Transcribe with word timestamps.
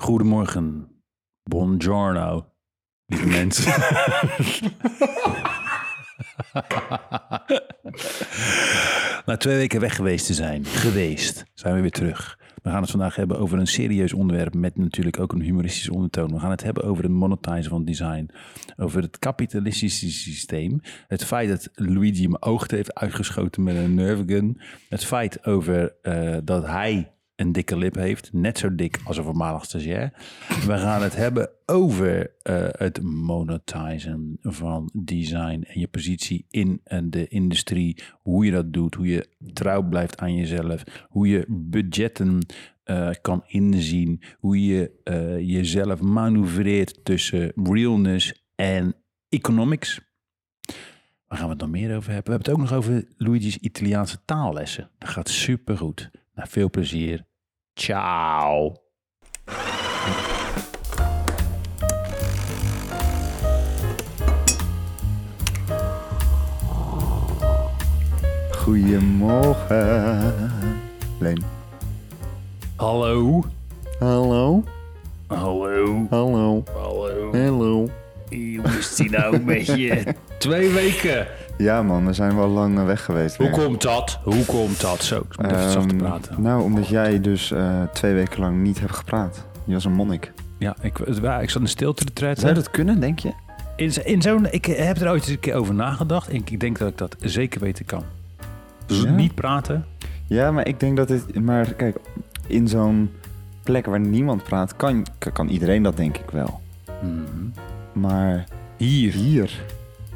Goedemorgen. 0.00 0.88
Buongiorno. 1.42 2.52
Lieve 3.06 3.26
mensen. 3.38 3.72
Na 9.26 9.36
twee 9.36 9.56
weken 9.56 9.80
weg 9.80 9.96
geweest 9.96 10.26
te 10.26 10.34
zijn, 10.34 10.64
geweest, 10.64 11.44
zijn 11.54 11.74
we 11.74 11.80
weer 11.80 11.90
terug. 11.90 12.38
We 12.62 12.70
gaan 12.70 12.80
het 12.80 12.90
vandaag 12.90 13.16
hebben 13.16 13.38
over 13.38 13.58
een 13.58 13.66
serieus 13.66 14.12
onderwerp 14.12 14.54
met 14.54 14.76
natuurlijk 14.76 15.20
ook 15.20 15.32
een 15.32 15.40
humoristisch 15.40 15.88
ondertoon. 15.88 16.32
We 16.32 16.40
gaan 16.40 16.50
het 16.50 16.62
hebben 16.62 16.84
over 16.84 17.02
het 17.02 17.12
monetizen 17.12 17.70
van 17.70 17.84
design, 17.84 18.30
over 18.76 19.02
het 19.02 19.18
kapitalistische 19.18 20.10
systeem, 20.10 20.80
het 21.06 21.24
feit 21.24 21.48
dat 21.48 21.68
Luigi 21.74 22.28
mijn 22.28 22.42
oog 22.42 22.70
heeft 22.70 22.94
uitgeschoten 22.94 23.62
met 23.62 23.76
een 23.76 23.94
nerve 23.94 24.22
gun, 24.26 24.60
het 24.88 25.04
feit 25.04 25.46
over 25.46 25.96
eh, 26.02 26.36
dat 26.44 26.66
hij 26.66 27.12
een 27.38 27.52
dikke 27.52 27.76
lip 27.76 27.94
heeft, 27.94 28.32
net 28.32 28.58
zo 28.58 28.74
dik 28.74 29.00
als 29.04 29.16
een 29.16 29.24
voormalig 29.24 29.64
stagiair. 29.64 30.12
We 30.66 30.78
gaan 30.78 31.02
het 31.02 31.16
hebben 31.16 31.50
over 31.66 32.32
eh, 32.42 32.66
het 32.70 33.02
monetizen 33.02 34.38
van 34.40 34.90
design 34.92 35.64
en 35.66 35.80
je 35.80 35.88
positie 35.88 36.46
in 36.50 36.80
eh, 36.84 36.98
de 37.04 37.28
industrie, 37.28 38.02
hoe 38.12 38.44
je 38.44 38.50
dat 38.50 38.72
doet, 38.72 38.94
hoe 38.94 39.06
je 39.06 39.28
trouw 39.52 39.82
blijft 39.82 40.18
aan 40.18 40.34
jezelf, 40.34 41.06
hoe 41.08 41.28
je 41.28 41.44
budgetten 41.48 42.46
eh, 42.84 43.10
kan 43.22 43.42
inzien, 43.46 44.22
hoe 44.38 44.66
je 44.66 44.92
jezelf 45.40 46.00
manoeuvreert 46.00 47.04
tussen 47.04 47.52
realness 47.54 48.46
en 48.54 48.94
economics. 49.28 50.00
Waar 51.26 51.38
gaan 51.38 51.46
we 51.46 51.52
het 51.52 51.62
nog 51.62 51.70
meer 51.70 51.96
over 51.96 52.12
hebben? 52.12 52.32
We 52.32 52.38
hebben 52.38 52.38
het 52.38 52.50
ook 52.50 52.58
nog 52.58 52.72
over 52.72 53.08
Luigi's 53.16 53.56
Italiaanse 53.56 54.18
taallessen. 54.24 54.90
Dat 54.98 55.08
gaat 55.08 55.28
supergoed. 55.28 56.10
Nou, 56.34 56.48
veel 56.48 56.70
plezier. 56.70 57.26
Ciao. 57.78 58.74
Goedemorgen. 68.64 70.80
Leen. 71.20 71.44
Hallo. 72.80 73.44
Hallo. 74.00 74.64
Hallo. 75.30 76.08
Hallo. 76.10 76.64
Hallo. 76.74 77.32
Hallo. 77.32 77.88
Hoe 78.30 78.78
is 78.78 78.94
die 78.96 79.10
nou 79.10 79.40
met 79.44 79.66
je? 79.66 80.14
Twee 80.38 80.70
weken. 80.70 81.26
Ja 81.58 81.82
man, 81.82 82.06
we 82.06 82.12
zijn 82.12 82.36
wel 82.36 82.48
lang 82.48 82.84
weg 82.84 83.04
geweest. 83.04 83.36
Hoe 83.36 83.46
weer. 83.46 83.64
komt 83.64 83.82
dat? 83.82 84.18
Hoe 84.22 84.44
komt 84.44 84.80
dat? 84.80 85.02
Zo, 85.02 85.16
ik 85.30 85.42
moet 85.42 85.50
even 85.52 85.70
zacht 85.70 85.86
Ehm, 85.90 85.96
praten. 85.96 86.42
Nou, 86.42 86.62
omdat 86.62 86.88
jij 86.88 87.20
dus 87.20 87.50
eh, 87.52 87.82
twee 87.92 88.14
weken 88.14 88.40
lang 88.40 88.62
niet 88.62 88.80
hebt 88.80 88.94
gepraat. 88.96 89.44
Je 89.64 89.72
was 89.72 89.84
een 89.84 89.92
monnik. 89.92 90.32
Ja, 90.58 90.76
ik, 90.80 90.98
ik 90.98 91.50
zat 91.50 91.62
in 91.62 91.68
stilte 91.68 92.04
te 92.04 92.12
tretten. 92.12 92.42
Zou 92.42 92.54
dat 92.54 92.70
kunnen, 92.70 93.00
denk 93.00 93.18
je? 93.18 93.32
In, 93.76 94.04
in 94.06 94.22
zo'n, 94.22 94.46
ik 94.50 94.64
heb 94.64 94.96
er 95.00 95.10
ooit 95.10 95.22
eens 95.22 95.30
een 95.30 95.40
keer 95.40 95.54
over 95.54 95.74
nagedacht. 95.74 96.28
En 96.28 96.34
ik, 96.34 96.60
denk 96.60 96.78
dat 96.78 96.88
ik 96.88 96.98
dat 96.98 97.16
zeker 97.20 97.60
weten 97.60 97.84
kan. 97.84 98.02
Dus 98.86 99.02
Ja? 99.02 99.10
niet 99.10 99.34
praten. 99.34 99.86
Ja, 100.26 100.50
maar 100.50 100.66
ik 100.66 100.80
denk 100.80 100.96
dat 100.96 101.08
dit... 101.08 101.40
Maar 101.40 101.72
kijk, 101.74 101.96
in 102.46 102.68
zo'n 102.68 103.10
plek 103.62 103.86
waar 103.86 104.00
niemand 104.00 104.42
praat, 104.42 104.76
kan, 104.76 105.06
kan 105.32 105.48
iedereen 105.48 105.82
dat 105.82 105.96
denk 105.96 106.16
ik 106.18 106.30
wel. 106.30 106.60
Mhm. 107.02 107.46
Maar 108.00 108.44
Hier. 108.76 109.12
hier, 109.12 109.50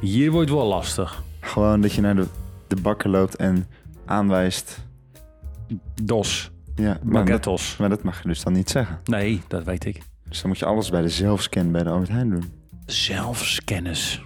Hier 0.01 0.31
wordt 0.31 0.51
wel 0.51 0.67
lastig. 0.67 1.23
gewoon 1.41 1.81
dat 1.81 1.93
je 1.93 2.01
naar 2.01 2.15
de, 2.17 2.27
de 2.69 2.77
bakker 2.83 3.11
loopt 3.11 3.37
en 3.37 3.67
aanwijst... 4.07 4.81
Dos. 6.03 6.51
Ja, 6.75 6.85
maar 6.85 6.99
dat, 7.01 7.13
Baguettos. 7.25 7.77
maar 7.77 7.89
dat 7.89 8.03
mag 8.03 8.23
je 8.23 8.29
dus 8.29 8.43
dan 8.43 8.53
niet 8.53 8.71
zeggen. 8.71 8.99
Nee, 9.05 9.41
dat 9.49 9.65
weet 9.65 9.85
ik. 9.85 10.03
Dus 10.29 10.41
dan 10.41 10.51
moet 10.51 10.59
je 10.59 10.65
alles 10.65 10.91
bij 10.91 11.03
de 11.03 11.09
zelfscan 11.09 11.71
bij 11.73 11.83
de 11.83 11.89
Albert 11.91 12.11
Heijn 12.11 12.31
doen. 12.31 12.45
Zelfskennis. 12.87 14.23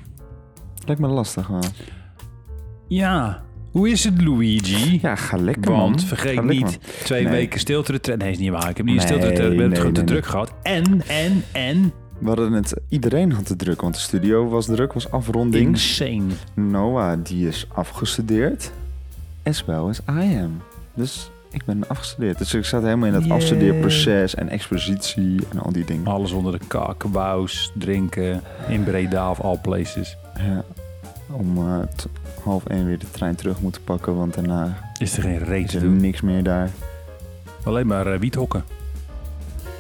Lijkt 0.87 1.01
me 1.01 1.07
lastig, 1.09 1.49
man. 1.49 1.65
Ja. 2.89 3.43
Hoe 3.71 3.91
is 3.91 4.05
het, 4.05 4.23
Luigi? 4.23 4.99
Ja, 5.03 5.15
ga 5.17 5.37
lekker, 5.37 5.71
man. 5.71 5.81
Want 5.81 6.05
vergeet 6.05 6.35
Ga 6.35 6.43
lekker, 6.43 6.55
niet, 6.55 6.63
man. 6.63 6.91
twee 7.05 7.23
Nee. 7.23 7.33
weken 7.33 7.61
stilte 7.61 7.93
te 7.93 8.01
trekken. 8.01 8.25
Nee, 8.25 8.35
is 8.35 8.41
niet 8.41 8.51
waar. 8.51 8.71
Ik 8.71 8.77
heb 8.77 8.87
niet 8.87 8.97
Nee, 8.97 9.07
stilte. 9.07 9.27
Ik 9.27 9.57
ben 9.57 9.69
nee, 9.69 9.79
te 9.79 9.91
nee, 9.91 10.05
druk 10.05 10.27
gehad. 10.27 10.53
En, 10.63 11.03
en, 11.09 11.43
en. 11.53 11.93
We 12.19 12.27
hadden 12.27 12.53
het... 12.53 12.75
Iedereen 12.89 13.33
had 13.33 13.47
te 13.47 13.57
druk, 13.57 13.81
want 13.81 13.95
de 13.95 14.01
studio 14.01 14.49
was 14.49 14.67
druk, 14.67 14.93
was 14.93 15.11
afronding. 15.11 15.67
Insane. 15.67 16.25
Noah, 16.55 17.19
die 17.23 17.49
is 17.49 17.67
afgestudeerd. 17.75 18.71
As 19.43 19.65
well 19.65 19.77
as 19.89 19.99
I 20.11 20.39
am. 20.43 20.63
Dus 20.95 21.31
ik 21.51 21.65
ben 21.65 21.89
afgestudeerd. 21.89 22.39
Dus 22.39 22.55
ik 22.55 22.65
zat 22.65 22.83
helemaal 22.83 23.09
in 23.09 23.15
het 23.15 23.25
Yay. 23.25 23.37
afstudeerproces 23.37 24.35
en 24.35 24.49
expositie 24.49 25.41
en 25.51 25.59
al 25.59 25.73
die 25.73 25.85
dingen. 25.85 26.07
Alles 26.07 26.33
onder 26.33 26.59
de 26.59 26.67
kakebouws, 26.67 27.73
drinken, 27.75 28.43
in 28.69 28.85
Breda 28.85 29.31
of 29.31 29.41
all 29.41 29.59
places. 29.59 30.17
Ja. 30.39 30.65
Om 31.31 31.57
eh, 31.59 31.79
half 32.45 32.67
één 32.67 32.87
weer 32.87 32.99
de 32.99 33.11
trein 33.11 33.35
terug 33.35 33.61
moeten 33.61 33.83
pakken, 33.85 34.17
want 34.17 34.35
daarna 34.35 34.79
Is 34.99 35.17
er 35.17 35.23
geen 35.23 35.39
reet 35.45 35.69
te 35.69 35.81
doen. 35.81 35.97
niks 36.01 36.21
meer 36.21 36.43
daar. 36.43 36.71
Alleen 37.65 37.87
maar 37.87 38.07
eh, 38.07 38.19
wiethokken. 38.19 38.65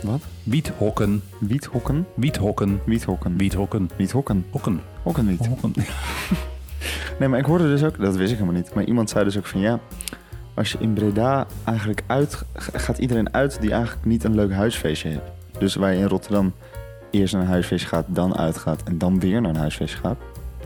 Wat? 0.02 0.20
Wiethokken. 0.46 1.22
Wiethokken? 1.38 2.06
Wiethokken. 2.14 2.80
Wiethokken. 2.84 3.36
Wiethokken. 3.36 3.90
Wiethokken. 3.96 4.44
Hokken. 4.50 4.80
Hokkenwiet. 5.02 5.46
Hokken. 5.46 5.72
Nee, 7.18 7.28
maar 7.28 7.38
ik 7.38 7.44
hoorde 7.44 7.64
dus 7.64 7.84
ook, 7.84 8.00
dat 8.00 8.16
wist 8.16 8.30
ik 8.32 8.38
helemaal 8.38 8.60
niet, 8.60 8.74
maar 8.74 8.84
iemand 8.84 9.10
zei 9.10 9.24
dus 9.24 9.38
ook 9.38 9.46
van 9.46 9.60
ja, 9.60 9.80
als 10.54 10.72
je 10.72 10.78
in 10.80 10.92
Breda 10.92 11.46
eigenlijk 11.64 12.02
uit, 12.06 12.42
gaat 12.54 12.98
iedereen 12.98 13.34
uit 13.34 13.60
die 13.60 13.72
eigenlijk 13.72 14.04
niet 14.04 14.24
een 14.24 14.34
leuk 14.34 14.52
huisfeestje 14.52 15.08
heeft. 15.08 15.30
Dus 15.58 15.74
waar 15.74 15.92
je 15.92 15.98
in 15.98 16.06
Rotterdam 16.06 16.52
eerst 17.10 17.32
naar 17.32 17.42
een 17.42 17.48
huisfeestje 17.48 17.88
gaat, 17.88 18.06
dan 18.08 18.36
uitgaat 18.36 18.82
en 18.82 18.98
dan 18.98 19.20
weer 19.20 19.40
naar 19.40 19.50
een 19.50 19.56
huisfeestje 19.56 19.98
gaat, 19.98 20.18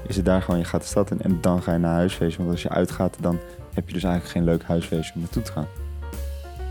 is 0.07 0.17
het 0.17 0.25
daar 0.25 0.43
gewoon, 0.43 0.61
je 0.61 0.67
gaat 0.67 0.83
de 0.83 0.87
stad 0.87 1.11
in 1.11 1.21
en 1.21 1.39
dan 1.41 1.63
ga 1.63 1.73
je 1.73 1.79
naar 1.79 1.91
een 1.91 1.97
huisfeestje. 1.97 2.39
Want 2.39 2.51
als 2.51 2.63
je 2.63 2.69
uitgaat, 2.69 3.17
dan 3.21 3.39
heb 3.75 3.87
je 3.87 3.93
dus 3.95 4.05
eigenlijk 4.05 4.35
geen 4.35 4.45
leuk 4.45 4.63
huisfeestje 4.63 5.15
om 5.15 5.21
naartoe 5.21 5.43
te 5.43 5.53
gaan. 5.53 5.67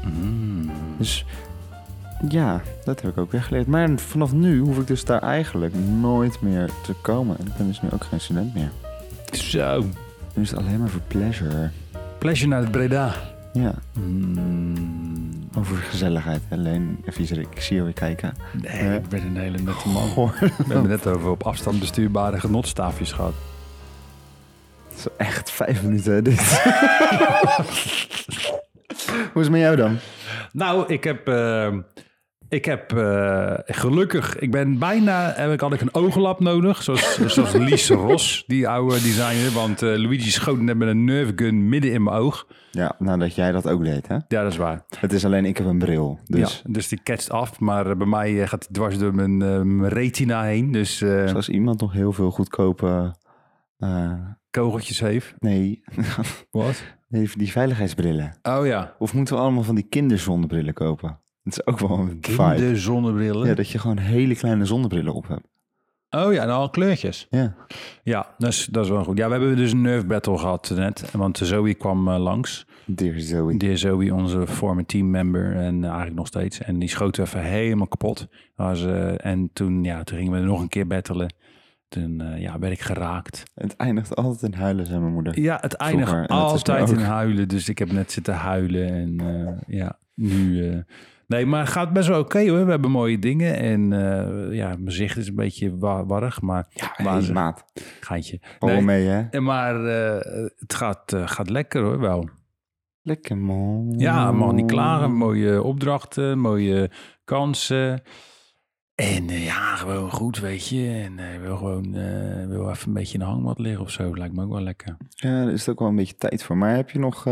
Mm. 0.04 0.72
Dus 0.98 1.26
ja, 2.28 2.62
dat 2.84 3.02
heb 3.02 3.12
ik 3.12 3.18
ook 3.18 3.32
weer 3.32 3.44
geleerd. 3.44 3.68
Maar 3.68 3.90
vanaf 3.96 4.34
nu 4.34 4.60
hoef 4.60 4.78
ik 4.78 4.88
dus 4.88 5.06
daar 5.06 5.22
eigenlijk 5.22 5.74
nooit 6.00 6.42
meer 6.42 6.70
te 6.84 6.94
komen. 7.02 7.38
En 7.40 7.48
ik 7.48 7.56
ben 7.58 7.68
dus 7.68 7.82
nu 7.82 7.90
ook 7.94 8.04
geen 8.04 8.22
student 8.22 8.54
meer. 8.54 8.72
Zo. 9.32 9.86
Nu 10.34 10.42
is 10.42 10.50
het 10.50 10.60
alleen 10.60 10.80
maar 10.80 10.90
voor 10.90 11.02
pleasure. 11.08 11.70
Pleasure 12.18 12.50
naar 12.50 12.62
het 12.62 12.72
Breda. 12.72 13.14
Ja. 13.54 13.74
Mm. 13.94 15.48
Over 15.58 15.76
gezelligheid. 15.78 16.42
Alleen, 16.52 17.04
even 17.06 17.40
ik 17.40 17.62
zie 17.62 17.76
je 17.76 17.84
weer 17.84 17.94
kijken. 17.94 18.34
Nee, 18.62 18.96
ik 18.98 19.10
ben 19.10 19.26
een 19.26 19.38
hele 19.38 19.58
nette 19.58 19.88
man. 19.88 20.10
Goh, 20.10 20.32
We 20.40 20.50
hebben 20.58 20.88
net 20.88 21.08
over 21.08 21.30
op 21.30 21.44
afstand 21.44 21.80
bestuurbare 21.80 22.40
genotstaafjes 22.40 23.12
gehad. 23.12 23.34
het 24.90 24.98
is 24.98 25.08
echt 25.18 25.52
vijf 25.52 25.84
minuten 25.84 26.14
hè, 26.14 26.22
dit. 26.22 26.40
Hoe 29.34 29.42
is 29.42 29.48
het 29.48 29.50
met 29.50 29.62
jou 29.62 29.76
dan? 29.76 29.98
Nou, 30.52 30.94
ik 30.94 31.04
heb, 31.04 31.28
eh, 31.28 31.74
ik 32.50 32.66
heb 32.66 32.94
eh, 32.98 33.54
gelukkig, 33.66 34.38
ik 34.40 34.52
ben 34.52 34.80
bijna, 34.80 35.34
heb 35.36 35.52
ik, 35.52 35.60
had 35.60 35.74
ik 35.74 35.82
een 35.82 35.94
ogenlap 35.94 36.40
nodig, 36.40 36.84
zoals, 36.84 37.20
zoals 37.34 37.54
Lies 37.54 37.90
Ros, 37.90 38.44
die 38.48 38.68
oude 38.68 38.94
designer. 39.02 39.52
Want 39.52 39.82
eh, 39.82 39.90
Luigi 39.98 40.30
schoot 40.32 40.60
net 40.60 40.78
met 40.78 40.88
een 40.88 41.04
nerve 41.04 41.32
gun 41.36 41.70
midden 41.70 41.92
in 41.92 42.04
mijn 42.04 42.16
oog. 42.18 42.48
Ja, 42.72 42.96
nou 43.00 43.20
dat 43.20 43.36
jij 43.36 43.52
dat 43.52 43.68
ook 43.68 43.84
deed, 43.84 44.08
hè? 44.08 44.14
Ja, 44.14 44.44
dat 44.44 44.52
is 44.52 44.58
waar. 44.58 44.86
Het 45.00 45.14
is 45.14 45.26
alleen, 45.26 45.46
ik 45.46 45.58
heb 45.58 45.68
een 45.68 45.78
bril. 45.80 46.20
Dus 46.26 46.62
Ja, 46.64 46.72
dus 46.72 46.88
die 46.88 47.00
catcht 47.04 47.30
af, 47.32 47.60
maar 47.60 47.90
eh, 47.90 47.96
bij 47.98 48.08
mij 48.08 48.42
eh, 48.42 48.48
gaat 48.48 48.64
hij 48.64 48.74
dwars 48.74 48.98
door 48.98 49.16
mijn, 49.16 49.42
eh, 49.42 49.62
mijn 49.62 49.92
retina 49.92 50.44
heen. 50.44 50.72
Dus 50.72 51.02
eh 51.02 51.34
als 51.34 51.50
iemand 51.50 51.82
nog 51.82 51.94
heel 51.94 52.12
veel 52.14 52.32
goedkope... 52.32 53.16
eh, 53.78 54.12
kogeltjes 54.52 55.00
heeft. 55.00 55.34
nee, 55.40 55.84
Wat? 56.52 56.84
nee, 57.10 57.30
die 57.38 57.52
veiligheidsbrillen. 57.52 58.38
Oh 58.42 58.66
ja. 58.66 58.96
Of 59.00 59.14
moeten 59.14 59.36
we 59.36 59.42
allemaal 59.42 59.64
van 59.64 59.76
die 59.76 59.88
kinderzonnebrillen 59.90 60.74
kopen? 60.74 61.20
Dat 61.56 61.68
is 61.68 61.74
ook 61.74 61.80
wel 61.80 61.98
een 61.98 62.18
vibe. 62.22 62.54
Kinderzonnebrillen. 62.56 63.48
Ja, 63.48 63.54
dat 63.54 63.70
je 63.70 63.80
gewoon 63.80 63.98
hele 63.98 64.36
kleine 64.36 64.66
zonnebrillen 64.66 65.14
op 65.14 65.28
hebt. 65.28 65.48
Oh 66.10 66.34
ja, 66.34 66.46
nou 66.46 66.60
al 66.60 66.70
kleurtjes. 66.70 67.28
Ja. 67.30 67.56
Ja, 68.04 68.28
dat 68.38 68.50
is, 68.50 68.66
dat 68.66 68.86
is 68.86 68.92
wel 68.92 69.04
goed. 69.04 69.18
Ja, 69.18 69.26
we 69.26 69.32
hebben 69.32 69.56
dus 69.56 69.72
een 69.72 69.82
nerve 69.82 70.06
battle 70.06 70.38
gehad 70.38 70.72
net. 70.76 71.12
Want 71.12 71.38
Zoe 71.38 71.74
kwam 71.74 72.08
eh, 72.08 72.20
langs. 72.20 72.68
Dear 72.96 73.20
Zoe. 73.20 73.58
Dear 73.58 73.78
Zoe, 73.78 74.14
onze 74.14 74.48
former 74.48 74.86
teammember. 74.86 75.56
En 75.56 75.84
eh, 75.84 75.88
eigenlijk 75.88 76.18
nog 76.18 76.28
steeds. 76.28 76.62
En 76.62 76.80
die 76.80 76.90
schoot 76.90 77.18
even 77.18 77.42
helemaal 77.42 77.88
kapot. 77.88 78.28
Was, 78.56 78.86
eh, 78.86 79.26
en 79.26 79.50
toen, 79.54 79.84
ja, 79.84 80.04
toen 80.04 80.18
gingen 80.18 80.34
we 80.34 80.40
nog 80.40 80.62
een 80.62 80.70
keer 80.70 80.88
battelen. 80.88 81.34
Toen 81.88 82.22
eh, 82.22 82.42
ja, 82.42 82.60
werd 82.60 82.74
ik 82.74 82.82
geraakt. 82.82 83.44
Het 83.54 83.76
eindigt 83.76 84.16
altijd 84.16 84.54
in 84.54 84.60
huilen, 84.60 84.86
zei 84.86 85.00
mijn 85.00 85.14
moeder. 85.14 85.40
Ja, 85.40 85.58
het 85.62 85.74
eindigt 85.74 86.28
altijd 86.28 86.90
in 86.90 87.00
huilen. 87.00 87.48
Dus 87.48 87.70
ik 87.70 87.80
heb 87.80 87.92
net 87.92 88.12
zitten 88.12 88.34
huilen. 88.34 88.90
En 88.90 89.64
ja, 89.68 89.98
nu... 90.14 90.84
nee, 91.30 91.46
maar 91.46 91.60
het 91.60 91.70
gaat 91.70 91.94
best 91.94 92.08
wel 92.08 92.20
oké 92.20 92.50
hoor. 92.50 92.66
We 92.66 92.72
hebben 92.72 92.92
mooie 92.92 93.20
dingen. 93.20 93.56
En 93.56 93.94
eh, 93.94 94.56
ja, 94.56 94.68
mijn 94.68 94.92
zicht 94.92 95.18
is 95.18 95.28
een 95.28 95.36
beetje 95.36 95.78
wa- 95.78 96.06
warrig. 96.06 96.42
Maar 96.42 96.68
Ja, 96.98 97.22
ze- 97.22 97.34
maat. 97.34 97.66
geintje. 98.00 98.40
Val 98.60 98.70
Nee, 98.70 98.82
mee, 98.82 99.06
hè? 99.08 99.22
en 99.30 99.44
Maar 99.44 99.86
eh, 99.86 100.46
het 100.58 100.74
gaat, 100.74 101.14
eh, 101.14 101.28
gaat 101.28 101.50
lekker 101.50 101.82
hoor 101.84 102.00
wel. 102.00 102.30
Lekker, 103.02 103.38
man. 103.38 103.94
Ja, 103.98 104.32
mag 104.32 104.52
niet 104.52 104.66
klagen. 104.72 105.12
Mooie 105.14 105.64
opdrachten, 105.64 106.40
mooie 106.40 106.92
kansen. 107.24 108.02
En 108.96 109.28
ja, 109.28 109.76
gewoon 109.76 110.12
goed, 110.12 110.40
weet 110.40 110.68
je. 110.68 111.02
En 111.06 111.20
eh, 111.34 111.40
wil 111.42 111.58
gewoon 111.58 111.92
wil 112.48 112.70
even 112.70 112.88
een 112.88 112.94
beetje 112.94 113.14
in 113.14 113.20
de 113.20 113.26
hangmat 113.26 113.60
liggen 113.60 113.82
of 113.82 113.92
zo. 113.92 114.16
Lijkt 114.16 114.36
me 114.36 114.44
ook 114.44 114.52
wel 114.52 114.62
lekker. 114.62 114.98
Ja, 115.10 115.44
daar 115.44 115.54
is 115.54 115.70
ook 115.70 115.80
wel 115.80 115.88
een 115.88 115.96
beetje 115.96 116.18
tijd 116.18 116.44
voor. 116.44 116.58
Maar 116.58 116.76
heb 116.76 116.90
je 116.90 117.00
nog 117.00 117.24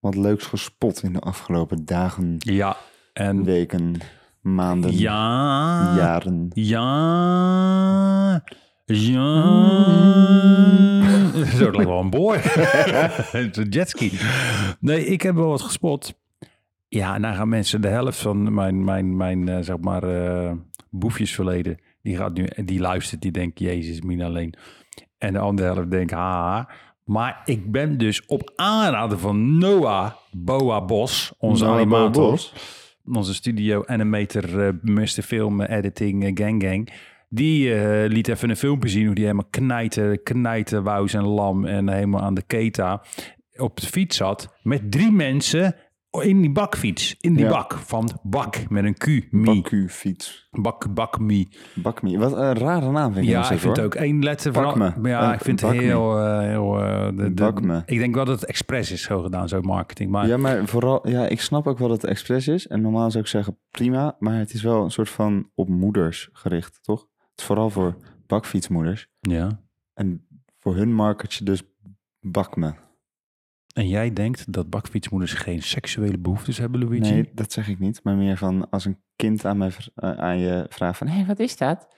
wat 0.00 0.14
leuks 0.14 0.46
gespot 0.46 1.02
in 1.02 1.12
de 1.12 1.20
afgelopen 1.20 1.84
dagen, 1.84 2.34
Ja, 2.38 2.76
en 3.14 3.44
weken, 3.44 3.94
maanden, 4.40 4.98
ja, 4.98 5.94
jaren? 5.96 6.50
ja, 6.54 8.42
ja. 8.84 9.54
Zo, 11.44 11.64
het 11.64 11.76
lijkt 11.76 11.90
wel 11.90 12.00
een 12.00 12.34
is 12.34 13.56
een 13.56 13.68
jetski. 13.68 14.12
Nee, 14.80 15.06
ik 15.06 15.22
heb 15.22 15.34
wel 15.34 15.48
wat 15.48 15.62
gespot. 15.62 16.14
Ja, 16.88 17.14
en 17.14 17.22
dan 17.22 17.34
gaan 17.34 17.48
mensen 17.48 17.80
de 17.80 17.88
helft 17.88 18.18
van 18.18 18.54
mijn, 18.54 18.84
mijn, 18.84 19.16
mijn 19.16 19.48
eh, 19.48 19.58
zeg 19.60 19.78
maar, 19.78 20.02
eh, 20.02 20.52
boefjesverleden, 20.90 21.78
die 22.02 22.16
gaat 22.16 22.34
nu, 22.34 22.48
die 22.64 22.80
luistert, 22.80 23.22
die 23.22 23.30
denkt, 23.30 23.58
jezus, 23.58 24.00
min 24.00 24.22
alleen. 24.22 24.54
En 25.18 25.32
de 25.32 25.38
andere 25.38 25.72
helft 25.72 25.90
denkt, 25.90 26.12
haha. 26.12 26.68
Maar 27.04 27.42
ik 27.44 27.72
ben 27.72 27.98
dus 27.98 28.26
op 28.26 28.52
aanraden 28.56 29.18
van 29.18 29.58
Noah 29.58 30.12
Boa 30.30 30.84
Bos, 30.84 31.32
onze 31.38 31.64
Noah 31.64 31.76
Boa 31.76 31.82
animator, 31.82 32.30
Bos? 32.30 32.52
Onze 33.12 33.34
studio 33.34 33.84
animator, 33.86 34.66
eh 34.66 34.72
Mr. 34.82 35.22
Film 35.22 35.60
Editing 35.60 36.24
eh, 36.24 36.30
Gang 36.34 36.62
Gang. 36.62 36.92
Die 37.28 37.74
eh, 37.74 38.10
liet 38.10 38.28
even 38.28 38.50
een 38.50 38.56
filmpje 38.56 38.88
zien 38.88 39.06
hoe 39.06 39.14
die 39.14 39.24
helemaal 39.24 39.48
knijten, 39.50 40.22
knijten, 40.22 40.82
wou 40.82 41.10
en 41.12 41.24
lam 41.24 41.64
en 41.64 41.88
helemaal 41.88 42.20
aan 42.20 42.34
de 42.34 42.42
keta 42.46 43.02
op 43.56 43.80
de 43.80 43.86
fiets 43.86 44.16
zat. 44.16 44.58
Met 44.62 44.90
drie 44.90 45.12
mensen 45.12 45.76
in 46.22 46.40
die 46.40 46.50
bakfiets. 46.52 47.16
In 47.20 47.34
die 47.34 47.44
Ja. 47.44 47.50
bak 47.50 47.72
van 47.72 48.10
bak 48.22 48.70
met 48.70 48.84
een 48.84 48.94
Q. 48.94 49.32
Mi. 49.32 49.62
Fiets. 49.88 50.48
Bak, 50.50 50.94
bak, 50.94 51.18
mi. 51.20 51.48
Bakmi. 51.74 52.18
Wat 52.18 52.32
een 52.32 52.52
rare 52.54 52.90
naam 52.90 53.12
vind 53.12 53.24
ik 53.24 53.30
Ja, 53.30 53.38
ik 53.38 53.44
steeds, 53.44 53.60
vind 53.62 53.76
hoor. 53.76 53.84
het 53.84 53.94
ook 53.94 54.00
één 54.02 54.22
letter 54.22 54.52
Bak 54.52 54.70
van. 54.70 54.78
me. 54.78 54.92
Maar 55.00 55.10
ja, 55.10 55.28
Eh, 55.28 55.34
ik 55.34 55.40
vind 55.40 55.60
het 55.60 55.70
bak 55.70 55.78
me. 55.80 55.84
heel. 55.86 56.18
eh, 56.18 56.38
heel 56.38 56.80
eh, 56.80 57.06
de, 57.06 57.14
de- 57.34 57.42
Bak 57.42 57.62
me. 57.62 57.82
ik 57.86 57.98
denk 57.98 58.14
wel 58.14 58.24
dat 58.24 58.40
het 58.40 58.48
expres 58.48 58.90
is 58.90 59.02
zo 59.02 59.22
gedaan, 59.22 59.48
zo 59.48 59.60
marketing. 59.60 60.10
Maar 60.10 60.26
Ja, 60.26 60.36
maar 60.36 60.66
vooral, 60.66 61.08
ja, 61.08 61.26
ik 61.26 61.40
snap 61.40 61.66
ook 61.66 61.78
wel 61.78 61.88
dat 61.88 62.02
het 62.02 62.10
expres 62.10 62.48
is. 62.48 62.66
En 62.66 62.80
normaal 62.80 63.10
zou 63.10 63.22
ik 63.24 63.28
zeggen 63.30 63.58
prima, 63.70 64.16
maar 64.18 64.38
het 64.38 64.52
is 64.54 64.62
wel 64.62 64.84
een 64.84 64.90
soort 64.90 65.10
van 65.10 65.50
op 65.54 65.68
moeders 65.68 66.28
gericht, 66.32 66.78
toch? 66.82 67.00
Het 67.00 67.38
is 67.40 67.44
vooral 67.44 67.70
voor 67.70 67.96
bakfietsmoeders. 68.26 69.08
ja. 69.20 69.62
En 69.94 70.26
voor 70.58 70.76
hun 70.76 70.94
market 70.94 71.34
je 71.34 71.44
dus 71.44 71.62
bakme. 72.20 72.74
En 73.74 73.88
jij 73.88 74.12
denkt 74.12 74.52
dat 74.52 74.70
bakfietsmoeders 74.70 75.32
geen 75.32 75.62
seksuele 75.62 76.18
behoeftes 76.18 76.58
hebben, 76.58 76.80
Luigi? 76.80 77.00
Nee, 77.00 77.30
dat 77.32 77.52
zeg 77.52 77.68
ik 77.68 77.78
niet. 77.78 78.00
Maar 78.02 78.16
meer 78.16 78.36
van 78.36 78.70
als 78.70 78.84
een 78.84 78.98
kind 79.16 79.44
aan, 79.44 79.58
mij, 79.58 79.70
eh, 79.94 80.10
aan 80.10 80.38
je 80.38 80.66
vraagt 80.68 80.98
van... 80.98 81.06
Hé, 81.06 81.14
hey, 81.16 81.26
wat 81.26 81.38
is 81.38 81.56
dat? 81.56 81.88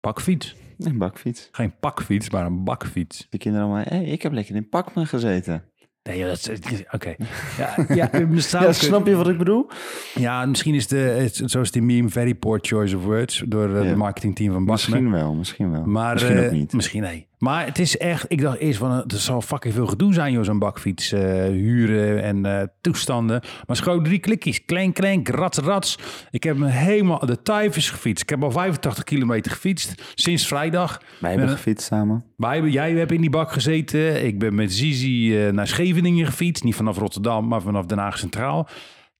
Bakfiets. 0.00 0.56
Een 0.78 0.98
bakfiets. 0.98 1.48
Geen 1.52 1.78
pakfiets, 1.80 2.30
maar 2.30 2.46
een 2.46 2.64
bakfiets. 2.64 3.26
De 3.30 3.38
kinderen 3.38 3.66
allemaal... 3.66 3.84
Hé, 3.84 3.96
hey, 3.96 4.04
ik 4.04 4.22
heb 4.22 4.32
lekker 4.32 4.54
in 4.54 4.66
bakme 4.70 5.06
gezeten. 5.06 5.64
Nee, 6.02 6.24
dat 6.24 6.48
is... 6.48 6.84
Oké. 6.90 7.16
Ja, 7.58 8.10
ja, 8.10 8.72
snap 8.72 9.06
je 9.06 9.14
wat 9.14 9.28
ik 9.28 9.38
bedoel? 9.38 9.70
Ja, 10.14 10.46
misschien 10.46 10.74
is 10.74 10.86
de... 10.86 11.28
Zoals 11.32 11.70
die 11.70 11.82
meme, 11.82 12.08
very 12.08 12.34
poor 12.34 12.58
choice 12.62 12.96
of 12.96 13.04
words... 13.04 13.42
door 13.46 13.68
eh, 13.76 13.82
Ja. 13.82 13.88
het 13.88 13.96
marketingteam 13.96 14.52
van 14.52 14.64
Bakme. 14.64 14.72
Misschien 14.72 15.10
wel, 15.10 15.34
misschien 15.34 15.70
wel. 15.70 15.84
Maar, 15.84 16.12
misschien 16.12 16.36
eh, 16.36 16.44
ook 16.44 16.50
niet. 16.50 16.72
Misschien 16.72 17.02
nee. 17.02 17.28
Maar 17.40 17.66
het 17.66 17.78
is 17.78 17.96
echt, 17.98 18.24
ik 18.28 18.40
dacht 18.40 18.58
eerst 18.58 18.78
van, 18.78 18.90
er 18.90 19.04
zal 19.18 19.40
fucking 19.40 19.74
veel 19.74 19.86
gedoe 19.86 20.14
zijn, 20.14 20.32
joh, 20.32 20.44
zo'n 20.44 20.58
bakfiets 20.58 21.12
eh, 21.12 21.22
huren 21.44 22.22
en 22.22 22.46
eh, 22.46 22.66
toestanden. 22.80 23.42
Maar 23.66 23.76
schoon 23.76 24.02
drie 24.02 24.18
klikjes, 24.18 24.64
klenk, 24.64 24.94
klenk, 24.94 25.28
rats, 25.28 25.58
rats. 25.58 25.98
Ik 26.30 26.42
heb 26.42 26.56
me 26.56 26.68
helemaal 26.68 27.18
de 27.26 27.42
tyfus 27.42 27.90
gefietst. 27.90 28.22
Ik 28.22 28.28
heb 28.28 28.42
al 28.42 28.50
85 28.50 29.04
kilometer 29.04 29.52
gefietst 29.52 30.12
sinds 30.14 30.46
vrijdag. 30.46 31.00
Wij 31.20 31.30
hebben 31.30 31.48
gefietst 31.48 31.86
samen. 31.86 32.24
Wij, 32.36 32.52
hebben- 32.54 32.70
jij 32.72 32.92
hebt 32.92 33.12
in 33.12 33.20
die 33.20 33.30
bak 33.30 33.52
gezeten. 33.52 34.26
Ik 34.26 34.38
ben 34.38 34.54
met 34.54 34.72
Zizi 34.72 35.46
eh, 35.46 35.52
naar 35.52 35.66
Scheveningen 35.66 36.26
gefietst. 36.26 36.64
Niet 36.64 36.74
vanaf 36.74 36.98
Rotterdam, 36.98 37.48
maar 37.48 37.60
vanaf 37.62 37.86
Den 37.86 37.98
Haag 37.98 38.18
Centraal. 38.18 38.68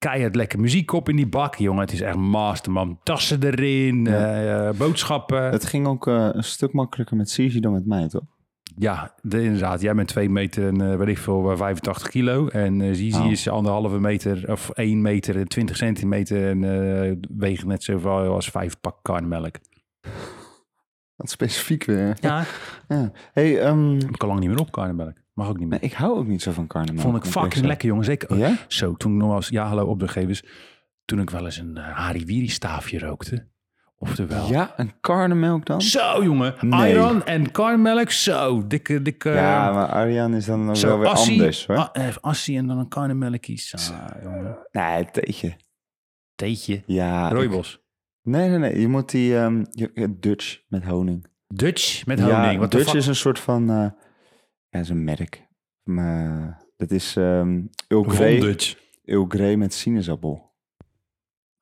Keihard 0.01 0.35
lekker 0.37 0.61
muziek 0.61 0.93
op 0.93 1.09
in 1.09 1.17
die 1.17 1.27
bak. 1.29 1.55
Jongen, 1.57 1.81
het 1.81 1.93
is 1.93 2.01
echt 2.01 2.17
masterman. 2.17 2.99
Tassen 3.03 3.43
erin, 3.43 4.07
eh, 4.07 4.69
eh, 4.69 4.77
boodschappen. 4.77 5.43
Het 5.51 5.65
ging 5.65 5.87
ook 5.87 6.07
eh, 6.07 6.29
een 6.33 6.45
stuk 6.45 6.73
makkelijker 6.73 7.17
met 7.17 7.31
Sisi 7.31 7.61
dan 7.61 7.73
met 7.73 7.87
mij, 7.87 8.09
toch? 8.09 8.23
Ja, 8.77 9.15
de, 9.23 9.43
inderdaad. 9.43 9.81
Jij 9.81 9.95
bent 9.95 10.09
2 10.09 10.31
meter 10.31 10.67
en 10.69 11.09
ik 11.09 11.19
veel, 11.19 11.51
eh, 11.51 11.57
85 11.57 12.09
kilo. 12.09 12.49
En 12.49 12.95
Zizi 12.97 13.19
Oh. 13.21 13.31
is 13.31 13.49
anderhalve 13.49 13.99
meter 14.01 14.51
of 14.53 14.71
1 14.75 15.03
meter 15.03 15.37
en 15.37 15.49
20 15.49 15.77
centimeter. 15.77 16.49
En 16.49 17.21
weegt 17.37 17.65
net 17.65 17.83
zoveel 17.83 18.11
als 18.35 18.51
vijf 18.51 18.81
pak 18.81 18.97
karnemelk. 19.03 19.55
Wat 21.17 21.31
specifiek 21.41 21.85
weer. 21.85 22.17
Ja, 22.21 22.45
Ja. 22.89 23.11
Hey, 23.33 23.61
ehm, 23.61 23.95
ik 23.97 24.23
al 24.23 24.29
lang 24.29 24.41
niet 24.41 24.49
meer 24.49 24.61
op 24.61 24.73
karnemelk. 24.73 25.17
Mag 25.41 25.49
ook 25.49 25.59
niet 25.59 25.69
meer. 25.69 25.79
nee, 25.81 25.91
ik 25.91 25.97
hou 25.97 26.19
ook 26.19 26.27
niet 26.27 26.43
zo 26.43 26.51
van 26.51 26.67
carnaval. 26.67 27.03
Vond 27.03 27.17
ik 27.25 27.31
fucking 27.31 27.67
lekker, 27.67 27.89
jongen. 27.89 28.05
Zeker. 28.05 28.37
Ja? 28.37 28.57
Zo, 28.69 28.95
toen 28.95 29.13
ik 29.13 29.19
nog 29.19 29.35
eens, 29.35 29.49
ja, 29.49 29.67
hallo 29.67 29.87
opdrachtgevers. 29.87 30.43
Toen 31.05 31.21
ik 31.21 31.31
wel 31.31 31.45
eens 31.45 31.57
een 31.57 31.79
uh, 32.33 32.49
staafje 32.49 32.99
rookte. 32.99 33.49
Oftewel. 33.99 34.49
Ja, 34.49 34.73
een 34.77 34.93
karnemelk 35.01 35.67
dan? 35.67 35.83
Zo, 35.83 36.23
jongen. 36.25 36.55
Nee. 36.61 36.93
Iron 36.93 37.25
en 37.25 37.51
karnemelk. 37.51 38.11
Zo, 38.11 38.67
dikke, 38.67 39.03
dikke. 39.03 39.31
ja, 39.31 39.73
maar 39.73 39.87
Arjan 39.89 40.35
is 40.35 40.45
dan 40.47 40.65
nog 40.65 40.77
zo, 40.77 40.87
wel 40.89 40.99
weer 40.99 41.09
assie, 41.09 41.33
anders, 41.39 41.67
hoor. 41.67 41.91
assie 42.21 42.57
en 42.59 42.67
dan 42.67 42.79
een 42.79 42.89
karnemelkie. 42.89 43.59
Zo, 43.59 43.77
jongen. 44.23 44.57
Nee, 44.73 45.11
theetje. 45.11 45.57
Theetje. 46.35 46.83
Ja. 46.87 47.27
ik- 47.27 47.33
Rooibos. 47.33 47.83
Nee, 48.23 48.49
nee, 48.49 48.59
nee. 48.59 48.81
Je 48.81 48.89
moet 48.89 49.11
die 49.11 49.37
ehm, 49.37 49.65
je- 49.71 49.91
je- 49.95 50.19
Dutch 50.19 50.61
met 50.69 50.85
honing. 50.85 51.27
Dutch 51.47 52.07
met 52.07 52.21
honing. 52.21 52.53
Ja, 52.53 52.59
Wat 52.59 52.71
Dutch 52.71 52.95
is 52.95 53.07
een 53.07 53.15
soort 53.15 53.39
van... 53.39 53.71
eh 53.71 53.87
ja, 54.71 54.79
is 54.81 54.89
een 54.89 55.05
merk. 55.05 55.47
Maar 55.83 56.63
dat 56.77 56.91
is 56.91 57.17
ehm 57.17 57.61
Earl 57.89 58.03
Grey. 58.03 58.57
Earl 59.05 59.25
Grey 59.29 59.57
met 59.57 59.75
sinaasappel. 59.75 60.49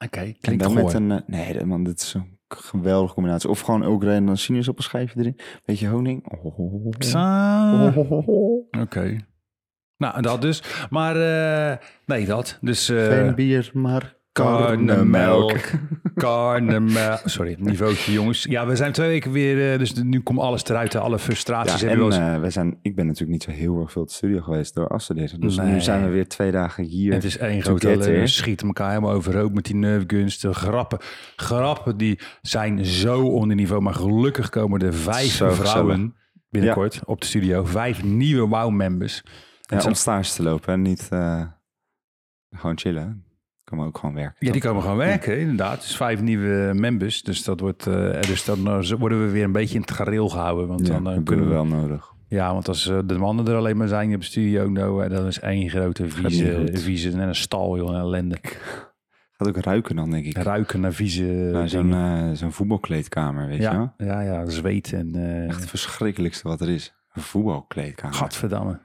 Oké, 0.05 0.21
En 0.21 0.37
klinkt 0.41 0.63
dan 0.63 0.73
goor. 0.73 0.85
met 0.85 0.95
een... 0.95 1.11
eh, 1.11 1.19
nee, 1.27 1.53
dat- 1.53 1.65
man, 1.65 1.85
dit 1.85 2.01
is 2.01 2.15
een 2.15 2.39
geweldige 2.49 3.15
combinatie. 3.15 3.49
Of 3.49 3.61
gewoon 3.61 3.83
Earl 3.83 3.99
Grey 3.99 4.15
en 4.15 4.21
dan 4.23 4.31
een 4.31 4.39
sinaasappelschijfje 4.39 5.19
erin. 5.21 5.37
Beetje 5.65 5.89
honing. 5.89 6.27
Oh. 6.33 6.59
Oh. 7.15 8.69
Oké. 8.81 9.17
Nou, 9.97 10.23
dat 10.23 10.43
dus. 10.43 10.87
Maar 10.91 11.17
eh, 11.17 11.77
nee, 12.07 12.27
dat. 12.27 12.59
Dus 12.61 12.89
eh 12.89 13.07
Geen 13.07 13.35
bier, 13.35 13.71
maar 13.75 14.17
karnemelk. 14.45 15.61
karnemelk. 16.15 17.21
Sorry, 17.25 17.57
niveautje 17.59 18.13
jongens. 18.13 18.45
Ja, 18.51 18.67
we 18.67 18.77
zijn 18.77 18.93
twee 18.93 19.09
weken 19.09 19.33
weer, 19.33 19.73
eh, 19.73 19.79
dus 19.79 19.95
nu 19.95 20.21
komt 20.21 20.39
alles 20.39 20.65
eruit. 20.65 20.95
Alle 20.95 21.19
frustraties 21.19 21.81
Ja, 21.81 21.87
hebben 21.89 22.13
en 22.13 22.27
we 22.31 22.35
eh, 22.35 22.41
we 22.41 22.51
zijn, 22.51 22.79
ik 22.83 22.95
ben 22.95 23.07
natuurlijk 23.07 23.33
niet 23.33 23.43
zo 23.43 23.51
heel 23.51 23.81
erg 23.81 23.93
veel 23.93 24.05
de 24.05 24.13
studio 24.13 24.41
geweest 24.41 24.75
door 24.75 24.89
afstuderen. 24.89 25.41
Dus 25.41 25.57
Nee. 25.57 25.67
nu 25.73 25.81
zijn 25.81 26.05
we 26.05 26.09
weer 26.11 26.29
twee 26.29 26.51
dagen 26.51 26.85
hier. 26.85 27.13
Het 27.13 27.25
is 27.25 27.39
één 27.39 27.63
grote 27.63 28.23
schieten 28.25 28.67
elkaar 28.67 28.89
helemaal 28.89 29.13
overhoop 29.13 29.55
met 29.55 29.65
die 29.65 29.75
nerfguns. 29.77 30.39
De 30.41 30.55
grappen. 30.55 30.99
Grappen 31.37 31.97
die 31.97 32.19
zijn 32.43 32.85
zo 32.85 33.21
onder 33.27 33.57
niveau. 33.57 33.83
Maar 33.83 33.95
gelukkig 33.95 34.49
komen 34.49 34.81
er 34.81 34.95
vijf 34.95 35.33
Zo 35.33 35.51
vrouwen 35.51 36.15
binnenkort 36.51 37.01
op 37.05 37.21
de 37.21 37.27
studio. 37.27 37.65
Vijf 37.65 38.03
nieuwe 38.05 38.49
WOW-members. 38.49 39.23
ja, 39.61 39.81
zo- 39.81 39.89
om 39.89 39.95
stage 39.95 40.35
te 40.35 40.43
lopen 40.43 40.73
en 40.73 40.83
niet 40.83 41.09
eh, 41.11 41.43
gewoon 42.51 42.79
chillen. 42.79 43.25
Kan 43.69 43.83
ook 43.83 43.99
gewoon 43.99 44.15
werken. 44.15 44.47
Ja, 44.47 44.53
die 44.53 44.61
komen 44.61 44.83
gewoon 44.83 44.97
werken, 44.97 45.39
inderdaad. 45.41 45.81
Dus 45.81 45.97
vijf 45.97 46.21
nieuwe 46.21 46.73
members. 46.75 47.23
Dus, 47.23 47.45
dat 47.45 47.61
wordt, 47.61 47.87
eh, 47.87 48.21
dus 48.21 48.45
dan 48.45 48.69
eh, 48.69 48.91
worden 48.99 49.25
we 49.27 49.31
weer 49.31 49.45
een 49.45 49.53
beetje 49.53 49.75
in 49.75 49.81
het 49.81 49.91
gareel 49.91 50.29
gehouden. 50.29 50.69
Want 50.69 50.87
Ja, 50.87 50.93
dan 50.93 51.09
eh, 51.09 51.15
dat 51.15 51.25
kunnen 51.25 51.47
we 51.47 51.53
wel 51.53 51.67
nodig. 51.67 52.13
Ja, 52.29 52.53
want 52.53 52.69
als 52.69 52.85
de 52.85 53.19
mannen 53.19 53.49
er 53.49 53.57
alleen 53.57 53.77
maar 53.77 53.89
zijn 53.89 54.15
op 54.15 54.21
de 54.21 54.27
studio, 54.27 54.69
nou, 54.69 55.09
dan 55.09 55.27
is 55.27 55.41
één 55.41 55.71
grote 55.71 56.09
vieze, 56.09 56.69
vieze 56.73 57.11
en 57.11 57.19
een 57.19 57.35
stal, 57.35 57.77
joh, 57.77 57.89
een 57.89 58.01
ellende. 58.01 58.39
Gaat 59.33 59.49
ook 59.49 59.57
ruiken 59.57 59.97
dan, 59.97 60.11
denk 60.11 60.25
ik. 60.25 60.37
Ruiken 60.37 60.81
naar 60.81 60.93
vieze 60.93 61.63
zo'n 62.35 62.53
voetbalkleedkamer, 62.53 63.47
weet 63.47 63.63
je 63.63 63.71
wel? 63.71 63.93
ja, 63.97 64.21
ja, 64.21 64.21
ja, 64.21 64.51
zweet 64.51 64.93
en 64.93 65.15
Echt 65.49 65.61
het 65.61 65.69
verschrikkelijkste 65.69 66.49
wat 66.49 66.61
er 66.61 66.69
is. 66.69 66.95
Een 67.13 67.23
voetbalkleedkamer. 67.23 68.17
gadverdamme. 68.17 68.81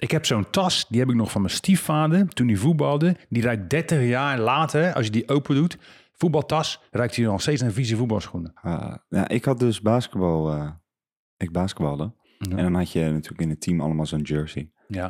Ik 0.00 0.10
heb 0.10 0.26
zo'n 0.26 0.50
tas, 0.50 0.86
die 0.88 1.00
heb 1.00 1.08
ik 1.08 1.14
nog 1.14 1.30
van 1.30 1.40
mijn 1.40 1.54
stiefvader 1.54 2.28
toen 2.28 2.46
hij 2.46 2.56
voetbalde. 2.56 3.16
Die 3.28 3.42
ruikt 3.42 3.70
30 3.70 4.06
jaar 4.08 4.38
later, 4.38 4.92
als 4.94 5.04
je 5.04 5.10
die 5.10 5.28
open 5.28 5.54
doet, 5.54 5.78
voetbaltas, 6.12 6.80
ruikt 6.90 7.16
hij 7.16 7.24
nog 7.24 7.40
steeds 7.40 7.62
naar 7.62 7.70
vieze 7.70 7.96
voetbalschoenen. 7.96 8.52
Ah, 8.54 8.94
ja, 9.08 9.28
ik 9.28 9.44
had 9.44 9.58
dus 9.58 9.80
basketbal... 9.80 10.52
eh, 10.52 10.70
ik 11.36 11.52
basketbalde. 11.52 12.12
Ja. 12.38 12.56
En 12.56 12.62
dan 12.62 12.74
had 12.74 12.92
je 12.92 13.10
natuurlijk 13.10 13.40
in 13.40 13.48
het 13.50 13.60
team 13.60 13.80
allemaal 13.80 14.06
zo'n 14.06 14.20
jersey. 14.20 14.70
Ja. 14.88 15.04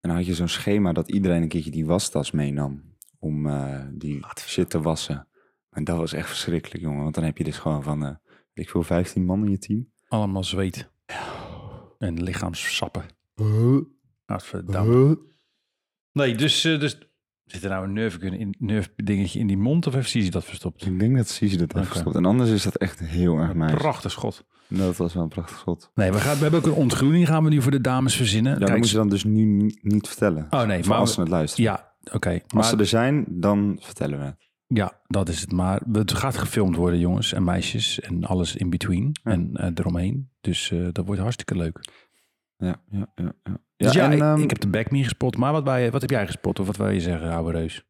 En 0.00 0.08
dan 0.08 0.16
had 0.16 0.26
je 0.26 0.34
zo'n 0.34 0.48
schema 0.48 0.92
dat 0.92 1.10
iedereen 1.10 1.42
een 1.42 1.48
keertje 1.48 1.70
die 1.70 1.86
wastas 1.86 2.30
meenam. 2.30 2.82
Om 3.18 3.46
eh, 3.46 3.80
die 3.92 4.26
shit 4.36 4.70
te 4.70 4.80
wassen. 4.80 5.28
En 5.70 5.84
dat 5.84 5.96
was 5.96 6.12
echt 6.12 6.28
verschrikkelijk, 6.28 6.82
jongen. 6.82 7.02
Want 7.02 7.14
dan 7.14 7.24
heb 7.24 7.38
je 7.38 7.44
dus 7.44 7.58
gewoon 7.58 7.82
van, 7.82 8.04
eh, 8.04 8.14
ik 8.52 8.70
veel, 8.70 8.82
15 8.82 9.24
man 9.24 9.44
in 9.44 9.50
je 9.50 9.58
team. 9.58 9.92
Allemaal 10.08 10.44
zweet. 10.44 10.90
En 11.98 12.22
lichaamssappen. 12.22 13.04
Gadverdamme. 14.32 15.18
Nee, 16.12 16.34
dus, 16.34 16.64
eh, 16.64 16.80
dus 16.80 16.98
Zit 17.44 17.62
er 17.64 17.70
nou 17.70 17.84
een 17.84 17.92
nerve, 17.92 18.18
in, 18.38 18.54
nerve 18.58 18.88
dingetje 18.96 19.38
in 19.38 19.46
die 19.46 19.56
mond 19.56 19.86
of 19.86 19.94
heeft 19.94 20.08
Sisi 20.08 20.30
dat 20.30 20.44
verstopt? 20.44 20.86
Ik 20.86 20.98
denk 20.98 21.16
dat 21.16 21.28
Sisi 21.28 21.56
dat 21.56 21.72
heeft 21.72 21.86
Oké. 21.86 21.94
gestopt. 21.94 22.16
En 22.16 22.24
anders 22.24 22.50
is 22.50 22.62
dat 22.62 22.76
echt 22.76 22.98
heel 22.98 23.36
erg 23.38 23.54
nice. 23.54 23.74
Prachtig 23.76 24.10
schot. 24.10 24.44
Dat 24.68 24.96
was 24.96 25.14
wel 25.14 25.22
een 25.22 25.28
prachtig 25.28 25.58
schot. 25.58 25.90
Nee, 25.94 26.12
we, 26.12 26.18
gaan, 26.18 26.36
we 26.36 26.42
hebben 26.42 26.60
ook 26.60 26.66
een 26.66 26.72
ontgroening 26.72 27.26
gaan 27.26 27.44
we 27.44 27.50
nu 27.50 27.62
voor 27.62 27.70
de 27.70 27.80
dames 27.80 28.16
verzinnen. 28.16 28.52
Ja, 28.52 28.58
dat 28.66 28.76
moet 28.76 28.90
je 28.90 28.96
dan 28.96 29.08
dus 29.08 29.24
nu 29.24 29.44
ni- 29.44 29.78
niet 29.82 30.08
vertellen. 30.08 30.46
Oh 30.50 30.62
nee, 30.66 30.84
maar 30.84 30.98
als 30.98 31.14
ze 31.14 31.20
het 31.20 31.28
luisteren. 31.28 31.64
ja, 31.64 31.94
oké. 32.12 32.30
Als 32.30 32.52
maar 32.52 32.64
ze 32.64 32.76
er 32.76 32.86
zijn, 32.86 33.24
dan 33.28 33.76
vertellen 33.80 34.18
we 34.18 34.24
het. 34.24 34.50
ja, 34.66 35.00
dat 35.06 35.28
is 35.28 35.40
het. 35.40 35.52
Maar 35.52 35.82
het 35.92 36.12
gaat 36.12 36.36
gefilmd 36.36 36.76
worden, 36.76 36.98
jongens 37.00 37.32
en 37.32 37.44
meisjes 37.44 38.00
en 38.00 38.24
alles 38.24 38.56
in 38.56 38.70
between 38.70 39.16
Ja. 39.22 39.30
en 39.30 39.50
eh, 39.54 39.70
eromheen. 39.74 40.30
Dus 40.40 40.70
eh, 40.70 40.88
dat 40.92 41.06
wordt 41.06 41.20
hartstikke 41.20 41.56
leuk. 41.56 41.80
Ja, 42.58 42.80
ja, 42.90 43.06
ja. 43.14 43.32
ja. 43.44 43.58
Dus 43.76 43.92
ja, 43.92 44.04
en, 44.04 44.12
ik, 44.12 44.20
ehm, 44.20 44.40
ik 44.42 44.50
heb 44.50 44.60
de 44.60 44.68
back 44.68 44.90
me 44.90 45.02
gespot. 45.02 45.36
Maar 45.36 45.52
wat, 45.52 45.64
wij, 45.64 45.90
wat 45.90 46.00
heb 46.00 46.10
jij 46.10 46.26
gespot? 46.26 46.60
Of 46.60 46.66
wat 46.66 46.76
wil 46.76 46.88
je 46.88 47.00
zeggen, 47.00 47.30
oude 47.30 47.58
reus? 47.58 47.84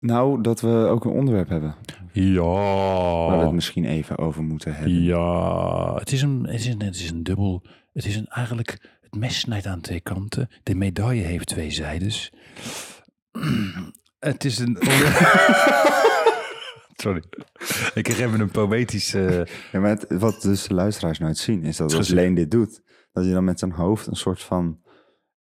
Nou, 0.00 0.42
dat 0.42 0.60
we 0.60 0.68
ook 0.68 1.04
een 1.04 1.10
onderwerp 1.10 1.48
hebben. 1.48 1.74
Waar 2.14 3.28
we 3.28 3.34
het 3.36 3.44
Ja. 3.46 3.50
misschien 3.50 3.84
even 3.84 4.18
over 4.18 4.42
moeten 4.42 4.74
hebben. 4.74 5.02
Ja, 5.02 5.94
het 5.94 6.12
is 6.12 6.22
een, 6.22 6.42
het 6.46 6.54
is 6.60 6.66
een, 6.66 6.82
het 6.82 6.94
is 6.94 7.10
een 7.10 7.22
dubbel. 7.22 7.62
Het 7.92 8.04
is 8.04 8.16
een, 8.16 8.26
eigenlijk, 8.26 8.78
het 9.00 9.14
mes 9.16 9.38
snijdt 9.38 9.66
aan 9.66 9.80
twee 9.80 10.00
kanten. 10.00 10.48
De 10.62 10.74
medaille 10.74 11.22
heeft 11.22 11.46
twee 11.46 11.70
zijdes. 11.70 12.32
Het 14.18 14.44
is 14.44 14.58
een. 14.58 14.76
Sorry. 17.02 17.22
Ik 17.94 18.02
kreeg 18.04 18.18
even 18.20 18.40
een 18.40 18.50
poëtisch. 18.50 19.10
Ja, 19.12 19.44
maar 19.72 19.90
het- 19.90 20.06
wat 20.08 20.42
dus 20.42 20.66
de 20.66 20.74
luisteraars 20.74 21.18
nooit 21.18 21.38
zien, 21.38 21.62
is 21.62 21.76
dat 21.76 21.94
als. 21.94 22.08
Leen 22.08 22.34
dit 22.34 22.50
doet, 22.50 22.82
dat 23.18 23.26
hij 23.26 23.34
dan 23.34 23.44
met 23.44 23.58
zijn 23.58 23.72
hoofd 23.72 24.06
een 24.06 24.16
soort 24.16 24.42
van 24.42 24.78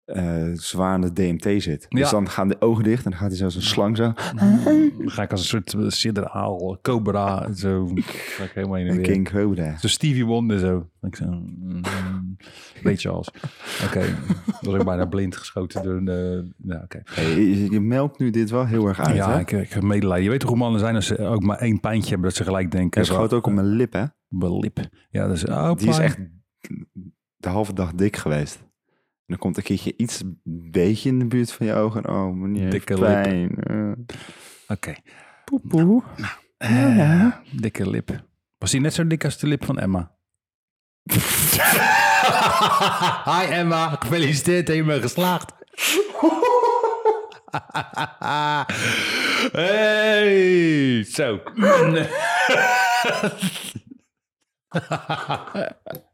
eh 0.07 0.49
zwaarde 0.53 1.13
DMT 1.13 1.63
zit. 1.63 1.85
Dus 1.89 2.09
dan 2.09 2.29
gaan 2.29 2.47
de 2.47 2.55
ogen 2.61 2.83
dicht 2.83 3.05
en 3.05 3.11
dan 3.11 3.19
gaat 3.19 3.29
hij 3.29 3.37
zo 3.37 3.43
als 3.45 3.55
een 3.55 3.61
slang 3.61 3.97
zo. 3.97 4.13
Dan 4.35 4.61
ga 5.15 5.23
ik 5.23 5.31
als 5.31 5.39
een 5.39 5.47
soort 5.47 5.73
uh, 5.73 5.89
sidderaal, 5.89 6.79
cobra, 6.81 7.53
zo. 7.53 7.91
Ga 7.95 8.43
ik 8.43 8.51
helemaal 8.53 8.79
Een 8.79 8.95
weer. 8.95 9.01
King 9.01 9.31
Cobra. 9.31 9.77
Zo 9.77 9.87
Stevie 9.87 10.25
Wonder 10.25 10.59
zo. 10.59 10.89
Ik 11.01 11.15
zo 11.15 11.25
mm, 11.25 11.81
beetje 12.83 13.09
als. 13.09 13.29
Oké, 13.85 14.05
was 14.61 14.73
ik 14.73 14.83
bijna 14.83 15.05
blind 15.05 15.35
geschoten 15.35 15.83
door 15.83 16.05
de... 16.05 16.51
Ja, 16.57 16.81
oké. 16.83 17.01
Hey, 17.03 17.39
je, 17.39 17.71
je 17.71 17.79
melkt 17.79 18.19
nu 18.19 18.29
dit 18.29 18.49
wel 18.49 18.65
heel 18.65 18.87
erg 18.87 18.99
uit, 18.99 19.15
Ja, 19.15 19.31
hè? 19.31 19.39
ik, 19.39 19.51
ik 19.51 19.69
heb 19.69 19.83
medelijden. 19.83 20.23
Je 20.23 20.29
weet 20.29 20.39
toch 20.39 20.49
hoe 20.49 20.57
mannen 20.57 20.79
zijn 20.79 20.95
als 20.95 21.05
ze 21.05 21.19
ook 21.19 21.43
maar 21.43 21.57
één 21.57 21.79
pijntje 21.79 22.09
hebben... 22.09 22.27
dat 22.27 22.37
ze 22.37 22.43
gelijk 22.43 22.71
denken... 22.71 23.01
Hij 23.01 23.09
schoot 23.09 23.33
ook 23.33 23.47
op 23.47 23.53
mijn 23.53 23.67
lip, 23.67 23.93
hè? 23.93 24.03
mijn 24.27 24.59
lip. 24.59 24.79
Ja, 25.09 25.27
dus... 25.27 25.45
Oh, 25.45 25.75
Die 25.75 25.89
is 25.89 25.97
echt 25.97 26.17
de 27.37 27.49
halve 27.49 27.73
dag 27.73 27.93
dik 27.93 28.15
geweest. 28.15 28.55
En 28.55 28.65
dan 29.25 29.37
komt 29.37 29.57
een 29.57 29.63
keertje 29.63 29.93
iets 29.97 30.21
beetje 30.71 31.09
in 31.09 31.19
de 31.19 31.25
buurt 31.25 31.51
van 31.51 31.65
je 31.65 31.73
ogen. 31.73 32.09
Oh, 32.09 32.33
meneer, 32.33 32.69
Dikke 32.69 32.99
pijn. 32.99 33.55
Eh, 33.55 33.91
Oké. 34.67 34.95
poepoe. 35.45 36.03
Eh, 36.57 37.27
dikke 37.51 37.89
lip. 37.89 38.23
Was 38.57 38.71
die 38.71 38.81
net 38.81 38.93
zo 38.93 39.07
dik 39.07 39.23
als 39.23 39.37
de 39.37 39.47
lip 39.47 39.65
van 39.65 39.79
Emma? 39.79 40.15
Hi 43.31 43.45
Emma, 43.51 43.95
gefeliciteerd, 43.99 44.67
je 44.67 44.83
bent 44.83 45.01
geslaagd. 45.01 45.55
hey, 49.57 51.03
zo. 51.03 51.39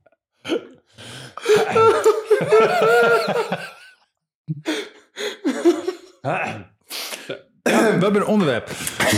We 7.63 7.99
hebben 7.99 8.21
een 8.21 8.27
onderwerp. 8.27 8.69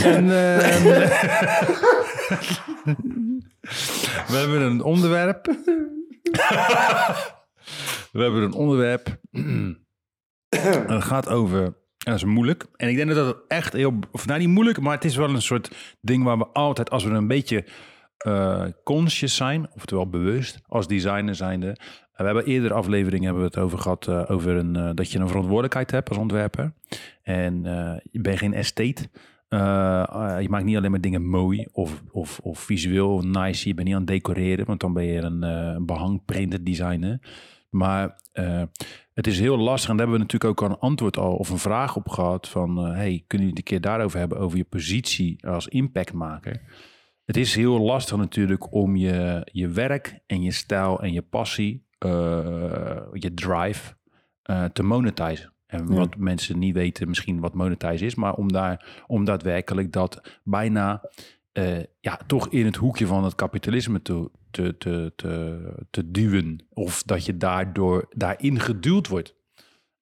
En, 0.04 0.30
ehm, 0.30 0.82
we 4.30 4.36
hebben 4.36 4.62
een 4.62 4.82
onderwerp. 4.82 5.46
we 8.12 8.22
hebben 8.22 8.42
een 8.42 8.52
onderwerp. 8.52 9.18
het 10.86 11.04
gaat 11.04 11.28
over. 11.28 11.64
En 11.64 11.74
dat 12.12 12.14
is 12.14 12.24
moeilijk. 12.24 12.66
En 12.76 12.88
ik 12.88 12.96
denk 12.96 13.08
dat 13.08 13.26
dat 13.26 13.44
echt 13.48 13.72
heel. 13.72 13.98
Of 14.10 14.26
nou, 14.26 14.38
niet 14.38 14.48
moeilijk, 14.48 14.80
maar 14.80 14.94
het 14.94 15.04
is 15.04 15.16
wel 15.16 15.28
een 15.28 15.42
soort 15.42 15.96
ding 16.00 16.24
waar 16.24 16.38
we 16.38 16.46
altijd, 16.46 16.90
als 16.90 17.04
we 17.04 17.10
een 17.10 17.28
beetje 17.28 17.64
eh 18.16 18.64
conscious 18.84 19.36
zijn, 19.36 19.68
oftewel 19.74 20.08
bewust, 20.08 20.60
als 20.66 20.86
designer 20.86 21.34
zijnde. 21.34 21.76
We 22.16 22.24
hebben 22.24 22.44
eerder 22.44 22.72
afleveringen 22.72 23.24
hebben 23.24 23.42
we 23.42 23.48
het 23.48 23.58
over 23.58 23.78
gehad, 23.78 24.08
eh, 24.08 24.30
over 24.30 24.56
een, 24.56 24.76
eh, 24.76 24.90
dat 24.94 25.10
je 25.10 25.18
een 25.18 25.28
verantwoordelijkheid 25.28 25.90
hebt 25.90 26.08
als 26.08 26.18
ontwerper. 26.18 26.72
En 27.22 27.66
eh, 27.66 27.96
je 28.10 28.20
bent 28.20 28.38
geen 28.38 28.54
estate. 28.54 29.08
Je 30.40 30.46
maakt 30.48 30.64
niet 30.64 30.76
alleen 30.76 30.90
maar 30.90 31.00
dingen 31.00 31.26
mooi 31.26 31.66
of, 31.72 32.02
of, 32.10 32.38
of 32.38 32.58
visueel 32.58 33.20
nice. 33.20 33.68
Je 33.68 33.74
bent 33.74 33.86
niet 33.86 33.96
aan 33.96 34.02
het 34.02 34.10
decoreren, 34.10 34.66
want 34.66 34.80
dan 34.80 34.92
ben 34.92 35.04
je 35.04 35.20
een 35.20 35.42
eh 35.42 35.76
behang 35.80 36.24
printed 36.24 36.66
designer. 36.66 37.20
Maar 37.70 38.20
het 39.14 39.26
is 39.26 39.40
heel 39.40 39.58
lastig. 39.58 39.90
En 39.90 39.96
daar 39.96 40.06
hebben 40.06 40.26
we 40.26 40.32
natuurlijk 40.32 40.62
ook 40.62 40.70
een 40.70 40.78
antwoord 40.78 41.16
al 41.16 41.36
of 41.36 41.50
een 41.50 41.58
vraag 41.58 41.96
op 41.96 42.08
gehad. 42.08 42.48
Van 42.48 42.76
hey, 42.76 43.24
kunnen 43.26 43.46
jullie 43.46 43.48
het 43.48 43.58
een 43.58 43.64
keer 43.64 43.80
daarover 43.80 44.18
hebben 44.18 44.38
over 44.38 44.58
je 44.58 44.64
positie 44.64 45.46
als 45.46 45.68
impactmaker? 45.68 46.62
Het 47.24 47.36
is 47.36 47.54
heel 47.54 47.78
lastig 47.78 48.16
natuurlijk 48.16 48.72
om 48.72 48.96
je, 48.96 49.48
je 49.52 49.68
werk 49.68 50.18
en 50.26 50.42
je 50.42 50.52
stijl 50.52 51.02
en 51.02 51.12
je 51.12 51.22
passie, 51.22 51.85
je 53.12 53.32
drive, 53.34 53.94
eh, 54.42 54.64
te 54.64 54.82
monetizen. 54.82 55.52
En 55.66 55.88
Ja. 55.88 55.94
wat 55.94 56.16
mensen 56.16 56.58
niet 56.58 56.74
weten 56.74 57.08
misschien 57.08 57.40
wat 57.40 57.54
monetize 57.54 58.04
is, 58.04 58.14
maar 58.14 58.34
om, 58.34 58.52
daar, 58.52 59.04
om 59.06 59.24
daadwerkelijk 59.24 59.92
dat 59.92 60.38
bijna 60.44 61.02
eh, 61.52 61.78
ja, 62.00 62.20
toch 62.26 62.48
in 62.48 62.64
het 62.64 62.76
hoekje 62.76 63.06
van 63.06 63.24
het 63.24 63.34
kapitalisme 63.34 64.02
te, 64.02 64.30
te, 64.50 64.76
te, 64.78 65.12
te, 65.16 65.60
te 65.90 66.10
duwen. 66.10 66.66
Of 66.72 67.02
dat 67.02 67.24
je 67.24 67.36
daardoor 67.36 68.06
daarin 68.10 68.60
geduwd 68.60 69.08
wordt. 69.08 69.34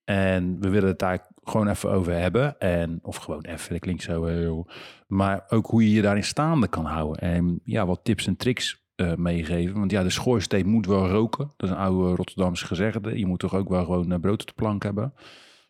En 0.05 0.61
we 0.61 0.69
willen 0.69 0.89
het 0.89 0.99
daar 0.99 1.27
gewoon 1.43 1.69
even 1.69 1.91
over 1.91 2.13
hebben. 2.13 2.59
En, 2.59 2.99
of 3.03 3.17
gewoon 3.17 3.45
even, 3.45 3.71
dat 3.73 3.81
klinkt 3.81 4.03
zo 4.03 4.25
heel... 4.25 4.69
Maar 5.07 5.45
ook 5.49 5.67
hoe 5.67 5.83
je 5.83 5.91
je 5.91 6.03
daarin 6.03 6.25
staande 6.25 6.69
kan 6.69 6.85
houden. 6.85 7.21
En 7.23 7.61
ja, 7.65 7.87
wat 7.87 8.01
tips 8.05 8.27
en 8.27 8.37
tricks 8.37 8.84
eh, 8.95 9.15
meegeven. 9.15 9.79
Want 9.79 9.91
ja, 9.91 10.03
de 10.03 10.11
schoorsteen 10.11 10.69
moet 10.69 10.87
wel 10.87 11.09
roken. 11.09 11.53
Dat 11.57 11.69
is 11.69 11.75
een 11.77 11.83
oude 11.83 12.15
Rotterdamse 12.15 12.67
gezegde. 12.67 13.19
Je 13.19 13.27
moet 13.27 13.39
toch 13.39 13.55
ook 13.55 13.69
wel 13.69 13.85
gewoon 13.85 14.13
eh, 14.13 14.21
brood 14.21 14.41
op 14.41 14.47
de 14.47 14.53
plank 14.55 14.83
hebben. 14.83 15.15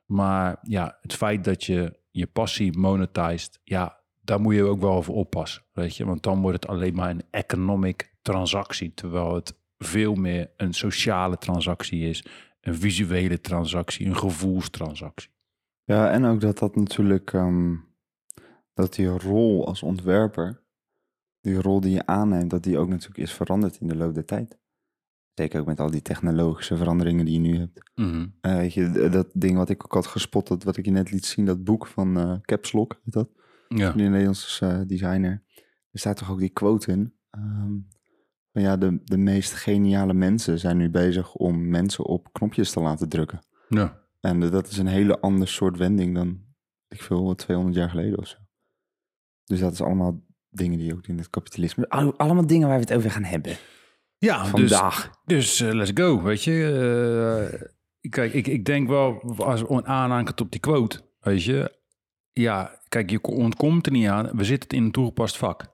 Maar 0.07 0.59
ja, 0.63 0.99
het 1.01 1.15
feit 1.15 1.45
dat 1.45 1.65
je 1.65 1.99
je 2.11 2.27
passie 2.27 2.79
monetized, 2.79 3.61
ja, 3.63 4.01
daar 4.21 4.41
moet 4.41 4.55
je 4.55 4.65
ook 4.65 4.81
wel 4.81 4.93
over 4.93 5.13
oppassen. 5.13 5.63
Weet 5.73 5.97
je, 5.97 6.05
want 6.05 6.23
dan 6.23 6.41
wordt 6.41 6.63
het 6.63 6.71
alleen 6.71 6.95
maar 6.95 7.11
een 7.11 7.23
economic 7.31 8.15
transactie. 8.23 8.95
Terwijl 8.95 9.35
het 9.35 9.59
veel 9.79 10.15
meer 10.15 10.51
een 10.57 10.75
sociale 10.75 11.39
transactie 11.39 12.09
is. 12.09 12.25
Een 12.61 12.75
visuele 12.75 13.41
transactie, 13.41 14.07
een 14.07 14.17
gevoelstransactie. 14.17 15.31
Ja, 15.85 16.11
en 16.11 16.25
ook 16.25 16.41
dat 16.41 16.59
dat 16.59 16.77
natuurlijk, 16.77 17.33
ehm, 17.33 17.75
dat 18.75 18.95
die 18.95 19.07
rol 19.07 19.67
als 19.67 19.83
ontwerper, 19.83 20.64
die 21.45 21.61
rol 21.63 21.81
die 21.81 21.93
je 21.93 22.07
aanneemt, 22.07 22.51
dat 22.51 22.63
die 22.63 22.79
ook 22.79 22.89
natuurlijk 22.89 23.19
is 23.19 23.33
veranderd 23.33 23.81
in 23.81 23.89
de 23.89 23.97
loop 23.97 24.15
der 24.15 24.25
tijd. 24.25 24.59
Zeker 25.35 25.61
ook 25.61 25.67
met 25.67 25.81
al 25.81 25.91
die 25.91 26.03
technologische 26.03 26.77
veranderingen 26.77 27.25
die 27.25 27.35
je 27.35 27.41
nu 27.41 27.59
hebt. 27.59 27.91
Eh, 28.41 28.55
weet 28.57 28.75
je, 28.75 29.09
dat 29.11 29.31
ding 29.33 29.57
wat 29.57 29.69
ik 29.69 29.85
ook 29.85 29.93
had 29.95 30.07
gespot, 30.07 30.49
dat, 30.49 30.63
wat 30.63 30.77
ik 30.77 30.85
je 30.85 30.91
net 30.91 31.11
liet 31.11 31.27
zien, 31.27 31.45
dat 31.45 31.65
boek 31.65 31.87
van 31.87 32.19
eh 32.19 32.41
Caps 32.41 32.73
Lock, 32.73 33.01
heet 33.05 33.15
dat? 33.15 33.29
Ja. 33.69 33.93
Die 33.93 34.09
Nederlandse 34.09 34.67
eh, 34.67 34.81
designer. 34.87 35.43
Er 35.91 35.99
staat 35.99 36.17
toch 36.17 36.31
ook 36.31 36.39
die 36.39 36.49
quote 36.51 36.91
in. 36.93 37.15
ehm, 37.31 37.73
van 38.53 38.63
ja, 38.63 38.77
de, 38.77 39.01
de 39.05 39.17
meest 39.17 39.53
geniale 39.53 40.15
mensen 40.15 40.59
zijn 40.59 40.77
nu 40.77 40.91
bezig 40.91 41.35
om 41.35 41.69
mensen 41.69 42.05
op 42.05 42.33
knopjes 42.33 42.71
te 42.71 42.81
laten 42.81 43.09
drukken. 43.09 43.39
ja. 43.69 44.03
En 44.21 44.41
dat 44.41 44.69
is 44.69 44.79
een 44.79 44.87
hele 44.87 45.21
ander 45.21 45.49
soort 45.49 45.77
wending 45.79 46.15
dan, 46.15 46.41
ik 46.89 47.03
veel, 47.03 47.35
200 47.35 47.77
jaar 47.77 47.91
geleden 47.91 48.19
of 48.19 48.27
zo. 48.27 48.37
Dus 49.45 49.61
dat 49.61 49.73
is 49.73 49.81
allemaal 49.81 50.23
dingen 50.55 50.79
die 50.79 50.93
ook 50.95 51.07
in 51.07 51.19
het 51.19 51.31
kapitalisme... 51.31 51.89
Al- 51.89 52.17
Allemaal 52.19 52.47
dingen 52.47 52.69
waar 52.69 52.77
we 52.79 52.85
het 52.85 52.95
over 52.95 53.11
gaan 53.11 53.25
hebben. 53.25 53.57
Ja, 54.19 54.41
dus, 54.43 54.51
Vandaag. 54.51 55.11
dus 55.25 55.61
eh, 55.61 55.73
let's 55.73 55.91
go, 55.95 56.23
weet 56.23 56.45
je. 56.45 56.53
Eh, 58.01 58.11
kijk, 58.11 58.33
ik, 58.33 58.47
ik 58.47 58.65
denk 58.65 58.89
wel, 58.89 59.21
als 59.37 59.61
we 59.63 59.85
aanhaken 59.85 60.39
op 60.39 60.51
die 60.51 60.61
quote, 60.61 61.01
weet 61.21 61.45
je. 61.45 61.73
Ja, 62.33 62.81
kijk, 62.89 63.11
je 63.11 63.23
ontkomt 63.23 63.87
er 63.87 63.93
niet 63.93 64.07
aan. 64.09 64.31
We 64.37 64.45
zitten 64.45 64.79
in 64.79 64.85
een 64.85 64.91
toegepast 64.91 65.37
vak. 65.37 65.73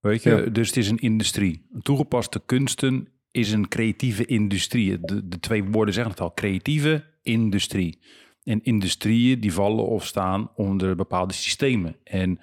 Weet 0.00 0.22
je, 0.22 0.30
Ja. 0.30 0.50
dus 0.50 0.66
het 0.68 0.76
is 0.76 0.88
een 0.88 0.98
industrie. 0.98 1.66
Toegepaste 1.82 2.42
kunsten 2.46 3.08
is 3.30 3.52
een 3.52 3.68
creatieve 3.68 4.24
industrie. 4.24 5.00
De, 5.00 5.28
de 5.28 5.38
twee 5.40 5.64
woorden 5.64 5.94
zeggen 5.94 6.12
het 6.12 6.20
al, 6.22 6.34
creatieve 6.34 7.04
industrie. 7.22 7.98
En 8.42 8.62
industrieën 8.62 9.40
die 9.40 9.52
vallen 9.52 9.86
of 9.86 10.06
staan 10.06 10.50
onder 10.54 10.96
bepaalde 10.96 11.32
systemen. 11.34 11.96
En 12.04 12.40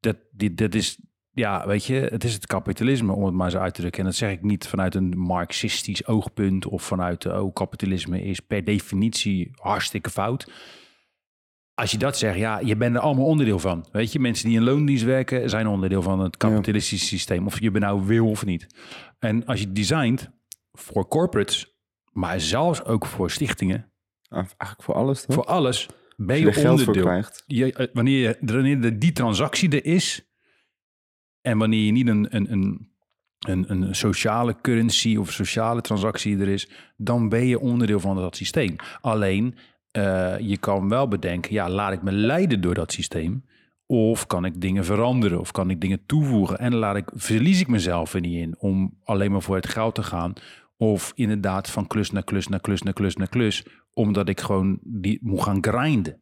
dat, 0.00 0.16
die, 0.32 0.54
dat 0.54 0.74
is, 0.74 0.98
ja, 1.34 1.66
weet 1.66 1.84
je, 1.84 1.94
het 1.94 2.24
is 2.24 2.34
het 2.34 2.46
kapitalisme, 2.46 3.12
om 3.12 3.24
het 3.24 3.34
maar 3.34 3.50
zo 3.50 3.58
uit 3.58 3.74
te 3.74 3.80
drukken. 3.80 4.00
En 4.00 4.06
dat 4.06 4.16
zeg 4.16 4.30
ik 4.30 4.42
niet 4.42 4.66
vanuit 4.66 4.94
een 4.94 5.18
marxistisch 5.18 6.06
oogpunt 6.06 6.66
of 6.66 6.82
vanuit, 6.82 7.26
oh, 7.26 7.52
kapitalisme 7.52 8.22
is 8.22 8.40
per 8.40 8.64
definitie 8.64 9.50
hartstikke 9.54 10.10
fout. 10.10 10.50
als 11.74 11.90
je 11.90 11.98
dat 11.98 12.18
zegt, 12.18 12.38
ja, 12.38 12.60
je 12.64 12.76
bent 12.76 12.94
er 12.94 13.00
allemaal 13.00 13.24
onderdeel 13.24 13.58
van. 13.58 13.86
Weet 13.92 14.12
je, 14.12 14.18
mensen 14.18 14.48
die 14.48 14.56
in 14.56 14.64
loondienst 14.64 15.04
werken 15.04 15.50
zijn 15.50 15.66
onderdeel 15.66 16.02
van 16.02 16.20
het 16.20 16.36
kapitalistische 16.36 17.06
systeem. 17.06 17.46
Of 17.46 17.60
je 17.60 17.70
bent 17.70 17.84
nou 17.84 18.06
wil 18.06 18.28
of 18.28 18.44
niet. 18.44 18.66
En 19.18 19.44
als 19.46 19.60
je 19.60 19.72
designt 19.72 20.30
voor 20.72 21.08
corporates, 21.08 21.80
maar 22.12 22.40
zelfs 22.40 22.84
ook 22.84 23.06
voor 23.06 23.30
stichtingen, 23.30 23.92
Eigenlijk 24.32 24.82
voor 24.82 24.94
alles, 24.94 25.24
toch? 25.24 25.34
voor 25.34 25.44
alles, 25.44 25.88
ben 26.16 26.36
je, 26.36 26.42
je 26.42 26.48
er 26.48 26.54
geld 26.54 26.66
voor 26.66 26.78
onderdeel. 26.78 27.04
krijgt. 27.04 27.42
Je, 27.46 27.72
eh, 27.72 27.86
wanneer, 27.92 28.20
je, 28.20 28.36
wanneer 28.40 28.98
die 28.98 29.12
transactie 29.12 29.70
er 29.70 29.84
is 29.84 30.31
en 31.42 31.58
wanneer 31.58 31.84
je 31.84 31.92
niet 31.92 32.08
een, 32.08 32.26
een, 32.30 32.52
een, 32.52 32.88
een, 33.38 33.70
een 33.70 33.94
sociale 33.94 34.56
currency 34.60 35.16
of 35.16 35.32
sociale 35.32 35.80
transactie 35.80 36.38
er 36.38 36.48
is, 36.48 36.68
dan 36.96 37.28
ben 37.28 37.46
je 37.46 37.60
onderdeel 37.60 38.00
van 38.00 38.16
dat 38.16 38.36
systeem. 38.36 38.76
Alleen, 39.00 39.54
eh, 39.90 40.38
je 40.38 40.56
kan 40.56 40.88
wel 40.88 41.08
bedenken, 41.08 41.52
ja, 41.52 41.70
laat 41.70 41.92
ik 41.92 42.02
me 42.02 42.12
leiden 42.12 42.60
door 42.60 42.74
dat 42.74 42.92
systeem. 42.92 43.44
Of 43.86 44.26
kan 44.26 44.44
ik 44.44 44.60
dingen 44.60 44.84
veranderen? 44.84 45.40
Of 45.40 45.50
kan 45.50 45.70
ik 45.70 45.80
dingen 45.80 46.06
toevoegen? 46.06 46.58
En 46.58 46.74
laat 46.74 46.96
ik, 46.96 47.10
verlies 47.14 47.60
ik 47.60 47.68
mezelf 47.68 48.14
er 48.14 48.20
niet 48.20 48.40
in 48.40 48.54
om 48.58 48.98
alleen 49.04 49.32
maar 49.32 49.42
voor 49.42 49.56
het 49.56 49.68
geld 49.68 49.94
te 49.94 50.02
gaan. 50.02 50.32
Of 50.76 51.12
inderdaad 51.14 51.70
van 51.70 51.86
klus 51.86 52.10
naar 52.10 52.24
klus 52.24 52.48
naar 52.48 52.60
klus 52.60 52.82
naar 52.82 52.92
klus 52.92 53.16
naar 53.16 53.28
klus. 53.28 53.64
Omdat 53.92 54.28
ik 54.28 54.40
gewoon 54.40 54.78
die 54.82 55.18
moet 55.22 55.42
gaan 55.42 55.64
grinden. 55.64 56.20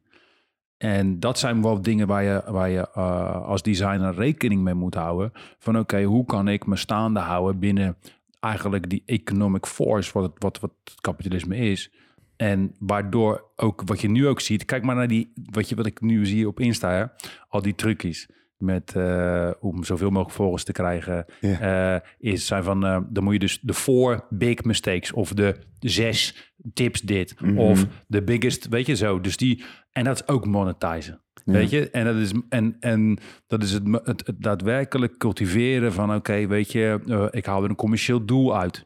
En 0.83 1.21
dat 1.21 1.39
zijn 1.39 1.63
wel 1.63 1.83
dingen 1.83 2.07
waar 2.07 2.23
je, 2.23 2.43
waar 2.47 2.69
je 2.69 2.89
eh, 2.95 3.47
als 3.47 3.63
designer 3.63 4.15
rekening 4.15 4.63
mee 4.63 4.75
moet 4.75 4.95
houden. 4.95 5.33
Van 5.59 5.79
oké, 5.79 6.03
hoe 6.03 6.25
kan 6.25 6.49
ik 6.49 6.67
me 6.67 6.77
staande 6.77 7.21
houden 7.21 7.59
binnen 7.59 7.97
eigenlijk 8.41 8.91
die 8.91 9.03
economic 9.07 9.67
force, 9.67 10.13
wat 10.13 10.23
het, 10.23 10.33
wat, 10.39 10.61
wat 10.61 10.71
het 10.85 11.01
kapitalisme 11.01 11.57
is. 11.57 11.93
En 12.37 12.75
waardoor 12.79 13.45
ook, 13.57 13.83
wat 13.85 14.01
je 14.01 14.09
nu 14.09 14.27
ook 14.27 14.41
ziet, 14.41 14.65
kijk 14.65 14.83
maar 14.83 14.95
naar 14.95 15.09
die, 15.09 15.33
wat, 15.51 15.69
je, 15.69 15.75
wat 15.75 15.87
ik 15.87 16.01
nu 16.01 16.27
zie 16.27 16.49
op 16.49 16.61
Insta, 16.61 16.91
hè, 16.91 17.05
al 17.49 17.63
die 17.63 17.75
trucjes 17.75 18.29
met 18.57 18.97
eh, 18.97 19.51
om 19.61 19.85
zoveel 19.85 20.11
mogelijk 20.11 20.37
volgers 20.37 20.65
te 20.65 20.73
krijgen, 20.73 21.27
eh, 21.41 21.97
is 22.19 22.47
zijn 22.47 22.65
van, 22.65 22.81
dan 23.11 23.25
moet 23.25 23.33
je 23.33 23.39
dus 23.39 23.61
de 23.63 23.75
four 23.75 24.27
big 24.31 24.65
mistakes 24.65 25.13
of 25.13 25.33
de 25.33 25.57
zes 25.79 26.50
tips 26.75 27.01
dit 27.01 27.41
Mhm. 27.41 27.59
of 27.59 27.87
de 28.07 28.23
biggest, 28.23 28.69
weet 28.69 28.87
je 28.87 28.95
zo. 28.97 29.21
Dus 29.21 29.37
die, 29.37 29.65
en 29.91 30.05
dat 30.05 30.15
is 30.15 30.29
ook 30.29 30.47
monetizen. 30.47 31.23
Ja. 31.45 31.53
Weet 31.53 31.71
je, 31.71 31.91
en 31.91 32.05
dat 32.05 32.17
is, 32.17 32.33
en, 32.49 32.77
en 32.81 33.19
dat 33.47 33.63
is 33.63 33.73
het, 33.73 33.83
het, 34.05 34.27
het 34.27 34.43
daadwerkelijk 34.43 35.17
cultiveren 35.17 35.93
van: 35.93 36.15
oké, 36.15 36.47
weet 36.47 36.73
je, 36.73 37.01
eh, 37.07 37.27
ik 37.31 37.47
haal 37.47 37.63
er 37.63 37.71
een 37.71 37.77
commercieel 37.77 38.25
doel 38.25 38.57
uit. 38.57 38.85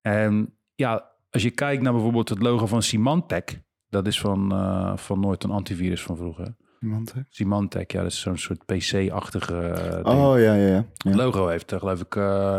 En 0.00 0.54
ja, 0.74 1.10
als 1.30 1.42
je 1.42 1.50
kijkt 1.50 1.82
naar 1.82 1.92
bijvoorbeeld 1.92 2.28
het 2.28 2.42
logo 2.42 2.66
van 2.66 2.82
Symantec, 2.82 3.60
dat 3.88 4.06
is 4.06 4.20
van, 4.20 4.52
eh, 4.52 4.96
van 4.96 5.20
nooit 5.20 5.44
een 5.44 5.50
antivirus 5.50 6.02
van 6.02 6.16
vroeger. 6.16 6.56
Symantec, 7.28 7.90
ja, 7.92 8.02
dat 8.02 8.10
is 8.12 8.20
zo'n 8.20 8.38
soort 8.38 8.64
PC-achtige 8.66 9.56
eh. 9.68 10.16
Oh, 10.18 10.38
ja, 10.40 10.54
ja, 10.54 10.66
ja. 10.66 10.86
Het 10.96 11.14
logo 11.14 11.46
heeft, 11.48 11.72
geloof 11.78 12.00
ik, 12.00 12.14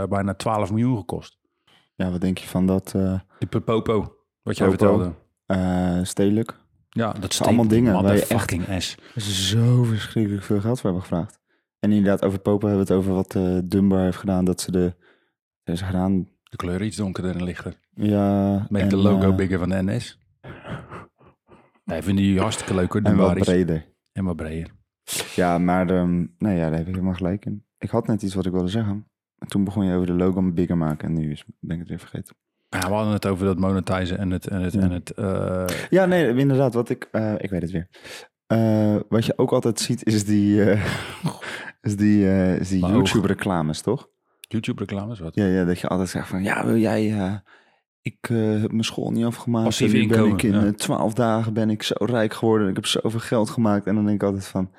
bijna 0.10 0.34
12 0.34 0.70
miljoen 0.72 0.98
gekost. 0.98 1.38
ja 1.96 2.12
wat 2.12 2.22
denk 2.22 2.38
je 2.38 2.48
van 2.48 2.65
dat 2.65 2.96
Die 3.39 3.62
Popo, 3.62 4.15
wat 4.43 4.57
jij 4.57 4.69
vertelde. 4.69 5.13
eh 5.45 6.00
stedelijk? 6.03 6.62
Ja, 6.89 7.12
dat 7.12 7.33
zijn 7.33 7.47
allemaal 7.47 7.67
dingen 7.67 7.93
waar 8.03 8.15
je 8.15 8.25
echt- 8.27 8.83
S. 8.83 8.97
Zo 9.50 9.83
verschrikkelijk 9.83 10.43
veel 10.43 10.59
geld 10.62 10.79
voor 10.79 10.89
hebben 10.89 11.07
gevraagd. 11.09 11.39
En 11.79 11.91
inderdaad, 11.91 12.23
over 12.25 12.39
Popo 12.39 12.67
hebben 12.67 12.85
we 12.88 12.93
het 12.93 13.01
over 13.03 13.13
wat 13.13 13.35
eh 13.35 13.57
Dunbar 13.63 14.00
heeft 14.03 14.17
gedaan. 14.17 14.45
Dat 14.45 14.62
ze 14.62 14.71
de... 14.71 14.95
Hebben 15.63 15.85
ze 15.85 15.91
gedaan... 15.91 16.27
De 16.43 16.55
kleur 16.55 16.81
iets 16.83 16.97
donkerder 16.97 17.35
en 17.35 17.43
lichter. 17.43 17.79
Ja... 17.93 18.51
Make 18.69 18.83
en, 18.83 18.89
de 18.89 18.95
logo 18.97 19.29
eh, 19.29 19.35
bigger 19.35 19.59
van 19.59 19.69
de 19.69 19.81
NS. 19.83 20.19
Nee, 21.85 22.01
vind 22.01 22.17
die 22.17 22.39
hartstikke 22.39 22.75
leuk 22.75 22.91
hoor, 22.93 23.03
de 23.03 23.09
En 23.09 23.15
wat 23.15 23.27
Baris. 23.27 23.43
breder. 23.43 23.85
En 24.12 24.23
wat 24.23 24.35
breder. 24.35 24.71
Ja, 25.35 25.57
maar 25.57 25.89
ehm 25.89 26.25
nee, 26.38 26.57
ja, 26.57 26.69
daar 26.69 26.77
heb 26.77 26.88
ik 26.88 26.93
helemaal 26.93 27.13
gelijk 27.13 27.45
in. 27.45 27.65
Ik 27.77 27.89
had 27.89 28.07
net 28.07 28.21
iets 28.21 28.33
wat 28.33 28.45
ik 28.45 28.51
wilde 28.51 28.67
zeggen. 28.67 29.07
En 29.38 29.47
toen 29.47 29.63
begon 29.63 29.85
je 29.85 29.93
over 29.93 30.07
de 30.07 30.13
logo 30.13 30.51
bigger 30.51 30.77
maken. 30.77 31.07
En 31.07 31.13
nu 31.13 31.31
is, 31.31 31.43
ben 31.59 31.71
ik 31.73 31.79
het 31.79 31.89
weer 31.89 32.00
vergeten. 32.00 32.35
Ja, 32.74 32.88
we 32.88 32.94
hadden 32.94 33.14
het 33.14 33.25
over 33.25 33.46
dat 33.46 33.59
monetizen 33.59 34.18
en 34.18 34.31
het... 34.31 34.48
En 34.48 34.62
het, 34.62 34.74
Ja. 34.74 34.79
en 34.81 34.92
het 34.92 35.12
eh, 35.12 35.66
Ja, 35.90 36.05
nee, 36.05 36.36
inderdaad. 36.36 36.74
Wat 36.74 36.90
ik... 36.90 37.07
eh, 37.12 37.33
ik 37.38 37.50
weet 37.50 37.62
het 37.62 37.72
weer. 37.72 37.88
Eh, 38.48 38.96
wat 39.09 39.25
je 39.25 39.38
ook 39.38 39.51
altijd 39.51 39.79
ziet 39.79 40.05
is 40.05 40.25
die... 40.25 40.62
is 41.81 41.96
die, 41.96 42.25
is 42.59 42.70
die. 42.70 42.86
YouTube-reclames, 42.86 43.81
toch? 43.81 44.09
YouTube-reclames, 44.40 45.20
wat? 45.20 45.36
Ja, 45.36 45.46
ja, 45.46 45.66
dat 45.66 45.79
je 45.79 45.88
altijd 45.88 46.09
zegt 46.09 46.27
van... 46.27 46.44
Ja, 46.44 46.66
wil 46.66 46.77
jij... 46.77 47.42
ik 48.01 48.18
heb 48.62 48.72
mijn 48.72 48.83
school 48.83 49.12
niet 49.12 49.25
afgemaakt. 49.25 49.66
Passief 49.66 49.92
ben 49.92 50.01
inkomen, 50.01 50.33
ik 50.33 50.44
in 50.44 50.53
ja. 50.53 50.66
eh, 50.66 50.70
twaalf 50.72 51.14
dagen 51.14 51.53
ben 51.53 51.70
ik 51.70 51.83
zo 51.83 51.96
rijk 52.00 52.33
geworden. 52.33 52.70
Ik 52.70 52.75
heb 52.75 52.86
zoveel 52.86 53.20
geld 53.20 53.50
gemaakt. 53.50 53.88
En 53.88 53.96
dan 53.96 54.05
denk 54.05 54.22
ik 54.22 54.27
altijd 54.27 54.48
van... 54.48 54.72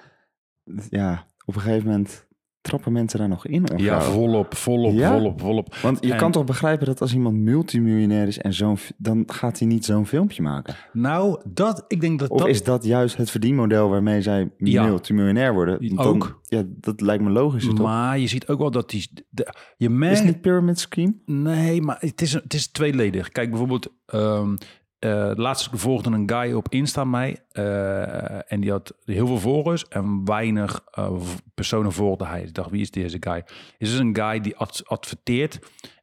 Ja, 0.89 1.27
op 1.45 1.55
een 1.55 1.61
gegeven 1.61 1.91
moment 1.91 2.27
trappen 2.65 2.93
mensen 2.93 3.19
daar 3.19 3.29
nog 3.29 3.47
in. 3.47 3.67
Ja, 3.77 4.01
volop, 4.01 4.55
volop, 4.55 4.93
Ja? 4.93 5.13
volop, 5.13 5.41
volop. 5.41 5.75
Want 5.83 5.99
je 6.05 6.13
En- 6.13 6.19
kan 6.19 6.33
toch 6.33 6.45
begrijpen 6.45 6.87
dat 6.87 7.01
als 7.01 7.15
iemand 7.15 7.37
multimiljonair 7.37 8.27
is 8.27 8.39
en 8.39 8.53
zo'n, 8.55 8.79
dan 8.97 9.23
gaat 9.27 9.59
hij 9.59 9.69
niet 9.69 9.85
zo'n 9.85 10.07
filmpje 10.07 10.43
maken. 10.43 10.75
Nou, 10.93 11.41
dat, 11.45 11.85
ik 11.89 12.01
denk 12.01 12.19
dat 12.19 12.29
Of 12.31 12.39
dat... 12.39 12.49
is 12.49 12.63
dat 12.63 12.85
juist 12.85 13.17
het 13.17 13.31
verdienmodel 13.31 13.89
waarmee 13.89 14.23
zij 14.23 14.51
Ja. 14.59 14.85
multimiljonair 14.85 15.53
worden? 15.53 15.95
Dan- 15.97 16.07
Ook. 16.07 16.41
ja, 16.43 16.63
dat 16.67 17.01
lijkt 17.01 17.23
me 17.23 17.31
logisch, 17.31 17.65
toch? 17.67 17.79
maar 17.79 18.19
je 18.19 18.27
ziet 18.27 18.49
ook 18.49 18.59
wel 18.59 18.71
dat 18.71 18.91
die... 18.91 19.09
De, 19.31 19.55
je 19.77 19.89
Is 19.89 19.95
merkt... 19.95 20.17
het 20.19 20.27
niet 20.27 20.41
pyramid 20.41 20.79
scheme? 20.79 21.15
Nee, 21.27 21.83
maar 21.83 21.97
het 22.01 22.21
is, 22.21 22.33
het 22.33 22.55
is 22.55 22.67
tweeledig. 22.67 23.29
Kijk, 23.29 23.49
bijvoorbeeld, 23.51 23.89
ehm 24.07 24.55
eh, 25.05 25.31
laatst 25.35 25.69
volgde 25.73 26.11
een 26.11 26.31
guy 26.31 26.53
op 26.53 26.67
Insta 26.69 27.05
mij. 27.05 27.39
eh, 27.51 28.53
en 28.53 28.61
die 28.61 28.71
had 28.71 28.95
heel 29.05 29.27
veel 29.27 29.39
volgers 29.39 29.89
en 29.89 30.25
weinig 30.25 30.85
v- 30.93 31.37
personen 31.55 31.93
volgde 31.93 32.27
hij. 32.27 32.43
Ik 32.43 32.55
dacht, 32.55 32.71
wie 32.71 32.81
is 32.81 32.91
deze 32.91 33.17
guy? 33.21 33.45
Is 33.79 33.91
dus 33.91 33.99
een 33.99 34.17
guy 34.17 34.41
die 34.41 34.57
ad- 34.57 34.83
adverteert 34.87 35.59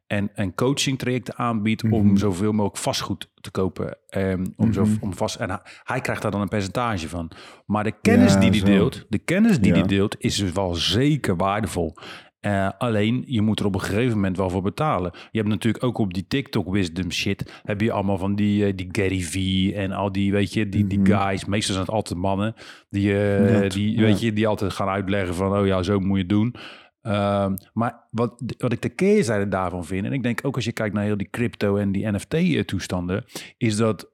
en, 0.06 0.30
en 0.34 0.54
coaching 0.54 0.98
trajecten 0.98 1.36
aanbiedt 1.36 1.82
Mhm. 1.82 1.92
om 1.94 2.16
zoveel 2.16 2.52
mogelijk 2.52 2.76
vastgoed 2.76 3.30
te 3.40 3.50
kopen. 3.50 3.96
ehm, 4.08 4.46
om 4.56 4.72
zo, 4.72 4.84
Mhm. 4.84 4.96
om 5.00 5.14
vast, 5.14 5.36
en 5.36 5.48
hij, 5.50 5.60
hij 5.82 6.00
krijgt 6.00 6.22
daar 6.22 6.30
dan 6.30 6.40
een 6.40 6.48
percentage 6.48 7.08
van. 7.08 7.30
Maar 7.66 7.84
de 7.84 7.94
kennis 8.02 8.32
Ja, 8.32 8.38
die 8.40 8.50
hij 8.50 8.60
deelt, 8.60 9.04
de 9.08 9.18
kennis 9.18 9.58
die 9.60 9.72
Ja. 9.72 9.78
hij 9.78 9.88
deelt, 9.88 10.16
is 10.18 10.36
dus 10.36 10.52
wel 10.52 10.74
zeker 10.74 11.36
waardevol. 11.36 11.96
Eh, 12.42 12.68
alleen, 12.78 13.24
je 13.26 13.40
moet 13.40 13.60
er 13.60 13.66
op 13.66 13.74
een 13.74 13.80
gegeven 13.80 14.14
moment 14.14 14.36
wel 14.36 14.50
voor 14.50 14.62
betalen. 14.62 15.12
Je 15.30 15.38
hebt 15.38 15.50
natuurlijk 15.50 15.84
ook 15.84 15.98
op 15.98 16.14
die 16.14 16.26
TikTok 16.28 16.72
wisdom 16.72 17.10
shit... 17.10 17.60
heb 17.64 17.80
je 17.80 17.92
allemaal 17.92 18.18
van 18.18 18.34
die, 18.34 18.66
eh, 18.66 18.72
die 18.76 18.88
Gary 18.92 19.20
V 19.20 19.36
en 19.74 19.92
al 19.92 20.12
die, 20.12 20.32
weet 20.32 20.52
je, 20.52 20.68
die, 20.68 20.86
die 20.86 20.98
Mhm. 20.98 21.12
guys. 21.12 21.44
Meestal 21.44 21.74
zijn 21.74 21.86
het 21.86 21.94
altijd 21.94 22.18
mannen. 22.20 22.54
Die, 22.90 23.12
Ja, 23.12 23.68
die, 23.68 23.94
ja. 23.94 24.00
weet 24.00 24.20
je, 24.20 24.32
die 24.32 24.46
altijd 24.46 24.72
gaan 24.72 24.88
uitleggen 24.88 25.34
van... 25.34 25.56
oh 25.56 25.66
ja, 25.66 25.82
zo 25.82 25.98
moet 25.98 26.16
je 26.16 26.22
het 26.22 26.28
doen. 26.28 26.54
Ehm, 27.02 27.56
maar 27.72 28.06
wat, 28.10 28.42
wat 28.58 28.72
ik 28.72 28.82
de 28.82 28.88
keerzijde 28.88 29.48
daarvan 29.48 29.84
vind... 29.84 30.06
en 30.06 30.12
ik 30.12 30.22
denk 30.22 30.40
ook 30.42 30.54
als 30.54 30.64
je 30.64 30.72
kijkt 30.72 30.94
naar 30.94 31.04
heel 31.04 31.16
die 31.16 31.30
crypto 31.30 31.76
en 31.76 31.92
die 31.92 32.10
NFT-toestanden... 32.12 33.24
is 33.56 33.76
dat 33.76 34.10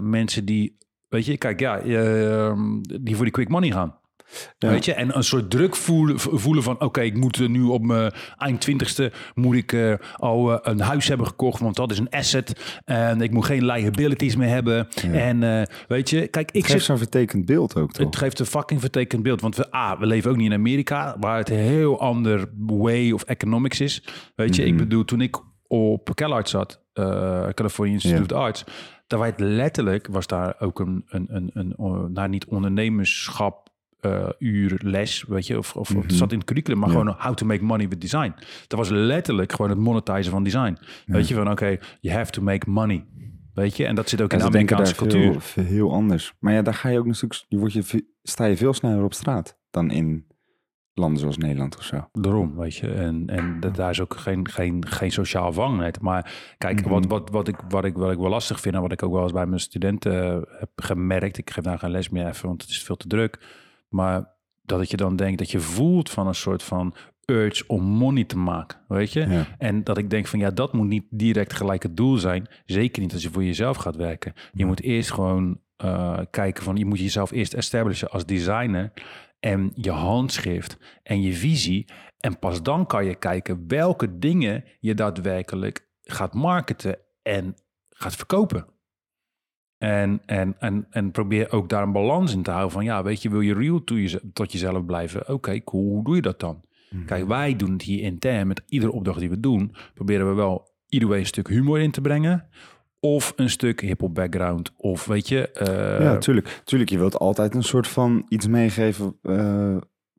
mensen 0.00 0.44
die... 0.44 0.76
Weet 1.08 1.26
je, 1.26 1.36
kijk, 1.36 1.60
ja, 1.60 1.78
eh, 1.78 2.52
die 3.02 3.14
voor 3.16 3.24
die 3.24 3.34
quick 3.34 3.48
money 3.48 3.70
gaan. 3.70 4.00
Ja. 4.58 4.68
Weet 4.68 4.84
je, 4.84 4.92
en 4.94 5.16
een 5.16 5.24
soort 5.24 5.50
druk 5.50 5.76
voelen, 5.76 6.18
voelen 6.20 6.62
van... 6.62 6.80
oké, 6.80 7.00
ik 7.00 7.16
moet 7.16 7.48
nu 7.48 7.62
op 7.62 7.82
mijn 7.82 8.12
eind 8.38 8.60
twintigste... 8.60 9.12
moet 9.34 9.56
ik 9.56 9.72
eh, 9.72 9.94
al 10.16 10.52
eh, 10.52 10.72
een 10.72 10.80
huis 10.80 11.08
hebben 11.08 11.26
gekocht... 11.26 11.60
want 11.60 11.76
dat 11.76 11.90
is 11.90 11.98
een 11.98 12.10
asset. 12.10 12.80
En 12.84 13.20
ik 13.20 13.30
moet 13.30 13.44
geen 13.44 13.64
liabilities 13.64 14.36
meer 14.36 14.48
hebben. 14.48 14.88
En 15.12 15.42
eh, 15.42 15.62
weet 15.88 16.10
je, 16.10 16.28
kijk, 16.28 16.50
ik 16.50 16.56
Ik 16.56 16.62
geef 16.64 16.72
zit... 16.76 16.82
zo'n 16.82 16.98
vertekend 16.98 17.44
beeld 17.44 17.76
ook, 17.76 17.92
toch? 17.92 18.06
Het 18.06 18.16
geeft 18.16 18.38
een 18.38 18.46
fucking 18.46 18.80
vertekend 18.80 19.22
beeld. 19.22 19.40
Want 19.40 19.56
we, 19.56 19.70
ah, 19.70 20.00
we 20.00 20.06
leven 20.06 20.30
ook 20.30 20.36
niet 20.36 20.50
in 20.50 20.58
Amerika, 20.58 21.16
waar 21.20 21.38
het 21.38 21.50
een 21.50 21.56
heel 21.56 22.00
ander 22.00 22.48
way 22.66 23.10
of 23.10 23.22
economics 23.22 23.80
is. 23.80 24.04
Weet 24.34 24.56
je, 24.56 24.64
ik 24.64 24.72
Mhm. 24.74 24.82
bedoel, 24.82 25.04
toen 25.04 25.20
ik 25.20 25.36
op 25.66 26.10
CalArts 26.14 26.50
zat, 26.50 26.80
California 27.54 27.94
Institute 27.94 28.34
of 28.34 28.40
Arts, 28.40 28.64
daar 29.06 29.18
werd 29.20 29.40
letterlijk, 29.40 30.08
was 30.10 30.26
daar 30.26 30.54
ook 30.58 30.80
een, 30.80 31.04
een, 31.08 31.26
een, 31.30 31.50
een, 31.54 32.12
nou 32.12 32.28
niet 32.28 32.46
ondernemerschap 32.46 33.70
eh, 34.04 34.28
uur 34.38 34.80
les, 34.84 35.24
weet 35.28 35.46
je, 35.46 35.58
of, 35.58 35.76
of 35.76 35.94
Mhm. 35.94 36.02
het 36.02 36.12
zat 36.12 36.32
in 36.32 36.38
het 36.38 36.46
curriculum, 36.46 36.78
maar 36.78 36.88
Ja. 36.90 36.94
gewoon 36.98 37.14
how 37.18 37.34
to 37.34 37.46
make 37.46 37.64
money 37.64 37.88
with 37.88 38.00
design. 38.00 38.34
Dat 38.66 38.78
was 38.78 38.88
letterlijk 38.88 39.52
gewoon 39.52 39.70
het 39.70 39.78
monetizen 39.80 40.30
van 40.32 40.42
design. 40.42 40.76
Weet 41.06 41.28
je, 41.28 41.34
van 41.34 41.50
oké, 41.50 41.78
you 42.00 42.16
have 42.16 42.30
to 42.30 42.42
make 42.42 42.70
money. 42.70 43.06
Weet 43.54 43.76
je, 43.76 43.86
en 43.86 43.94
dat 43.94 44.08
zit 44.08 44.22
ook 44.22 44.30
Ja, 44.32 44.38
in 44.38 44.44
de 44.44 44.50
daar 44.50 44.60
Amerikaanse 44.60 44.94
cultuur. 44.94 45.40
veel, 45.40 45.64
heel 45.64 45.92
anders. 45.92 46.32
Maar 46.38 46.52
ja, 46.52 46.62
daar 46.62 46.74
ga 46.74 46.88
je 46.88 46.98
ook 46.98 47.06
natuurlijk, 47.06 47.44
je 47.48 47.58
word 47.58 47.72
je, 47.72 48.04
sta 48.22 48.44
je 48.44 48.56
veel 48.56 48.72
sneller 48.74 49.04
op 49.04 49.14
straat 49.14 49.58
dan 49.70 49.90
in 49.90 50.26
landen 50.94 51.20
zoals 51.20 51.36
Nederland 51.38 51.76
of 51.78 51.82
zo. 51.84 52.08
Daarom, 52.12 52.56
weet 52.56 52.76
je. 52.76 52.92
En, 52.92 53.26
en 53.26 53.60
dat, 53.60 53.74
daar 53.74 53.90
is 53.90 54.00
ook 54.00 54.16
geen, 54.16 54.48
geen, 54.48 54.86
geen 54.86 55.10
sociaal 55.12 55.52
vangnet. 55.52 56.00
Maar 56.00 56.54
kijk, 56.58 56.80
Mhm. 56.80 56.88
wat, 56.88 57.06
wat, 57.06 57.30
wat, 57.30 57.48
ik, 57.48 57.56
wat, 57.68 57.84
ik, 57.84 57.94
wat 57.96 58.12
ik 58.12 58.18
wel 58.18 58.28
lastig 58.28 58.60
vind... 58.60 58.74
en 58.74 58.80
wat 58.80 58.92
ik 58.92 59.02
ook 59.02 59.12
wel 59.12 59.22
eens 59.22 59.32
bij 59.32 59.46
mijn 59.46 59.60
studenten 59.60 60.24
eh, 60.24 60.58
heb 60.58 60.70
gemerkt... 60.76 61.38
ik 61.38 61.50
geef 61.50 61.64
nou 61.64 61.78
geen 61.78 61.90
les 61.90 62.08
meer 62.08 62.26
even, 62.26 62.46
want 62.48 62.62
het 62.62 62.70
is 62.70 62.82
veel 62.82 62.96
te 62.96 63.06
druk. 63.08 63.38
Maar 63.92 64.30
dat 64.62 64.90
je 64.90 64.96
dan 64.96 65.16
denkt 65.16 65.38
dat 65.38 65.50
je 65.50 65.60
voelt 65.60 66.10
van 66.10 66.26
een 66.26 66.34
soort 66.34 66.62
van 66.62 66.94
urge 67.26 67.64
om 67.66 67.82
money 67.82 68.24
te 68.24 68.38
maken, 68.38 68.78
weet 68.88 69.12
je. 69.12 69.26
Ja. 69.26 69.46
En 69.58 69.84
dat 69.84 69.98
ik 69.98 70.10
denk 70.10 70.26
van 70.26 70.38
ja, 70.38 70.50
dat 70.50 70.72
moet 70.72 70.86
niet 70.86 71.04
direct 71.10 71.52
gelijk 71.52 71.82
het 71.82 71.96
doel 71.96 72.16
zijn. 72.16 72.46
Zeker 72.64 73.02
niet 73.02 73.12
als 73.12 73.22
je 73.22 73.30
voor 73.30 73.44
jezelf 73.44 73.76
gaat 73.76 73.96
werken. 73.96 74.32
Je 74.52 74.66
moet 74.66 74.82
eerst 74.82 75.12
gewoon 75.12 75.60
eh, 75.76 76.18
kijken 76.30 76.62
van 76.62 76.76
je 76.76 76.84
moet 76.84 76.98
jezelf 76.98 77.30
eerst 77.30 77.54
establishen 77.54 78.10
als 78.10 78.26
designer 78.26 78.92
en 79.40 79.72
je 79.74 79.90
handschrift 79.90 80.78
en 81.02 81.22
je 81.22 81.32
visie. 81.32 81.84
En 82.18 82.38
pas 82.38 82.62
dan 82.62 82.86
kan 82.86 83.04
je 83.04 83.14
kijken 83.14 83.64
welke 83.68 84.18
dingen 84.18 84.64
je 84.80 84.94
daadwerkelijk 84.94 85.88
gaat 86.02 86.34
marketen 86.34 86.98
en 87.22 87.54
gaat 87.90 88.16
verkopen. 88.16 88.66
En, 89.82 90.20
en, 90.26 90.54
en, 90.58 90.86
en 90.90 91.10
probeer 91.10 91.52
ook 91.52 91.68
daar 91.68 91.82
een 91.82 91.92
balans 91.92 92.34
in 92.34 92.42
te 92.42 92.50
houden 92.50 92.72
van 92.72 92.84
ja, 92.84 93.02
weet 93.02 93.22
je, 93.22 93.30
wil 93.30 93.40
je 93.40 93.54
real 93.54 93.84
to 93.84 93.96
je, 93.96 94.20
tot 94.32 94.52
jezelf 94.52 94.84
blijven? 94.84 95.28
Oké, 95.28 95.62
cool, 95.64 95.90
hoe 95.90 96.04
doe 96.04 96.14
je 96.14 96.22
dat 96.22 96.40
dan? 96.40 96.60
Mhm. 96.90 97.04
Kijk, 97.04 97.26
wij 97.26 97.56
doen 97.56 97.72
het 97.72 97.82
hier 97.82 98.02
intern 98.02 98.46
met 98.46 98.62
iedere 98.68 98.92
opdracht 98.92 99.18
die 99.20 99.30
we 99.30 99.40
doen. 99.40 99.74
Proberen 99.94 100.28
we 100.28 100.34
wel 100.34 100.68
ieder 100.88 101.12
een 101.16 101.26
stuk 101.26 101.48
humor 101.48 101.80
in 101.80 101.90
te 101.90 102.00
brengen. 102.00 102.46
Of 103.00 103.32
een 103.36 103.50
stuk 103.50 103.80
hip-hop 103.80 104.14
background. 104.14 104.72
Of 104.76 105.04
weet 105.06 105.28
je. 105.28 105.48
eh, 105.50 106.00
ja, 106.00 106.18
tuurlijk. 106.18 106.60
Tuurlijk, 106.64 106.90
je 106.90 106.98
wilt 106.98 107.18
altijd 107.18 107.54
een 107.54 107.62
soort 107.62 107.88
van 107.88 108.26
iets 108.28 108.46
meegeven 108.46 109.16
eh, 109.22 109.76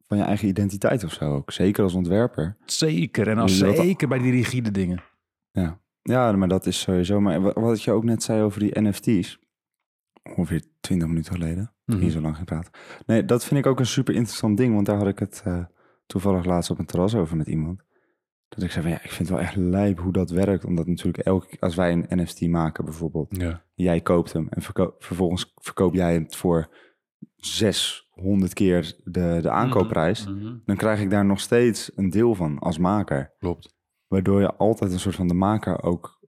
van 0.08 0.18
je 0.18 0.24
eigen 0.24 0.48
identiteit 0.48 1.04
of 1.04 1.12
zo 1.14 1.36
ook. 1.36 1.52
Zeker 1.52 1.84
als 1.84 1.94
ontwerper. 1.94 2.58
zeker. 2.66 3.28
En 3.28 3.38
als 3.38 3.58
zeker 3.58 4.08
bij 4.08 4.20
die 4.20 4.32
rigide 4.32 4.72
dingen. 4.72 5.02
Ja. 5.52 5.80
ja, 6.02 6.32
maar 6.32 6.48
dat 6.48 6.66
is 6.66 6.80
sowieso. 6.80 7.22
Maar 7.22 7.42
wa- 7.42 7.54
wat 7.62 7.84
je 7.84 7.92
ook 7.92 8.04
net 8.04 8.24
zei 8.24 8.42
over 8.42 8.60
die 8.60 8.80
NFT's. 8.82 9.40
Ongeveer 10.36 10.64
20 10.80 11.08
minuten 11.08 11.34
geleden. 11.34 11.74
Mhm. 11.86 12.00
Hier 12.00 12.12
zo 12.12 12.22
lang 12.22 12.36
geen 12.36 12.46
praat. 12.46 12.70
Nee, 13.06 13.26
dat 13.26 13.46
vind 13.46 13.60
ik 13.60 13.66
ook 13.66 13.80
een 13.80 13.86
super 13.86 14.14
interessant 14.14 14.58
ding. 14.58 14.74
Want 14.74 14.86
daar 14.86 14.98
had 14.98 15.08
ik 15.08 15.20
het 15.20 15.42
eh, 15.46 15.66
toevallig 16.06 16.46
laatst 16.46 16.70
op 16.70 16.80
een 16.80 16.86
terras 16.86 17.16
over 17.16 17.38
met 17.38 17.48
iemand. 17.48 17.84
Dat 18.48 18.64
ik 18.64 18.72
zei 18.72 18.84
van 18.84 18.94
ja, 18.94 19.04
ik 19.04 19.12
vind 19.12 19.30
het 19.30 19.38
wel 19.38 19.48
echt 19.48 19.56
lijp 19.56 20.00
hoe 20.00 20.14
dat 20.14 20.30
werkt. 20.30 20.66
Omdat 20.66 20.88
natuurlijk 20.88 21.26
elke 21.26 21.48
keer 21.48 21.60
als 21.60 21.76
wij 21.76 21.92
een 21.92 22.22
NFT 22.22 22.42
maken 22.42 22.86
bijvoorbeeld. 22.86 23.36
Ja. 23.38 23.64
Jij 23.74 24.02
koopt 24.02 24.34
hem 24.34 24.48
en 24.50 24.62
vervolgens 25.00 25.54
verkoop 25.56 25.94
jij 25.94 26.14
het 26.14 26.36
voor 26.36 26.70
600 27.36 28.54
keer 28.54 28.96
de, 29.04 29.40
de 29.42 29.50
aankoopprijs. 29.50 30.28
Mhm. 30.28 30.58
Dan 30.66 30.76
krijg 30.76 31.02
ik 31.02 31.10
daar 31.10 31.26
nog 31.26 31.40
steeds 31.40 31.92
een 31.96 32.10
deel 32.10 32.36
van 32.36 32.60
als 32.60 32.78
maker. 32.78 33.34
Klopt. 33.40 33.76
Waardoor 34.08 34.42
je 34.42 34.56
altijd 34.56 34.92
een 34.92 35.00
soort 35.00 35.16
van 35.16 35.28
de 35.28 35.34
maker 35.34 35.84
ook... 35.84 36.22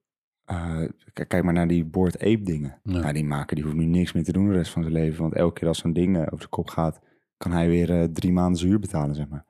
eh, 0.46 0.82
kijk 1.14 1.44
maar 1.44 1.54
naar 1.54 1.68
die 1.68 1.86
Board 1.86 2.20
Ape 2.20 2.42
dingen. 2.44 2.80
Ja. 2.84 3.00
Nou, 3.00 3.14
die 3.14 3.26
maker 3.26 3.56
die 3.56 3.66
hoeft 3.66 3.78
nu 3.78 3.86
niks 3.86 4.14
meer 4.14 4.24
te 4.24 4.32
doen 4.32 4.48
de 4.48 4.54
rest 4.54 4.72
van 4.72 4.82
zijn 4.82 4.94
leven. 4.94 5.22
Want 5.22 5.34
elke 5.34 5.60
keer 5.60 5.68
als 5.68 5.78
zo'n 5.78 5.94
ding 5.94 6.16
eh, 6.16 6.22
over 6.22 6.40
de 6.40 6.48
kop 6.48 6.70
gaat... 6.70 7.00
kan 7.38 7.52
hij 7.52 7.68
weer 7.68 8.02
eh, 8.02 8.04
drie 8.04 8.32
maanden 8.32 8.58
zijn 8.58 8.70
huur 8.70 8.80
betalen, 8.80 9.16
zeg 9.16 9.28
maar. 9.28 9.46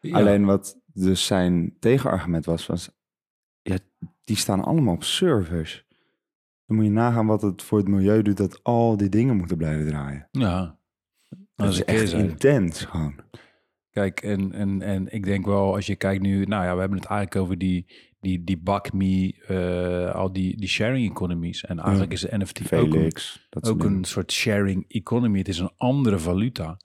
Ja. 0.00 0.16
Alleen 0.16 0.44
wat 0.44 0.80
dus 0.86 1.26
zijn 1.26 1.76
tegenargument 1.78 2.44
was... 2.44 2.66
was 2.66 2.90
ja, 3.62 3.78
die 4.24 4.36
staan 4.36 4.64
allemaal 4.64 4.94
op 4.94 5.04
servers. 5.04 5.86
Dan 6.66 6.76
moet 6.76 6.84
je 6.84 6.90
nagaan 6.90 7.26
wat 7.26 7.42
het 7.42 7.62
voor 7.62 7.78
het 7.78 7.88
milieu 7.88 8.22
doet... 8.22 8.36
dat 8.36 8.62
al 8.62 8.96
die 8.96 9.08
dingen 9.08 9.36
moeten 9.36 9.56
blijven 9.56 9.86
draaien. 9.86 10.28
Ja. 10.30 10.78
Dat 11.54 11.72
is 11.72 11.84
echt 11.84 12.12
intens 12.12 12.84
gewoon. 12.84 13.14
Kijk, 13.90 14.22
en, 14.22 14.52
en, 14.52 14.82
en 14.82 15.12
ik 15.12 15.24
denk 15.24 15.46
wel, 15.46 15.74
als 15.74 15.86
je 15.86 15.96
kijkt 15.96 16.22
nu, 16.22 16.44
nou 16.44 16.64
ja, 16.64 16.74
we 16.74 16.80
hebben 16.80 16.98
het 16.98 17.08
eigenlijk 17.08 17.40
over 17.44 17.58
die, 17.58 17.86
die, 18.24 18.44
die 18.44 18.58
BACME, 18.58 19.34
eh 19.46 20.14
al 20.14 20.32
die, 20.32 20.56
die 20.56 20.68
sharing 20.68 21.10
economies. 21.10 21.64
En 21.64 21.78
eigenlijk 21.78 22.12
is 22.12 22.20
de 22.20 22.38
NFT 22.38 22.72
ook, 22.72 22.94
een, 22.94 23.12
ook 23.60 23.84
een 23.84 24.04
soort 24.04 24.32
sharing 24.32 24.84
economy. 24.88 25.38
Het 25.38 25.48
is 25.48 25.58
een 25.58 25.72
andere 25.76 26.18
valuta. 26.18 26.76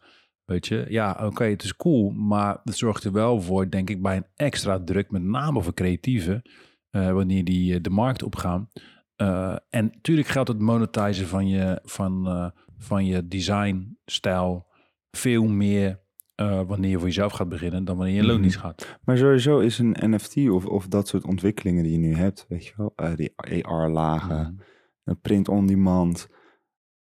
Weet 0.50 0.68
je, 0.68 0.86
ja, 0.90 1.20
oké, 1.24 1.44
het 1.44 1.64
is 1.64 1.76
cool, 1.76 2.10
maar 2.10 2.60
het 2.64 2.78
zorgt 2.78 3.04
er 3.04 3.12
wel 3.12 3.42
voor, 3.42 3.70
denk 3.70 3.90
ik, 3.90 4.02
bij 4.02 4.16
een 4.16 4.28
extra 4.36 4.84
druk, 4.84 5.12
met 5.12 5.22
name 5.22 5.62
voor 5.62 5.74
creatieven, 5.74 6.42
eh, 6.90 7.12
wanneer 7.12 7.44
die 7.44 7.74
eh, 7.74 7.82
de 7.82 7.90
markt 7.90 8.24
opgaan. 8.24 8.70
Eh, 9.16 9.56
en 9.70 9.86
natuurlijk 9.86 10.28
geldt 10.28 10.50
het 10.50 10.60
monetizen 10.60 11.28
van 11.28 11.48
je, 11.48 11.80
van, 11.84 12.52
van 12.78 13.06
je 13.06 13.28
designstijl 13.28 14.68
veel 15.12 15.48
meer 15.48 16.00
eh, 16.40 16.62
wanneer 16.68 16.90
je 16.90 16.98
voor 16.98 17.08
jezelf 17.08 17.32
gaat 17.34 17.50
beginnen 17.50 17.86
dan 17.86 17.98
wanneer 17.98 18.16
je 18.16 18.22
Mhm. 18.22 18.30
loondienst 18.32 18.58
gaat. 18.58 18.98
Maar 19.04 19.18
sowieso 19.18 19.60
is 19.60 19.80
een 19.80 19.96
NFT 20.00 20.50
of, 20.50 20.66
of 20.66 20.88
dat 20.88 21.08
soort 21.08 21.26
ontwikkelingen 21.26 21.84
die 21.84 21.92
je 21.92 21.98
nu 21.98 22.14
hebt, 22.16 22.46
weet 22.50 22.66
je 22.66 22.74
wel, 22.78 22.94
eh, 22.96 23.16
die 23.16 23.34
AR-lagen, 23.66 24.60
een 25.04 25.20
print-on-demand, 25.20 26.28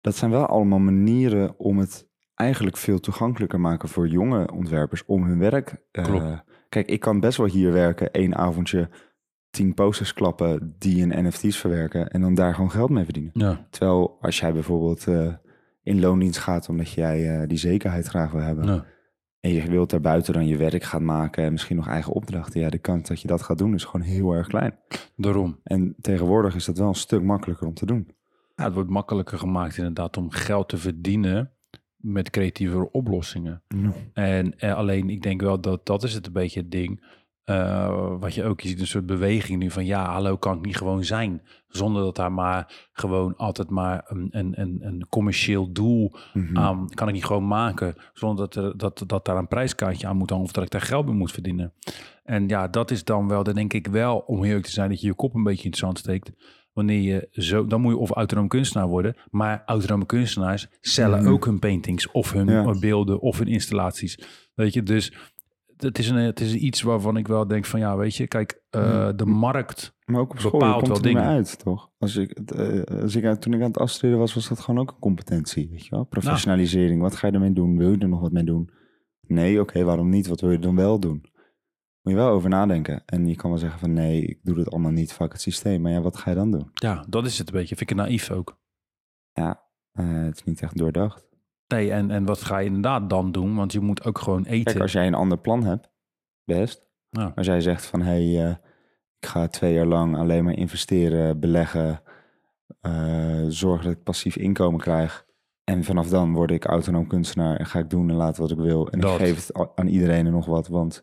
dat 0.00 0.16
zijn 0.16 0.30
wel 0.30 0.46
allemaal 0.46 0.78
manieren 0.78 1.58
om 1.58 1.78
het 1.78 2.06
eigenlijk 2.34 2.76
veel 2.76 3.00
toegankelijker 3.00 3.60
maken 3.60 3.88
voor 3.88 4.08
jonge 4.08 4.52
ontwerpers 4.52 5.04
om 5.04 5.24
hun 5.24 5.38
werk. 5.38 5.76
Klopt. 5.90 6.44
Kijk, 6.68 6.88
ik 6.88 7.00
kan 7.00 7.20
best 7.20 7.38
wel 7.38 7.46
hier 7.46 7.72
werken, 7.72 8.10
één 8.12 8.36
avondje, 8.36 8.88
tien 9.50 9.74
posters 9.74 10.12
klappen 10.14 10.74
die 10.78 11.06
in 11.06 11.26
NFT's 11.26 11.56
verwerken 11.56 12.08
en 12.10 12.20
dan 12.20 12.34
daar 12.34 12.54
gewoon 12.54 12.70
geld 12.70 12.90
mee 12.90 13.04
verdienen. 13.04 13.30
Ja, 13.34 13.66
Terwijl 13.70 14.18
als 14.20 14.38
jij 14.40 14.52
bijvoorbeeld 14.52 15.06
in 15.82 16.00
loondienst 16.00 16.38
gaat 16.38 16.68
omdat 16.68 16.90
jij 16.92 17.46
die 17.46 17.58
zekerheid 17.58 18.06
graag 18.06 18.30
wil 18.30 18.40
hebben, 18.40 18.66
ja. 18.66 18.84
En 19.40 19.52
je 19.52 19.68
wilt 19.68 19.90
daarbuiten 19.90 20.32
dan 20.32 20.46
je 20.46 20.56
werk 20.56 20.82
gaan 20.82 21.04
maken 21.04 21.44
en 21.44 21.52
misschien 21.52 21.76
nog 21.76 21.88
eigen 21.88 22.12
opdrachten. 22.12 22.60
Ja, 22.60 22.70
de 22.70 22.78
kans 22.78 23.08
dat 23.08 23.20
je 23.20 23.28
dat 23.28 23.42
gaat 23.42 23.58
doen 23.58 23.74
is 23.74 23.84
gewoon 23.84 24.06
heel 24.06 24.32
erg 24.32 24.46
klein. 24.46 24.78
daarom. 25.16 25.60
En 25.62 25.94
tegenwoordig 26.00 26.54
is 26.54 26.64
dat 26.64 26.78
wel 26.78 26.88
een 26.88 26.94
stuk 26.94 27.22
makkelijker 27.22 27.66
om 27.66 27.74
te 27.74 27.86
doen. 27.86 28.10
Ja, 28.56 28.64
het 28.64 28.74
wordt 28.74 28.90
makkelijker 28.90 29.38
gemaakt 29.38 29.76
inderdaad 29.76 30.16
om 30.16 30.30
geld 30.30 30.68
te 30.68 30.76
verdienen 30.76 31.52
met 31.96 32.30
creatieve 32.30 32.92
oplossingen. 32.92 33.62
En 34.12 34.58
eh, 34.58 34.74
alleen, 34.74 35.10
ik 35.10 35.22
denk 35.22 35.40
wel 35.40 35.60
dat 35.60 35.86
dat 35.86 36.02
is 36.02 36.14
het 36.14 36.26
een 36.26 36.32
beetje 36.32 36.60
het 36.60 36.70
ding. 36.70 37.04
Eh, 37.48 38.14
wat 38.20 38.34
je 38.34 38.44
ook 38.44 38.60
je 38.60 38.68
ziet, 38.68 38.80
een 38.80 38.86
soort 38.86 39.06
beweging 39.06 39.58
nu 39.58 39.70
van 39.70 39.86
ja, 39.86 40.10
hallo, 40.12 40.36
kan 40.36 40.56
ik 40.58 40.64
niet 40.64 40.76
gewoon 40.76 41.04
zijn. 41.04 41.42
Zonder 41.68 42.02
dat 42.02 42.16
daar 42.16 42.32
maar 42.32 42.88
gewoon 42.92 43.36
altijd 43.36 43.70
maar 43.70 44.04
een, 44.06 44.28
een, 44.30 44.60
een, 44.60 44.78
een 44.80 45.06
commercieel 45.08 45.72
doel 45.72 46.12
Mhm. 46.32 46.58
aan 46.58 46.88
kan 46.94 47.08
ik 47.08 47.14
niet 47.14 47.24
gewoon 47.24 47.46
maken. 47.46 47.94
Zonder 48.12 48.48
dat, 48.48 48.64
er, 48.64 48.76
dat, 48.78 49.02
dat 49.06 49.24
daar 49.24 49.36
een 49.36 49.48
prijskaartje 49.48 50.06
aan 50.06 50.16
moet 50.16 50.30
hangen 50.30 50.44
of 50.44 50.52
dat 50.52 50.64
ik 50.64 50.70
daar 50.70 50.80
geld 50.80 51.06
mee 51.06 51.14
moet 51.14 51.32
verdienen. 51.32 51.72
En 52.24 52.48
ja, 52.48 52.68
dat 52.68 52.90
is 52.90 53.04
dan 53.04 53.28
wel, 53.28 53.42
dan 53.42 53.54
denk 53.54 53.72
ik 53.72 53.86
wel, 53.86 54.18
om 54.18 54.44
eerlijk 54.44 54.64
te 54.64 54.70
zijn, 54.72 54.88
dat 54.88 55.00
je 55.00 55.06
je 55.06 55.14
kop 55.14 55.34
een 55.34 55.42
beetje 55.42 55.64
in 55.64 55.70
het 55.70 55.78
zand 55.78 55.98
steekt. 55.98 56.30
Wanneer 56.72 57.00
je 57.00 57.28
zo, 57.30 57.66
dan 57.66 57.80
moet 57.80 57.92
je 57.92 57.98
of 57.98 58.10
autonoom 58.10 58.48
kunstenaar 58.48 58.88
worden. 58.88 59.16
Maar 59.30 59.62
autonome 59.66 60.06
kunstenaars 60.06 60.66
cellen 60.80 61.22
Mhm. 61.22 61.32
ook 61.32 61.44
hun 61.44 61.58
paintings 61.58 62.10
of 62.10 62.32
hun 62.32 62.46
Ja. 62.46 62.78
beelden 62.78 63.20
of 63.20 63.38
hun 63.38 63.48
installaties. 63.48 64.18
Weet 64.54 64.72
je, 64.72 64.82
dus 64.82 65.12
het 65.82 65.98
is, 65.98 66.08
een, 66.08 66.16
het 66.16 66.40
is 66.40 66.54
iets 66.54 66.82
waarvan 66.82 67.16
ik 67.16 67.28
wel 67.28 67.46
denk 67.46 67.64
van 67.64 67.80
ja, 67.80 67.96
weet 67.96 68.14
je, 68.16 68.26
kijk, 68.26 68.62
eh, 68.70 68.82
Ja. 68.82 69.12
de 69.12 69.24
markt. 69.26 69.96
Maar 70.04 70.20
ook 70.20 70.30
op 70.30 70.38
school 70.38 70.50
bepaalt 70.50 70.74
komt 70.82 70.88
wel 70.88 71.00
dingen. 71.00 71.22
uit, 71.22 71.58
toch? 71.58 71.90
Als 71.98 72.16
ik, 72.16 72.30
eh, 72.30 72.82
als 73.02 73.16
ik, 73.16 73.24
aan- 73.24 73.38
toen 73.38 73.52
ik 73.52 73.60
aan 73.60 73.66
het 73.66 73.78
afstuderen 73.78 74.18
was, 74.20 74.34
was 74.34 74.48
dat 74.48 74.60
gewoon 74.60 74.80
ook 74.80 74.90
een 74.90 74.98
competentie, 74.98 75.68
weet 75.70 75.84
je 75.84 75.90
wel? 75.90 76.04
Professionalisering, 76.04 77.00
wat 77.00 77.16
ga 77.16 77.26
je 77.26 77.32
ermee 77.32 77.52
doen? 77.52 77.78
Wil 77.78 77.90
je 77.90 77.98
er 77.98 78.08
nog 78.08 78.20
wat 78.20 78.32
mee 78.32 78.44
doen? 78.44 78.70
Nee, 79.26 79.60
oké, 79.60 79.84
waarom 79.84 80.08
niet? 80.08 80.26
Wat 80.26 80.40
wil 80.40 80.50
je 80.50 80.58
dan 80.58 80.76
wel 80.76 80.98
doen? 81.00 81.20
Moet 82.02 82.12
je 82.16 82.22
wel 82.22 82.28
over 82.30 82.48
nadenken. 82.48 83.02
En 83.06 83.26
je 83.26 83.36
kan 83.36 83.50
wel 83.50 83.58
zeggen 83.58 83.78
van 83.80 83.92
nee, 83.92 84.22
ik 84.22 84.38
doe 84.42 84.58
het 84.58 84.70
allemaal 84.70 84.90
niet, 84.90 85.12
fuck 85.12 85.32
het 85.32 85.40
systeem. 85.40 85.80
Maar 85.80 85.92
ja, 85.92 86.00
wat 86.00 86.16
ga 86.16 86.30
je 86.30 86.36
dan 86.36 86.50
doen? 86.50 86.70
Ja, 86.74 87.04
dat 87.08 87.26
is 87.26 87.38
het 87.38 87.48
een 87.48 87.54
beetje. 87.58 87.76
Vind 87.76 87.90
ik 87.90 87.96
het 87.96 88.06
naïef 88.06 88.30
ook. 88.30 88.58
Ja, 89.32 89.62
eh, 89.92 90.22
het 90.22 90.36
is 90.36 90.44
niet 90.44 90.62
echt 90.62 90.78
doordacht. 90.78 91.27
Nee, 91.68 91.92
en, 91.92 92.10
en 92.10 92.24
wat 92.24 92.42
ga 92.42 92.58
je 92.58 92.66
inderdaad 92.66 93.10
dan 93.10 93.32
doen? 93.32 93.54
Want 93.54 93.72
je 93.72 93.80
moet 93.80 94.04
ook 94.04 94.18
gewoon 94.18 94.44
eten. 94.44 94.64
Kijk, 94.64 94.80
als 94.80 94.92
jij 94.92 95.06
een 95.06 95.14
ander 95.14 95.38
plan 95.38 95.64
hebt, 95.64 95.90
best. 96.44 96.86
Ja. 97.10 97.32
Als 97.34 97.46
jij 97.46 97.60
zegt 97.60 97.86
van, 97.86 98.00
hé, 98.00 98.32
hey, 98.32 98.44
eh, 98.46 98.56
ik 99.20 99.28
ga 99.28 99.46
twee 99.48 99.74
jaar 99.74 99.86
lang 99.86 100.16
alleen 100.16 100.44
maar 100.44 100.56
investeren, 100.56 101.40
beleggen, 101.40 102.02
eh, 102.80 103.44
zorgen 103.48 103.84
dat 103.84 103.96
ik 103.96 104.02
passief 104.02 104.36
inkomen 104.36 104.80
krijg. 104.80 105.26
En 105.64 105.84
vanaf 105.84 106.08
dan 106.08 106.32
word 106.32 106.50
ik 106.50 106.64
autonoom 106.64 107.06
kunstenaar 107.06 107.56
en 107.56 107.66
ga 107.66 107.78
ik 107.78 107.90
doen 107.90 108.10
en 108.10 108.16
laten 108.16 108.42
wat 108.42 108.50
ik 108.50 108.58
wil. 108.58 108.88
En 108.90 109.00
Dat. 109.00 109.20
ik 109.20 109.26
geef 109.26 109.46
het 109.46 109.72
aan 109.74 109.86
iedereen 109.86 110.26
en 110.26 110.32
nog 110.32 110.46
wat, 110.46 110.68
want 110.68 111.02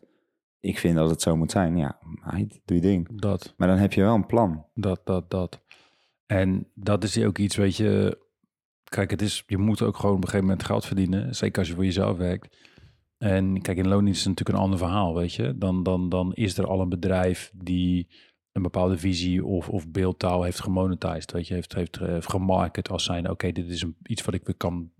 ik 0.60 0.78
vind 0.78 0.96
dat 0.96 1.10
het 1.10 1.22
zo 1.22 1.36
moet 1.36 1.50
zijn. 1.50 1.76
Ja, 1.76 1.98
doe 2.64 2.76
je 2.76 2.80
ding. 2.80 3.20
Dat, 3.20 3.54
Maar 3.56 3.68
dan 3.68 3.76
heb 3.76 3.92
je 3.92 4.02
wel 4.02 4.14
een 4.14 4.26
plan. 4.26 4.66
dat, 4.74 5.00
dat, 5.04 5.30
dat. 5.30 5.60
En 6.26 6.68
dat 6.74 7.04
is 7.04 7.18
ook 7.22 7.38
iets, 7.38 7.56
weet 7.56 7.76
je. 7.76 8.24
Kijk, 8.88 9.10
het 9.10 9.22
is, 9.22 9.42
je 9.46 9.58
moet 9.58 9.82
ook 9.82 9.96
gewoon 9.96 10.16
op 10.16 10.22
een 10.22 10.28
gegeven 10.28 10.46
moment 10.46 10.66
geld 10.66 10.86
verdienen. 10.86 11.34
Zeker 11.34 11.58
als 11.58 11.68
je 11.68 11.74
voor 11.74 11.84
jezelf 11.84 12.16
werkt. 12.16 12.56
En 13.18 13.62
kijk, 13.62 13.78
in 13.78 13.88
loondienst 13.88 14.18
is 14.18 14.26
het 14.26 14.38
natuurlijk 14.38 14.58
een 14.58 14.64
ander 14.64 14.78
verhaal, 14.78 15.14
weet 15.14 15.34
je. 15.34 15.58
Dan, 15.58 15.82
dan, 15.82 16.08
dan 16.08 16.34
is 16.34 16.58
er 16.58 16.66
al 16.66 16.80
een 16.80 16.88
bedrijf 16.88 17.50
die 17.54 18.08
een 18.52 18.62
bepaalde 18.62 18.98
visie 18.98 19.44
of, 19.44 19.68
of 19.68 19.88
beeldtaal 19.88 20.42
heeft 20.42 20.60
gemonetized. 20.60 21.32
Weet 21.32 21.46
je, 21.46 21.54
heeft, 21.54 21.74
heeft, 21.74 21.96
eh, 21.96 22.08
heeft 22.08 22.30
gemarket 22.30 22.90
als 22.90 23.04
zijn, 23.04 23.30
oké, 23.30 23.52
dit 23.52 23.68
is 23.68 23.82
een, 23.82 23.96
iets 24.02 24.24
wat 24.24 24.34
ik 24.34 24.44
weer 24.44 24.54
kan 24.54 24.90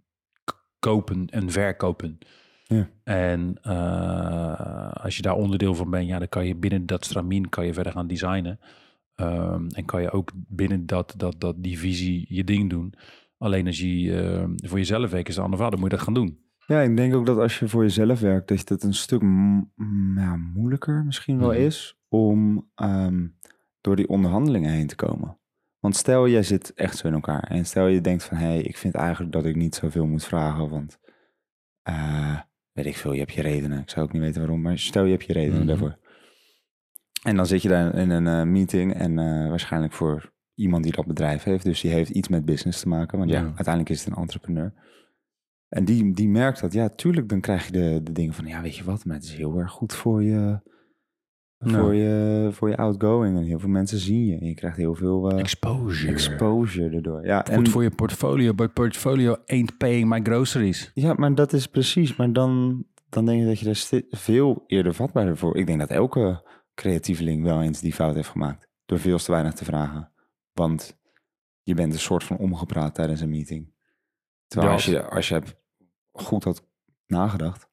kopen 0.78 1.26
en 1.26 1.50
verkopen. 1.50 2.18
Ja. 2.64 2.88
En 3.04 3.58
eh, 3.62 4.90
als 4.90 5.16
je 5.16 5.22
daar 5.22 5.34
onderdeel 5.34 5.74
van 5.74 5.90
bent, 5.90 6.08
ja, 6.08 6.18
dan 6.18 6.28
kan 6.28 6.46
je 6.46 6.54
binnen 6.54 6.86
dat 6.86 7.04
stramien 7.04 7.48
kan 7.48 7.66
je 7.66 7.74
verder 7.74 7.92
gaan 7.92 8.06
designen. 8.06 8.60
Ehm, 9.14 9.66
en 9.68 9.84
kan 9.84 10.02
je 10.02 10.10
ook 10.10 10.32
binnen 10.34 10.86
dat, 10.86 11.14
dat, 11.16 11.40
dat, 11.40 11.54
die 11.58 11.78
visie 11.78 12.26
je 12.28 12.44
ding 12.44 12.70
doen. 12.70 12.94
Alleen 13.38 13.66
als 13.66 13.78
je 13.80 14.22
eh, 14.22 14.68
voor 14.68 14.78
jezelf 14.78 15.10
werkt, 15.10 15.28
is 15.28 15.34
het 15.34 15.36
een 15.36 15.42
ander 15.50 15.58
verhaal. 15.58 15.70
Dan 15.70 15.80
moet 15.80 15.90
je 15.90 15.96
dat 15.96 16.04
gaan 16.04 16.14
doen. 16.14 16.44
Ja, 16.66 16.80
ik 16.80 16.96
denk 16.96 17.14
ook 17.14 17.26
dat 17.26 17.38
als 17.38 17.58
je 17.58 17.68
voor 17.68 17.82
jezelf 17.82 18.20
werkt, 18.20 18.48
dat 18.48 18.68
het 18.68 18.82
een 18.82 18.94
stuk 18.94 19.20
ja, 20.16 20.36
moeilijker 20.36 21.04
misschien 21.04 21.38
wel 21.38 21.50
Mhm. 21.52 21.60
is 21.60 21.98
om 22.08 22.70
ehm, 22.74 23.26
door 23.80 23.96
die 23.96 24.08
onderhandelingen 24.08 24.70
heen 24.70 24.86
te 24.86 24.94
komen. 24.96 25.38
Want 25.78 25.96
stel, 25.96 26.28
jij 26.28 26.42
zit 26.42 26.74
echt 26.74 26.96
zo 26.96 27.06
in 27.06 27.12
elkaar. 27.14 27.42
En 27.42 27.66
stel 27.66 27.86
je 27.86 28.00
denkt 28.00 28.24
van, 28.24 28.36
hé, 28.36 28.46
hey, 28.46 28.60
ik 28.62 28.76
vind 28.76 28.94
eigenlijk 28.94 29.32
dat 29.32 29.44
ik 29.44 29.56
niet 29.56 29.74
zoveel 29.74 30.06
moet 30.06 30.24
vragen. 30.24 30.68
Want, 30.68 30.98
eh, 31.82 32.40
weet 32.72 32.86
ik 32.86 32.96
veel, 32.96 33.12
je 33.12 33.18
hebt 33.18 33.32
je 33.32 33.42
redenen. 33.42 33.80
Ik 33.80 33.90
zou 33.90 34.06
ook 34.06 34.12
niet 34.12 34.22
weten 34.22 34.40
waarom, 34.40 34.62
maar 34.62 34.78
stel 34.78 35.04
je 35.04 35.10
hebt 35.10 35.24
je 35.24 35.32
redenen 35.32 35.58
Mhm. 35.58 35.66
daarvoor. 35.66 35.98
En 37.22 37.36
dan 37.36 37.46
zit 37.46 37.62
je 37.62 37.68
daar 37.68 37.94
in 37.94 38.10
een 38.10 38.26
eh, 38.26 38.42
meeting 38.42 38.94
en 38.94 39.14
waarschijnlijk 39.48 39.92
voor 39.92 40.32
iemand 40.56 40.82
die 40.82 40.92
dat 40.92 41.06
bedrijf 41.06 41.42
heeft. 41.42 41.64
Dus 41.64 41.80
die 41.80 41.90
heeft 41.90 42.10
iets 42.10 42.28
met 42.28 42.44
business 42.44 42.80
te 42.80 42.88
maken. 42.88 43.18
Want 43.18 43.30
ja, 43.30 43.38
Ja. 43.40 43.44
uiteindelijk 43.46 43.88
is 43.88 44.04
het 44.04 44.14
een 44.14 44.22
entrepreneur. 44.22 44.72
En 45.68 45.84
die, 45.84 46.12
die 46.14 46.28
merkt 46.28 46.60
dat, 46.60 46.72
ja, 46.72 46.88
tuurlijk, 46.88 47.28
dan 47.28 47.40
krijg 47.40 47.66
je 47.66 47.72
de, 47.72 48.00
de 48.02 48.12
dingen 48.12 48.34
van, 48.34 48.46
ja, 48.46 48.62
weet 48.62 48.76
je 48.76 48.84
wat, 48.84 49.04
maar 49.04 49.16
het 49.16 49.24
is 49.24 49.34
heel 49.34 49.58
erg 49.58 49.70
goed 49.70 49.92
voor 49.94 50.22
je, 50.22 50.60
voor 51.58 51.94
je, 51.94 52.48
voor 52.52 52.68
je 52.68 52.76
outgoing. 52.76 53.36
En 53.36 53.42
heel 53.44 53.58
veel 53.58 53.68
mensen 53.68 53.98
zien 53.98 54.26
je. 54.26 54.38
En 54.38 54.46
je 54.46 54.54
krijgt 54.54 54.76
heel 54.76 54.94
veel 54.94 55.30
eh, 55.30 55.38
Exposure. 55.38 56.12
exposure 56.12 56.96
erdoor. 56.96 57.24
Ja, 57.26 57.38
Goed 57.38 57.48
en, 57.48 57.66
voor 57.68 57.82
je 57.82 57.90
portfolio, 57.90 58.54
but 58.54 58.72
portfolio 58.72 59.36
ain't 59.46 59.76
paying 59.76 60.08
my 60.08 60.20
groceries. 60.22 60.90
ja, 60.94 61.14
maar 61.14 61.34
dat 61.34 61.52
is 61.52 61.66
precies. 61.66 62.16
Maar 62.16 62.32
dan, 62.32 62.84
dan 63.08 63.24
denk 63.26 63.40
je 63.40 63.46
dat 63.46 63.58
je 63.58 63.64
daar 63.64 64.02
veel 64.20 64.64
eerder 64.66 64.94
vatbaar 64.94 65.36
voor. 65.36 65.56
Ik 65.56 65.66
denk 65.66 65.78
dat 65.78 65.90
elke 65.90 66.44
creatieveling 66.74 67.42
wel 67.42 67.62
eens 67.62 67.80
die 67.80 67.92
fout 67.92 68.14
heeft 68.14 68.28
gemaakt. 68.28 68.68
Door 68.86 68.98
veel 68.98 69.18
te 69.18 69.30
weinig 69.32 69.52
te 69.52 69.64
vragen. 69.64 70.10
Want 70.56 70.98
je 71.62 71.74
bent 71.74 71.92
een 71.92 71.98
soort 71.98 72.24
van 72.24 72.36
omgepraat 72.36 72.94
tijdens 72.94 73.20
een 73.20 73.28
meeting. 73.30 73.72
Terwijl 74.46 74.70
Ja. 74.70 74.76
als 74.76 74.84
je, 74.86 75.02
als 75.08 75.28
je 75.28 75.34
hebt 75.34 75.56
goed 76.12 76.44
had 76.44 76.66
nagedacht. 77.06 77.68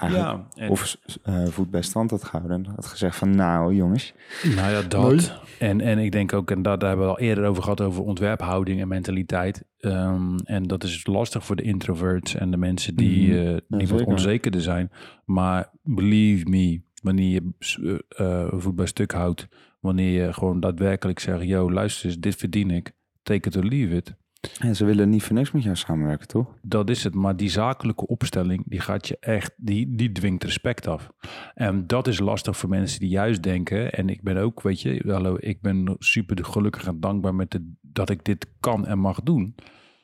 En- 0.00 0.70
Of 0.70 0.96
eh 1.22 1.46
voet 1.46 1.70
bij 1.70 1.82
stand 1.82 2.10
had 2.10 2.24
gehouden. 2.24 2.64
En 2.64 2.72
had 2.74 2.86
gezegd 2.86 3.16
van 3.16 3.34
nou 3.34 3.74
jongens. 3.74 4.14
Nou 4.56 4.70
ja, 4.70 4.82
dat. 4.82 5.40
En, 5.58 5.80
en 5.80 5.98
ik 5.98 6.12
denk 6.12 6.32
ook, 6.32 6.50
en 6.50 6.62
dat, 6.62 6.80
daar 6.80 6.88
hebben 6.88 7.06
we 7.06 7.12
al 7.12 7.18
eerder 7.20 7.44
over 7.44 7.62
gehad, 7.62 7.80
over 7.80 8.02
ontwerphouding 8.02 8.80
en 8.80 8.88
mentaliteit. 8.88 9.64
Ehm, 9.78 10.36
en 10.44 10.62
dat 10.62 10.84
is 10.84 11.06
lastig 11.06 11.44
voor 11.44 11.56
de 11.56 11.62
introverts 11.62 12.34
en 12.34 12.50
de 12.50 12.56
mensen 12.56 12.96
die, 12.96 13.34
Ja, 13.34 13.60
wat 13.68 13.88
zeker. 13.88 14.06
onzekerder 14.06 14.60
zijn. 14.60 14.90
Maar 15.24 15.70
believe 15.82 16.44
me, 16.48 16.80
wanneer 17.02 17.30
je 17.32 18.04
eh, 18.08 18.48
voet 18.60 18.76
bij 18.76 18.86
stuk 18.86 19.12
houdt, 19.12 19.48
wanneer 19.80 20.24
je 20.24 20.32
gewoon 20.32 20.60
daadwerkelijk 20.60 21.18
zegt, 21.18 21.42
yo, 21.42 21.72
luister 21.72 22.06
eens, 22.06 22.18
dit 22.18 22.36
verdien 22.36 22.70
ik, 22.70 22.92
take 23.22 23.48
it 23.48 23.56
or 23.56 23.64
leave 23.64 23.94
it. 23.94 24.14
En 24.58 24.76
ze 24.76 24.84
willen 24.84 25.08
niet 25.08 25.22
voor 25.22 25.36
niks 25.36 25.50
met 25.50 25.62
jou 25.62 25.76
samenwerken, 25.76 26.28
toch? 26.28 26.54
Dat 26.62 26.90
is 26.90 27.04
het. 27.04 27.14
Maar 27.14 27.36
die 27.36 27.48
zakelijke 27.48 28.06
opstelling, 28.06 28.62
die 28.66 28.80
gaat 28.80 29.08
je 29.08 29.16
echt, 29.20 29.54
die, 29.56 29.94
die 29.94 30.12
dwingt 30.12 30.44
respect 30.44 30.86
af. 30.86 31.10
En 31.54 31.86
dat 31.86 32.06
is 32.06 32.18
lastig 32.18 32.56
voor 32.56 32.68
mensen 32.68 33.00
die 33.00 33.08
juist 33.08 33.42
denken. 33.42 33.92
En 33.92 34.08
ik 34.08 34.22
ben 34.22 34.36
ook, 34.36 34.62
weet 34.62 34.80
je, 34.80 35.02
hallo, 35.06 35.36
ik 35.40 35.60
ben 35.60 35.96
super 35.98 36.44
gelukkig 36.44 36.86
en 36.86 37.00
dankbaar 37.00 37.34
met 37.34 37.50
de, 37.50 37.72
dat 37.80 38.10
ik 38.10 38.24
dit 38.24 38.46
kan 38.60 38.86
en 38.86 38.98
mag 38.98 39.22
doen. 39.22 39.54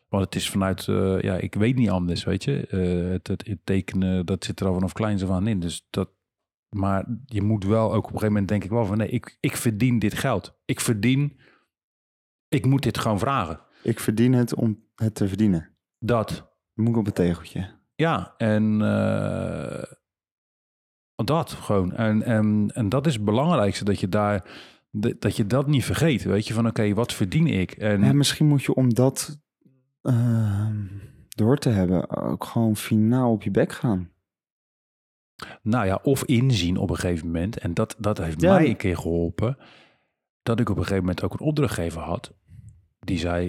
Want 0.09 0.25
het 0.25 0.35
is 0.35 0.51
vanuit, 0.51 0.89
eh, 0.89 1.21
ja, 1.21 1.37
ik 1.37 1.55
weet 1.55 1.77
niet 1.77 1.91
anders, 1.91 2.25
weet 2.25 2.45
je. 2.45 2.67
Eh, 2.67 3.11
het, 3.13 3.27
het, 3.27 3.47
het 3.47 3.59
tekenen, 3.65 4.27
dat 4.27 4.45
zit 4.45 4.61
er 4.61 4.67
al 4.67 4.75
vanaf 4.75 4.93
kleins 4.93 5.23
af 5.23 5.31
aan 5.31 5.47
in. 5.47 5.61
Dus 5.61 5.87
dat, 5.91 6.09
maar 6.75 7.05
je 7.27 7.43
moet 7.43 7.65
wel 7.65 7.85
ook 7.85 7.97
op 7.97 8.05
een 8.05 8.09
gegeven 8.09 8.27
moment 8.27 8.49
denk 8.49 8.65
ik 8.65 8.71
wel 8.71 8.85
van, 8.85 8.97
nee, 8.97 9.09
ik, 9.09 9.37
ik 9.41 9.57
verdien 9.57 9.99
dit 9.99 10.15
geld. 10.15 10.59
Ik 10.65 10.81
verdien, 10.81 11.39
ik 12.49 12.67
moet 12.67 12.83
dit 12.83 12.99
gewoon 12.99 13.19
vragen. 13.19 13.61
Ik 13.83 14.01
verdien 14.01 14.33
het 14.33 14.55
om 14.55 14.85
het 14.95 15.15
te 15.15 15.29
verdienen. 15.29 15.71
Dat. 15.99 16.51
Moet 16.75 16.89
ik 16.89 16.97
op 16.97 17.07
een 17.07 17.13
tegeltje. 17.13 17.71
Ja, 17.95 18.35
en 18.37 18.83
eh, 18.83 19.83
dat 21.15 21.53
gewoon. 21.53 21.93
En, 21.93 22.23
en, 22.23 22.71
en 22.75 22.89
dat 22.89 23.07
is 23.07 23.15
het 23.15 23.25
belangrijkste, 23.25 23.85
dat 23.85 24.01
je 24.01 24.09
daar 24.09 24.45
dat 25.19 25.37
je 25.37 25.47
dat 25.47 25.67
niet 25.67 25.85
vergeet. 25.85 26.23
Weet 26.23 26.47
je, 26.47 26.55
van 26.55 26.67
oké, 26.67 26.95
wat 26.95 27.13
verdien 27.13 27.47
ik? 27.47 27.73
En 27.73 28.05
Ja, 28.05 28.13
misschien 28.13 28.47
moet 28.47 28.63
je 28.63 28.75
om 28.75 28.95
dat 28.95 29.41
ehm, 30.03 30.87
door 31.29 31.59
te 31.59 31.69
hebben 31.69 32.11
ook 32.11 32.45
gewoon 32.45 32.77
finaal 32.77 33.33
op 33.33 33.43
je 33.43 33.51
bek 33.51 33.73
gaan. 33.73 34.11
Nou 35.63 35.87
ja, 35.87 35.99
of 36.03 36.25
inzien 36.25 36.77
op 36.77 36.91
een 36.91 36.97
gegeven 36.97 37.27
moment. 37.27 37.59
En 37.59 37.75
dat, 37.75 37.97
dat 37.99 38.19
heeft 38.19 38.41
Ja. 38.41 38.55
mij 38.55 38.69
een 38.69 38.77
keer 38.77 38.97
geholpen. 38.97 39.57
Dat 40.43 40.61
ik 40.61 40.69
op 40.69 40.77
een 40.77 40.83
gegeven 40.83 41.05
moment 41.05 41.23
ook 41.23 41.33
een 41.33 41.41
opdrachtgever 41.47 42.01
had. 42.01 42.33
Die 43.01 43.19
zei, 43.19 43.47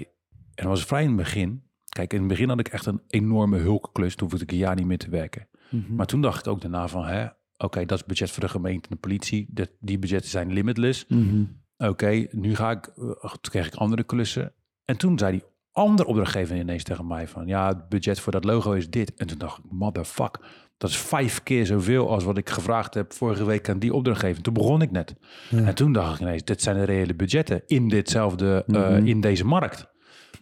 en 0.54 0.64
dat 0.64 0.64
was 0.66 0.84
vrij 0.84 1.02
in 1.02 1.08
het 1.08 1.16
begin. 1.16 1.62
Kijk, 1.88 2.12
in 2.12 2.18
het 2.18 2.28
begin 2.28 2.48
had 2.48 2.60
ik 2.60 2.68
echt 2.68 2.86
een 2.86 3.02
enorme 3.08 3.58
hulkklus. 3.58 4.14
Toen 4.14 4.28
hoefde 4.30 4.44
ik 4.44 4.52
een 4.52 4.58
jaar 4.58 4.74
niet 4.76 4.86
meer 4.86 4.98
te 4.98 5.10
werken. 5.10 5.48
Maar 5.88 6.06
toen 6.06 6.20
dacht 6.20 6.46
ik 6.46 6.52
ook 6.52 6.60
daarna 6.60 6.88
van, 6.88 7.04
hè, 7.04 7.26
oké, 7.56 7.84
dat 7.84 7.98
is 7.98 8.04
budget 8.04 8.30
voor 8.30 8.42
de 8.42 8.48
gemeente 8.48 8.88
en 8.88 8.94
de 8.94 9.00
politie. 9.00 9.46
Dat, 9.50 9.70
die 9.80 9.98
budgetten 9.98 10.30
zijn 10.30 10.52
limitless. 10.52 11.06
Mhm. 11.08 11.44
Oké, 11.78 12.26
nu 12.30 12.54
ga 12.54 12.70
ik, 12.70 12.86
eh, 12.86 12.94
toen 13.20 13.38
kreeg 13.40 13.66
ik 13.66 13.74
andere 13.74 14.04
klussen. 14.04 14.52
En 14.84 14.96
toen 14.96 15.18
zei 15.18 15.32
die 15.32 15.42
andere 15.72 16.08
opdrachtgever 16.08 16.56
ineens 16.56 16.82
tegen 16.82 17.06
mij 17.06 17.28
van, 17.28 17.46
ja, 17.46 17.68
het 17.68 17.88
budget 17.88 18.20
voor 18.20 18.32
dat 18.32 18.44
logo 18.44 18.72
is 18.72 18.90
dit. 18.90 19.14
En 19.14 19.26
toen 19.26 19.38
dacht 19.38 19.58
ik, 19.58 19.64
motherfuck, 19.70 20.38
dat 20.84 20.92
is 20.92 20.98
vijf 20.98 21.42
keer 21.42 21.66
zoveel 21.66 22.10
als 22.10 22.24
wat 22.24 22.38
ik 22.38 22.50
gevraagd 22.50 22.94
heb 22.94 23.12
vorige 23.12 23.44
week 23.44 23.68
aan 23.68 23.78
die 23.78 23.94
opdrachtgever. 23.94 24.42
Toen 24.42 24.52
begon 24.54 24.82
ik 24.82 24.90
net. 24.90 25.14
Ja. 25.50 25.64
En 25.64 25.74
toen 25.74 25.92
dacht 25.92 26.14
ik 26.14 26.20
ineens, 26.20 26.44
dit 26.44 26.62
zijn 26.62 26.76
de 26.76 26.84
reële 26.84 27.14
budgetten 27.14 27.62
in 27.66 27.88
ditzelfde, 27.88 28.64
eh, 28.66 28.74
Mhm. 28.90 29.06
in 29.06 29.20
deze 29.20 29.44
markt. 29.46 29.92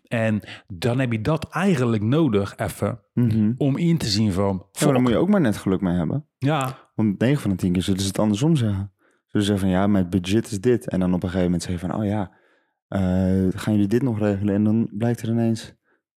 En 0.09 0.40
dan 0.68 0.98
heb 0.98 1.12
je 1.12 1.20
dat 1.20 1.48
eigenlijk 1.50 2.02
nodig 2.02 2.57
even 2.57 3.00
Mhm. 3.14 3.52
om 3.57 3.76
in 3.76 3.98
te 3.98 4.07
zien 4.07 4.33
van, 4.33 4.66
Ja, 4.72 4.90
maar 4.90 5.00
moet 5.00 5.11
je 5.11 5.16
ook 5.16 5.28
maar 5.28 5.40
net 5.40 5.57
geluk 5.57 5.81
mee 5.81 5.96
hebben. 5.96 6.26
ja, 6.38 6.78
Want 6.94 7.18
9 7.18 7.40
van 7.40 7.50
de 7.50 7.57
10 7.57 7.72
keer 7.72 7.83
zullen 7.83 8.00
ze 8.00 8.07
het 8.07 8.18
andersom 8.18 8.57
zeggen. 8.57 8.92
Zullen 9.26 9.46
ze 9.46 9.52
zeggen 9.52 9.59
van 9.59 9.68
ja, 9.68 9.87
mijn 9.87 10.11
budget 10.11 10.50
is 10.50 10.61
dit. 10.61 10.88
En 10.88 11.00
dan 11.00 11.09
op 11.14 11.22
een 11.22 11.28
gegeven 11.28 11.44
moment 11.44 11.62
zeggen 11.62 11.88
van 11.88 11.98
oh 12.00 12.05
ja, 12.07 12.31
eh, 12.88 13.00
gaan 13.61 13.72
jullie 13.72 13.87
dit 13.88 14.02
nog 14.02 14.18
regelen? 14.18 14.55
En 14.55 14.64
dan 14.64 14.88
blijkt 14.92 15.22
er 15.22 15.28
ineens 15.28 15.74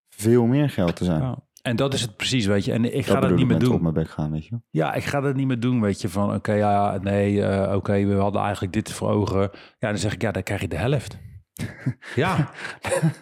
veel 0.09 0.45
meer 0.45 0.69
geld 0.69 0.95
te 0.95 1.03
zijn. 1.03 1.21
ja. 1.21 1.43
En 1.65 1.75
dat 1.75 1.93
is 1.93 2.01
het 2.01 2.15
precies, 2.15 2.45
weet 2.45 2.65
je. 2.65 2.71
En 2.71 2.85
ik 2.85 3.05
dat 3.05 3.15
ga 3.15 3.19
dat 3.21 3.35
niet 3.35 3.47
meer 3.47 3.59
doen. 3.59 3.73
op 3.73 3.81
mijn 3.81 3.93
bek 3.93 4.09
gaan, 4.09 4.31
weet 4.31 4.45
je. 4.45 4.59
Ja, 4.69 4.93
ik 4.93 5.03
ga 5.03 5.21
dat 5.21 5.35
niet 5.35 5.47
meer 5.47 5.59
doen, 5.59 5.81
weet 5.81 6.01
je, 6.01 6.09
van 6.09 6.33
oké, 6.33 6.53
ja, 6.53 6.97
nee, 7.01 7.41
eh, 7.45 7.75
oké, 7.75 8.05
we 8.05 8.13
hadden 8.13 8.41
eigenlijk 8.41 8.73
dit 8.73 8.91
voor 8.91 9.09
ogen. 9.09 9.41
Ja, 9.79 9.89
dan 9.89 9.97
zeg 9.97 10.13
ik, 10.13 10.21
ja, 10.21 10.31
dan 10.31 10.43
krijg 10.43 10.61
je 10.61 10.67
de 10.67 10.75
helft. 10.75 11.17
ja, 12.15 12.49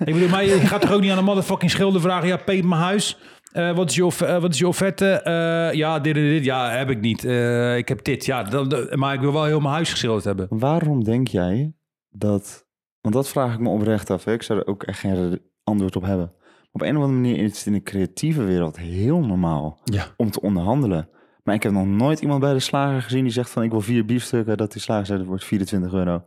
ik 0.05 0.13
bedoel, 0.13 0.29
maar 0.29 0.45
je 0.45 0.51
gaat 0.59 0.81
toch 0.81 0.91
ook 0.91 1.01
niet 1.01 1.11
aan 1.11 1.17
een 1.17 1.23
motherfucking 1.23 1.71
schilder 1.71 2.01
vragen, 2.01 2.27
ja, 2.27 2.37
peet 2.37 2.65
mijn 2.65 2.81
huis. 2.81 3.17
Eh, 3.51 3.75
wat, 3.75 3.89
is 3.89 3.95
je, 3.95 4.05
off- 4.05 4.21
eh, 4.21 4.41
wat 4.41 4.53
is 4.53 4.59
je 4.59 4.67
offerte? 4.67 5.05
Eh, 5.11 5.73
ja, 5.77 5.99
dit 5.99 6.15
en 6.15 6.21
dit. 6.21 6.43
Ja, 6.43 6.69
heb 6.69 6.89
ik 6.89 7.01
niet. 7.01 7.25
Eh, 7.25 7.77
ik 7.77 7.87
heb 7.87 8.03
dit. 8.03 8.25
Ja, 8.25 8.43
dan, 8.43 8.69
dan- 8.69 8.87
maar 8.99 9.13
ik 9.13 9.19
wil 9.19 9.33
wel 9.33 9.43
heel 9.45 9.59
mijn 9.59 9.73
huis 9.73 9.89
geschilderd 9.91 10.23
hebben. 10.23 10.47
Waarom 10.49 11.03
denk 11.03 11.27
jij 11.27 11.73
dat... 12.09 12.65
Want 13.01 13.15
dat 13.15 13.29
vraag 13.29 13.53
ik 13.53 13.59
me 13.59 13.69
oprecht 13.69 14.09
af. 14.09 14.23
Hè? 14.23 14.33
Ik 14.33 14.43
zou 14.43 14.59
er 14.59 14.67
ook 14.67 14.83
echt 14.83 14.99
geen 14.99 15.39
antwoord 15.63 15.95
op 15.95 16.03
hebben. 16.03 16.33
Op 16.75 16.81
een 16.81 16.97
of 16.97 17.03
andere 17.03 17.19
manier 17.21 17.37
is 17.43 17.57
het 17.57 17.65
in 17.65 17.73
de 17.73 17.81
creatieve 17.83 18.43
wereld 18.43 18.77
heel 18.77 19.19
normaal 19.19 19.79
Ja. 19.83 20.07
om 20.17 20.31
te 20.31 20.41
onderhandelen. 20.41 21.09
Maar 21.43 21.55
ik 21.55 21.63
heb 21.63 21.71
nog 21.71 21.85
nooit 21.85 22.19
iemand 22.19 22.39
bij 22.39 22.53
de 22.53 22.59
slager 22.59 23.01
gezien 23.01 23.23
die 23.23 23.31
zegt 23.33 23.49
van... 23.49 23.63
ik 23.63 23.71
wil 23.71 23.81
vier 23.81 24.05
biefstukken, 24.05 24.57
dat 24.57 24.71
die 24.71 24.81
slager 24.81 25.05
zegt, 25.05 25.19
het 25.19 25.27
wordt 25.27 25.43
24 25.45 25.93
euro. 25.93 26.23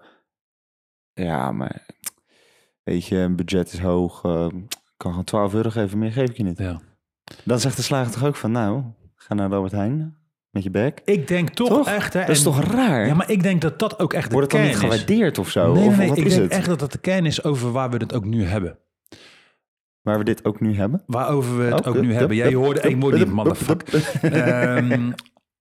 Ja, 1.12 1.52
maar 1.52 1.87
weet 2.82 3.06
je, 3.06 3.16
een 3.16 3.37
budget 3.37 3.72
is 3.72 3.78
hoog. 3.78 4.24
ik 4.24 4.66
kan 4.96 5.11
gewoon 5.11 5.24
12 5.24 5.54
euro 5.54 5.70
geven, 5.70 5.98
meer 5.98 6.12
geef 6.12 6.28
ik 6.30 6.37
je 6.37 6.42
niet. 6.42 6.59
ja. 6.59 6.80
Dan 7.44 7.61
zegt 7.61 7.76
de 7.76 7.82
slager 7.82 8.12
toch 8.12 8.24
ook 8.24 8.37
van, 8.37 8.50
nou, 8.50 8.82
ga 9.14 9.35
naar 9.35 9.52
Albert 9.54 9.72
Heijn 9.72 10.16
met 10.50 10.62
je 10.62 10.70
bek. 10.70 11.00
Ik 11.04 11.28
denk 11.28 11.48
toch, 11.48 11.68
Toch? 11.68 11.88
echt, 11.88 12.12
hè. 12.12 12.20
Dat 12.20 12.28
is 12.28 12.38
en- 12.38 12.44
toch 12.44 12.61
raar? 12.64 13.06
Ja, 13.06 13.14
maar 13.14 13.30
ik 13.30 13.42
denk 13.42 13.61
dat 13.61 13.78
dat 13.78 13.98
ook 13.98 14.12
echt 14.12 14.26
de 14.28 14.35
Wordt 14.35 14.52
het 14.52 14.61
dan 14.61 14.70
niet 14.70 14.76
is. 14.82 14.88
gewaardeerd 14.90 15.38
of 15.38 15.48
zo? 15.50 15.72
Nee, 15.72 15.88
nee, 15.88 15.96
nee, 15.96 16.11
ik 16.11 16.24
is 16.24 16.30
denk 16.35 16.42
het? 16.42 16.52
echt 16.52 16.66
dat 16.66 16.78
dat 16.78 16.92
de 16.92 16.98
kern 16.98 17.26
is 17.26 17.44
over 17.44 17.72
waar 17.72 17.90
we 17.90 17.96
het 17.96 18.14
ook 18.14 18.24
nu 18.24 18.44
hebben. 18.44 18.78
Waar 20.06 20.18
we 20.18 20.24
dit 20.24 20.44
ook 20.44 20.60
nu 20.60 20.74
hebben? 20.76 21.02
Waarover 21.06 21.56
we 21.56 21.64
het 21.64 21.86
Oh, 21.86 21.94
ook 21.96 22.00
nu 22.02 22.14
hebben. 22.14 22.36
Jij 22.36 22.54
hoorde 22.54 22.80
hup, 23.18 23.28
motherfucker. 23.28 24.20
Ehm, 24.22 25.12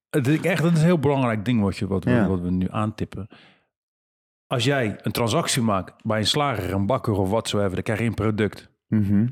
het 0.10 0.28
is 0.28 0.42
echt, 0.42 0.62
dat 0.62 0.72
is 0.72 0.80
een 0.80 0.86
heel 0.86 1.00
belangrijk 1.00 1.46
ding 1.46 1.62
wat, 1.62 1.78
je, 1.78 1.88
wat, 1.88 2.04
Ja. 2.04 2.28
wat 2.28 2.40
we 2.40 2.52
nu 2.52 2.68
aantippen. 2.70 3.28
Als 4.48 4.64
jij 4.64 5.00
een 5.02 5.12
transactie 5.12 5.62
maakt 5.62 6.04
bij 6.04 6.20
een 6.20 6.28
slager, 6.28 6.74
een 6.74 6.86
bakker 6.86 7.14
of 7.14 7.30
wat 7.30 7.48
zo 7.50 7.70
dan 7.70 7.82
krijg 7.82 8.00
je 8.00 8.06
een 8.06 8.14
product. 8.14 8.72
Mhm. 8.88 9.28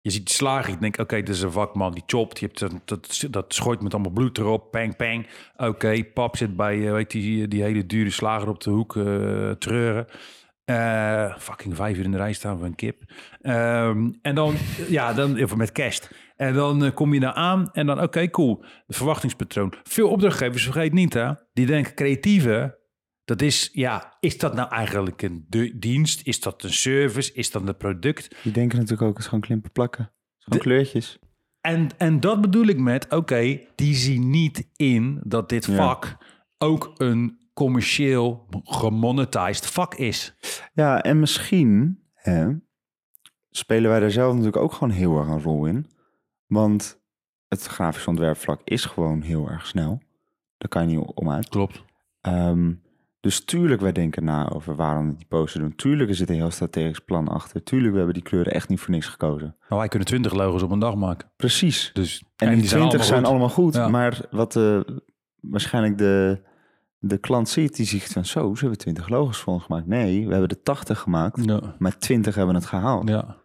Je 0.00 0.10
ziet 0.10 0.26
die 0.26 0.34
slager, 0.34 0.70
je 0.72 0.78
denkt, 0.78 0.98
oké, 0.98 1.16
dit 1.16 1.28
is 1.28 1.42
een 1.42 1.52
vakman, 1.52 1.92
die 1.92 2.02
chopt. 2.06 2.38
Je 2.38 2.46
hebt 2.46 2.58
dat, 2.58 2.72
dat, 2.84 3.26
dat 3.30 3.54
schooit 3.54 3.82
met 3.82 3.94
allemaal 3.94 4.12
bloed 4.12 4.38
erop, 4.38 4.70
pang, 4.70 4.96
pang. 4.96 5.26
Oké, 5.56 6.04
pap 6.04 6.36
zit 6.36 6.56
bij, 6.56 6.86
eh, 6.86 6.92
weet 6.92 7.10
die, 7.10 7.48
die 7.48 7.62
hele 7.62 7.86
dure 7.86 8.10
slager 8.10 8.48
op 8.48 8.60
de 8.60 8.70
hoek 8.70 8.96
eh, 8.96 9.50
treuren. 9.50 10.06
Eh, 10.64 11.36
fucking 11.38 11.76
vijf 11.76 11.96
uur 11.98 12.04
in 12.04 12.10
de 12.10 12.16
rij 12.16 12.32
staan 12.32 12.56
voor 12.56 12.66
een 12.66 12.74
kip. 12.74 13.02
Ehm, 13.40 14.10
en 14.22 14.34
dan, 14.34 14.54
ja, 14.88 15.12
dan 15.12 15.36
even 15.36 15.58
met 15.58 15.72
kerst. 15.72 16.10
En 16.36 16.54
dan 16.54 16.84
eh, 16.84 16.94
kom 16.94 17.14
je 17.14 17.20
daar 17.20 17.32
aan 17.32 17.70
en 17.72 17.86
dan, 17.86 18.02
oké, 18.02 18.30
cool. 18.30 18.64
De 18.86 18.94
verwachtingspatroon. 18.94 19.72
Veel 19.82 20.08
opdrachtgevers, 20.08 20.64
vergeet 20.64 20.92
niet 20.92 21.14
hè, 21.14 21.32
die 21.52 21.66
denken 21.66 21.94
creatieve. 21.94 22.80
Dat 23.24 23.42
is, 23.42 23.70
ja, 23.72 24.16
is 24.20 24.38
dat 24.38 24.54
nou 24.54 24.70
eigenlijk 24.70 25.22
een 25.22 25.46
dienst? 25.74 26.26
Is 26.26 26.40
dat 26.40 26.62
een 26.62 26.72
service? 26.72 27.32
Is 27.32 27.50
dat 27.50 27.68
een 27.68 27.76
product? 27.76 28.36
Die 28.42 28.52
denken 28.52 28.76
natuurlijk 28.78 29.02
ook, 29.02 29.08
het 29.12 29.18
is 29.18 29.24
gewoon 29.26 29.40
klimpen 29.40 29.72
plakken. 29.72 30.12
Gewoon 30.38 30.60
kleurtjes. 30.62 31.18
En, 31.60 31.88
en 31.98 32.20
dat 32.20 32.40
bedoel 32.40 32.66
ik 32.66 32.78
met, 32.78 33.12
oké, 33.12 33.60
die 33.74 33.94
zien 33.94 34.30
niet 34.30 34.68
in 34.76 35.20
dat 35.24 35.48
dit 35.48 35.66
Ja. 35.66 35.74
vak 35.74 36.16
ook 36.58 36.92
een 36.96 37.38
commercieel 37.52 38.46
gemonetized 38.64 39.66
vak 39.66 39.94
is. 39.94 40.34
Ja, 40.72 41.02
en 41.02 41.20
misschien 41.20 42.02
hè, 42.14 42.48
spelen 43.50 43.90
wij 43.90 44.00
daar 44.00 44.10
zelf 44.10 44.30
natuurlijk 44.30 44.62
ook 44.62 44.72
gewoon 44.72 44.92
heel 44.92 45.18
erg 45.18 45.28
een 45.28 45.42
rol 45.42 45.66
in. 45.66 45.86
Want 46.46 47.00
het 47.48 47.66
grafisch 47.66 48.06
ontwerpvlak 48.06 48.60
is 48.64 48.84
gewoon 48.84 49.20
heel 49.20 49.48
erg 49.48 49.66
snel. 49.66 50.00
Daar 50.58 50.68
kan 50.68 50.88
je 50.88 50.96
niet 50.96 51.06
om 51.14 51.30
uit. 51.30 51.48
Klopt. 51.48 51.84
Ehm, 52.20 52.72
dus 53.20 53.44
tuurlijk, 53.44 53.80
wij 53.80 53.92
denken 53.92 54.24
na 54.24 54.48
over 54.48 54.76
waarom 54.76 55.08
we 55.08 55.16
die 55.16 55.26
poster 55.26 55.60
doen. 55.60 55.74
Tuurlijk 55.74 56.10
is 56.10 56.18
het 56.18 56.28
een 56.28 56.34
heel 56.34 56.50
strategisch 56.50 56.98
plan 56.98 57.28
achter. 57.28 57.62
Tuurlijk, 57.62 57.90
we 57.90 57.96
hebben 57.96 58.14
die 58.14 58.22
kleuren 58.22 58.52
echt 58.52 58.68
niet 58.68 58.80
voor 58.80 58.90
niks 58.90 59.06
gekozen. 59.06 59.56
Nou, 59.68 59.80
wij 59.80 59.88
kunnen 59.88 60.08
20 60.08 60.32
logos 60.32 60.62
op 60.62 60.70
een 60.70 60.78
dag 60.78 60.94
maken. 60.94 61.30
Precies. 61.36 61.90
Dus, 61.92 62.24
En, 62.36 62.58
die 62.58 62.66
20 62.68 63.04
zijn 63.04 63.18
goed. 63.18 63.28
allemaal 63.28 63.48
goed. 63.48 63.74
Ja. 63.74 63.88
Maar 63.88 64.20
wat 64.30 64.52
de, 64.52 65.02
waarschijnlijk 65.40 65.98
de, 65.98 66.42
de 67.04 67.18
klant 67.18 67.48
ziet, 67.48 67.76
die 67.76 67.86
ziet 67.86 68.02
van 68.04 68.24
zo, 68.24 68.54
ze 68.54 68.60
hebben 68.60 68.78
20 68.78 69.08
logos 69.08 69.38
voor 69.38 69.52
ons 69.52 69.62
gemaakt. 69.64 69.86
Nee, 69.86 70.24
we 70.26 70.30
hebben 70.32 70.48
er 70.50 70.62
80 70.62 70.98
gemaakt, 70.98 71.44
Ja. 71.44 71.74
maar 71.78 71.98
20 71.98 72.34
hebben 72.34 72.54
het 72.54 72.66
gehaald. 72.66 73.08
ja. 73.08 73.40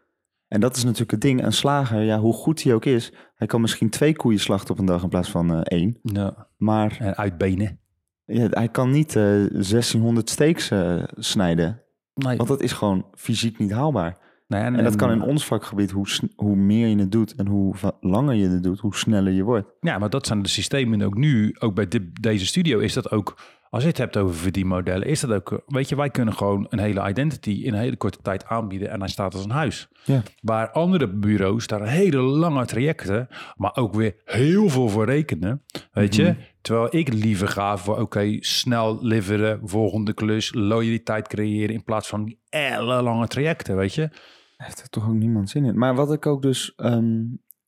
En 0.47 0.59
dat 0.59 0.75
is 0.75 0.83
natuurlijk 0.83 1.11
het 1.11 1.21
ding. 1.21 1.43
Een 1.43 1.53
slager, 1.53 2.01
ja, 2.01 2.19
hoe 2.19 2.33
goed 2.33 2.63
hij 2.63 2.73
ook 2.73 2.85
is, 2.85 3.13
hij 3.35 3.47
kan 3.47 3.61
misschien 3.61 3.89
twee 3.89 4.15
koeien 4.15 4.39
slachten 4.39 4.73
op 4.73 4.79
een 4.79 4.85
dag 4.85 5.03
in 5.03 5.09
plaats 5.09 5.29
van 5.31 5.53
eh, 5.53 5.59
één. 5.63 5.99
ja. 6.01 6.47
Maar 6.57 6.97
En 6.99 7.15
uitbenen. 7.17 7.79
ja, 8.25 8.47
hij 8.49 8.69
kan 8.69 8.91
niet 8.91 9.15
eh 9.15 9.23
1600 9.23 10.29
steaks 10.29 10.71
eh, 10.71 11.03
snijden. 11.15 11.81
Nee. 12.13 12.37
Want 12.37 12.49
dat 12.49 12.61
is 12.61 12.71
gewoon 12.71 13.05
fysiek 13.13 13.59
niet 13.59 13.71
haalbaar. 13.71 14.17
Nee, 14.47 14.61
En 14.61 14.83
dat 14.83 14.95
kan 14.95 15.11
in 15.11 15.21
ons 15.21 15.45
vakgebied, 15.45 15.91
hoe, 15.91 16.07
hoe 16.35 16.55
meer 16.55 16.87
je 16.87 16.97
het 16.97 17.11
doet 17.11 17.35
en 17.35 17.47
hoe 17.47 17.75
langer 17.99 18.35
je 18.35 18.49
het 18.49 18.63
doet, 18.63 18.79
hoe 18.79 18.95
sneller 18.95 19.33
je 19.33 19.43
wordt. 19.43 19.67
Ja, 19.79 19.97
maar 19.97 20.09
dat 20.09 20.27
zijn 20.27 20.41
de 20.41 20.49
systemen 20.49 21.01
ook 21.01 21.17
nu, 21.17 21.55
ook 21.59 21.75
bij 21.75 21.87
deze 22.21 22.45
studio, 22.45 22.79
is 22.79 22.93
dat 22.93 23.11
ook, 23.11 23.37
als 23.69 23.81
je 23.83 23.89
het 23.89 23.97
hebt 23.97 24.17
over 24.17 24.35
verdienmodellen, 24.35 25.07
is 25.07 25.19
dat 25.19 25.31
ook, 25.31 25.63
weet 25.65 25.89
je, 25.89 25.95
wij 25.95 26.09
kunnen 26.09 26.33
gewoon 26.33 26.65
een 26.69 26.79
hele 26.79 27.09
identity 27.09 27.49
in 27.49 27.73
een 27.73 27.79
hele 27.79 27.97
korte 27.97 28.17
tijd 28.21 28.45
aanbieden 28.45 28.89
en 28.89 28.99
hij 28.99 29.09
staat 29.09 29.33
als 29.33 29.43
een 29.43 29.49
huis. 29.49 29.87
Ja. 30.03 30.21
Waar 30.41 30.71
andere 30.71 31.07
bureaus 31.07 31.67
daar 31.67 31.87
hele 31.87 32.21
lange 32.21 32.65
trajecten, 32.65 33.27
maar 33.55 33.75
ook 33.75 33.93
weer 33.93 34.15
heel 34.25 34.69
veel 34.69 34.89
voor 34.89 35.05
rekenen, 35.05 35.63
weet 35.91 36.15
je. 36.15 36.35
Terwijl 36.61 36.87
ik 36.95 37.13
liever 37.13 37.47
ga 37.47 37.77
voor, 37.77 37.99
oké, 37.99 38.37
snel 38.39 38.97
leveren, 39.01 39.59
volgende 39.63 40.13
klus, 40.13 40.53
loyaliteit 40.53 41.27
creëren 41.27 41.75
in 41.75 41.83
plaats 41.83 42.07
van 42.07 42.25
die 42.25 42.39
lange 42.79 43.27
trajecten, 43.27 43.75
weet 43.75 43.93
je. 43.93 44.09
Heeft 44.57 44.81
er 44.81 44.89
toch 44.89 45.07
ook 45.07 45.13
niemand 45.15 45.49
zin 45.49 45.65
in. 45.65 45.77
Maar 45.77 45.95
wat 45.95 46.13
ik 46.13 46.25
ook 46.25 46.41
dus, 46.41 46.75
ehm, 46.75 47.23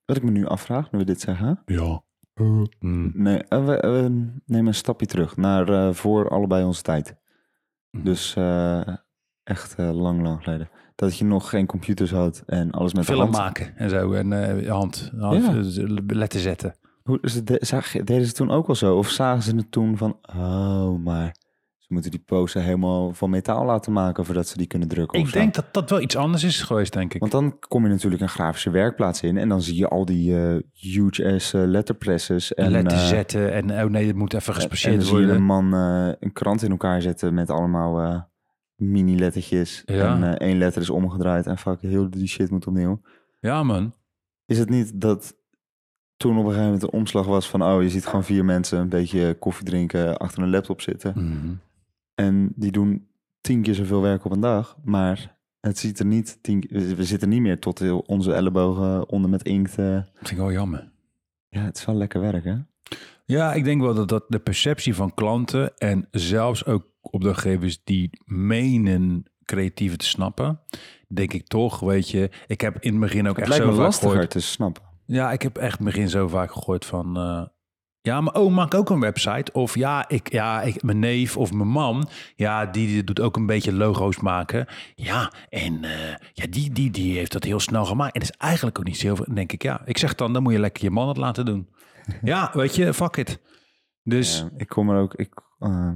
wat 0.05 0.17
ik 0.17 0.23
me 0.23 0.31
nu 0.31 0.45
afvraag, 0.45 0.91
nu 0.91 0.99
we 0.99 1.05
dit 1.05 1.21
zeggen. 1.21 1.61
Ja. 1.65 2.01
Mm. 2.79 3.11
Nee, 3.13 3.43
eh, 3.43 3.65
we, 3.65 3.77
we 3.79 4.31
nemen 4.45 4.67
een 4.67 4.73
stapje 4.73 5.05
terug 5.05 5.37
naar 5.37 5.69
eh, 5.69 5.93
voor 5.93 6.29
allebei 6.29 6.63
onze 6.65 6.81
tijd. 6.81 7.15
Mhm. 7.91 8.03
Dus 8.03 8.35
eh, 8.35 8.87
echt 9.43 9.75
eh, 9.75 9.91
lang, 10.01 10.21
lang 10.21 10.43
geleden. 10.43 10.69
Dat 10.95 11.17
je 11.17 11.25
nog 11.25 11.49
geen 11.49 11.65
computers 11.65 12.11
had 12.11 12.43
en 12.45 12.71
alles 12.71 12.93
met 12.93 13.05
de 13.05 13.11
Film 13.11 13.23
hand. 13.23 13.37
maken 13.37 13.77
en 13.77 13.89
zo 13.89 14.11
en 14.13 14.33
eh, 14.63 14.71
hand, 14.71 15.11
hand 15.17 15.73
Ja. 15.75 15.93
letten 16.15 16.39
zetten. 16.39 16.75
Hoe, 17.03 17.19
ze 17.21 17.43
de, 17.43 17.57
zag, 17.61 17.93
je- 17.93 18.03
deden 18.03 18.25
ze 18.27 18.33
toen 18.33 18.51
ook 18.51 18.67
al 18.67 18.75
zo? 18.75 18.97
Of 18.97 19.09
zagen 19.09 19.43
ze 19.43 19.55
het 19.55 19.71
toen 19.71 19.97
van, 19.97 20.17
oh, 20.35 21.03
maar 21.03 21.35
ze 21.89 21.95
moeten 21.95 22.11
die 22.11 22.23
poster 22.25 22.61
helemaal 22.61 23.13
van 23.13 23.29
metaal 23.29 23.65
laten 23.65 23.93
maken 23.93 24.25
voordat 24.25 24.47
ze 24.47 24.57
die 24.57 24.67
kunnen 24.67 24.87
drukken? 24.87 25.19
Ik 25.19 25.27
zo? 25.27 25.39
denk 25.39 25.53
dat 25.53 25.65
dat 25.71 25.89
wel 25.89 26.01
iets 26.01 26.15
anders 26.15 26.43
is 26.43 26.61
geweest, 26.61 26.93
denk 26.93 27.13
ik. 27.13 27.19
Want 27.19 27.31
dan 27.31 27.59
kom 27.59 27.83
je 27.83 27.89
natuurlijk 27.89 28.21
een 28.21 28.29
grafische 28.29 28.69
werkplaats 28.69 29.21
in 29.21 29.37
en 29.37 29.49
dan 29.49 29.61
zie 29.61 29.77
je 29.77 29.87
al 29.87 30.05
die 30.05 30.35
eh, 30.35 30.55
huge 30.73 31.33
ass 31.33 31.53
eh, 31.53 31.61
letterpresses. 31.65 32.53
En, 32.53 32.71
letten 32.71 32.97
eh, 32.97 33.05
zetten 33.05 33.53
en 33.53 33.71
oh 33.71 33.89
nee, 33.89 34.07
het 34.07 34.15
moet 34.15 34.33
even 34.33 34.53
En 34.53 34.59
gespecialiseerd 34.59 35.09
dan 35.09 35.19
zie 35.19 35.27
je 35.27 35.33
een 35.33 35.45
worden. 35.45 35.69
man 35.71 36.15
een 36.19 36.33
krant 36.33 36.63
in 36.63 36.71
elkaar 36.71 37.01
zetten 37.01 37.33
met 37.33 37.49
allemaal 37.49 38.27
mini-lettertjes. 38.75 39.83
Ja. 39.85 40.15
En 40.15 40.37
één 40.37 40.57
letter 40.57 40.81
is 40.81 40.89
omgedraaid 40.89 41.45
en 41.45 41.57
fuck, 41.57 41.81
heel 41.81 42.09
die 42.09 42.27
shit 42.27 42.49
moet 42.49 42.67
opnieuw. 42.67 43.01
Ja, 43.39 43.63
man. 43.63 43.93
Is 44.45 44.59
het 44.59 44.69
niet 44.69 45.01
dat 45.01 45.37
toen 46.17 46.31
op 46.31 46.37
een 46.37 46.43
gegeven 46.43 46.65
moment 46.65 46.83
een 46.83 46.99
omslag 46.99 47.25
was 47.25 47.49
van... 47.49 47.63
oh, 47.63 47.81
je 47.81 47.89
ziet 47.89 48.05
gewoon 48.05 48.23
vier 48.23 48.45
mensen 48.45 48.79
een 48.79 48.89
beetje 48.89 49.33
koffie 49.39 49.65
drinken 49.65 50.17
achter 50.17 50.43
een 50.43 50.49
laptop 50.49 50.81
zitten. 50.81 51.13
Mhm. 51.15 51.53
En 52.19 52.51
die 52.55 52.71
doen 52.71 53.07
tien 53.41 53.61
keer 53.61 53.75
zoveel 53.75 54.01
werk 54.01 54.25
op 54.25 54.31
een 54.31 54.39
dag. 54.39 54.77
Maar 54.83 55.37
het 55.59 55.77
ziet 55.77 55.99
er 55.99 56.05
niet... 56.05 56.37
Tien, 56.41 56.65
we 56.69 57.03
zitten 57.03 57.29
niet 57.29 57.41
meer 57.41 57.59
tot 57.59 57.79
heel 57.79 57.99
onze 57.99 58.33
ellebogen 58.33 59.09
onder 59.09 59.29
met 59.29 59.43
inkt. 59.43 59.75
Dat 59.75 60.05
vind 60.13 60.31
ik 60.31 60.37
wel 60.37 60.51
jammer. 60.51 60.91
Ja, 61.49 61.61
het 61.61 61.77
is 61.77 61.85
wel 61.85 61.95
lekker 61.95 62.21
werk, 62.21 62.43
hè? 62.43 62.55
Ja, 63.25 63.53
ik 63.53 63.63
denk 63.63 63.81
wel 63.81 63.93
dat, 63.93 64.09
dat 64.09 64.25
de 64.27 64.39
perceptie 64.39 64.95
van 64.95 65.13
klanten 65.13 65.77
en 65.77 66.07
zelfs 66.11 66.65
ook 66.65 66.85
opdrachtgevers 67.01 67.83
die 67.83 68.09
menen 68.25 69.23
creatieven 69.45 69.97
te 69.97 70.05
snappen, 70.05 70.59
denk 71.07 71.33
ik 71.33 71.47
toch, 71.47 71.79
weet 71.79 72.09
je, 72.09 72.29
ik 72.47 72.61
heb 72.61 72.77
in 72.79 72.91
het 72.91 73.01
begin 73.01 73.27
ook 73.27 73.35
Het 73.35 73.39
echt 73.39 73.47
lijkt 73.49 73.63
zo 73.65 73.71
me 73.71 73.77
lastiger 73.77 74.27
te 74.27 74.39
snappen. 74.39 74.83
Ja, 75.05 75.31
ik 75.31 75.41
heb 75.41 75.57
echt 75.57 75.79
in 75.79 75.85
het 75.85 75.93
begin 75.95 76.09
zo 76.09 76.27
vaak 76.27 76.51
gehoord 76.51 76.85
van. 76.85 77.17
eh, 77.17 77.45
ja, 78.01 78.21
maar 78.21 78.33
oh, 78.33 78.53
maak 78.53 78.73
ook 78.73 78.89
een 78.89 78.99
website. 78.99 79.51
Of 79.51 79.75
ja, 79.75 80.09
ik, 80.09 80.31
ja 80.31 80.61
ik, 80.61 80.83
mijn 80.83 80.99
neef 80.99 81.37
of 81.37 81.53
mijn 81.53 81.69
man, 81.69 82.09
ja, 82.35 82.65
die, 82.65 83.03
doet 83.03 83.21
ook 83.21 83.35
een 83.35 83.45
beetje 83.45 83.73
logo's 83.73 84.19
maken. 84.19 84.67
Ja, 84.95 85.31
en 85.49 85.83
eh, 85.83 86.15
ja, 86.33 86.45
die, 86.49 86.71
die, 86.71 86.91
die 86.91 87.17
heeft 87.17 87.31
dat 87.31 87.43
heel 87.43 87.59
snel 87.59 87.85
gemaakt. 87.85 88.13
En 88.13 88.19
dat 88.19 88.29
is 88.29 88.37
eigenlijk 88.37 88.79
ook 88.79 88.85
niet 88.85 88.97
zo. 88.97 89.15
Dan 89.15 89.35
denk 89.35 89.51
ik, 89.51 89.63
ja, 89.63 89.81
ik 89.85 89.97
zeg 89.97 90.15
dan, 90.15 90.33
dan 90.33 90.43
moet 90.43 90.53
je 90.53 90.59
lekker 90.59 90.83
je 90.83 90.89
man 90.89 91.07
het 91.07 91.17
laten 91.17 91.45
doen. 91.45 91.69
ja, 92.21 92.49
weet 92.53 92.75
je, 92.75 92.93
fuck 92.93 93.17
it. 93.17 93.39
Dus 94.03 94.39
Ja, 94.39 94.49
ik 94.57 94.67
kom 94.67 94.89
er 94.89 95.01
ook, 95.01 95.13
ik 95.13 95.33
eh, 95.59 95.91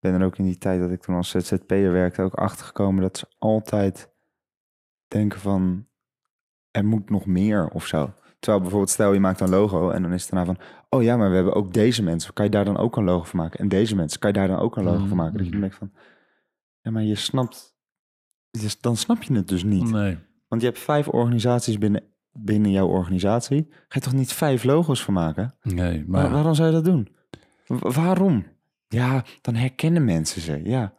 ben 0.00 0.14
er 0.14 0.24
ook 0.24 0.38
in 0.38 0.44
die 0.44 0.58
tijd 0.58 0.80
dat 0.80 0.90
ik 0.90 1.00
toen 1.00 1.14
als 1.14 1.30
ZZP'er 1.30 1.92
werkte 1.92 2.22
ook 2.22 2.34
achter 2.34 2.66
gekomen 2.66 3.02
dat 3.02 3.18
ze 3.18 3.26
altijd 3.38 4.10
denken 5.08 5.40
van 5.40 5.86
er 6.70 6.84
moet 6.84 7.10
nog 7.10 7.26
meer 7.26 7.68
of 7.68 7.86
zo. 7.86 8.14
Terwijl 8.42 8.60
bijvoorbeeld 8.62 8.90
stel 8.92 9.12
je 9.12 9.20
maakt 9.20 9.40
een 9.40 9.48
logo 9.48 9.90
en 9.90 10.02
dan 10.02 10.12
is 10.12 10.22
het 10.22 10.30
daarna 10.30 10.46
van 10.54 10.58
oh 10.88 11.02
ja, 11.02 11.16
maar 11.16 11.28
we 11.28 11.34
hebben 11.34 11.54
ook 11.54 11.72
deze 11.72 12.02
mensen. 12.02 12.32
Kan 12.32 12.44
je 12.44 12.50
daar 12.50 12.64
dan 12.64 12.76
ook 12.76 12.96
een 12.96 13.04
logo 13.04 13.24
van 13.24 13.38
maken? 13.38 13.58
En 13.58 13.68
deze 13.68 13.96
mensen, 13.96 14.20
kan 14.20 14.30
je 14.32 14.36
daar 14.38 14.48
dan 14.48 14.58
ook 14.58 14.76
een 14.76 14.84
logo 14.84 15.04
van 15.06 15.16
maken? 15.16 15.36
Dat 15.36 15.44
je 15.46 15.50
dan 15.52 15.60
denkt 15.60 15.76
van 15.76 15.92
ja, 16.80 16.90
maar 16.90 17.02
je 17.02 17.14
snapt, 17.14 17.76
dan 18.80 18.96
snap 18.96 19.22
je 19.22 19.34
het 19.34 19.48
dus 19.48 19.64
niet. 19.64 19.90
nee. 19.90 20.18
Want 20.48 20.60
je 20.64 20.70
hebt 20.70 20.80
vijf 20.80 21.08
organisaties 21.08 21.78
binnen, 21.78 22.02
binnen 22.32 22.70
jouw 22.70 22.86
organisatie. 22.88 23.66
Ga 23.70 23.76
je 23.88 24.00
toch 24.00 24.12
niet 24.12 24.32
vijf 24.32 24.64
logo's 24.64 25.04
van 25.04 25.14
maken? 25.14 25.54
Nee, 25.62 26.04
Maar 26.06 26.30
waarom 26.30 26.54
zou 26.54 26.68
je 26.68 26.74
dat 26.74 26.84
doen? 26.84 27.08
Wa- 27.66 27.90
waarom? 27.90 28.46
Ja, 28.88 29.24
dan 29.40 29.54
herkennen 29.54 30.04
mensen 30.04 30.40
ze. 30.40 30.60
Ja. 30.64 30.94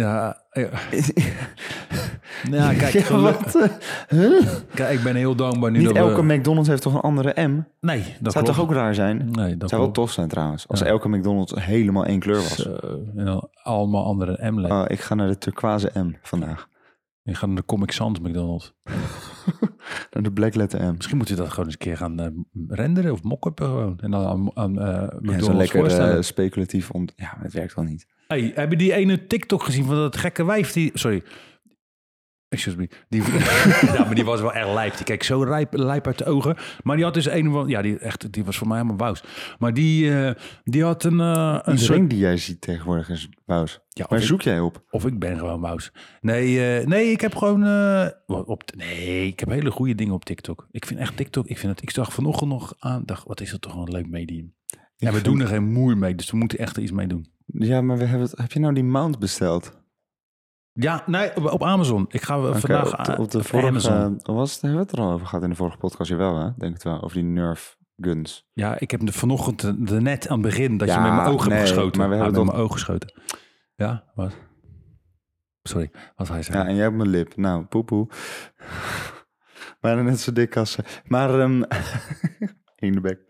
Ja, 0.00 0.42
ja. 0.52 0.68
ja, 2.50 2.72
kijk, 2.74 2.92
Ja, 3.08 3.16
wat? 3.20 3.54
eh, 3.56 3.68
huh? 4.08 4.46
kijk, 4.74 4.98
ik 4.98 5.02
ben 5.02 5.14
heel 5.16 5.34
dankbaar 5.34 5.70
nu 5.70 5.78
Niet 5.78 5.86
dat 5.86 5.96
elke 5.96 6.26
we... 6.26 6.34
McDonald's 6.34 6.68
heeft 6.68 6.82
toch 6.82 6.94
een 6.94 7.00
andere 7.00 7.46
M? 7.48 7.62
Nee, 7.80 7.98
dat 8.20 8.32
zou 8.32 8.44
klopt. 8.44 8.46
toch 8.58 8.60
ook 8.68 8.72
raar 8.72 8.94
zijn? 8.94 9.28
Nee, 9.30 9.56
dat 9.56 9.68
zou 9.68 9.82
wel 9.82 9.90
tof 9.90 10.12
zijn 10.12 10.28
trouwens. 10.28 10.68
Als 10.68 10.80
Ja. 10.80 10.86
elke 10.86 11.08
McDonald's 11.08 11.52
helemaal 11.60 12.04
één 12.04 12.18
kleur 12.20 12.36
was. 12.36 12.56
Zo, 12.56 12.76
en 13.16 13.24
dan 13.24 13.48
allemaal 13.62 14.04
andere 14.04 14.50
m 14.50 14.64
Oh, 14.64 14.84
ik 14.86 15.00
ga 15.00 15.14
naar 15.14 15.28
de 15.28 15.38
turquoise 15.38 15.90
M 15.94 16.10
vandaag. 16.22 16.68
Je 17.24 17.34
gaat 17.34 17.48
naar 17.48 17.56
de 17.56 17.64
Comic 17.64 17.90
Sans 17.90 18.18
McDonald's. 18.18 18.72
Naar 20.10 20.22
de 20.22 20.32
black 20.32 20.54
letter 20.54 20.80
M. 20.80 20.94
Misschien 20.96 21.16
moeten 21.16 21.36
we 21.36 21.42
dat 21.42 21.50
gewoon 21.50 21.64
eens 21.64 21.74
een 21.74 21.80
keer 21.80 21.96
gaan 21.96 22.20
eh, 22.20 22.26
renderen 22.68 23.12
of 23.12 23.22
mock-uppen 23.22 23.66
gewoon. 23.66 24.00
En 24.00 24.10
dan 24.10 24.26
aan, 24.26 24.50
aan 24.54 24.72
Ja, 24.72 25.12
McDonald's 25.20 25.46
zo 25.46 25.54
lekker 25.54 26.14
eh, 26.16 26.22
speculatief. 26.22 26.90
Om... 26.90 27.08
Ja, 27.16 27.36
het 27.38 27.52
werkt 27.52 27.74
wel 27.74 27.84
niet. 27.84 28.06
Hey, 28.26 28.52
heb 28.54 28.70
je 28.70 28.76
die 28.76 28.92
ene 28.92 29.26
TikTok 29.26 29.62
gezien 29.62 29.84
van 29.84 29.94
dat 29.94 30.16
gekke 30.16 30.44
wijf 30.44 30.72
die... 30.72 30.90
Sorry. 30.94 31.22
Excuse 32.52 32.76
me. 32.76 32.88
Die, 33.08 33.22
ja, 33.96 34.04
maar 34.04 34.14
die 34.14 34.24
was 34.24 34.40
wel 34.40 34.52
echt 34.52 34.68
lijp. 34.74 34.96
Die 34.96 35.04
keek 35.04 35.22
zo 35.22 35.46
lijp, 35.46 35.72
lijp 35.76 36.06
uit 36.06 36.18
de 36.18 36.24
ogen. 36.24 36.56
Maar 36.82 36.96
die 36.96 37.04
had 37.04 37.14
dus 37.14 37.26
een 37.26 37.50
van... 37.52 37.68
Ja, 37.68 37.82
die, 37.82 37.98
echt, 37.98 38.32
die 38.32 38.44
was 38.44 38.56
voor 38.58 38.66
mij 38.68 38.76
helemaal 38.76 38.98
wous. 38.98 39.22
Maar 39.58 39.74
die, 39.74 40.20
eh, 40.24 40.34
die 40.64 40.84
had 40.84 41.04
een... 41.04 41.20
eh 41.20 41.58
een 41.62 41.78
soort... 41.78 41.96
ring 41.98 42.08
die 42.10 42.18
jij 42.18 42.36
ziet 42.36 42.60
tegenwoordig 42.60 43.08
is 43.08 43.28
Wous. 43.44 43.80
Ja, 43.88 44.06
Waar 44.08 44.18
ik, 44.18 44.24
zoek 44.24 44.42
jij 44.42 44.60
op? 44.60 44.82
of 44.90 45.06
ik 45.06 45.18
ben 45.18 45.38
gewoon 45.38 45.60
wous. 45.60 45.92
Nee, 46.20 46.76
eh, 46.78 46.86
nee, 46.86 47.10
ik 47.10 47.20
heb 47.20 47.34
gewoon... 47.34 47.62
op, 48.26 48.62
nee, 48.76 49.26
ik 49.26 49.40
heb 49.40 49.48
hele 49.48 49.70
goede 49.70 49.94
dingen 49.94 50.14
op 50.14 50.24
TikTok. 50.24 50.66
Ik 50.70 50.86
vind 50.86 51.00
echt 51.00 51.16
TikTok... 51.16 51.46
Ik, 51.46 51.58
vind 51.58 51.72
het, 51.72 51.82
ik 51.82 51.90
zag 51.90 52.12
vanochtend 52.12 52.50
nog 52.50 52.74
aan... 52.78 53.02
dacht, 53.06 53.26
wat 53.26 53.40
is 53.40 53.50
dat 53.50 53.60
toch 53.60 53.74
een 53.76 53.92
leuk 53.92 54.08
medium. 54.08 54.54
Ja, 54.96 55.06
we 55.08 55.12
vind- 55.12 55.24
doen 55.24 55.40
er 55.40 55.46
geen 55.46 55.72
moer 55.72 55.96
mee. 55.96 56.14
Dus 56.14 56.30
we 56.30 56.36
moeten 56.36 56.58
echt 56.58 56.76
er 56.76 56.82
iets 56.82 56.92
mee 56.92 57.06
doen. 57.06 57.26
Ja, 57.46 57.80
maar 57.80 57.98
we 57.98 58.04
hebben 58.04 58.28
het... 58.28 58.38
heb 58.38 58.52
je 58.52 58.60
nou 58.60 58.74
die 58.74 58.84
mount 58.84 59.18
besteld? 59.18 59.80
Ja, 60.72 61.02
nee, 61.06 61.52
op, 61.52 61.62
Amazon. 61.62 62.04
Ik 62.08 62.22
ga 62.22 62.38
Oké, 62.48 62.58
vandaag 62.58 62.98
op 62.98 63.04
de, 63.04 63.16
op 63.18 63.30
de 63.30 63.38
op 63.38 63.44
vorige, 63.46 63.68
Amazon. 63.68 64.18
eh, 64.22 64.34
was 64.34 64.52
het, 64.52 64.60
hebben 64.62 64.80
we 64.80 64.86
het 64.86 64.96
er 64.98 65.04
al 65.04 65.12
over 65.12 65.26
gehad 65.26 65.44
in 65.44 65.50
de 65.50 65.56
vorige 65.56 65.76
podcast? 65.76 66.10
Jawel, 66.10 66.38
hè? 66.38 66.50
Denk 66.56 66.72
het 66.74 66.82
wel. 66.82 67.02
Over 67.02 67.16
die 67.16 67.24
Nerf 67.26 67.76
guns. 67.96 68.48
Ja, 68.52 68.78
ik 68.78 68.90
heb 68.90 69.06
de 69.06 69.12
vanochtend 69.12 69.60
de, 69.60 69.82
de 69.82 70.00
net 70.00 70.28
aan 70.28 70.38
het 70.38 70.46
begin 70.48 70.76
dat 70.76 70.88
je 70.88 71.00
met 71.00 71.12
mijn 71.12 71.26
ogen 71.26 71.48
nee, 71.48 71.58
hebt 71.58 71.70
geschoten. 71.70 71.98
maar 72.00 72.08
we 72.08 72.14
hebben 72.14 72.32
met 72.32 72.42
toch- 72.42 72.50
mijn 72.52 72.64
ogen 72.64 72.74
geschoten. 72.74 73.22
Ja, 73.74 74.04
wat? 74.14 74.32
Sorry, 75.62 75.90
wat 76.16 76.28
hij 76.28 76.42
zei. 76.42 76.58
Ja, 76.58 76.66
en 76.66 76.74
jij 76.74 76.82
hebt 76.84 76.96
mijn 76.96 77.08
lip. 77.08 77.36
Nou, 77.36 77.64
poepoe. 77.64 78.08
Bijna 79.80 80.02
net 80.02 80.20
zo 80.20 80.32
dik 80.32 80.56
als... 80.56 80.72
ze. 80.72 80.84
Maar, 81.04 81.40
ehm 81.40 81.62
in 82.76 82.92
de 82.92 83.00
bek. 83.00 83.20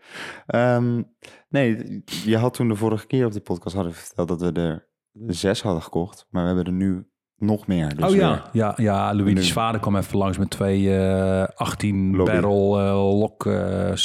Ehm, 0.45 1.01
nee, 1.49 2.01
je 2.05 2.37
had 2.37 2.53
toen 2.53 2.67
de 2.67 2.75
vorige 2.75 3.07
keer 3.07 3.25
op 3.25 3.31
de 3.31 3.41
podcast 3.41 3.75
hadden 3.75 3.93
verteld 3.93 4.27
dat 4.27 4.41
we 4.41 4.51
er 4.51 4.87
zes 5.27 5.61
hadden 5.61 5.81
gekocht. 5.83 6.27
Maar 6.29 6.41
we 6.41 6.47
hebben 6.47 6.65
er 6.65 6.71
nu 6.79 7.07
nog 7.37 7.67
meer. 7.67 7.95
Dus 7.95 8.09
oh 8.09 8.15
ja, 8.15 8.29
weer- 8.31 8.49
ja, 8.53 8.73
ja 8.77 9.15
Luigi's 9.15 9.51
vader 9.53 9.79
kwam 9.81 9.95
even 9.95 10.17
langs 10.17 10.37
met 10.37 10.49
twee 10.49 10.97
eh 10.97 11.43
18 11.55 12.15
Lobby. 12.15 12.31
barrel 12.31 12.79
eh, 12.79 13.19
lok, 13.19 13.45
eh, 13.45 13.89
eh, 13.91 13.97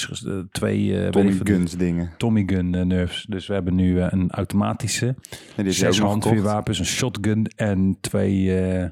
twee 0.51 1.03
eh, 1.05 1.09
Tommy 1.11 1.33
Guns 1.43 1.73
dingen. 1.77 2.11
Tommy 2.17 2.43
gun 2.47 2.75
eh, 2.75 2.83
nerves. 2.85 3.27
Dus 3.29 3.47
we 3.47 3.55
hebben 3.55 3.75
nu 3.75 4.01
eh, 4.01 4.07
een 4.11 4.31
automatische, 4.31 5.15
is 5.57 5.79
zes 5.79 5.99
handvuurwapens, 5.99 6.79
een 6.79 6.85
shotgun 6.85 7.47
en 7.57 7.97
twee... 8.01 8.61
eh, 8.61 8.89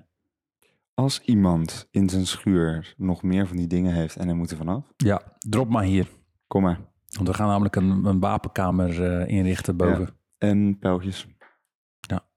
Als 0.95 1.21
iemand 1.25 1.89
in 1.91 2.09
zijn 2.09 2.27
schuur 2.27 2.95
nog 2.97 3.23
meer 3.23 3.47
van 3.47 3.57
die 3.57 3.67
dingen 3.67 3.93
heeft 3.95 4.17
en 4.17 4.27
hij 4.27 4.37
moet 4.37 4.51
er 4.51 4.57
vanaf, 4.57 4.85
ja, 4.97 5.23
drop 5.39 5.69
maar 5.69 5.85
hier. 5.85 6.07
kom 6.47 6.63
maar. 6.63 6.81
Want 7.11 7.29
we 7.29 7.35
gaan 7.35 7.49
namelijk 7.49 7.77
een, 7.77 8.05
een 8.05 8.21
wapenkamer 8.21 9.03
eh, 9.05 9.37
inrichten 9.37 9.77
boven. 9.77 10.09
En 10.39 10.79
pijltjes. 10.79 11.27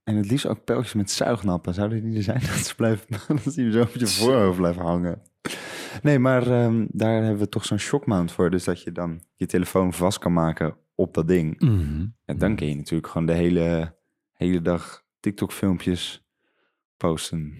En 0.09 0.15
het 0.15 0.29
liefst 0.29 0.47
ook 0.47 0.63
pijltjes 0.63 0.93
met 0.93 1.11
zuignappen. 1.11 1.73
Zouden 1.73 2.03
die 2.03 2.17
er 2.17 2.23
zijn 2.23 2.39
dat 2.55 2.65
ze, 2.65 2.75
blijven, 2.75 3.05
dat 3.43 3.53
die 3.53 3.71
zo 3.71 3.81
op 3.81 3.95
je 3.95 4.07
voorhoofd 4.07 4.57
blijven 4.57 4.81
hangen? 4.81 5.21
Nee, 6.01 6.19
maar 6.19 6.47
ehm, 6.47 6.85
daar 6.89 7.23
hebben 7.23 7.39
we 7.39 7.49
toch 7.49 7.65
zo'n 7.65 7.77
shockmount 7.77 8.31
voor. 8.31 8.49
Dus 8.49 8.63
dat 8.63 8.81
je 8.81 8.91
dan 8.91 9.21
je 9.35 9.45
telefoon 9.45 9.93
vast 9.93 10.19
kan 10.19 10.33
maken 10.33 10.75
op 10.95 11.13
dat 11.13 11.27
ding. 11.27 11.59
Mhm. 11.59 12.05
En 12.25 12.37
dan 12.37 12.55
kun 12.55 12.67
je 12.67 12.75
natuurlijk 12.75 13.07
gewoon 13.07 13.27
de 13.27 13.33
hele, 13.33 13.95
hele 14.33 14.61
dag 14.61 15.03
TikTok-filmpjes 15.19 16.23
posten. 16.97 17.53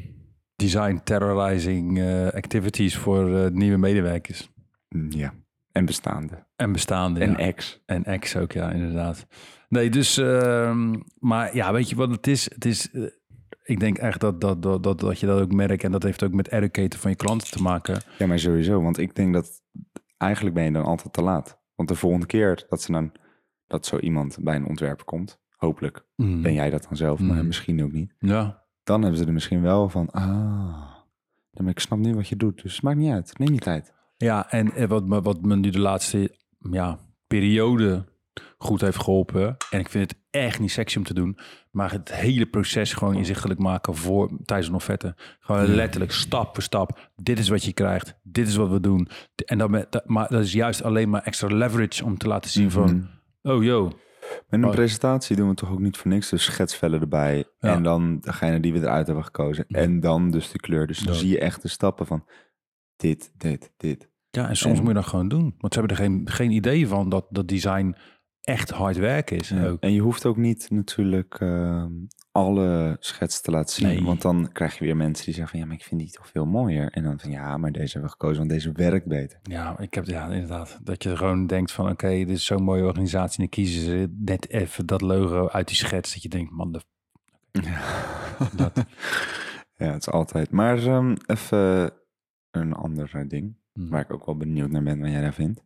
Design 0.55 1.01
terrorizing 1.03 1.99
eh, 1.99 2.27
activities 2.27 2.97
voor 2.97 3.37
eh, 3.37 3.51
nieuwe 3.51 3.77
medewerkers. 3.77 4.49
Mm, 4.89 5.11
Ja. 5.11 5.33
En 5.71 5.85
bestaande. 5.85 6.45
En 6.55 6.71
bestaande. 6.71 7.19
En 7.19 7.31
ja. 7.31 7.37
ex. 7.37 7.81
En 7.85 8.03
ex 8.03 8.35
ook, 8.35 8.51
ja, 8.51 8.71
inderdaad. 8.71 9.27
Nee, 9.69 9.89
dus, 9.89 10.17
ehm, 10.17 10.95
maar 11.19 11.55
ja, 11.55 11.73
weet 11.73 11.89
je 11.89 11.95
wat 11.95 12.09
het 12.11 12.27
is? 12.27 12.49
Het 12.53 12.65
is, 12.65 12.91
eh, 12.91 13.03
ik 13.63 13.79
denk 13.79 13.97
echt 13.97 14.19
dat, 14.19 14.41
dat, 14.41 14.61
dat, 14.61 14.83
dat, 14.83 14.99
dat 14.99 15.19
je 15.19 15.25
dat 15.25 15.41
ook 15.41 15.51
merkt. 15.51 15.83
En 15.83 15.91
dat 15.91 16.03
heeft 16.03 16.23
ook 16.23 16.31
met 16.33 16.51
educaten 16.51 16.99
van 16.99 17.11
je 17.11 17.17
klanten 17.17 17.51
te 17.51 17.61
maken. 17.61 18.01
Ja, 18.17 18.27
maar 18.27 18.39
sowieso. 18.39 18.81
Want 18.81 18.97
ik 18.97 19.15
denk 19.15 19.33
dat 19.33 19.61
eigenlijk 20.17 20.55
ben 20.55 20.63
je 20.65 20.71
dan 20.71 20.83
altijd 20.85 21.13
te 21.13 21.21
laat. 21.21 21.59
Want 21.75 21.89
de 21.89 21.95
volgende 21.95 22.25
keer 22.25 22.65
dat 22.69 22.81
ze 22.81 22.91
dan 22.91 23.11
dat 23.67 23.85
zo 23.85 23.97
iemand 23.97 24.37
bij 24.41 24.55
een 24.55 24.65
ontwerper 24.67 25.05
komt, 25.05 25.39
hopelijk 25.55 26.05
Mm. 26.15 26.41
ben 26.41 26.53
jij 26.53 26.69
dat 26.69 26.83
dan 26.83 26.97
zelf, 26.97 27.19
maar 27.19 27.37
Mm. 27.41 27.47
misschien 27.47 27.83
ook 27.83 27.91
niet. 27.91 28.13
Ja, 28.19 28.63
Dan 28.83 29.01
hebben 29.01 29.19
ze 29.19 29.25
er 29.25 29.33
misschien 29.33 29.61
wel 29.61 29.89
van, 29.89 30.09
ah, 30.11 30.91
dan 31.51 31.67
ik 31.67 31.79
snap 31.79 31.99
nu 31.99 32.15
wat 32.15 32.27
je 32.27 32.35
doet, 32.35 32.61
dus 32.61 32.73
het 32.73 32.81
maakt 32.83 32.97
niet 32.97 33.11
uit. 33.11 33.37
Neem 33.37 33.53
je 33.53 33.59
tijd. 33.59 33.93
ja 34.17 34.51
en 34.51 34.87
wat, 34.87 35.05
me- 35.07 35.21
wat 35.21 35.41
me 35.41 35.55
nu 35.55 35.69
de 35.69 35.79
laatste 35.79 36.35
ja, 36.71 36.99
periode 37.27 38.05
goed 38.57 38.81
heeft 38.81 38.97
geholpen. 39.03 39.57
En 39.69 39.79
ik 39.79 39.89
vind 39.89 40.11
het 40.11 40.19
echt 40.29 40.59
niet 40.59 40.71
sexy 40.71 40.97
om 40.97 41.03
te 41.03 41.13
doen. 41.13 41.37
Maar 41.71 41.91
het 41.91 42.13
hele 42.13 42.45
proces 42.45 42.93
gewoon 42.93 43.15
inzichtelijk 43.15 43.59
maken 43.59 43.95
voor 43.95 44.31
tijdens 44.45 44.69
een 44.69 44.75
offerte. 44.75 45.15
Gewoon 45.39 45.65
letterlijk 45.65 46.11
stap 46.11 46.53
voor 46.53 46.63
stap. 46.63 47.11
Dit 47.15 47.39
is 47.39 47.49
wat 47.49 47.63
je 47.63 47.73
krijgt. 47.73 48.13
Dit 48.23 48.47
is 48.47 48.55
wat 48.55 48.69
we 48.69 48.79
doen. 48.79 49.07
En 49.45 49.71
met, 49.71 49.91
dat- 49.91 50.07
maar 50.07 50.27
dat 50.29 50.43
is 50.43 50.53
juist 50.53 50.83
alleen 50.83 51.09
maar 51.09 51.21
extra 51.23 51.47
leverage 51.47 52.03
om 52.05 52.17
te 52.17 52.27
laten 52.27 52.49
zien 52.49 52.71
van... 52.71 52.95
Mhm. 53.41 53.51
Oh, 53.55 53.63
yo. 53.63 53.83
Met 54.47 54.59
een 54.59 54.65
Oh. 54.65 54.71
presentatie 54.71 55.35
doen 55.35 55.49
we 55.49 55.55
toch 55.55 55.71
ook 55.71 55.79
niet 55.79 55.97
voor 55.97 56.11
niks. 56.11 56.29
Dus 56.29 56.43
schetsvellen 56.43 57.01
erbij. 57.01 57.37
Ja. 57.59 57.73
En 57.73 57.83
dan 57.83 58.19
degene 58.19 58.59
die 58.59 58.73
we 58.73 58.79
eruit 58.79 59.05
hebben 59.05 59.23
gekozen. 59.25 59.65
En 59.67 59.99
dan 59.99 60.31
dus 60.31 60.51
de 60.51 60.59
kleur. 60.59 60.87
Dus 60.87 60.99
dan 60.99 61.13
Ja. 61.13 61.19
zie 61.19 61.29
je 61.29 61.39
echt 61.39 61.61
de 61.61 61.67
stappen 61.67 62.05
van 62.05 62.25
dit, 62.95 63.31
dit, 63.37 63.71
dit. 63.77 64.09
Ja, 64.29 64.47
en 64.49 64.55
soms 64.57 64.73
En- 64.77 64.79
moet 64.83 64.93
je 64.93 64.99
dat 64.99 65.07
gewoon 65.09 65.27
doen. 65.27 65.55
Want 65.57 65.73
ze 65.73 65.79
hebben 65.79 65.97
er 65.97 66.03
geen, 66.03 66.21
geen 66.29 66.51
idee 66.51 66.87
van 66.87 67.09
dat 67.09 67.25
dat 67.29 67.47
design 67.47 67.95
echt 68.49 68.69
hard 68.69 68.97
werk 68.97 69.31
is. 69.31 69.49
Ja. 69.49 69.65
Ook. 69.65 69.81
En 69.81 69.93
je 69.93 70.01
hoeft 70.01 70.25
ook 70.25 70.37
niet 70.37 70.69
natuurlijk 70.69 71.35
ehm, 71.39 71.91
alle 72.31 72.97
schets 72.99 73.41
te 73.41 73.51
laten 73.51 73.73
zien. 73.75 73.87
Nee. 73.87 74.03
Want 74.03 74.21
dan 74.21 74.49
krijg 74.51 74.77
je 74.77 74.85
weer 74.85 74.95
mensen 74.95 75.25
die 75.25 75.33
zeggen 75.33 75.51
van... 75.51 75.59
ja, 75.59 75.65
maar 75.65 75.75
ik 75.75 75.83
vind 75.83 76.01
die 76.01 76.11
toch 76.11 76.27
veel 76.27 76.45
mooier. 76.45 76.91
En 76.91 77.03
dan 77.03 77.19
van 77.19 77.31
ja, 77.31 77.57
maar 77.57 77.71
deze 77.71 77.91
hebben 77.91 78.11
we 78.11 78.17
gekozen, 78.17 78.37
want 78.37 78.49
deze 78.49 78.71
werkt 78.71 79.07
beter. 79.07 79.39
Ja, 79.43 79.79
ik 79.79 79.93
heb 79.93 80.05
ja, 80.05 80.27
inderdaad. 80.27 80.79
Dat 80.83 81.03
je 81.03 81.17
gewoon 81.17 81.47
denkt 81.47 81.71
van 81.71 81.89
oké, 81.89 82.09
dit 82.09 82.29
is 82.29 82.45
zo'n 82.45 82.63
mooie 82.63 82.85
organisatie. 82.85 83.37
En 83.37 83.43
dan 83.43 83.63
kiezen 83.63 83.81
ze 83.81 84.13
net 84.17 84.49
even 84.49 84.85
dat 84.85 85.01
logo 85.01 85.47
uit 85.47 85.67
die 85.67 85.77
schets. 85.77 86.13
Dat 86.13 86.23
je 86.23 86.29
denkt, 86.29 86.51
man, 86.51 86.71
de, 86.71 86.81
Dat. 88.55 88.85
ja, 89.75 89.91
het 89.91 90.01
is 90.01 90.09
altijd. 90.09 90.51
Maar 90.51 90.77
ehm, 90.77 91.15
even 91.25 91.91
een 92.51 92.73
ander 92.73 93.09
eh, 93.13 93.27
ding. 93.27 93.55
Hmm. 93.73 93.89
Waar 93.89 94.01
ik 94.01 94.13
ook 94.13 94.25
wel 94.25 94.37
benieuwd 94.37 94.69
naar 94.69 94.83
ben 94.83 94.99
wat 94.99 95.09
jij 95.09 95.21
daar 95.21 95.33
vindt. 95.33 95.61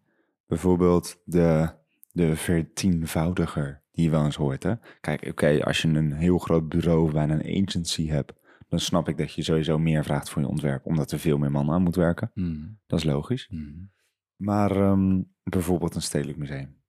Bijvoorbeeld 0.47 1.21
de, 1.25 1.69
de 2.16 2.36
vertienvoudiger 2.36 3.82
die 3.91 4.03
je 4.05 4.09
wel 4.11 4.26
eens 4.26 4.36
hoort. 4.36 4.64
Hè? 4.64 4.74
Kijk, 5.01 5.26
oké, 5.28 5.64
als 5.64 5.82
je 5.82 5.88
een 5.88 6.11
heel 6.11 6.38
groot 6.38 6.70
bureau 6.70 7.11
bijna 7.11 7.34
een 7.39 7.64
agency 7.68 8.07
hebt, 8.07 8.34
dan 8.68 8.80
snap 8.80 9.09
ik 9.09 9.18
dat 9.18 9.34
je 9.34 9.43
sowieso 9.43 9.80
meer 9.80 10.03
vraagt 10.03 10.30
voor 10.30 10.41
je 10.41 10.47
ontwerp, 10.47 10.86
omdat 10.86 11.11
er 11.11 11.20
veel 11.20 11.38
meer 11.38 11.51
mannen 11.51 11.76
aan 11.76 11.82
moet 11.84 11.95
werken. 11.95 12.32
Mm, 12.34 12.80
Dat 12.88 12.99
is 12.99 13.05
logisch. 13.05 13.47
mm. 13.51 13.91
Maar 14.36 14.72
ehm, 14.72 15.22
bijvoorbeeld 15.43 15.95
een 15.95 16.01
stedelijk 16.01 16.38
museum 16.38 16.82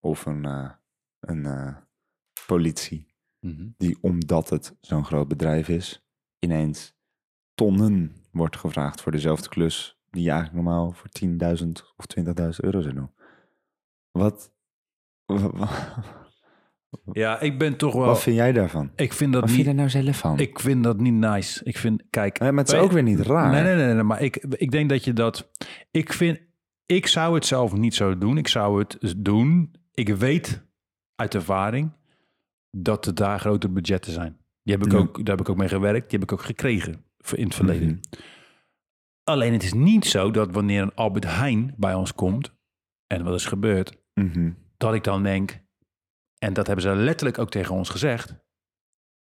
of 0.00 0.26
een, 0.26 0.44
eh, 0.44 0.70
een 1.20 1.46
eh, 1.46 1.76
politie, 2.46 3.06
Mhm. 3.40 3.68
die 3.76 3.98
omdat 4.00 4.48
het 4.50 4.76
zo'n 4.80 5.04
groot 5.04 5.28
bedrijf 5.28 5.68
is, 5.68 6.06
ineens 6.38 6.96
tonnen 7.54 8.12
wordt 8.30 8.56
gevraagd 8.56 9.00
voor 9.00 9.12
dezelfde 9.12 9.48
klus 9.48 10.00
die 10.10 10.22
je 10.22 10.30
eigenlijk 10.30 10.62
normaal 10.64 10.92
voor 10.92 11.08
10.000 11.08 11.92
of 11.96 12.06
20.000 12.06 12.64
euro 12.64 12.80
zou 12.80 12.94
doen. 12.94 13.10
Wat, 14.10 14.12
wa- 14.12 14.42
wa- 14.42 14.57
Ja, 17.12 17.40
ik 17.40 17.58
ben 17.58 17.76
toch 17.76 17.92
wel. 17.94 18.04
wat 18.06 18.22
vind 18.22 18.36
jij 18.36 18.52
daarvan? 18.52 18.90
ik 18.96 19.12
vind 19.12 19.32
dat 19.32 19.40
Wat 19.40 19.50
vind 19.50 19.62
je 19.62 19.68
niet. 19.68 19.76
daar 19.76 19.86
nou 19.90 20.04
zelf 20.04 20.18
van? 20.18 20.38
Ik 20.38 20.58
vind 20.60 20.84
dat 20.84 21.00
niet 21.00 21.12
nice. 21.12 21.64
Ik 21.64 21.78
vind, 21.78 22.02
kijk. 22.10 22.38
Eh, 22.38 22.48
maar 22.50 22.58
het 22.64 22.72
is 22.72 22.78
ook 22.78 22.92
weer 22.92 23.02
niet 23.02 23.20
raar. 23.20 23.50
Nee, 23.52 23.62
nee, 23.62 23.74
nee, 23.84 23.94
nee, 23.94 24.02
maar 24.02 24.22
ik, 24.22 24.36
ik 24.36 24.70
denk 24.70 24.88
dat 24.88 25.04
je 25.04 25.12
dat. 25.12 25.50
Ik 25.90 26.12
vind. 26.12 26.40
Ik 26.86 27.06
zou 27.06 27.34
het 27.34 27.46
zelf 27.46 27.72
niet 27.72 27.94
zo 27.94 28.18
doen. 28.18 28.38
Ik 28.38 28.48
zou 28.48 28.78
het 28.78 29.14
doen. 29.16 29.74
Ik 29.92 30.08
weet 30.08 30.66
uit 31.14 31.34
ervaring 31.34 31.92
dat 32.70 33.06
er 33.06 33.14
daar 33.14 33.40
grote 33.40 33.68
budgetten 33.68 34.12
zijn. 34.12 34.36
Die 34.62 34.74
heb 34.76 34.86
ik 34.86 34.92
Ja. 34.92 34.98
ook, 34.98 35.16
daar 35.16 35.36
heb 35.36 35.40
ik 35.40 35.48
ook 35.48 35.56
mee 35.56 35.68
gewerkt. 35.68 36.10
Die 36.10 36.18
heb 36.18 36.30
ik 36.30 36.38
ook 36.38 36.44
gekregen 36.44 37.04
in 37.34 37.44
het 37.44 37.54
verleden. 37.54 37.86
Mhm. 37.88 37.98
Alleen 39.24 39.52
het 39.52 39.62
is 39.62 39.72
niet 39.72 40.04
zo 40.04 40.30
dat 40.30 40.52
wanneer 40.52 40.82
een 40.82 40.94
Albert 40.94 41.24
Heijn 41.36 41.74
bij 41.76 41.94
ons 41.94 42.14
komt. 42.14 42.54
En 43.06 43.24
wat 43.24 43.34
is 43.34 43.46
gebeurd. 43.46 43.96
Mhm. 44.14 44.50
Dat 44.78 44.94
ik 44.94 45.04
dan 45.04 45.22
denk. 45.22 45.60
En 46.38 46.52
dat 46.52 46.66
hebben 46.66 46.84
ze 46.84 46.94
letterlijk 46.94 47.38
ook 47.38 47.50
tegen 47.50 47.74
ons 47.74 47.88
gezegd. 47.88 48.34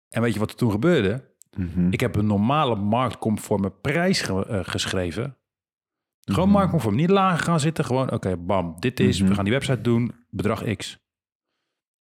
En 0.10 0.22
weet 0.22 0.34
je 0.34 0.40
wat 0.40 0.50
er 0.50 0.56
toen 0.56 0.72
gebeurde? 0.72 1.36
Mhm. 1.58 1.92
Ik 1.92 2.00
heb 2.00 2.16
een 2.16 2.26
normale 2.28 2.76
marktconforme 2.76 3.70
prijs 3.72 4.22
ge- 4.22 4.46
eh, 4.46 4.60
geschreven. 4.64 5.38
Gewoon 6.22 6.48
Mhm. 6.48 6.58
marktconform. 6.58 6.96
Niet 6.96 7.10
lager 7.10 7.44
gaan 7.44 7.60
zitten. 7.60 7.86
Gewoon, 7.86 8.12
oké, 8.12 8.38
bam. 8.38 8.76
Dit 8.80 9.00
is, 9.00 9.20
Mhm. 9.20 9.30
we 9.30 9.36
gaan 9.36 9.44
die 9.44 9.54
website 9.54 9.82
doen. 9.82 10.16
Bedrag 10.30 10.76
X. 10.76 11.00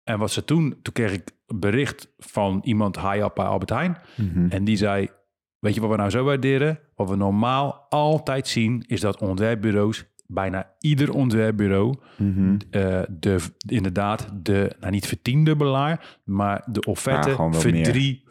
En 0.02 0.18
wat 0.18 0.30
ze 0.30 0.44
toen, 0.44 0.78
toen 0.82 0.92
kreeg 0.92 1.12
ik 1.12 1.30
bericht 1.46 2.12
van 2.18 2.60
iemand 2.64 2.96
high 3.00 3.24
up 3.24 3.34
bij 3.34 3.44
Albert 3.44 3.70
Heijn. 3.70 3.98
Mhm. 4.16 4.46
En 4.50 4.64
die 4.64 4.76
zei, 4.76 5.08
weet 5.58 5.74
je 5.74 5.80
wat 5.80 5.90
we 5.90 5.96
nou 5.96 6.10
zo 6.10 6.24
waarderen? 6.24 6.80
Wat 6.94 7.08
we 7.08 7.16
normaal 7.16 7.86
altijd 7.88 8.48
zien, 8.48 8.84
is 8.86 9.00
dat 9.00 9.20
ontwerpbureaus, 9.20 10.04
bijna 10.32 10.70
ieder 10.78 11.12
ontwerpbureau, 11.12 11.94
Mhm. 12.18 12.56
eh, 12.70 13.00
de, 13.10 13.36
inderdaad 13.68 14.28
de, 14.42 14.76
nou 14.80 14.92
niet 14.92 15.06
vertiendubbelaar, 15.06 16.18
maar 16.24 16.62
de 16.70 16.80
offerte 16.84 17.28
wel 17.36 17.52
verdrie, 17.60 18.22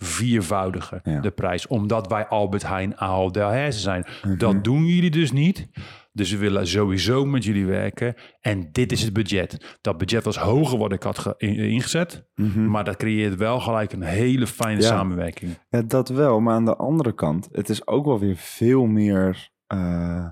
Ja. 1.04 1.20
de 1.20 1.32
prijs. 1.32 1.68
Omdat 1.68 2.08
wij 2.08 2.28
Albert 2.28 2.68
Heijn, 2.68 2.98
Ahold 2.98 3.34
Delhaize 3.34 3.80
zijn. 3.80 4.06
Mhm. 4.24 4.38
Dat 4.38 4.64
doen 4.64 4.86
jullie 4.86 5.12
dus 5.12 5.32
niet. 5.32 5.68
Dus 6.14 6.32
we 6.32 6.38
willen 6.38 6.68
sowieso 6.68 7.26
met 7.26 7.44
jullie 7.44 7.66
werken. 7.66 8.16
En 8.42 8.70
dit 8.72 8.92
is 8.92 9.02
het 9.02 9.14
budget. 9.14 9.78
Dat 9.82 9.98
budget 9.98 10.24
was 10.24 10.38
hoger 10.38 10.78
wat 10.78 10.92
ik 10.92 11.04
had 11.04 11.20
ge- 11.20 11.34
in- 11.38 11.56
ingezet. 11.56 12.28
Mhm. 12.36 12.70
Maar 12.70 12.84
dat 12.84 12.96
creëert 12.96 13.36
wel 13.36 13.60
gelijk 13.60 13.94
een 13.94 14.02
hele 14.02 14.48
fijne 14.48 14.82
Ja. 14.82 14.88
samenwerking. 14.88 15.58
Ja, 15.70 15.82
dat 15.82 16.10
wel. 16.10 16.40
Maar 16.40 16.56
aan 16.56 16.66
de 16.66 16.76
andere 16.76 17.14
kant, 17.14 17.50
het 17.52 17.70
is 17.70 17.88
ook 17.88 18.06
wel 18.06 18.20
weer 18.20 18.36
veel 18.36 18.86
meer, 18.86 19.50
eh, 19.68 20.26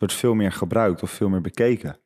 wordt 0.00 0.14
veel 0.14 0.34
meer 0.34 0.52
gebruikt 0.52 1.02
of 1.02 1.10
veel 1.10 1.28
meer 1.28 1.40
bekeken. 1.40 2.00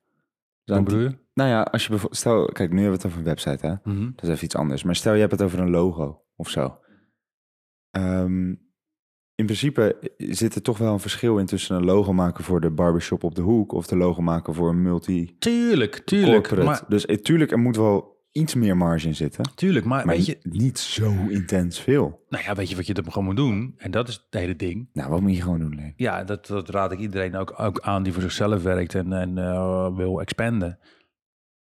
Dus 0.65 0.83
bedoel 0.83 1.01
je? 1.01 1.19
Nou 1.35 1.51
ja, 1.51 1.63
als 1.63 1.83
je 1.83 1.89
bijvoorbeeld, 1.89 2.21
stel, 2.21 2.45
kijk, 2.45 2.71
nu 2.71 2.81
hebben 2.81 3.01
we 3.01 3.03
het 3.03 3.07
over 3.07 3.19
een 3.19 3.25
website, 3.25 3.67
hè? 3.67 3.75
Mhm. 3.93 4.11
Dat 4.15 4.25
is 4.25 4.29
even 4.31 4.45
iets 4.45 4.57
anders. 4.57 4.83
Maar 4.83 4.97
stel 4.97 5.13
je 5.15 5.21
hebt 5.21 5.33
het 5.33 5.43
over 5.43 5.59
een 5.59 5.71
logo 5.71 6.23
of 6.37 6.49
zo. 6.49 6.79
Ehm, 7.91 8.49
in 9.35 9.47
principe 9.47 10.15
zit 10.17 10.55
er 10.55 10.63
toch 10.63 10.79
wel 10.79 10.93
een 10.93 11.01
verschil 11.01 11.39
in 11.39 11.47
tussen 11.47 11.77
een 11.77 11.85
logo 11.85 12.13
maken 12.13 12.45
voor 12.45 12.61
de 12.61 12.71
barbershop 12.71 13.25
op 13.25 13.35
de 13.35 13.43
hoek 13.43 13.73
of 13.73 13.87
de 13.87 13.97
logo 13.97 14.23
maken 14.23 14.55
voor 14.55 14.69
een 14.69 14.83
multi 14.83 15.37
Tuurlijk, 15.39 16.03
tuurlijk. 16.05 16.33
corporate. 16.33 16.65
Maar, 16.65 16.85
Dus 16.89 17.07
eh, 17.07 17.17
tuurlijk, 17.17 17.51
er 17.51 17.59
moet 17.59 17.77
wel 17.77 18.14
iets 18.35 18.55
meer 18.55 18.77
marge 18.77 19.07
in 19.07 19.15
zitten. 19.15 19.45
tuurlijk, 19.55 19.85
maar, 19.85 20.07
Maar 20.07 20.15
weet 20.15 20.27
je, 20.27 20.39
niet 20.43 20.79
zo 20.79 21.13
intens 21.29 21.81
veel. 21.81 22.25
nou 22.29 22.45
ja, 22.45 22.55
weet 22.55 22.69
je 22.71 22.77
wat 22.77 22.87
je 22.87 22.95
er 22.95 23.05
gewoon 23.05 23.25
moet 23.25 23.37
doen? 23.37 23.75
En 23.79 23.91
dat 23.91 24.09
is 24.09 24.15
het 24.15 24.41
hele 24.41 24.57
ding. 24.57 24.89
Nou, 24.93 25.11
wat 25.11 25.21
moet 25.21 25.35
je 25.37 25.43
gewoon 25.43 25.59
doen, 25.59 25.75
Leen? 25.75 25.93
Ja, 25.97 26.25
dat, 26.25 26.47
dat 26.47 26.69
raad 26.69 26.93
ik 26.93 26.99
iedereen 26.99 27.37
ook, 27.37 27.55
ook 27.61 27.81
aan 27.81 28.03
die 28.03 28.13
voor 28.13 28.23
zichzelf 28.23 28.63
werkt 28.63 28.95
en, 28.95 29.13
en 29.13 29.39
eh, 29.39 29.97
wil 29.97 30.21
expanden. 30.21 30.79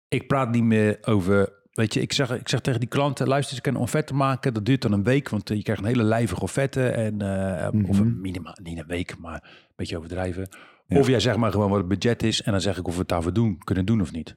Ik 0.08 0.26
praat 0.26 0.50
niet 0.50 0.64
meer 0.64 0.98
over 1.02 1.58
weet 1.70 1.94
je, 1.94 2.00
ik 2.00 2.12
zeg, 2.12 2.30
ik 2.30 2.48
zeg 2.48 2.60
tegen 2.60 2.80
die 2.80 2.88
klanten, 2.88 3.28
luister, 3.28 3.54
ze 3.56 3.60
kunnen 3.62 3.80
offerte 3.80 4.14
maken. 4.14 4.54
Dat 4.54 4.64
duurt 4.66 4.82
dan 4.82 4.92
een 4.92 5.02
week, 5.02 5.28
want 5.28 5.50
eh, 5.50 5.56
je 5.56 5.62
krijgt 5.62 5.82
een 5.82 5.88
hele 5.88 6.02
lijvige 6.02 6.40
offerte. 6.42 6.88
En, 6.88 7.20
eh, 7.22 7.66
Of 7.88 7.98
Mhm. 7.98 8.00
een 8.06 8.20
minimaal, 8.20 8.56
niet 8.62 8.78
een 8.78 8.86
week, 8.86 9.18
maar 9.18 9.34
een 9.44 9.72
beetje 9.76 9.96
overdrijven. 9.96 10.48
Ja. 10.90 10.98
Of 10.98 11.06
jij 11.08 11.20
zegt 11.20 11.36
maar 11.36 11.50
gewoon 11.52 11.70
wat 11.70 11.78
het 11.78 11.88
budget 11.88 12.22
is. 12.22 12.42
En 12.42 12.52
dan 12.52 12.60
zeg 12.60 12.78
ik 12.78 12.86
of 12.86 12.92
we 12.92 12.98
het 13.00 13.08
daarvoor 13.08 13.32
doen, 13.32 13.58
kunnen 13.58 13.84
doen 13.84 14.00
of 14.00 14.12
niet. 14.12 14.34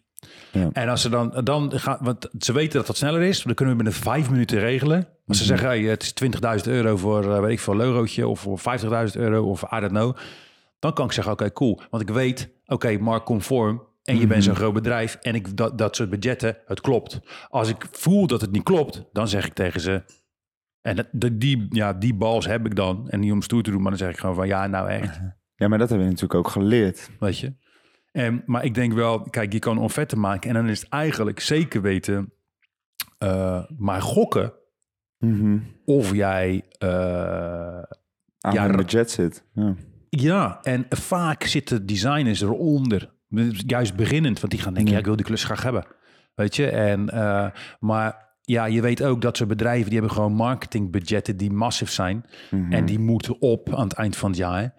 Ja. 0.52 0.70
En 0.74 0.90
als 0.90 1.02
ze 1.02 1.10
dan, 1.10 1.42
dan 1.44 1.72
gaan, 1.80 1.98
want 2.02 2.30
ze 2.40 2.54
weten 2.54 2.78
dat 2.78 2.88
dat 2.88 2.98
sneller 2.98 3.22
is, 3.22 3.44
dan 3.44 3.54
kunnen 3.54 3.78
we 3.78 3.84
binnen 3.84 4.02
vijf 4.02 4.30
minuten 4.30 4.60
regelen. 4.60 5.08
Als 5.28 5.38
ze 5.38 5.44
Mhm. 5.44 5.52
zeggen, 5.52 5.68
hey, 5.68 5.82
het 5.82 6.04
is 6.04 6.14
20.000 6.14 6.68
euro 6.68 6.98
voor, 6.98 7.34
eh, 7.36 7.40
weet 7.42 7.52
ik 7.52 7.60
veel, 7.60 7.76
logootje 7.76 8.28
of 8.28 8.40
voor 8.40 8.60
50.000 8.60 9.16
euro 9.24 9.50
of 9.50 9.62
I 9.64 9.80
don't 9.80 9.92
know. 9.92 10.16
Dan 10.80 10.94
kan 10.94 11.06
ik 11.06 11.12
zeggen, 11.12 11.34
oké, 11.34 11.52
cool. 11.52 11.82
Want 11.90 12.04
ik 12.04 12.10
weet, 12.10 12.50
oké, 12.66 12.98
marktconform 12.98 13.82
en 14.04 14.14
je 14.20 14.28
bent 14.28 14.32
Mhm. 14.40 14.42
zo'n 14.42 14.56
groot 14.56 14.74
bedrijf 14.74 15.16
en 15.22 15.36
ik, 15.36 15.58
dat, 15.58 15.78
dat 15.78 15.96
soort 15.96 16.10
budgetten, 16.10 16.58
het 16.66 16.82
klopt. 16.82 17.20
Als 17.50 17.70
ik 17.70 17.88
voel 17.92 18.28
dat 18.28 18.42
het 18.42 18.52
niet 18.52 18.64
klopt, 18.64 19.04
dan 19.12 19.28
zeg 19.28 19.46
ik 19.46 19.54
tegen 19.54 19.82
ze, 19.82 20.04
en 20.82 20.96
dat- 21.12 21.32
die, 21.42 21.66
ja, 21.70 21.94
die 21.94 22.14
bals 22.14 22.46
heb 22.46 22.66
ik 22.66 22.76
dan. 22.76 23.10
En 23.10 23.20
niet 23.20 23.32
om 23.32 23.42
stoer 23.42 23.64
te 23.64 23.72
doen, 23.72 23.82
maar 23.82 23.90
dan 23.92 24.00
zeg 24.00 24.10
ik 24.10 24.18
gewoon 24.18 24.36
van, 24.36 24.48
ja, 24.48 24.68
nou 24.68 24.90
echt. 24.90 25.20
Ja, 25.64 25.70
maar 25.70 25.78
dat 25.78 25.90
hebben 25.90 26.08
we 26.08 26.14
natuurlijk 26.14 26.40
ook 26.46 26.52
geleerd. 26.54 27.10
Weet 27.20 27.40
je? 27.40 27.54
En, 28.12 28.44
maar 28.46 28.64
ik 28.66 28.74
denk 28.74 28.94
wel, 28.94 29.22
kijk, 29.22 29.54
je 29.54 29.60
kan 29.60 29.78
een 29.78 29.84
offerte 29.84 30.16
maken 30.18 30.50
en 30.50 30.56
dan 30.56 30.70
is 30.70 30.80
het 30.82 30.90
eigenlijk 30.90 31.40
zeker 31.40 31.82
weten, 31.82 32.34
eh, 33.18 33.64
maar 33.78 34.02
gokken 34.02 34.54
Mhm. 35.18 35.58
of 35.86 36.14
jij, 36.14 36.64
eh, 36.78 37.82
Aan 38.40 38.54
Ja, 38.54 38.66
een 38.66 38.76
budget 38.76 39.12
zit. 39.12 39.46
Ja. 39.54 39.76
ja, 40.10 40.60
en 40.62 40.86
vaak 40.90 41.44
zitten 41.44 41.86
designers 41.86 42.42
eronder, 42.42 43.14
juist 43.68 43.96
beginnend, 43.96 44.40
want 44.40 44.52
die 44.52 44.62
gaan 44.62 44.74
denken, 44.74 44.94
Ja. 44.94 45.00
ik 45.00 45.06
wil 45.06 45.16
die 45.16 45.26
klus 45.26 45.44
graag 45.44 45.64
hebben, 45.64 45.86
weet 46.36 46.56
je? 46.56 46.68
En, 46.70 47.10
eh, 47.10 47.48
maar 47.80 48.36
ja, 48.42 48.66
je 48.66 48.82
weet 48.82 49.04
ook 49.04 49.22
dat 49.22 49.38
soort 49.38 49.50
bedrijven, 49.50 49.90
die 49.90 50.00
hebben 50.00 50.16
gewoon 50.16 50.34
marketingbudgetten 50.34 51.38
die 51.38 51.52
massief 51.52 51.90
zijn. 51.92 52.26
Mhm. 52.52 52.72
En 52.74 52.86
die 52.86 53.00
moeten 53.00 53.42
op 53.42 53.74
aan 53.74 53.84
het 53.88 53.94
eind 53.94 54.16
van 54.16 54.30
het 54.30 54.38
jaar. 54.40 54.74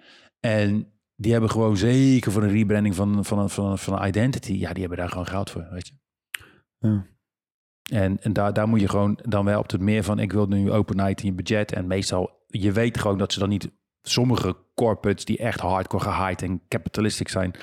En 0.45 0.93
die 1.17 1.33
hebben 1.33 1.51
gewoon 1.51 1.77
zeker 1.77 2.33
voor 2.33 2.43
een 2.43 2.51
rebranding 2.51 2.95
van, 2.95 3.25
van, 3.25 3.51
van, 3.51 3.79
van 3.79 3.99
een 3.99 4.09
identity. 4.09 4.53
Ja, 4.53 4.73
die 4.73 4.81
hebben 4.81 4.99
daar 4.99 5.09
gewoon 5.09 5.27
geld 5.27 5.51
voor, 5.51 5.67
weet 5.71 5.87
je. 5.87 5.95
Ja. 6.79 7.07
En, 7.93 8.23
en 8.23 8.33
daar, 8.33 8.53
daar 8.53 8.69
moet 8.69 8.81
je 8.81 8.89
gewoon 8.89 9.19
dan 9.23 9.45
wel 9.45 9.59
op 9.59 9.71
het 9.71 9.81
meer 9.81 10.03
van... 10.03 10.19
ik 10.19 10.33
wil 10.33 10.47
nu 10.47 10.73
openheid 10.73 11.21
in 11.21 11.27
je 11.27 11.35
budget. 11.35 11.73
En 11.73 11.87
meestal, 11.87 12.45
je 12.47 12.73
weet 12.73 12.99
gewoon 12.99 13.19
dat 13.19 13.33
ze 13.33 13.39
dan 13.39 13.49
niet... 13.49 13.71
sommige 14.03 14.57
corporates 14.75 15.25
die 15.25 15.39
echt 15.39 15.61
hardcore 15.61 16.05
gehyped 16.05 16.43
en 16.43 16.63
capitalistic 16.69 17.29
zijn... 17.29 17.55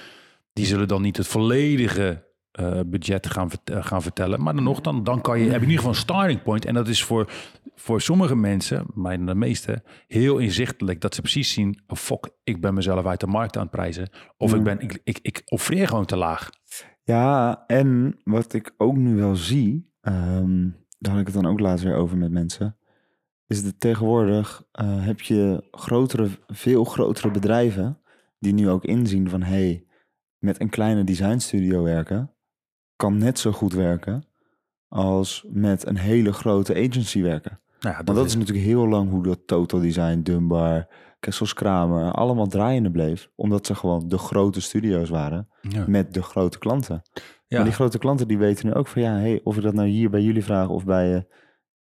die 0.54 0.66
zullen 0.66 0.88
dan 0.88 1.02
niet 1.02 1.18
het 1.18 1.28
volledige 1.28 2.24
eh, 2.52 2.80
budget 2.86 3.28
gaan, 3.28 3.49
eh, 3.64 3.86
gaan 3.86 4.02
vertellen. 4.02 4.41
Maar 4.41 4.54
dan 4.54 4.64
nog, 4.64 4.82
dan, 4.82 5.04
dan 5.04 5.22
kan 5.22 5.39
je, 5.39 5.43
heb 5.43 5.52
je 5.54 5.56
in 5.56 5.62
ieder 5.62 5.78
geval 5.78 5.91
een 5.91 5.95
starting 5.95 6.43
point. 6.43 6.66
En 6.66 6.74
dat 6.74 6.88
is 6.88 7.04
voor, 7.04 7.32
voor 7.76 8.02
sommige 8.02 8.36
mensen, 8.36 8.86
maar 8.93 9.26
de 9.26 9.36
meeste, 9.36 9.84
heel 10.08 10.38
inzichtelijk. 10.38 11.02
Dat 11.02 11.16
ze 11.16 11.22
precies 11.22 11.54
zien, 11.54 11.80
oh 11.88 11.97
fuck, 11.97 12.30
ik 12.43 12.62
ben 12.62 12.74
mezelf 12.74 13.06
uit 13.06 13.20
de 13.20 13.28
markt 13.28 13.56
aan 13.56 13.62
het 13.62 13.72
prijzen. 13.72 14.10
Of 14.38 14.52
Ja. 14.52 14.58
ik, 14.58 14.64
ben, 14.64 14.80
ik, 14.80 14.99
ik, 15.04 15.20
ik 15.22 15.41
offreer 15.45 15.88
gewoon 15.88 16.06
te 16.06 16.18
laag. 16.18 16.49
Ja, 17.04 17.64
en 17.68 18.20
wat 18.24 18.54
ik 18.54 18.74
ook 18.78 18.95
nu 18.95 19.16
wel 19.16 19.36
zie, 19.36 19.91
ehm, 20.02 20.70
daar 20.99 21.12
had 21.12 21.20
ik 21.20 21.26
het 21.28 21.36
dan 21.36 21.45
ook 21.45 21.60
laatst 21.60 21.86
weer 21.86 21.95
over 21.95 22.18
met 22.18 22.32
mensen, 22.32 22.78
is 23.47 23.64
dat 23.64 23.80
tegenwoordig 23.80 24.64
eh, 24.72 25.06
heb 25.06 25.22
je 25.22 25.68
grotere, 25.72 26.28
veel 26.47 26.84
grotere 26.84 27.32
bedrijven 27.32 27.99
die 28.39 28.54
nu 28.54 28.70
ook 28.70 28.86
inzien 28.86 29.30
van 29.30 29.41
hé, 29.43 29.49
hey, 29.49 29.86
met 30.38 30.62
een 30.62 30.70
kleine 30.70 31.04
designstudio 31.04 31.84
werken 31.84 32.32
kan 33.02 33.18
net 33.18 33.39
zo 33.39 33.52
goed 33.52 33.74
werken 33.74 34.24
als 34.88 35.45
met 35.49 35.86
een 35.86 35.97
hele 35.97 36.34
grote 36.34 36.74
agency 36.76 37.22
werken. 37.22 37.60
Nou 37.80 37.95
ja, 37.95 38.04
Want 38.04 38.18
dat 38.18 38.28
is 38.28 38.36
natuurlijk 38.36 38.66
heel 38.66 38.88
lang 38.88 39.10
hoe 39.10 39.24
dat 39.24 39.39
Total 39.45 39.80
Design, 39.80 40.22
Dunbar, 40.22 40.88
Kessels 41.20 41.54
Kramer 41.54 42.12
allemaal 42.12 42.47
draaiende 42.47 42.91
bleef. 42.91 43.30
Omdat 43.36 43.66
ze 43.66 43.76
gewoon 43.76 44.10
de 44.10 44.18
grote 44.18 44.62
studio's 44.62 45.10
waren 45.10 45.47
ja. 45.62 45.86
met 45.88 46.14
de 46.14 46.22
grote 46.22 46.60
klanten. 46.60 47.02
Ja. 47.14 47.58
Maar 47.58 47.64
die 47.64 47.74
grote 47.74 47.97
klanten 47.97 48.28
die 48.28 48.38
weten 48.38 48.66
nu 48.66 48.74
ook 48.74 48.88
van 48.88 49.02
ja, 49.02 49.14
hey, 49.14 49.41
of 49.43 49.58
ik 49.58 49.64
dat 49.64 49.74
nou 49.74 49.88
hier 49.88 50.10
bij 50.10 50.22
jullie 50.22 50.43
vraag 50.43 50.70
of 50.70 50.86
bij 50.86 51.16
eh, 51.16 51.22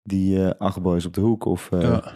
die 0.03 0.45
eh 0.45 0.51
acht 0.59 0.83
boys 0.83 1.07
op 1.07 1.15
de 1.15 1.21
hoek 1.21 1.45
of 1.45 1.73
eh, 1.73 2.07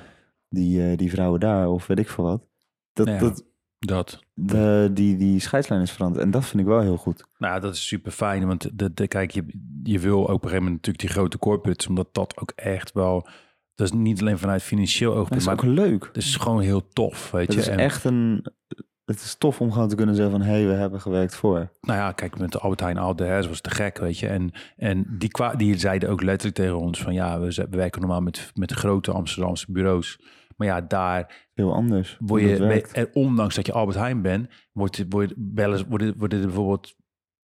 die, 0.49 0.91
eh, 0.91 0.97
die 0.97 1.11
vrouwen 1.11 1.41
daar 1.41 1.69
of 1.69 1.87
weet 1.87 1.99
ik 1.99 2.09
veel 2.09 2.25
wat. 2.25 2.47
Dat, 2.93 3.07
dat, 3.21 3.45
dat. 3.87 4.21
de, 4.35 4.91
die, 4.93 5.17
die 5.17 5.41
scheidslijn 5.41 5.81
is 5.81 5.91
veranderd. 5.91 6.25
En 6.25 6.31
dat 6.31 6.45
vind 6.45 6.63
ik 6.63 6.69
wel 6.69 6.81
heel 6.81 6.97
goed. 6.97 7.25
Nou, 7.39 7.61
dat 7.61 7.75
is 7.75 7.87
super 7.87 8.13
fijn. 8.13 8.47
Want 8.47 8.79
de, 8.79 8.95
de, 8.95 9.09
kijk, 9.09 9.31
je, 9.31 9.45
je 9.83 9.99
wil 9.99 10.19
ook 10.19 10.23
op 10.23 10.29
een 10.29 10.41
gegeven 10.41 10.63
moment 10.63 10.75
natuurlijk 10.75 11.05
die 11.05 11.15
grote 11.15 11.39
corporates, 11.39 11.87
omdat 11.87 12.09
dat 12.13 12.41
ook 12.41 12.53
echt 12.57 12.93
wel. 12.93 13.27
Dat 13.75 13.87
is 13.87 13.93
niet 13.93 14.21
alleen 14.21 14.39
vanuit 14.39 14.63
financieel 14.63 15.15
oogpunt, 15.15 15.41
is 15.41 15.47
maar 15.47 15.55
ook 15.55 15.63
leuk. 15.63 16.05
het 16.07 16.17
is 16.17 16.37
gewoon 16.37 16.61
heel 16.61 16.89
tof, 16.89 17.31
weet 17.31 17.47
Het 17.47 17.55
je. 17.55 17.61
is 17.61 17.69
En, 17.69 17.79
echt 17.79 18.05
een... 18.05 18.47
Het 19.05 19.21
is 19.21 19.35
tof 19.35 19.61
om 19.61 19.73
gewoon 19.73 19.89
te 19.89 19.95
kunnen 19.95 20.15
zeggen 20.15 20.33
van... 20.39 20.43
hé, 20.43 20.53
hey, 20.53 20.67
we 20.67 20.73
hebben 20.73 21.01
gewerkt 21.01 21.37
voor. 21.37 21.71
Nou 21.81 21.99
ja, 21.99 22.13
kijk, 22.13 22.39
met 22.39 22.53
de 22.53 22.59
Albert 22.59 22.81
Heijn 22.81 22.99
Alde, 22.99 23.25
hè, 23.25 23.37
dat 23.37 23.49
was 23.49 23.61
te 23.61 23.71
gek, 23.71 23.99
weet 23.99 24.19
je. 24.19 24.27
En, 24.27 24.53
en 24.77 25.07
die, 25.19 25.31
die 25.57 25.79
zeiden 25.79 26.09
ook 26.09 26.23
letterlijk 26.23 26.57
tegen 26.57 26.79
ons 26.79 27.03
van 27.03 27.15
ja, 27.15 27.41
we, 27.41 27.55
we 27.55 27.77
werken 27.77 28.01
normaal 28.01 28.21
met, 28.21 28.51
met 28.55 28.73
grote 28.73 29.13
Amsterdamse 29.13 29.73
bureaus. 29.73 30.19
Maar 30.57 30.67
ja, 30.67 30.81
daar 30.81 31.49
Heel 31.55 31.75
anders. 31.75 32.17
word 32.21 32.43
je, 32.43 32.87
en 32.93 33.09
ondanks 33.13 33.55
dat 33.55 33.67
je 33.67 33.73
Albert 33.73 33.99
Heijn 33.99 34.23
bent, 34.23 34.49
wordt, 34.73 35.05
wordt, 35.09 35.33
bellen, 35.37 35.89
worden, 35.89 36.15
worden 36.19 36.41
bijvoorbeeld 36.41 36.95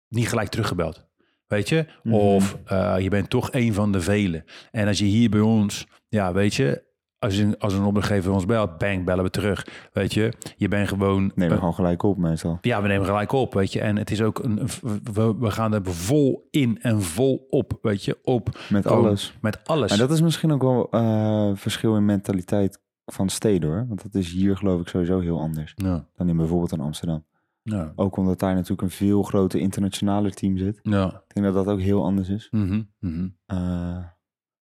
niet 0.08 0.30
gelijk 0.30 0.50
teruggebeld. 0.50 1.08
Weet 1.48 1.70
je? 1.70 1.86
Mhm. 2.04 2.16
Of 2.16 2.58
eh, 2.66 2.96
je 3.00 3.10
bent 3.10 3.30
toch 3.30 3.54
een 3.54 3.74
van 3.74 3.92
de 3.92 4.02
velen. 4.02 4.44
En 4.72 4.88
als 4.88 5.00
je 5.00 5.06
hier 5.06 5.30
bij 5.30 5.40
ons, 5.40 5.88
ja, 6.08 6.34
weet 6.34 6.56
je, 6.56 6.88
als 7.20 7.38
een, 7.38 7.58
als 7.58 7.74
een 7.74 7.84
opdrachtgever 7.84 8.34
ons 8.34 8.46
belt, 8.46 8.78
bang, 8.78 9.06
bellen 9.06 9.24
we 9.24 9.30
terug. 9.30 9.68
Weet 9.94 10.14
je, 10.14 10.34
je 10.58 10.68
bent 10.68 10.88
gewoon. 10.88 11.32
Neem 11.36 11.52
eh, 11.52 11.58
gewoon 11.58 11.74
gelijk 11.74 12.04
op 12.04 12.18
meestal. 12.18 12.58
ja, 12.62 12.82
we 12.82 12.88
nemen 12.88 13.06
gelijk 13.06 13.32
op, 13.32 13.54
weet 13.54 13.74
je. 13.74 13.82
En 13.82 13.98
het 13.98 14.12
is 14.12 14.22
ook 14.22 14.40
een, 14.40 14.68
we, 15.14 15.38
we 15.40 15.52
gaan 15.52 15.74
er 15.74 15.82
vol 15.84 16.48
in 16.52 16.82
en 16.82 17.02
vol 17.02 17.46
op, 17.50 17.78
weet 17.82 18.04
je, 18.06 18.18
op 18.24 18.60
Met 18.70 18.88
alles. 18.88 19.34
met 19.42 19.68
alles. 19.68 19.92
En 19.92 19.98
dat 19.98 20.12
is 20.12 20.22
misschien 20.22 20.52
ook 20.52 20.62
wel 20.62 20.88
eh 20.92 21.52
verschil 21.54 21.96
in 21.96 22.06
mentaliteit 22.06 22.80
van 23.14 23.30
steden 23.30 23.70
hoor. 23.70 23.86
Want 23.88 24.04
dat 24.04 24.16
is 24.16 24.32
hier 24.32 24.58
geloof 24.58 24.82
ik 24.82 24.88
sowieso 24.88 25.20
heel 25.20 25.40
anders 25.40 25.74
ja, 25.76 26.06
dan 26.16 26.30
in 26.30 26.38
bijvoorbeeld 26.38 26.72
in 26.72 26.80
Amsterdam. 26.80 27.26
ja, 27.64 27.92
Ook 27.96 28.18
omdat 28.18 28.40
daar 28.40 28.54
natuurlijk 28.54 28.82
een 28.82 28.90
veel 28.90 29.24
groter 29.24 29.60
internationaler 29.60 30.34
team 30.34 30.58
zit. 30.58 30.80
ja. 30.84 31.08
Ik 31.28 31.34
denk 31.34 31.46
dat 31.54 31.66
dat 31.66 31.74
ook 31.74 31.82
heel 31.82 32.04
anders 32.04 32.30
is. 32.30 32.48
mhm, 32.52 32.82
mhm. 33.00 33.28
eh, 33.46 34.04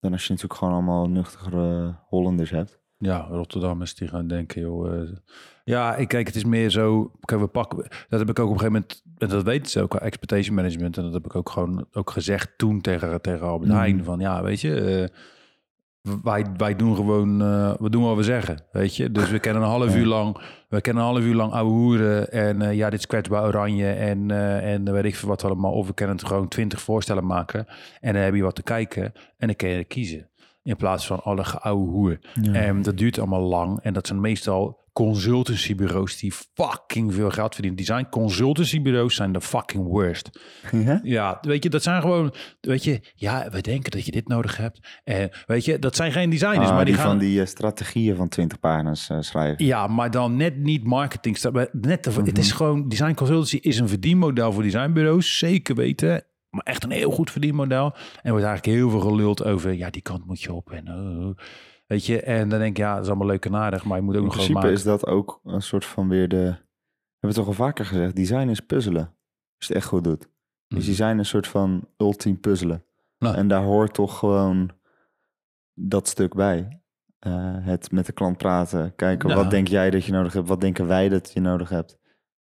dan 0.01 0.12
als 0.12 0.22
je 0.26 0.32
natuurlijk 0.32 0.59
gewoon 0.61 0.74
allemaal 0.74 1.09
nuchtere 1.09 1.95
Hollanders 2.07 2.51
hebt. 2.51 2.80
Ja, 2.99 3.20
Rotterdammers 3.30 3.95
die 3.95 4.09
gaan 4.09 4.26
denken, 4.26 4.61
joh. 4.61 5.01
eh, 5.03 5.09
ja, 5.64 5.97
ik 5.97 6.09
kijk, 6.09 6.26
het 6.26 6.36
is 6.36 6.45
meer 6.45 6.70
zo. 6.70 7.12
Kijk, 7.20 7.41
we 7.41 7.47
pakken. 7.47 7.78
Dat 8.09 8.18
heb 8.20 8.28
ik 8.28 8.39
ook 8.39 8.49
op 8.49 8.53
een 8.53 8.59
gegeven 8.61 8.72
moment. 8.72 9.03
En 9.18 9.28
dat 9.28 9.43
weten 9.43 9.70
ze 9.70 9.80
ook, 9.82 9.91
qua 9.91 9.99
expectation 9.99 10.55
management. 10.55 10.97
En 10.97 11.03
dat 11.03 11.12
heb 11.12 11.24
ik 11.24 11.34
ook 11.34 11.51
gewoon 11.51 11.86
ook 11.93 12.11
gezegd 12.11 12.53
toen 12.59 12.80
tegen, 12.80 13.20
tegen 13.20 13.47
Albert 13.47 13.70
Mhm. 13.70 13.78
Heijn. 13.80 14.05
Van 14.05 14.18
ja, 14.20 14.43
weet 14.43 14.61
je. 14.61 14.80
eh, 14.80 15.16
wij, 16.22 16.46
wij 16.56 16.76
doen 16.76 16.96
gewoon, 16.96 17.42
eh, 17.42 17.74
we 17.78 17.90
doen 17.90 18.02
wat 18.02 18.16
we 18.16 18.22
zeggen, 18.22 18.62
weet 18.72 18.96
je. 18.96 19.12
Dus 19.12 19.30
we 19.30 19.38
kennen 19.38 19.62
een 19.62 19.68
half 19.68 19.96
uur 20.00 20.06
lang, 20.06 20.38
we 20.68 20.80
kennen 20.80 21.02
een 21.02 21.09
half 21.09 21.22
uur 21.22 21.34
lang 21.34 21.52
ouwe 21.52 21.70
hoeren 21.70 22.32
en 22.32 22.62
eh, 22.62 22.74
ja, 22.74 22.90
dit 22.90 22.98
is 22.98 23.06
kwetsbaar 23.06 23.46
oranje 23.46 23.92
en, 23.92 24.30
eh 24.30 24.72
en 24.72 24.92
weet 24.92 25.04
ik 25.04 25.16
veel 25.16 25.28
wat 25.28 25.44
allemaal. 25.44 25.72
Of 25.72 25.86
we 25.86 25.94
kunnen 25.94 26.16
het 26.16 26.26
gewoon 26.26 26.48
twintig 26.48 26.80
voorstellen 26.80 27.26
maken 27.26 27.66
en 28.00 28.12
dan 28.12 28.22
heb 28.22 28.34
je 28.34 28.42
wat 28.42 28.54
te 28.54 28.62
kijken 28.62 29.12
en 29.36 29.46
dan 29.46 29.56
kun 29.56 29.68
je 29.68 29.84
kiezen. 29.84 30.28
In 30.62 30.76
plaats 30.76 31.06
van 31.06 31.22
alle 31.22 31.44
geouwe 31.44 31.88
hoer. 31.88 32.18
Ja. 32.42 32.52
En 32.52 32.82
dat 32.82 32.98
duurt 32.98 33.18
allemaal 33.18 33.42
lang. 33.42 33.80
En 33.82 33.92
dat 33.92 34.06
zijn 34.06 34.20
meestal 34.20 34.88
consultancybureaus 35.32 36.16
die 36.18 36.32
fucking 36.55 37.14
veel 37.14 37.30
geld 37.30 37.55
verdienen. 37.55 37.84
Design 37.84 38.07
consultancybureaus 38.11 39.14
zijn 39.14 39.32
de 39.32 39.40
fucking 39.40 39.84
worst. 39.84 40.30
ja? 40.72 41.01
Ja, 41.03 41.38
weet 41.40 41.62
je, 41.62 41.70
dat 41.70 41.82
zijn 41.82 42.01
gewoon, 42.01 42.34
weet 42.61 42.84
je, 42.84 43.01
ja, 43.14 43.49
we 43.51 43.61
denken 43.61 43.90
dat 43.90 44.05
je 44.05 44.11
dit 44.11 44.28
nodig 44.28 44.57
hebt. 44.57 45.01
En 45.05 45.30
weet 45.46 45.64
je, 45.64 45.78
dat 45.78 45.96
zijn 45.96 46.12
geen 46.12 46.30
designers, 46.30 46.68
Ah, 46.68 46.74
maar 46.74 46.84
die, 46.84 46.94
die 46.94 47.03
gaan. 47.03 47.11
van 47.11 47.18
die 47.18 47.40
eh, 47.40 47.46
strategieën 47.46 48.16
van 48.16 48.28
20 48.28 48.61
pagina's 48.61 49.09
eh, 49.11 49.16
schrijven. 49.20 49.64
Ja, 49.64 49.86
maar 49.86 50.11
dan 50.11 50.36
net 50.36 50.57
niet 50.57 50.84
marketing. 50.84 51.38
Net 51.72 52.03
te- 52.03 52.11
Het 52.11 52.26
Mhm. 52.26 52.38
is 52.38 52.53
gewoon, 52.53 52.88
design 52.88 53.14
consultancy 53.14 53.57
is 53.57 53.78
een 53.78 53.88
verdienmodel 53.88 54.53
voor 54.53 54.62
designbureaus, 54.62 55.38
zeker 55.38 55.74
weten. 55.74 56.22
Maar 56.51 56.62
echt 56.64 56.84
een 56.84 56.90
heel 56.90 57.11
goed 57.11 57.30
verdienmodel. 57.30 57.84
En 57.94 58.01
er 58.22 58.30
wordt 58.30 58.46
eigenlijk 58.46 58.76
heel 58.78 58.90
veel 58.90 59.01
geluld 59.01 59.44
over, 59.44 59.72
ja, 59.74 59.90
die 59.90 60.03
kant 60.03 60.26
moet 60.26 60.40
je 60.40 60.53
op. 60.53 60.70
En, 60.72 60.88
oh, 60.88 61.36
weet 61.89 62.07
je, 62.07 62.20
en 62.22 62.49
dan 62.49 62.59
denk 62.59 62.70
ik, 62.70 62.76
ja, 62.76 62.95
dat 62.95 63.03
is 63.03 63.09
allemaal 63.09 63.26
leuk 63.26 63.45
en 63.45 63.55
aardig, 63.57 63.84
maar 63.84 63.97
je 63.97 64.03
moet 64.03 64.14
ook 64.14 64.20
In 64.20 64.26
nog 64.26 64.34
gewoon 64.36 64.49
principe 64.53 64.74
maken. 64.76 64.93
is 64.95 65.01
dat 65.01 65.11
ook 65.11 65.41
een 65.45 65.62
soort 65.62 65.84
van 65.84 66.09
weer 66.09 66.28
de... 66.28 66.36
We 66.36 66.45
hebben 66.45 66.61
het 67.20 67.34
toch 67.34 67.47
al 67.47 67.66
vaker 67.66 67.84
gezegd, 67.84 68.16
design 68.16 68.49
is 68.49 68.61
puzzelen. 68.61 69.03
Als 69.57 69.66
je 69.66 69.66
het 69.66 69.76
echt 69.76 69.86
goed 69.86 70.05
doet. 70.05 70.20
Dus 70.68 70.78
Mhm. 70.78 70.86
design 70.89 71.11
is 71.12 71.18
een 71.18 71.24
soort 71.24 71.47
van 71.49 71.89
ultiem 71.97 72.41
puzzelen. 72.41 72.84
Nou. 73.18 73.36
En 73.36 73.49
daar 73.49 73.62
hoort 73.62 73.95
toch 73.95 74.18
gewoon 74.18 74.70
dat 75.74 76.09
stuk 76.09 76.34
bij. 76.34 76.82
Eh, 77.18 77.57
het 77.61 77.91
met 77.93 78.07
de 78.07 78.12
klant 78.12 78.36
praten, 78.36 78.95
kijken 78.95 79.34
wat 79.34 79.51
denk 79.51 79.68
jij 79.68 79.91
dat 79.91 80.05
je 80.05 80.12
nodig 80.12 80.32
hebt, 80.32 80.49
wat 80.49 80.61
denken 80.61 80.86
wij 80.86 81.09
dat 81.09 81.32
je 81.32 81.41
nodig 81.41 81.68
hebt. 81.68 81.99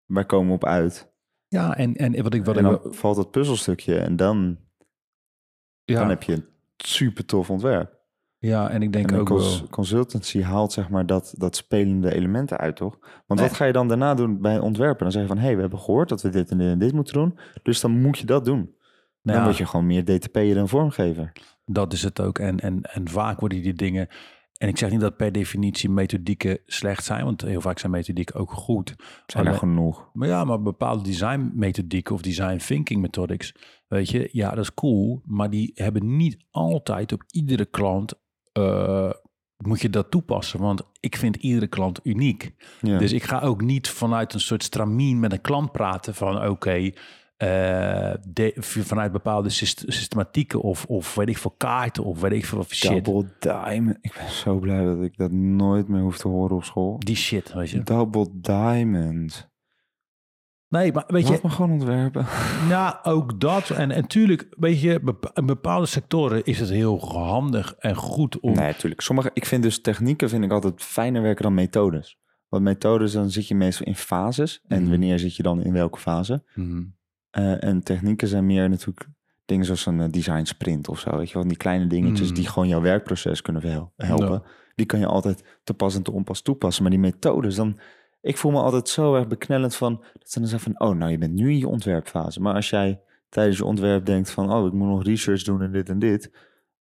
Waar 0.05 0.25
komen 0.25 0.47
we 0.47 0.53
op 0.53 0.65
uit? 0.65 1.11
Ja, 1.47 1.75
en, 1.77 1.95
en 1.95 2.23
wat 2.23 2.33
ik, 2.33 2.45
wat 2.45 2.57
en 2.57 2.65
ik, 2.65 2.81
dan 2.83 2.93
valt 2.93 3.15
dat 3.15 3.31
puzzelstukje 3.31 3.99
en 3.99 4.15
dan 4.15 4.59
Ja, 5.83 5.99
Dan 5.99 6.09
heb 6.09 6.23
je 6.23 6.33
een 6.33 6.45
super 6.77 7.25
tof 7.25 7.49
ontwerp. 7.49 7.98
Ja 8.39 8.69
en 8.69 8.81
ik 8.81 8.93
denk 8.93 9.11
En 9.11 9.17
ook 9.19 9.25
cons- 9.25 9.59
wel... 9.59 9.69
consultancy 9.69 10.41
haalt 10.41 10.71
zeg 10.71 10.89
maar 10.89 11.05
dat, 11.05 11.33
dat 11.37 11.55
spelende 11.55 12.13
elementen 12.13 12.57
uit, 12.57 12.75
toch? 12.75 12.97
Want 13.27 13.39
Nee. 13.39 13.49
wat 13.49 13.57
ga 13.57 13.65
je 13.65 13.71
dan 13.73 13.87
daarna 13.87 14.13
doen 14.13 14.41
bij 14.41 14.59
ontwerpen? 14.59 15.03
Dan 15.03 15.11
zeg 15.11 15.21
je 15.21 15.27
van, 15.27 15.37
hé, 15.37 15.43
hey, 15.45 15.55
we 15.55 15.61
hebben 15.61 15.79
gehoord 15.79 16.09
dat 16.09 16.21
we 16.21 16.29
dit 16.29 16.49
en 16.51 16.57
dit 16.57 16.67
en 16.71 16.79
dit 16.79 16.93
moeten 16.93 17.13
doen. 17.13 17.37
Dus 17.63 17.81
dan 17.81 18.01
moet 18.01 18.17
je 18.17 18.25
dat 18.25 18.45
doen. 18.45 18.73
Dan 19.21 19.35
Ja. 19.35 19.43
word 19.43 19.57
je 19.57 19.65
gewoon 19.65 19.85
meer 19.85 20.05
DTP'er 20.05 20.53
dan 20.53 20.67
vormgever. 20.69 21.31
Dat 21.65 21.93
is 21.93 22.03
het 22.03 22.21
ook. 22.21 22.39
En, 22.39 22.59
en, 22.59 22.81
en 22.81 23.09
vaak 23.09 23.39
worden 23.39 23.61
die 23.61 23.73
dingen. 23.73 24.07
En 24.57 24.67
ik 24.67 24.77
zeg 24.77 24.91
niet 24.91 24.99
dat 24.99 25.17
per 25.17 25.31
definitie 25.31 25.89
methodieken 25.89 26.59
slecht 26.65 27.03
zijn, 27.03 27.23
want 27.25 27.41
heel 27.41 27.61
vaak 27.61 27.79
zijn 27.79 27.91
methodieken 27.91 28.35
ook 28.39 28.51
goed. 28.51 28.95
Zijn 29.25 29.43
er 29.43 29.49
Alleen- 29.49 29.59
genoeg? 29.59 30.09
Maar 30.13 30.27
ja, 30.27 30.43
maar 30.43 30.61
bepaalde 30.61 31.03
design 31.03 31.51
methodieken 31.55 32.15
of 32.15 32.21
design 32.21 32.57
thinking 32.57 33.01
methodics, 33.01 33.53
weet 33.87 34.09
je, 34.09 34.29
ja, 34.31 34.49
dat 34.49 34.63
is 34.63 34.73
cool, 34.73 35.21
maar 35.25 35.49
die 35.49 35.71
hebben 35.75 36.15
niet 36.17 36.37
altijd 36.51 37.11
op 37.11 37.23
iedere 37.31 37.65
klant. 37.65 38.13
Eh, 38.59 39.09
moet 39.57 39.81
je 39.81 39.89
dat 39.89 40.11
toepassen, 40.11 40.59
want 40.59 40.81
ik 40.99 41.15
vind 41.15 41.35
iedere 41.35 41.67
klant 41.67 41.99
uniek. 42.03 42.53
Ja. 42.81 42.97
Dus 42.97 43.11
ik 43.11 43.23
ga 43.23 43.39
ook 43.39 43.61
niet 43.61 43.89
vanuit 43.89 44.33
een 44.33 44.39
soort 44.39 44.63
stramien 44.63 45.19
met 45.19 45.31
een 45.31 45.41
klant 45.41 45.71
praten 45.71 46.15
van 46.15 46.47
oké, 46.47 46.89
eh, 47.37 48.13
de- 48.27 48.55
vanuit 48.59 49.11
bepaalde 49.11 49.49
syst- 49.49 49.83
systematieken 49.87 50.61
of, 50.61 50.85
of 50.85 51.15
weet 51.15 51.29
ik 51.29 51.37
veel 51.37 51.53
kaarten 51.57 52.03
of 52.03 52.19
weet 52.21 52.31
ik 52.31 52.45
veel 52.45 52.57
of 52.59 52.73
shit. 52.73 53.05
Double 53.05 53.29
diamond. 53.39 53.97
Ik 54.01 54.13
ben 54.17 54.29
zo 54.31 54.59
blij 54.59 54.83
dat 54.83 55.01
ik 55.01 55.17
dat 55.17 55.31
nooit 55.31 55.87
meer 55.87 56.01
hoef 56.01 56.17
te 56.17 56.27
horen 56.27 56.55
op 56.55 56.63
school. 56.63 56.99
Die 56.99 57.15
shit, 57.15 57.53
weet 57.53 57.69
je. 57.69 57.83
Double 57.83 58.27
diamond. 58.33 59.48
Nee, 60.69 60.93
maar 60.93 61.03
weet 61.07 61.25
je, 61.27 61.31
Laat 61.33 61.43
me 61.43 61.49
gewoon 61.49 61.71
ontwerpen. 61.71 62.25
Ja, 62.69 62.99
ook 63.03 63.39
dat. 63.39 63.69
En, 63.69 63.91
en 63.91 64.07
tuurlijk, 64.07 64.47
weet 64.57 64.81
je, 64.81 65.15
in 65.33 65.45
bepaalde 65.45 65.85
sectoren 65.85 66.43
is 66.43 66.59
het 66.59 66.69
heel 66.69 66.99
handig 66.99 67.75
en 67.79 67.95
goed 67.95 68.39
om... 68.39 68.53
Nee, 68.53 68.65
natuurlijk. 68.65 69.01
Sommige, 69.01 69.29
ik 69.33 69.45
vind 69.45 69.63
dus 69.63 69.81
technieken 69.81 70.29
vind 70.29 70.43
ik 70.43 70.51
altijd 70.51 70.83
fijner 70.83 71.21
werken 71.21 71.43
dan 71.43 71.53
methodes. 71.53 72.17
Want 72.47 72.63
methodes, 72.63 73.11
dan 73.11 73.29
zit 73.29 73.47
je 73.47 73.55
meestal 73.55 73.85
in 73.85 73.95
fases. 73.95 74.61
En 74.67 74.81
Mhm. 74.81 74.89
wanneer 74.89 75.19
zit 75.19 75.35
je 75.35 75.43
dan 75.43 75.63
in 75.63 75.73
welke 75.73 75.99
fase? 75.99 76.43
Mhm. 76.55 76.83
Eh, 77.29 77.63
en 77.63 77.83
technieken 77.83 78.27
zijn 78.27 78.45
meer 78.45 78.69
natuurlijk 78.69 79.07
dingen 79.45 79.65
zoals 79.65 79.85
een 79.85 80.01
eh, 80.01 80.09
design 80.09 80.43
sprint 80.43 80.87
of 80.89 80.99
zo. 80.99 81.17
Weet 81.17 81.27
je 81.29 81.33
wel, 81.37 81.47
die 81.47 81.57
kleine 81.57 81.87
dingetjes 81.87 82.29
Mm. 82.29 82.35
die 82.35 82.47
gewoon 82.47 82.67
jouw 82.67 82.81
werkproces 82.81 83.41
kunnen 83.41 83.87
helpen. 83.95 84.43
Die 84.75 84.85
kan 84.85 84.99
je 84.99 85.05
altijd 85.05 85.59
te 85.63 85.73
pas 85.73 85.95
en 85.95 86.03
te 86.03 86.11
onpas 86.11 86.41
toepassen. 86.41 86.81
Maar 86.83 86.91
die 86.91 86.99
methodes, 87.01 87.55
dan... 87.55 87.79
Ik 88.21 88.37
voel 88.37 88.51
me 88.51 88.59
altijd 88.61 88.89
zo 88.89 89.15
erg 89.15 89.27
beknellend 89.27 89.75
van... 89.75 90.03
Dat 90.13 90.31
ze 90.31 90.39
dan 90.39 90.47
zeggen 90.47 90.73
van, 90.73 90.87
oh, 90.87 90.95
nou, 90.95 91.11
je 91.11 91.17
bent 91.17 91.33
nu 91.33 91.49
in 91.49 91.57
je 91.57 91.67
ontwerpfase. 91.67 92.41
Maar 92.41 92.53
als 92.53 92.69
jij 92.69 93.01
tijdens 93.29 93.57
je 93.57 93.65
ontwerp 93.65 94.05
denkt 94.05 94.31
van... 94.31 94.53
Oh, 94.53 94.65
ik 94.65 94.73
moet 94.73 94.87
nog 94.87 95.03
research 95.03 95.43
doen 95.43 95.61
en 95.61 95.71
dit 95.71 95.89
en 95.89 95.99
dit. 95.99 96.31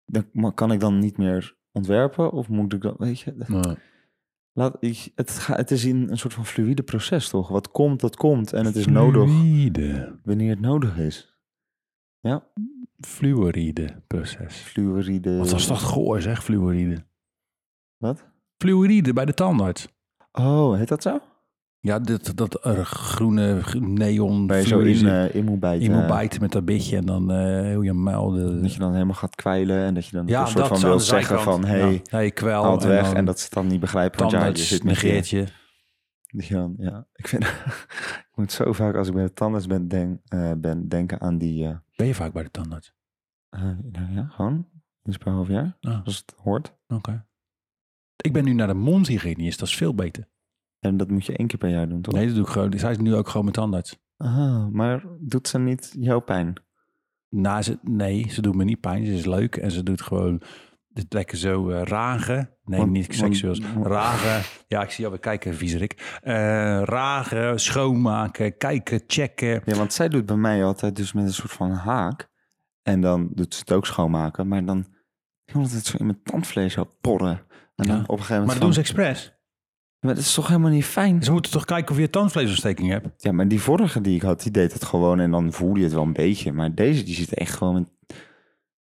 Dan 0.05 0.53
kan 0.53 0.71
ik 0.71 0.79
dan 0.79 0.99
niet 0.99 1.17
meer 1.17 1.55
ontwerpen? 1.71 2.31
Of 2.31 2.47
moet 2.47 2.73
ik 2.73 2.81
dan, 2.81 2.95
weet 2.97 3.19
je... 3.19 3.33
Nee. 3.47 3.75
Laat, 4.53 4.77
ik, 4.79 5.11
het, 5.15 5.31
ga, 5.31 5.55
het 5.55 5.71
is 5.71 5.85
in 5.85 6.09
een 6.09 6.17
soort 6.17 6.33
van 6.33 6.45
fluïde 6.45 6.83
proces, 6.83 7.29
toch? 7.29 7.47
Wat 7.47 7.71
komt, 7.71 7.99
dat 7.99 8.15
komt. 8.15 8.53
En 8.53 8.65
het 8.65 8.75
is 8.75 8.85
nodig 8.87 9.29
Fluïde. 9.29 10.19
wanneer 10.23 10.49
het 10.49 10.59
nodig 10.59 10.97
is. 10.97 11.37
Ja, 12.19 12.47
Fluoride 12.99 14.03
proces. 14.07 14.55
fluïde. 14.55 15.37
Wat 15.37 15.51
was 15.51 15.67
dat 15.67 15.77
goor 15.77 16.21
zeg, 16.21 16.43
fluoride. 16.43 17.05
Wat? 17.97 18.25
Fluoride 18.57 19.13
bij 19.13 19.25
de 19.25 19.33
tandarts. 19.33 19.87
Oh, 20.31 20.77
heet 20.77 20.87
dat 20.87 21.01
zo? 21.01 21.19
Ja, 21.81 21.99
dit, 21.99 22.37
dat 22.37 22.65
er 22.65 22.85
groene 22.85 23.61
neon 23.79 24.47
Waar 24.47 24.57
je 24.57 24.63
zo 24.67 24.79
in, 24.79 24.95
fluoride. 24.95 25.27
eh, 25.29 25.35
in 25.35 25.45
moet 25.45 25.59
bijten. 25.59 25.83
je 25.89 25.95
moet 25.95 26.07
bijten 26.07 26.41
met 26.41 26.51
dat 26.51 26.65
bitje 26.65 26.97
en 26.97 27.05
dan 27.05 27.31
heel 27.31 27.81
je 27.81 27.93
muil. 27.93 28.29
de- 28.31 28.61
Dat 28.61 28.73
je 28.73 28.79
dan 28.79 28.93
helemaal 28.93 29.13
gaat 29.15 29.35
kwijlen 29.35 29.83
en 29.85 29.93
dat 29.93 30.05
je 30.05 30.15
dan 30.15 30.27
ja, 30.27 30.41
een 30.41 30.47
soort 30.47 30.67
van 30.67 30.79
wil 30.79 30.99
zeggen 30.99 31.39
van... 31.39 31.65
Hey, 31.65 31.91
ja, 31.93 31.99
hey, 32.03 32.31
kwel. 32.31 32.63
haal 32.63 32.71
het 32.71 32.83
weg. 32.83 33.05
dan 33.05 33.15
En 33.15 33.25
dat 33.25 33.37
ze 33.37 33.43
het 33.43 33.53
dan 33.53 33.67
niet 33.67 33.79
begrijpen. 33.79 34.19
Want 34.19 34.31
ja, 34.31 34.45
je 34.45 34.57
zit 34.57 34.83
negeert 34.83 35.29
je. 35.29 35.45
dan- 36.49 36.75
ja, 36.77 37.07
ik 37.13 37.27
vind... 37.27 37.43
ik 38.29 38.31
moet 38.35 38.51
zo 38.51 38.73
vaak 38.73 38.95
als 38.95 39.07
ik 39.07 39.13
bij 39.13 39.23
de 39.23 39.33
tandarts 39.33 39.67
ben, 39.67 39.87
denk, 39.87 40.19
eh, 40.27 40.51
ben 40.57 40.87
denken 40.87 41.19
aan 41.21 41.37
die... 41.37 41.77
Ben 41.95 42.07
je 42.07 42.15
vaak 42.15 42.33
bij 42.33 42.43
de 42.43 42.51
tandarts? 42.51 42.93
nou 43.91 44.11
ja, 44.13 44.27
gewoon. 44.29 44.67
Dus 45.03 45.17
per 45.17 45.31
half 45.31 45.47
jaar, 45.47 45.77
Ah, 45.81 46.05
als 46.05 46.17
het 46.17 46.33
hoort. 46.37 46.73
Oké. 46.87 47.25
Ik 48.21 48.33
ben 48.33 48.43
nu 48.43 48.53
naar 48.53 48.67
de 48.67 48.73
mondhygiënist, 48.73 49.59
dat 49.59 49.67
is 49.67 49.75
veel 49.75 49.95
beter. 49.95 50.27
En 50.79 50.97
dat 50.97 51.09
moet 51.09 51.25
je 51.25 51.35
één 51.37 51.47
keer 51.47 51.57
per 51.57 51.69
jaar 51.69 51.89
doen, 51.89 52.01
toch? 52.01 52.13
Nee, 52.13 52.25
dat 52.25 52.35
doe 52.35 52.43
ik 52.45 52.49
gewoon. 52.51 52.79
Zij 52.79 52.91
is 52.91 52.97
nu 52.97 53.15
ook 53.15 53.27
gewoon 53.27 53.45
met 53.45 53.53
tandarts. 53.53 53.97
Ah, 54.17 54.67
maar 54.67 55.03
doet 55.19 55.47
ze 55.47 55.59
niet 55.59 55.95
jouw 55.99 56.19
pijn? 56.19 56.53
Nou, 57.29 57.61
ze, 57.61 57.79
nee, 57.81 58.25
ze 58.29 58.41
doet 58.41 58.55
me 58.55 58.63
niet 58.63 58.79
pijn. 58.79 59.05
Ze 59.05 59.13
is 59.13 59.25
leuk 59.25 59.55
en 59.55 59.71
ze 59.71 59.83
doet 59.83 60.01
gewoon 60.01 60.41
de 60.87 61.05
lekker 61.09 61.37
zo 61.37 61.69
eh, 61.69 61.81
ragen. 61.83 62.49
Nee, 62.63 62.79
Want- 62.79 62.91
niet 62.91 63.05
want- 63.07 63.17
seksueels. 63.19 63.61
Ragen. 63.83 64.41
Ja, 64.67 64.81
ik 64.83 64.89
zie 64.89 64.99
jou 64.99 65.09
weer 65.11 65.19
kijken, 65.21 65.55
viezerik. 65.55 66.19
Eh 66.23 66.33
ragen, 66.83 67.59
schoonmaken, 67.59 68.57
kijken, 68.57 69.01
checken. 69.07 69.61
Ja, 69.65 69.75
want 69.75 69.93
zij 69.93 70.09
doet 70.09 70.25
bij 70.25 70.35
mij 70.35 70.63
altijd 70.63 70.95
dus 70.95 71.13
met 71.13 71.23
een 71.23 71.33
soort 71.33 71.51
van 71.51 71.71
haak. 71.71 72.29
En 72.81 73.01
dan 73.01 73.29
doet 73.33 73.53
ze 73.53 73.59
het 73.59 73.71
ook 73.71 73.85
schoonmaken. 73.85 74.47
Maar 74.47 74.65
dan 74.65 74.85
komt 75.51 75.71
het 75.73 75.85
zo 75.85 75.97
in 75.97 76.05
mijn 76.05 76.23
tandvlees 76.23 76.73
zo 76.73 76.91
porren. 77.01 77.41
En 77.79 77.87
dan 77.87 77.95
Ja. 77.95 78.01
op 78.01 78.09
een 78.09 78.17
gegeven 78.23 78.43
Maar 78.45 78.53
dat 78.53 78.63
doen 78.63 78.73
ze 78.73 78.85
van, 78.85 78.95
expres. 79.03 79.33
Maar 79.99 80.13
dat 80.15 80.23
is 80.23 80.33
toch 80.33 80.47
helemaal 80.47 80.69
niet 80.71 80.85
fijn? 80.85 81.23
Ze 81.23 81.31
moeten 81.31 81.51
toch 81.51 81.65
kijken 81.65 81.91
of 81.95 82.01
je 82.01 82.09
tandvleesontsteking 82.09 82.89
hebt. 82.89 83.23
Ja, 83.23 83.31
maar 83.31 83.47
die 83.47 83.61
vorige 83.61 84.01
die 84.01 84.15
ik 84.15 84.21
had, 84.21 84.41
die 84.41 84.51
deed 84.51 84.73
het 84.73 84.83
gewoon. 84.85 85.19
En 85.19 85.31
dan 85.31 85.53
voelde 85.53 85.77
je 85.79 85.85
het 85.85 85.93
wel 85.93 86.03
een 86.03 86.13
beetje. 86.13 86.51
Maar 86.51 86.75
deze, 86.75 87.03
die 87.03 87.15
zit 87.15 87.33
echt 87.33 87.53
gewoon... 87.55 87.73
met- 87.73 88.17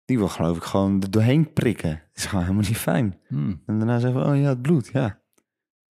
Die 0.04 0.18
wil 0.18 0.28
geloof 0.28 0.56
ik 0.56 0.62
gewoon 0.62 1.02
er 1.02 1.10
doorheen 1.10 1.52
prikken. 1.52 1.90
Dat 1.90 2.16
is 2.16 2.26
gewoon 2.26 2.44
helemaal 2.44 2.64
niet 2.68 2.76
fijn. 2.76 3.18
Hmm. 3.28 3.62
En 3.66 3.78
daarna 3.78 3.98
zeggen 3.98 4.20
we, 4.20 4.26
oh 4.26 4.36
ja, 4.40 4.48
het 4.48 4.62
bloed, 4.62 4.90
ja. 4.92 5.20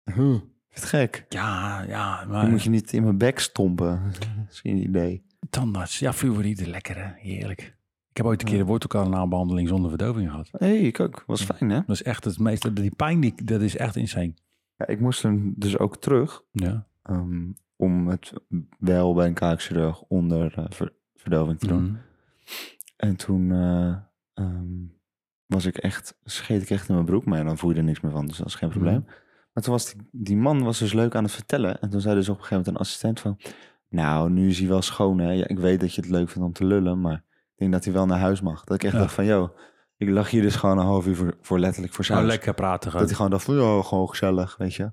Huh, 0.03 0.15
vind 0.15 0.41
je 0.67 0.73
het 0.73 0.83
gek? 0.85 1.25
Ja, 1.29 1.81
ja, 1.87 2.19
Dan 2.19 2.29
maar 2.29 2.47
moet 2.49 2.63
je 2.63 2.69
niet 2.69 2.93
in 2.93 3.03
mijn 3.03 3.17
bek 3.17 3.39
stompen. 3.39 4.01
Dat 4.19 4.27
is 4.49 4.59
geen 4.59 4.77
idee. 4.77 5.25
tandarts. 5.49 5.99
Ja, 5.99 6.13
fluoride, 6.13 6.67
lekker 6.69 6.95
hè. 6.97 7.11
Heerlijk. 7.15 7.76
Ik 8.17 8.23
heb 8.23 8.31
ooit 8.31 8.41
een 8.41 8.47
keer 8.47 8.59
een 8.59 8.65
wortelkanaalbehandeling 8.65 9.67
zonder 9.67 9.89
verdoving 9.89 10.29
gehad. 10.29 10.49
Hé, 10.51 10.67
hey, 10.67 10.77
ik 10.79 10.99
ook. 10.99 11.23
Was 11.27 11.43
fijn, 11.43 11.69
hè? 11.69 11.75
Dat 11.85 11.95
is 11.95 12.03
echt 12.03 12.23
het 12.23 12.39
meeste, 12.39 12.73
die 12.73 12.95
pijn, 12.95 13.19
die, 13.19 13.33
dat 13.43 13.61
is 13.61 13.77
echt 13.77 13.95
insane. 13.95 14.33
Ja, 14.77 14.87
ik 14.87 14.99
moest 14.99 15.21
hem 15.23 15.53
dus 15.57 15.77
ook 15.77 15.97
terug 15.97 16.43
Ja. 16.51 16.87
ehm, 17.03 17.45
om 17.75 18.07
het 18.07 18.33
wel 18.79 19.13
bij 19.13 19.27
een 19.27 19.33
kaakchirurg 19.33 20.01
onder 20.01 20.53
eh, 20.57 20.65
ver- 20.69 20.93
verdoving 21.15 21.59
te 21.59 21.67
doen. 21.67 21.83
Mhm. 21.83 21.95
En 22.95 23.15
toen 23.15 23.51
eh, 23.51 23.95
ehm, 24.33 24.65
was 25.45 25.65
ik 25.65 25.77
echt, 25.77 26.17
scheet 26.23 26.61
ik 26.61 26.69
echt 26.69 26.87
in 26.87 26.93
mijn 26.93 27.05
broek, 27.05 27.25
maar 27.25 27.43
dan 27.43 27.57
voel 27.57 27.69
je 27.71 27.77
er 27.77 27.83
niks 27.83 28.01
meer 28.01 28.11
van, 28.11 28.25
dus 28.25 28.37
dat 28.37 28.47
is 28.47 28.55
geen 28.55 28.69
probleem. 28.69 29.05
Maar 29.53 29.63
toen 29.63 29.73
was 29.73 29.93
die, 29.93 30.01
die 30.11 30.37
man 30.37 30.63
was 30.63 30.79
dus 30.79 30.93
leuk 30.93 31.15
aan 31.15 31.23
het 31.23 31.33
vertellen 31.33 31.81
en 31.81 31.89
toen 31.89 32.01
zei 32.01 32.15
dus 32.15 32.29
op 32.29 32.35
een 32.37 32.43
gegeven 32.43 32.57
moment 32.57 32.75
een 32.75 32.81
assistent 32.81 33.19
van, 33.19 33.37
nou, 33.89 34.29
nu 34.29 34.47
is 34.47 34.59
hij 34.59 34.67
wel 34.67 34.81
schoon 34.81 35.19
hè, 35.19 35.31
ja, 35.31 35.47
ik 35.47 35.59
weet 35.59 35.79
dat 35.79 35.93
je 35.93 36.01
het 36.01 36.09
leuk 36.09 36.29
vindt 36.29 36.47
om 36.47 36.53
te 36.53 36.65
lullen, 36.65 37.01
maar 37.01 37.25
ik 37.57 37.63
denk 37.63 37.71
dat 37.71 37.83
hij 37.83 37.93
wel 37.93 38.05
naar 38.05 38.19
huis 38.19 38.41
mag. 38.41 38.63
Dat 38.63 38.75
ik 38.75 38.83
echt 38.83 38.93
Ja. 38.93 38.99
dacht 38.99 39.13
van, 39.13 39.25
joh, 39.25 39.57
ik 39.97 40.09
lag 40.09 40.29
hier 40.29 40.41
dus 40.41 40.55
gewoon 40.55 40.77
een 40.77 40.85
half 40.85 41.07
uur 41.07 41.15
voor, 41.15 41.37
voor 41.41 41.59
letterlijk 41.59 41.93
voor 41.93 42.05
zijn 42.05 42.25
lekker 42.25 42.53
praten 42.53 42.91
Dat 42.91 43.01
hij 43.05 43.13
gewoon 43.15 43.31
dacht 43.31 43.43
van, 43.43 43.55
ja, 43.55 43.81
gewoon 43.81 44.09
gezellig, 44.09 44.57
weet 44.57 44.73
je. 44.73 44.91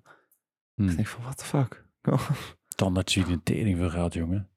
Hmm. 0.75 0.89
Ik 0.89 0.95
denk 0.97 1.07
van, 1.09 1.23
what 1.23 1.37
the 1.39 1.45
fuck? 1.45 1.85
Tandarts 2.77 3.13
ziet 3.13 3.29
een 3.29 3.43
tering 3.43 3.77
veel 3.79 3.91
geld, 3.91 4.15
jongen. 4.15 4.49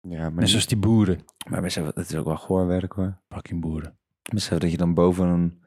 Ja, 0.00 0.20
maar, 0.30 0.32
Net 0.40 0.48
zoals 0.48 0.66
die 0.66 0.76
boeren. 0.78 1.24
maar 1.48 1.60
besef, 1.62 1.84
het 1.94 2.10
is 2.10 2.14
ook 2.16 2.24
wel 2.26 2.36
goorwerk 2.36 2.92
hoor. 2.92 3.20
Fucking 3.28 3.60
boeren. 3.60 3.98
Besef 4.32 4.58
dat 4.58 4.70
je 4.70 4.76
dan 4.76 4.94
boven 4.94 5.26
een 5.28 5.62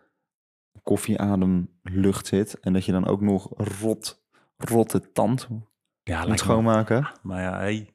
koffieademlucht 0.84 2.28
zit 2.28 2.60
en 2.60 2.74
dat 2.74 2.86
je 2.86 2.92
dan 2.92 3.06
ook 3.08 3.22
nog 3.22 3.50
rot, 3.82 4.24
rotte 4.58 5.12
tand 5.12 5.48
Ja, 6.04 6.20
moet 6.20 6.30
me. 6.30 6.38
schoonmaken. 6.38 7.12
Maar 7.22 7.42
ja, 7.42 7.58
hey. 7.58 7.92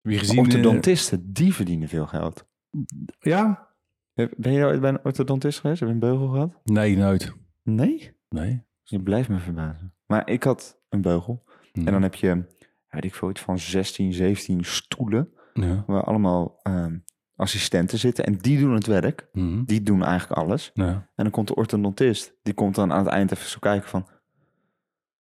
Wie 0.00 0.18
gezien... 0.18 0.36
eh, 0.36 0.42
Orthodontisten, 0.42 1.32
die 1.32 1.54
verdienen 1.54 1.88
veel 1.88 2.06
geld. 2.06 2.46
Ja? 3.20 3.68
Ben 4.36 4.52
je 4.52 4.64
ooit 4.64 4.80
bij 4.80 4.90
een 4.90 5.04
orthodontist 5.04 5.60
geweest? 5.60 5.80
Heb 5.80 5.88
je 5.88 5.94
een 5.94 6.00
beugel 6.00 6.28
gehad? 6.28 6.60
Nee, 6.64 6.96
nooit. 6.96 7.32
Nee? 7.62 8.16
Nee. 8.28 8.64
Je 8.82 9.02
blijft 9.02 9.28
me 9.28 9.38
verbazen. 9.38 9.94
Maar 10.06 10.28
ik 10.28 10.42
had 10.42 10.80
een 10.88 11.00
beugel. 11.00 11.44
Mhm. 11.72 11.86
En 11.86 11.92
dan 11.92 12.02
heb 12.02 12.14
je, 12.14 12.44
weet 12.88 13.04
ik 13.04 13.14
veel, 13.14 13.30
iets 13.30 13.40
van 13.40 13.58
16, 13.58 14.12
17 14.12 14.64
stoelen. 14.64 15.32
Ja. 15.52 15.84
Waar 15.86 16.04
allemaal 16.04 16.60
ehm, 16.62 16.98
assistenten 17.36 17.98
zitten. 17.98 18.24
En 18.24 18.36
die 18.36 18.58
doen 18.58 18.74
het 18.74 18.86
werk. 18.86 19.28
Mhm. 19.32 19.64
Die 19.64 19.82
doen 19.82 20.04
eigenlijk 20.04 20.40
alles. 20.40 20.70
Ja. 20.74 20.88
En 20.88 21.24
dan 21.24 21.30
komt 21.30 21.48
de 21.48 21.54
orthodontist. 21.54 22.34
Die 22.42 22.54
komt 22.54 22.74
dan 22.74 22.92
aan 22.92 23.04
het 23.04 23.12
eind 23.12 23.32
even 23.32 23.48
zo 23.48 23.58
kijken 23.58 23.88
van... 23.88 24.08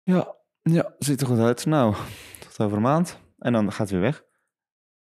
Ja, 0.03 0.35
ja, 0.61 0.93
ziet 0.99 1.21
er 1.21 1.27
goed 1.27 1.39
uit. 1.39 1.65
Nou, 1.65 1.95
tot 2.47 2.59
over 2.59 2.77
een 2.77 2.83
maand. 2.83 3.19
En 3.37 3.53
dan 3.53 3.71
gaat 3.71 3.89
hij 3.89 3.99
weer 3.99 4.09
weg. 4.09 4.23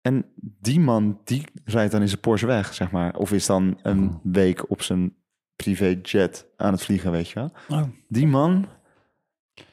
En 0.03 0.25
die 0.61 0.81
man, 0.81 1.21
die 1.25 1.45
rijdt 1.65 1.93
dan 1.93 2.01
in 2.01 2.09
zijn 2.09 2.21
Porsche 2.21 2.47
weg, 2.47 2.75
zeg 2.75 2.91
maar. 2.91 3.17
Of 3.17 3.33
is 3.33 3.47
dan 3.47 3.79
een 3.83 4.09
Oh. 4.09 4.15
week 4.23 4.71
op 4.71 4.83
zijn 4.83 5.15
privéjet 5.57 6.47
aan 6.57 6.73
het 6.73 6.83
vliegen, 6.83 7.11
weet 7.11 7.29
je 7.29 7.35
wel. 7.35 7.53
Oh. 7.69 7.87
Die 8.09 8.27
man 8.27 8.67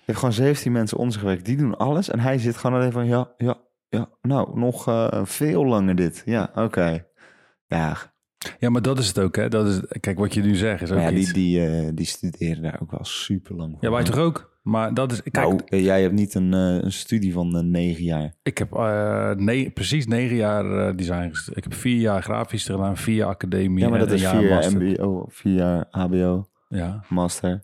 heeft 0.05 0.19
gewoon 0.19 0.33
17 0.33 0.71
mensen 0.71 0.97
onder 0.97 1.13
zich 1.13 1.21
gewerkt. 1.21 1.45
Die 1.45 1.57
doen 1.57 1.77
alles. 1.77 2.09
En 2.09 2.19
hij 2.19 2.37
zit 2.37 2.57
gewoon 2.57 2.79
alleen 2.79 2.91
van, 2.91 3.05
ja, 3.05 3.33
ja, 3.37 3.57
ja. 3.89 4.09
Nou, 4.21 4.59
nog 4.59 4.87
eh, 4.87 5.25
veel 5.25 5.65
langer 5.65 5.95
dit. 5.95 6.21
Ja, 6.25 6.51
oké. 6.55 7.05
Ja, 7.67 7.97
Ja, 8.59 8.69
maar 8.69 8.81
dat 8.81 8.99
is 8.99 9.07
het 9.07 9.19
ook, 9.19 9.35
hè? 9.35 9.49
Dat 9.49 9.67
is, 9.67 9.81
kijk, 9.99 10.17
wat 10.19 10.33
je 10.33 10.41
nu 10.41 10.55
zegt 10.55 10.81
is 10.81 10.91
ook 10.91 10.99
ja, 10.99 11.09
die, 11.09 11.19
iets. 11.19 11.33
die, 11.33 11.65
eh, 11.65 11.89
die 11.93 12.05
studeren 12.05 12.61
daar 12.63 12.79
ook 12.81 12.91
wel 12.91 13.03
super 13.05 13.55
lang 13.55 13.71
voor. 13.71 13.83
Ja, 13.83 13.91
wij 13.91 14.03
toch 14.03 14.17
ook? 14.17 14.56
Maar 14.67 14.93
dat 14.93 15.11
is... 15.11 15.21
Kijk, 15.21 15.47
Nou, 15.47 15.61
eh, 15.65 15.83
jij 15.83 16.01
hebt 16.01 16.13
niet 16.13 16.33
een, 16.33 16.53
eh, 16.53 16.83
een 16.83 16.91
studie 16.91 17.33
van 17.33 17.57
eh, 17.57 17.63
negen 17.63 18.03
jaar. 18.03 18.33
ik 18.43 18.57
heb 18.57 18.69
precies 19.73 20.07
negen 20.07 20.35
jaar 20.35 20.95
design. 20.95 21.31
Ik 21.53 21.63
heb 21.63 21.73
vier 21.73 21.99
jaar 21.99 22.23
grafisch 22.23 22.65
gedaan, 22.65 22.97
vier 22.97 23.15
jaar 23.15 23.27
academie 23.27 23.83
Ja, 23.83 23.89
maar 23.89 23.99
dat 23.99 24.07
een 24.07 24.13
is 24.13 24.21
jaar 24.21 24.37
vier 24.37 24.49
jaar 24.49 24.71
mbo, 24.75 25.25
vier 25.29 25.53
jaar 25.53 25.87
hbo, 25.91 26.49
Ja, 26.67 27.03
master. 27.09 27.63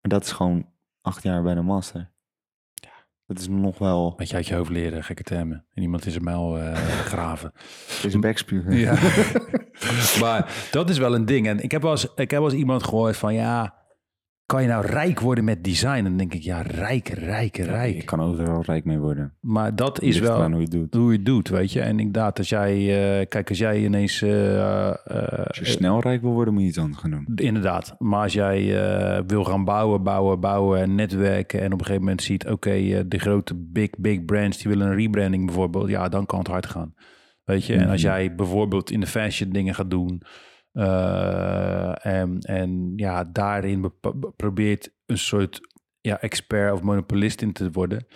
En 0.00 0.10
dat 0.10 0.24
is 0.24 0.32
gewoon 0.32 0.66
acht 1.00 1.22
jaar 1.22 1.42
bij 1.42 1.54
de 1.54 1.60
master. 1.62 2.10
Ja, 2.74 3.06
dat 3.26 3.38
is 3.38 3.48
nog 3.48 3.78
wel... 3.78 4.14
met 4.16 4.28
je 4.28 4.36
uit 4.36 4.46
je 4.46 4.54
hoofd 4.54 4.70
leren, 4.70 5.04
gekke 5.04 5.22
termen. 5.22 5.64
En 5.74 5.82
iemand 5.82 6.06
is 6.06 6.14
een 6.14 6.24
mijl 6.24 6.58
graven. 7.12 7.52
is 8.02 8.14
een 8.14 8.20
backspugen. 8.20 8.76
Ja. 8.76 8.92
maar 10.20 10.68
dat 10.70 10.90
is 10.90 10.98
wel 10.98 11.14
een 11.14 11.24
ding. 11.24 11.46
En 11.46 11.62
ik 11.62 11.70
heb 11.70 11.82
wel 11.82 11.90
eens, 11.90 12.04
ik 12.14 12.30
heb 12.30 12.40
wel 12.40 12.50
eens 12.50 12.58
iemand 12.58 12.82
gehoord 12.82 13.16
van, 13.16 13.34
ja, 13.34 13.83
kan 14.46 14.62
je 14.62 14.68
nou 14.68 14.86
rijk 14.86 15.20
worden 15.20 15.44
met 15.44 15.64
design? 15.64 15.88
En 15.96 16.04
dan 16.04 16.16
denk 16.16 16.34
ik, 16.34 16.42
ja, 16.42 16.60
rijk, 16.62 17.08
rijk, 17.08 17.56
rijk. 17.56 17.94
Je 17.94 18.02
kan 18.04 18.20
overal 18.20 18.62
rijk 18.62 18.84
mee 18.84 18.98
worden. 18.98 19.32
Maar 19.40 19.76
dat 19.76 20.00
is 20.02 20.14
Ligt 20.18 20.26
wel 20.28 20.46
hoe 20.46 20.54
je 20.54 20.60
het 20.62 20.70
doet. 20.70 20.94
hoe 20.94 21.10
je 21.10 21.16
het 21.16 21.26
doet, 21.26 21.48
weet 21.48 21.72
je. 21.72 21.80
En 21.80 21.98
inderdaad, 21.98 22.38
als 22.38 22.48
jij, 22.48 22.72
eh, 23.20 23.26
kijk, 23.28 23.48
als 23.48 23.58
jij 23.58 23.84
ineens, 23.84 24.22
eh, 24.22 24.88
eh, 24.88 24.94
Als 25.46 25.58
je 25.58 25.64
snel 25.64 26.00
rijk 26.00 26.20
wil 26.22 26.32
worden, 26.32 26.54
moet 26.54 26.62
je 26.62 26.68
iets 26.68 26.78
anders 26.78 27.00
gaan 27.00 27.10
doen. 27.10 27.32
inderdaad. 27.34 27.94
Maar 27.98 28.22
als 28.22 28.32
jij 28.32 28.66
wil 29.26 29.44
gaan 29.44 29.64
bouwen, 29.64 30.02
bouwen, 30.02 30.40
bouwen 30.40 30.80
en 30.80 30.94
netwerken 30.94 31.60
en 31.60 31.66
op 31.72 31.78
een 31.78 31.84
gegeven 31.84 32.00
moment 32.02 32.22
ziet, 32.22 32.46
oké, 32.48 33.04
de 33.08 33.18
grote 33.18 33.54
big, 33.56 33.90
big 33.98 34.24
brands 34.24 34.58
die 34.58 34.70
willen 34.72 34.86
een 34.86 34.96
rebranding 34.96 35.46
bijvoorbeeld, 35.46 35.88
ja, 35.88 36.08
dan 36.08 36.26
kan 36.26 36.38
het 36.38 36.48
hard 36.48 36.66
gaan. 36.66 36.94
Weet 37.44 37.64
je, 37.66 37.74
en 37.74 37.88
als 37.88 38.02
Mhm. 38.02 38.12
jij 38.12 38.34
bijvoorbeeld 38.34 38.90
in 38.90 39.00
de 39.00 39.06
fashion 39.06 39.50
dingen 39.50 39.74
gaat 39.74 39.90
doen 39.90 40.22
eh, 40.74 42.06
en, 42.06 42.38
en 42.38 42.92
ja, 42.96 43.24
daarin 43.24 43.92
probeert 44.36 44.94
een 45.06 45.18
soort 45.18 45.60
ja, 46.00 46.20
expert 46.20 46.72
of 46.72 46.82
monopolist 46.82 47.42
in 47.42 47.52
te 47.52 47.70
worden 47.70 48.06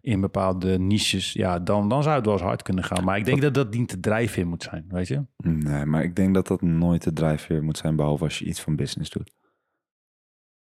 in 0.00 0.20
bepaalde 0.20 0.78
niches, 0.78 1.32
ja, 1.32 1.58
dan, 1.58 1.88
dan 1.88 2.02
zou 2.02 2.16
het 2.16 2.24
wel 2.24 2.34
eens 2.34 2.42
hard 2.42 2.62
kunnen 2.62 2.84
gaan. 2.84 3.04
Maar 3.04 3.18
ik 3.18 3.24
denk 3.24 3.42
dat 3.42 3.54
dat 3.54 3.74
niet 3.74 3.90
de 3.90 4.00
drijfveer 4.00 4.46
moet 4.46 4.62
zijn, 4.62 4.84
weet 4.88 5.08
je? 5.08 5.24
Nee, 5.36 5.84
maar 5.84 6.02
ik 6.02 6.16
denk 6.16 6.34
dat 6.34 6.46
dat 6.46 6.62
nooit 6.62 7.02
de 7.02 7.12
drijfveer 7.12 7.64
moet 7.64 7.76
zijn, 7.78 7.96
behalve 7.96 8.24
als 8.24 8.38
je 8.38 8.44
iets 8.44 8.60
van 8.60 8.76
business 8.76 9.10
doet. 9.10 9.34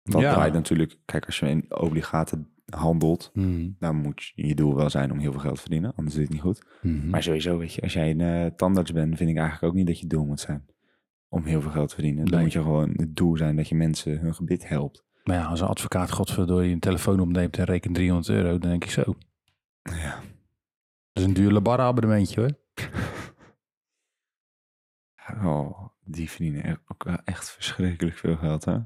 Dat 0.04 0.22
Ja. 0.22 0.34
draait 0.34 0.54
natuurlijk... 0.54 0.98
Kijk, 1.06 1.26
als 1.26 1.40
je 1.40 1.50
in 1.50 1.66
obligaten 1.76 2.50
handelt, 2.66 3.32
dan 3.80 3.96
moet 3.96 4.32
je, 4.36 4.48
je 4.48 4.56
doel 4.56 4.76
wel 4.76 4.90
zijn 4.90 5.12
om 5.12 5.20
heel 5.20 5.32
veel 5.32 5.42
geld 5.42 5.56
te 5.56 5.62
verdienen. 5.62 5.94
Anders 5.96 6.16
je 6.16 6.22
het 6.22 6.32
niet 6.32 6.42
goed. 6.42 6.66
Mhm. 6.82 7.10
Maar 7.10 7.24
sowieso, 7.24 7.58
weet 7.58 7.74
je, 7.74 7.82
als 7.82 7.94
jij 7.94 8.10
een 8.10 8.22
eh, 8.22 8.46
tandarts 8.56 8.92
bent, 8.92 9.18
vind 9.18 9.30
ik 9.30 9.38
eigenlijk 9.38 9.66
ook 9.68 9.78
niet 9.78 9.88
dat 9.88 10.00
je 10.00 10.08
doel 10.08 10.26
moet 10.26 10.40
zijn. 10.40 10.66
Om 11.30 11.44
heel 11.44 11.62
veel 11.62 11.72
geld 11.72 11.88
te 11.90 11.96
verdienen. 11.96 12.24
Dan 12.26 12.34
Nee. 12.34 12.44
moet 12.44 12.54
je 12.54 12.62
gewoon 12.62 12.94
het 12.96 13.16
doel 13.16 13.38
zijn 13.38 13.56
dat 13.56 13.70
je 13.70 13.76
mensen 13.76 14.20
hun 14.20 14.36
gebit 14.36 14.68
helpt. 14.68 15.06
Maar 15.24 15.36
ja, 15.36 15.46
als 15.46 15.62
een 15.62 15.68
advocaat 15.68 16.12
godverdorie 16.12 16.74
een 16.74 16.80
telefoon 16.80 17.20
opneemt 17.20 17.58
en 17.58 17.64
rekent 17.66 17.96
300 17.96 18.30
euro, 18.30 18.58
dan 18.58 18.70
denk 18.70 18.84
ik 18.84 18.90
zo. 18.92 19.16
Ja. 19.82 20.12
Dat 21.12 21.24
is 21.24 21.24
een 21.24 21.34
duur 21.34 21.52
Labarra-abonnementje 21.52 22.42
hoor. 22.42 22.52
Oh, 25.44 25.88
die 26.04 26.30
verdienen 26.30 26.82
ook 26.88 27.04
wel 27.04 27.18
echt 27.24 27.52
verschrikkelijk 27.52 28.18
veel 28.18 28.36
geld, 28.38 28.66
hè? 28.66 28.78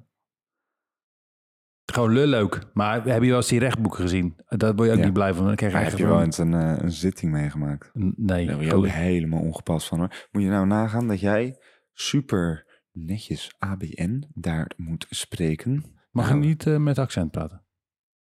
Gewoon 1.91 2.11
lul 2.13 2.33
ook. 2.33 2.59
Maar 2.73 3.03
heb 3.05 3.21
je 3.23 3.27
wel 3.29 3.37
eens 3.37 3.47
die 3.47 3.59
rechtboeken 3.59 4.01
gezien? 4.01 4.35
Daar 4.47 4.75
word 4.75 4.87
je 4.87 4.93
ook 4.93 4.99
Ja. 4.99 5.05
niet 5.05 5.13
blij 5.13 5.33
van. 5.33 5.45
Dan 5.45 5.55
krijg 5.55 5.73
je 5.73 5.79
heb 5.79 5.97
je 5.97 6.07
wel 6.07 6.21
eens 6.21 6.37
een, 6.37 6.53
eh, 6.53 6.77
een 6.77 6.91
zitting 6.91 7.31
meegemaakt? 7.31 7.89
Nee. 7.93 8.45
Daar 8.45 8.55
word 8.55 8.67
je 8.67 8.75
ook 8.75 8.87
helemaal 8.87 9.39
ongepast 9.39 9.87
van, 9.87 9.99
hoor. 9.99 10.27
Moet 10.31 10.43
je 10.43 10.49
nou 10.49 10.67
nagaan 10.67 11.07
dat 11.07 11.19
jij 11.19 11.57
super 11.93 12.65
netjes 12.91 13.55
ABN 13.59 14.23
daar 14.33 14.71
moet 14.77 15.05
spreken? 15.09 15.83
Mag 16.11 16.27
je 16.27 16.33
Nou, 16.33 16.45
niet 16.45 16.67
eh, 16.67 16.77
met 16.77 16.97
accent 16.97 17.31
praten? 17.31 17.63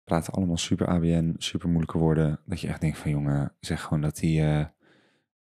praten 0.05 0.33
allemaal 0.33 0.57
super 0.57 0.87
ABN, 0.87 1.35
super 1.39 1.69
moeilijke 1.69 1.99
woorden. 1.99 2.41
Dat 2.47 2.61
je 2.61 2.69
echt 2.69 2.81
denkt 2.81 2.99
van 2.99 3.11
jongen, 3.11 3.55
zeg 3.61 3.83
gewoon 3.83 4.01
dat 4.01 4.21
hij 4.21 4.59
eh, 4.59 4.67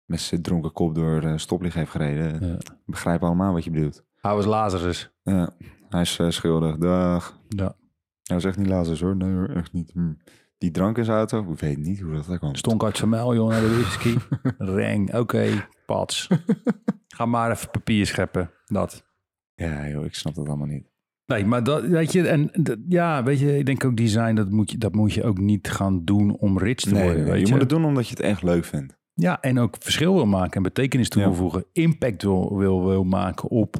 met 0.05 0.19
zijn 0.19 0.41
dronken 0.41 0.71
kop 0.71 0.95
door 0.95 1.23
eh, 1.23 1.37
stoplicht 1.37 1.75
heeft 1.75 1.91
gereden. 1.91 2.47
Ja. 2.47 2.57
Begrijp 2.85 3.23
allemaal 3.23 3.53
wat 3.53 3.63
je 3.63 3.71
bedoelt. 3.71 4.05
Hij 4.15 4.33
was 4.33 4.45
Lazarus. 4.45 5.11
Ja, 5.23 5.55
hij 5.89 6.01
is 6.01 6.19
schuldig. 6.29 6.77
Dag. 6.77 7.39
Ja. 7.47 7.75
Hij 8.23 8.35
was 8.35 8.45
echt 8.45 8.57
niet 8.57 8.67
Lazarus 8.67 9.01
hoor. 9.01 9.15
Nee 9.15 9.33
hoor, 9.33 9.49
echt 9.49 9.73
niet. 9.73 9.91
Hm. 9.91 10.13
Die 10.59 10.71
drank 10.71 10.97
in 10.97 11.05
zijn 11.05 11.17
auto, 11.17 11.51
ik 11.51 11.59
weet 11.59 11.77
niet 11.77 11.99
hoe 11.99 12.13
dat 12.13 12.25
daar 12.25 12.37
kwam. 12.37 12.55
Stonk 12.55 12.83
uit 12.83 13.05
muil, 13.05 13.35
jongen, 13.35 13.51
naar 13.51 13.61
de 13.69 13.75
whisky. 13.81 14.15
Reng, 14.79 15.13
oké, 15.15 15.67
pats. 15.85 16.27
Ga 17.15 17.25
maar 17.25 17.51
even 17.51 17.69
papier 17.69 18.05
scheppen. 18.05 18.51
Dat. 18.65 19.05
Ja 19.55 19.87
joh, 19.87 20.05
ik 20.05 20.15
snap 20.15 20.35
dat 20.35 20.47
allemaal 20.47 20.67
niet. 20.67 20.87
Nee, 21.25 21.45
maar 21.45 21.63
dat, 21.63 21.83
weet 21.85 22.11
je, 22.11 22.27
en 22.27 22.49
dat- 22.53 22.77
ja, 22.89 23.23
weet 23.23 23.39
je, 23.39 23.57
ik 23.57 23.65
denk 23.65 23.85
ook 23.85 23.97
design, 23.97 24.33
dat 24.33 24.49
moet 24.49 24.71
je, 24.71 24.77
dat 24.77 24.93
moet 24.95 25.13
je 25.13 25.23
ook 25.23 25.37
niet 25.37 25.69
gaan 25.69 26.05
doen 26.05 26.37
om 26.37 26.57
rich 26.57 26.75
te 26.79 26.89
Nee, 26.93 27.03
worden. 27.03 27.21
nee, 27.23 27.31
weet 27.31 27.39
je 27.39 27.45
je, 27.45 27.51
moet 27.51 27.61
het 27.61 27.69
doen 27.69 27.85
omdat 27.85 28.07
je 28.07 28.09
het 28.15 28.23
echt 28.23 28.43
leuk 28.43 28.65
vindt. 28.65 28.97
Ja, 29.13 29.41
en 29.41 29.59
ook 29.59 29.75
verschil 29.79 30.13
wil 30.13 30.25
maken 30.25 30.53
en 30.55 30.63
betekenis 30.63 31.09
toevoegen, 31.09 31.65
impact 31.71 32.21
wil, 32.21 32.57
wil, 32.57 32.85
wil 32.85 33.03
maken 33.03 33.49
op, 33.49 33.75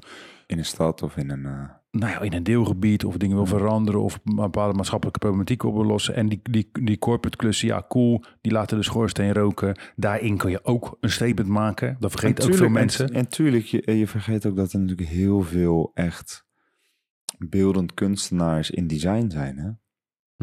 In 0.47 0.57
een 0.57 0.65
stad 0.65 1.01
of 1.01 1.17
in 1.17 1.29
een... 1.29 1.45
eh, 1.45 1.63
nou 1.91 2.11
ja, 2.11 2.19
in 2.19 2.33
een 2.33 2.43
deelgebied 2.43 3.05
of 3.05 3.17
dingen 3.17 3.35
wil 3.35 3.45
veranderen 3.45 4.01
of 4.01 4.19
een 4.23 4.35
bepaalde 4.35 4.73
maatschappelijke 4.73 5.19
problematiek 5.19 5.63
oplossen. 5.63 6.15
En 6.15 6.29
die, 6.29 6.39
die, 6.43 6.69
die 6.81 6.99
corporate 6.99 7.37
klussen, 7.37 7.67
ja, 7.67 7.85
cool, 7.87 8.23
die 8.41 8.51
laten 8.51 8.77
de 8.77 8.83
schoorsteen 8.83 9.33
roken. 9.33 9.79
Daarin 9.95 10.37
kun 10.37 10.51
je 10.51 10.63
ook 10.63 10.97
een 10.99 11.09
statement 11.09 11.49
maken. 11.49 11.97
Dat 11.99 12.11
vergeet 12.11 12.45
ook 12.45 12.55
veel 12.55 12.69
mensen. 12.69 13.07
En, 13.07 13.13
en 13.13 13.29
tuurlijk, 13.29 13.65
je, 13.65 13.97
je 13.97 14.07
vergeet 14.07 14.45
ook 14.45 14.55
dat 14.55 14.73
er 14.73 14.79
natuurlijk 14.79 15.09
heel 15.09 15.41
veel 15.41 15.91
echt 15.93 16.47
beeldend 17.37 17.93
kunstenaars 17.93 18.71
in 18.71 18.87
design 18.87 19.29
zijn. 19.29 19.57
Hè? 19.57 19.69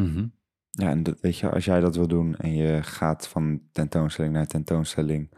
Mhm. 0.03 0.27
Ja, 0.71 0.91
en 0.91 1.03
dat, 1.03 1.21
weet 1.21 1.39
je, 1.39 1.51
als 1.51 1.65
jij 1.65 1.81
dat 1.81 1.97
wil 1.97 2.09
doen 2.09 2.37
en 2.37 2.55
je 2.55 2.83
gaat 2.83 3.29
van 3.29 3.61
tentoonstelling 3.73 4.35
naar 4.35 4.47
tentoonstelling, 4.47 5.31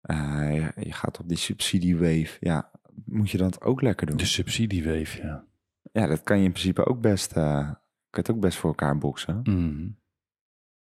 eh, 0.00 0.54
je, 0.54 0.84
je 0.84 0.92
gaat 0.92 1.20
op 1.20 1.28
die 1.28 1.38
subsidiewave, 1.38 2.36
ja, 2.40 2.70
moet 3.12 3.30
je 3.30 3.38
dat 3.38 3.62
ook 3.62 3.82
lekker 3.82 4.06
doen. 4.06 4.16
De 4.16 4.24
subsidieweef, 4.24 5.16
ja. 5.16 5.44
Ja, 5.92 6.06
dat 6.06 6.22
kan 6.22 6.38
je 6.38 6.44
in 6.44 6.50
principe 6.52 6.86
ook 6.86 7.00
best, 7.00 7.32
eh, 7.32 7.58
kan 7.64 7.74
het 8.10 8.30
ook 8.30 8.40
best 8.40 8.58
voor 8.58 8.70
elkaar 8.70 8.98
boksen. 8.98 9.40
Mhm. 9.44 9.88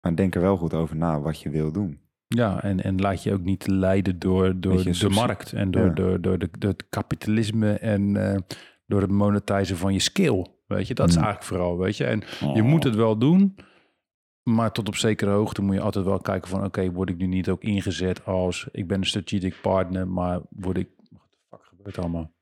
Maar 0.00 0.16
denk 0.16 0.34
er 0.34 0.40
wel 0.40 0.56
goed 0.56 0.74
over 0.74 0.96
na 0.96 1.20
wat 1.20 1.40
je 1.40 1.50
wil 1.50 1.72
doen. 1.72 2.00
Ja, 2.26 2.62
en, 2.62 2.82
en 2.82 3.00
laat 3.00 3.22
je 3.22 3.32
ook 3.32 3.40
niet 3.42 3.66
leiden 3.66 4.18
door, 4.18 4.60
door 4.60 4.84
de 4.84 5.08
markt 5.08 5.52
en 5.52 5.70
door, 5.70 5.86
Ja. 5.86 5.92
door, 5.92 6.20
door, 6.20 6.38
de, 6.38 6.48
door 6.58 6.70
het 6.70 6.88
kapitalisme 6.88 7.72
en 7.72 8.16
eh, 8.16 8.38
door 8.86 9.00
het 9.00 9.10
monetizen 9.10 9.76
van 9.76 9.92
je 9.92 9.98
skill. 10.00 10.46
Weet 10.66 10.86
je, 10.86 10.94
dat 10.94 11.08
is 11.08 11.14
eigenlijk 11.14 11.44
vooral, 11.44 11.78
weet 11.78 11.96
je. 11.96 12.04
En 12.04 12.22
je 12.54 12.62
moet 12.62 12.84
het 12.84 12.94
wel 12.94 13.18
doen, 13.18 13.56
maar 14.42 14.72
tot 14.72 14.88
op 14.88 14.96
zekere 14.96 15.30
hoogte 15.30 15.62
moet 15.62 15.74
je 15.74 15.80
altijd 15.80 16.04
wel 16.04 16.18
kijken 16.18 16.48
van, 16.48 16.64
oké, 16.64 16.90
word 16.92 17.10
ik 17.10 17.16
nu 17.16 17.26
niet 17.26 17.48
ook 17.48 17.62
ingezet 17.62 18.24
als, 18.24 18.68
ik 18.72 18.86
ben 18.86 18.98
een 18.98 19.06
strategic 19.06 19.54
partner, 19.62 20.08
maar 20.08 20.40
word 20.50 20.76
ik, 20.76 20.88
gebeurt 21.80 21.98
allemaal? 21.98 22.32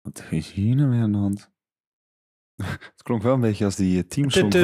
Wat 0.00 0.24
is 0.30 0.50
hier 0.52 0.74
nou 0.76 0.90
weer 0.90 1.00
aan 1.00 1.12
de 1.12 1.18
hand? 1.18 1.50
het 2.92 3.02
klonk 3.02 3.22
wel 3.22 3.34
een 3.34 3.40
beetje 3.40 3.64
als 3.64 3.76
die 3.76 4.06
teamsong. 4.06 4.52
van- 4.52 4.60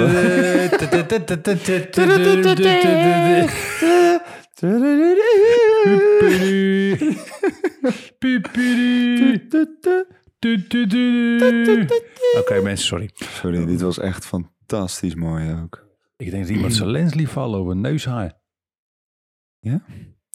Oké 12.41 12.61
mensen, 12.63 12.87
sorry. 12.87 13.11
Sorry, 13.15 13.65
dit 13.67 13.81
was 13.81 13.99
echt 13.99 14.27
fantastisch 14.27 15.15
mooi 15.15 15.55
ook. 15.63 15.87
Ik 16.17 16.31
denk 16.31 16.43
dat 16.47 16.53
iemand 16.55 16.75
zijn 16.75 16.89
lens 16.91 17.15
liet 17.15 17.29
vallen 17.29 17.61
op 17.61 17.67
een 17.67 17.81
neushaar. 17.81 18.41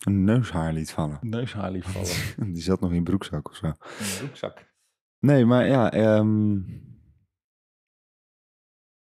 Een 0.04 0.24
neushaar 0.24 0.74
liet 0.74 0.92
vallen. 0.92 1.18
Neushaar 1.22 1.72
liet 1.72 1.86
vallen. 1.86 2.10
Die 2.54 2.62
zat 2.62 2.80
nog 2.80 2.92
in 2.92 3.04
broekzak 3.04 3.50
of 3.50 3.56
zo. 3.56 3.66
Een 3.68 3.76
broekzak. 4.18 4.72
Nee, 5.20 5.46
maar 5.46 5.68
ja, 5.68 5.92
ehm, 5.92 6.58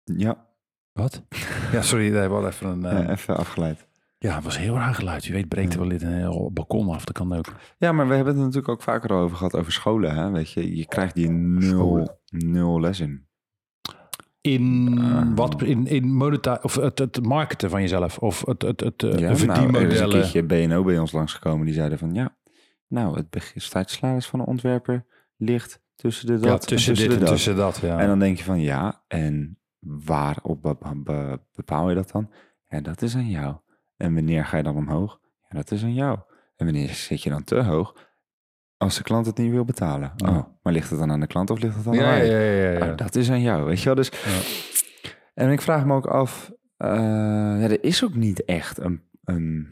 ja, 0.03 0.47
Wat? 0.91 1.25
Ja, 1.71 1.81
sorry, 1.81 2.09
daar 2.11 2.19
hebben 2.21 2.39
we 2.39 2.45
al 2.45 2.51
even 2.51 2.67
een... 2.69 2.85
eh, 2.85 2.99
eh, 2.99 3.09
even 3.09 3.37
afgeleid. 3.37 3.87
Ja, 4.17 4.35
het 4.35 4.43
was 4.43 4.57
heel 4.57 4.75
raar 4.75 4.95
geluid. 4.95 5.25
Je 5.25 5.33
weet, 5.33 5.47
breekt 5.47 5.73
er 5.73 5.79
wel 5.79 5.89
dit 5.89 6.01
een 6.01 6.13
heel 6.13 6.51
balkon 6.51 6.89
af. 6.89 7.05
Dat 7.05 7.15
kan 7.15 7.33
ook. 7.33 7.55
Ja, 7.77 7.91
maar 7.91 8.07
we 8.07 8.15
hebben 8.15 8.33
het 8.33 8.43
natuurlijk 8.43 8.69
ook 8.69 8.81
vaker 8.81 9.11
over 9.11 9.37
gehad 9.37 9.55
over 9.55 9.71
scholen. 9.71 10.15
Hè? 10.15 10.31
Weet 10.31 10.51
je, 10.51 10.75
je 10.75 10.85
krijgt 10.85 11.15
die 11.15 11.29
nul, 11.29 12.19
nul 12.25 12.79
les 12.79 12.99
in. 12.99 13.27
In 14.47 14.97
Ah. 15.01 15.27
wat? 15.35 15.61
In, 15.61 15.87
in 15.87 16.13
moneta 16.13 16.59
of 16.61 16.75
het, 16.75 16.99
het 16.99 17.25
marketen 17.25 17.69
van 17.69 17.81
jezelf. 17.81 18.17
Of 18.17 18.45
het, 18.45 18.61
het, 18.61 18.79
het, 18.79 19.03
eh, 19.03 19.09
Ja, 19.09 19.15
nou, 19.15 19.25
er 19.25 19.31
is 19.31 19.41
een 19.41 19.47
verdienmodellen. 19.55 20.09
keertje 20.09 20.43
BNO 20.43 20.83
bij 20.83 20.99
ons 20.99 21.11
langsgekomen. 21.11 21.65
Die 21.65 21.75
zeiden 21.75 21.97
van, 21.97 22.13
ja, 22.13 22.35
nou, 22.87 23.17
het 23.17 23.53
startsalaris 23.55 24.25
van 24.27 24.39
een 24.39 24.45
ontwerper 24.45 25.05
ligt 25.37 25.81
tussen 25.95 26.27
de 26.27 26.33
dat 26.33 26.43
ja, 26.43 26.51
en 26.53 26.59
tussen, 26.59 26.95
dit 26.95 27.07
de 27.07 27.13
en 27.13 27.19
dat. 27.19 27.29
tussen 27.29 27.55
dat. 27.55 27.77
Ja. 27.77 27.99
En 27.99 28.07
dan 28.07 28.19
denk 28.19 28.37
je 28.37 28.43
van, 28.43 28.59
ja, 28.61 29.03
en 29.07 29.59
waarop 29.79 30.61
be- 30.61 30.77
be- 31.03 31.39
bepaal 31.55 31.89
je 31.89 31.95
dat 31.95 32.11
dan? 32.11 32.29
Ja, 32.67 32.81
dat 32.81 33.01
is 33.01 33.15
aan 33.15 33.29
jou. 33.29 33.55
En 33.97 34.13
wanneer 34.13 34.45
ga 34.45 34.57
je 34.57 34.63
dan 34.63 34.75
omhoog? 34.75 35.19
Ja, 35.49 35.55
dat 35.57 35.71
is 35.71 35.83
aan 35.83 35.93
jou. 35.93 36.19
En 36.55 36.65
wanneer 36.65 36.89
zit 36.89 37.23
je 37.23 37.29
dan 37.29 37.43
te 37.43 37.61
hoog? 37.63 37.95
Als 38.77 38.97
de 38.97 39.03
klant 39.03 39.25
het 39.25 39.37
niet 39.37 39.51
wil 39.51 39.65
betalen. 39.65 40.11
Oh, 40.25 40.39
maar 40.61 40.73
ligt 40.73 40.89
het 40.89 40.99
dan 40.99 41.11
aan 41.11 41.19
de 41.19 41.27
klant 41.27 41.49
of 41.49 41.59
ligt 41.59 41.75
het 41.75 41.87
aan 41.87 41.93
Ja, 41.93 42.01
mij? 42.05 42.25
ja, 42.27 42.39
ja, 42.39 42.71
ja, 42.71 42.79
ja. 42.85 42.91
Oh, 42.91 42.97
dat 42.97 43.15
is 43.15 43.29
aan 43.31 43.41
jou, 43.41 43.63
weet 43.65 43.79
je 43.79 43.85
wel. 43.85 43.95
Dus, 43.95 44.11
En 45.33 45.51
ik 45.51 45.61
vraag 45.61 45.85
me 45.85 45.93
ook 45.93 46.05
af, 46.07 46.51
eh, 46.77 46.89
ja, 46.89 47.59
er 47.59 47.83
is 47.83 48.03
ook 48.03 48.15
niet 48.15 48.45
echt 48.45 48.77
een, 48.77 49.01
een, 49.23 49.67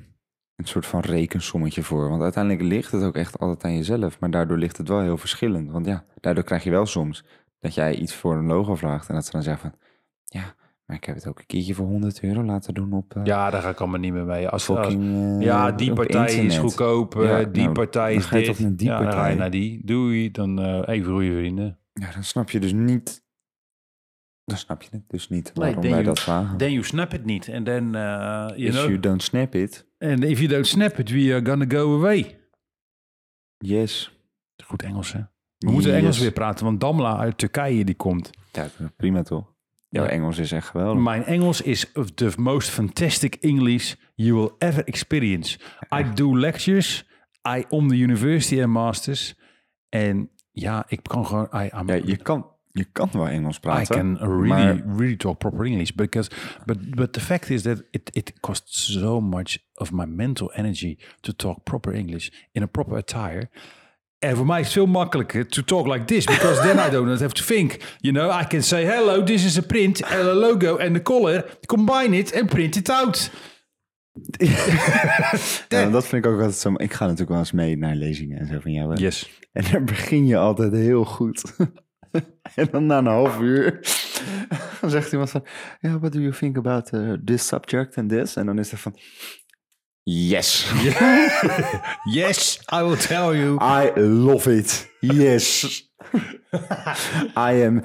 een 0.56 0.66
soort 0.68 0.86
van 0.86 1.00
rekensommetje 1.00 1.84
voor. 1.84 2.10
Want 2.10 2.22
uiteindelijk 2.22 2.64
ligt 2.64 2.92
het 2.92 3.04
ook 3.04 3.16
echt 3.16 3.40
altijd 3.40 3.64
aan 3.64 3.76
jezelf. 3.78 4.20
Maar 4.20 4.32
daardoor 4.32 4.58
ligt 4.58 4.78
het 4.78 4.88
wel 4.88 5.02
heel 5.02 5.18
verschillend. 5.18 5.72
Want 5.72 5.86
ja, 5.86 6.06
daardoor 6.20 6.44
krijg 6.44 6.64
je 6.64 6.70
wel 6.70 6.86
soms 6.86 7.26
dat 7.60 7.74
jij 7.74 7.96
iets 7.96 8.16
voor 8.16 8.36
een 8.38 8.46
logo 8.46 8.76
vraagt. 8.76 9.10
En 9.10 9.16
dat 9.16 9.26
ze 9.26 9.32
dan 9.32 9.44
zeggen 9.44 9.70
van, 9.70 9.80
ja, 10.26 10.54
maar 10.92 11.00
ik 11.00 11.06
heb 11.06 11.16
het 11.16 11.28
ook 11.28 11.40
een 11.40 11.46
keertje 11.46 11.74
voor 11.74 11.86
100 11.88 12.24
euro 12.24 12.44
laten 12.44 12.74
doen 12.74 12.94
op 12.94 13.16
eh, 13.16 13.24
Ja, 13.26 13.50
daar 13.50 13.62
ga 13.62 13.70
ik 13.70 13.80
allemaal 13.80 14.00
niet 14.00 14.14
meer 14.14 14.26
mee. 14.26 14.48
Als, 14.48 14.70
als- 14.70 14.80
fucking... 14.80 15.04
eh, 15.40 15.46
ja, 15.46 15.72
die 15.72 15.94
partij 15.94 16.36
is 16.36 16.58
goedkoop, 16.58 17.14
Ja, 17.14 17.44
die 17.44 17.62
nou, 17.64 17.74
partij 17.74 18.14
is 18.14 18.26
ga 18.26 18.38
je 18.38 18.46
dit. 18.46 18.52
toch 18.56 18.60
naar 18.66 18.76
die 18.76 18.88
ja, 18.88 18.98
dan 18.98 19.04
ga 19.06 19.10
je 19.12 19.16
partij. 19.18 19.36
naar 19.36 19.50
die. 19.52 19.82
Doei, 19.86 20.32
dan 20.32 20.60
eh, 20.62 20.96
even 20.96 21.12
goede 21.12 21.32
vrienden. 21.36 21.80
Ja, 21.94 22.12
dan 22.12 22.24
snap 22.24 22.50
je 22.50 22.60
dus 22.60 22.74
niet... 22.74 23.24
Dan 24.44 24.58
snap 24.58 24.82
je 24.82 24.88
het 24.92 25.04
dus 25.10 25.30
niet 25.30 25.44
Nee, 25.46 25.54
waarom 25.66 25.82
then 25.82 25.92
wij 25.92 26.00
you- 26.02 26.14
dat 26.14 26.20
vragen. 26.20 26.58
Then 26.58 26.72
you 26.72 26.84
snap 26.84 27.14
it 27.14 27.26
niet. 27.26 27.48
En 27.48 27.64
then, 27.64 27.84
uh, 27.86 27.92
you 27.92 28.56
If 28.56 28.72
know, 28.72 28.86
you 28.86 29.00
don't 29.00 29.24
snap 29.24 29.56
it, 29.56 29.88
and 30.00 30.24
if 30.24 30.38
you 30.40 30.48
don't 30.50 30.68
snap 30.68 30.98
it, 31.00 31.10
we 31.12 31.34
are 31.34 31.46
gonna 31.46 31.66
go 31.68 31.96
away. 31.98 32.40
yes. 33.58 34.20
Goed 34.66 34.84
Engels, 34.84 35.14
hè? 35.14 35.20
We 35.58 35.72
moeten 35.72 35.94
Engels 35.96 36.20
weer 36.20 36.32
praten, 36.32 36.66
want 36.66 36.80
Damla 36.82 37.18
uit 37.18 37.38
Turkije 37.38 37.86
die 37.86 37.96
komt. 37.96 38.30
Ja, 38.52 38.68
prima 38.98 39.22
toch? 39.24 39.51
Jouw. 39.92 40.06
Engels 40.06 40.38
is 40.38 40.52
echt 40.52 40.68
geweldig. 40.68 41.04
Mijn 41.04 41.24
Engels 41.26 41.62
is 41.62 41.92
the 42.16 42.32
most 42.38 42.70
fantastic 42.70 43.36
English 43.36 43.96
you 44.16 44.34
will 44.36 44.52
ever 44.58 44.84
experience. 44.88 45.60
I 46.00 46.04
do 46.14 46.38
lectures, 46.38 47.06
I 47.58 47.64
on 47.70 47.88
the 47.88 47.96
university 47.98 48.62
and 48.62 48.72
masters. 48.72 49.36
En 49.90 50.30
ja, 50.52 50.86
ik 50.88 51.00
kan 51.04 51.26
gewoon, 51.26 51.48
I, 51.56 51.70
Ja, 51.86 51.94
je 51.94 52.18
kan, 52.18 52.48
je 52.72 52.86
kan 52.92 53.10
wel 53.14 53.28
Engels 53.28 53.58
I 53.58 53.60
praten. 53.60 53.96
can 53.96 54.18
really, 54.18 54.48
maar- 54.48 54.98
really 54.98 55.16
talk 55.16 55.38
proper 55.38 55.66
English 55.66 55.92
because, 55.96 56.30
but, 56.66 56.96
but 56.96 57.14
the 57.14 57.20
fact 57.22 57.50
is 57.50 57.62
that 57.62 57.84
it, 57.92 58.10
it 58.16 58.40
costs 58.40 58.94
so 59.00 59.20
much 59.22 59.58
of 59.74 59.92
my 59.92 60.06
mental 60.06 60.52
energy 60.54 60.98
to 61.20 61.34
talk 61.36 61.64
proper 61.64 61.94
English 61.94 62.30
in 62.52 62.64
a 62.64 62.68
proper 62.68 62.98
attire. 62.98 63.50
En 64.24 64.36
voor 64.36 64.46
mij 64.46 64.60
is 64.60 64.66
het 64.66 64.74
veel 64.74 64.86
makkelijker 64.86 65.48
to 65.48 65.62
talk 65.62 65.88
like 65.88 66.06
this 66.06 66.26
because 66.26 66.62
then 66.62 66.88
I 66.88 66.90
don't 66.90 67.20
have 67.20 67.34
to 67.34 67.44
think. 67.44 67.78
You 67.98 68.14
know, 68.14 68.42
I 68.42 68.46
can 68.48 68.64
say 68.64 68.84
hello, 68.84 69.24
this 69.24 69.46
is 69.46 69.58
a 69.58 69.62
print, 69.62 70.04
and 70.04 70.14
a 70.14 70.34
logo 70.34 70.78
and 70.78 70.94
the 70.94 71.02
color, 71.02 71.58
combine 71.66 72.18
it 72.18 72.36
and 72.36 72.50
print 72.50 72.76
it 72.76 72.90
out. 72.90 73.32
Ja, 75.70 75.90
dat 75.90 76.08
vind 76.08 76.26
ik 76.26 76.32
ook 76.32 76.40
altijd 76.40 76.56
zo. 76.56 76.74
Ik 76.78 76.94
ga 76.94 77.04
natuurlijk 77.04 77.30
wel 77.30 77.40
eens 77.40 77.52
mee 77.52 77.78
naar 77.78 77.96
lezingen 77.96 78.40
en 78.40 78.48
zo 78.48 78.60
van 78.60 78.72
jou. 78.72 78.94
hè. 78.94 79.00
Yes. 79.00 79.40
En 79.52 79.64
dan 79.72 79.86
begin 79.86 80.26
je 80.26 80.38
altijd 80.38 80.72
heel 80.72 81.06
goed. 81.06 81.56
en 82.56 82.68
dan 82.72 82.86
na 82.86 82.98
een 82.98 83.06
half 83.06 83.40
uur 83.40 83.80
dan 84.82 84.90
zegt 84.98 85.12
iemand 85.12 85.30
van... 85.30 85.44
Ja, 85.80 86.00
what 86.00 86.12
do 86.12 86.20
you 86.20 86.34
think 86.34 86.58
about 86.58 86.94
uh, 86.94 87.14
this 87.26 87.48
subject 87.48 87.98
and 87.98 88.10
this? 88.10 88.36
En 88.36 88.46
dan 88.46 88.60
is 88.60 88.72
het 88.72 88.80
van... 88.80 88.96
Yes, 90.04 90.72
Yes, 92.12 92.60
I 92.74 92.82
will 92.84 92.98
tell 92.98 93.36
you. 93.36 93.58
I 93.62 93.92
love 94.00 94.48
it. 94.58 94.90
Yes. 95.00 95.64
I 97.38 97.64
am 97.66 97.82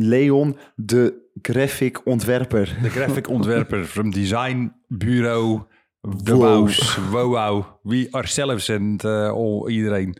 Leon, 0.00 0.56
de 0.76 1.14
graphic 1.42 2.06
ontwerper. 2.06 2.76
De 2.82 2.90
graphic 2.90 3.28
ontwerper 3.28 3.84
from 3.84 4.10
Design 4.10 4.72
Bureau 4.88 5.62
De 6.00 6.34
Wow. 6.34 6.64
Bous, 6.64 6.98
wow, 7.10 7.64
we 7.82 8.08
ourselves 8.10 8.68
en 8.68 8.98
uh, 9.04 9.30
all, 9.30 9.68
iedereen. 9.68 10.16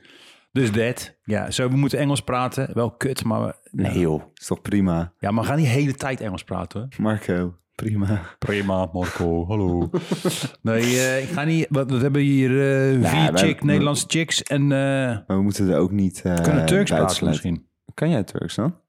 Dus 0.53 0.73
dat. 0.73 1.15
Ja, 1.25 1.51
zo, 1.51 1.69
we 1.69 1.77
moeten 1.77 1.99
Engels 1.99 2.21
praten. 2.21 2.71
Wel 2.75 2.91
kut, 2.91 3.25
maar... 3.25 3.41
we- 3.47 3.55
Nee 3.71 3.99
joh, 3.99 4.23
is 4.35 4.47
toch 4.47 4.63
prima. 4.63 5.13
Ja, 5.19 5.31
maar 5.31 5.43
we 5.43 5.49
gaan 5.49 5.59
niet 5.59 5.67
de 5.67 5.73
hele 5.73 5.95
tijd 5.95 6.21
Engels 6.21 6.45
praten. 6.45 6.81
hoor. 6.81 6.89
Marco, 6.99 7.55
prima. 7.75 8.37
Prima, 8.39 8.89
Marco. 8.93 9.47
Hallo. 9.47 9.91
nee, 10.63 10.83
eh, 10.83 11.23
ik 11.23 11.29
ga 11.29 11.45
niet... 11.45 11.67
Want 11.71 11.91
we 11.91 11.97
hebben 11.97 12.23
hier 12.23 12.51
eh, 12.51 13.03
Ja, 13.03 13.09
vier 13.09 13.39
chick, 13.39 13.63
Nederlandse 13.63 14.05
chicks 14.09 14.43
en... 14.43 14.63
eh 14.63 14.69
Maar 14.69 15.25
we 15.27 15.43
moeten 15.43 15.71
er 15.71 15.79
ook 15.79 15.91
niet 15.91 16.23
uh, 16.27 16.35
kunnen 16.35 16.67
Turks 16.67 16.91
praten 16.91 17.27
misschien. 17.27 17.67
Kan 17.95 18.11
jij 18.11 18.23
Turks 18.23 18.55
dan? 18.55 18.81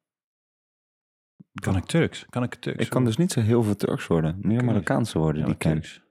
Kan 1.53 1.75
ik 1.75 1.85
Turks? 1.85 2.25
Kan 2.29 2.43
ik 2.43 2.55
Turks? 2.55 2.83
Ik 2.83 2.89
kan 2.89 3.05
dus 3.05 3.17
niet 3.17 3.31
zo 3.31 3.41
heel 3.41 3.63
veel 3.63 3.75
Turks 3.75 4.07
worden. 4.07 4.37
Meer. 4.41 4.65
Marokkaanse 4.65 5.19
woorden 5.19 5.39
Ja, 5.39 5.45
die 5.45 5.53
ik 5.53 5.59
ken. 5.59 5.73
Turks. 5.73 6.01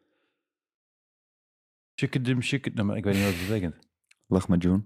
Chickadim, 1.95 2.43
chickad... 2.43 2.75
Nou, 2.75 2.87
maar 2.87 2.97
ik 2.97 3.05
weet 3.05 3.15
niet 3.15 3.25
wat 3.25 3.33
het 3.33 3.47
betekent. 3.47 3.77
Lach 4.27 4.49
maar 4.49 4.59
June. 4.59 4.83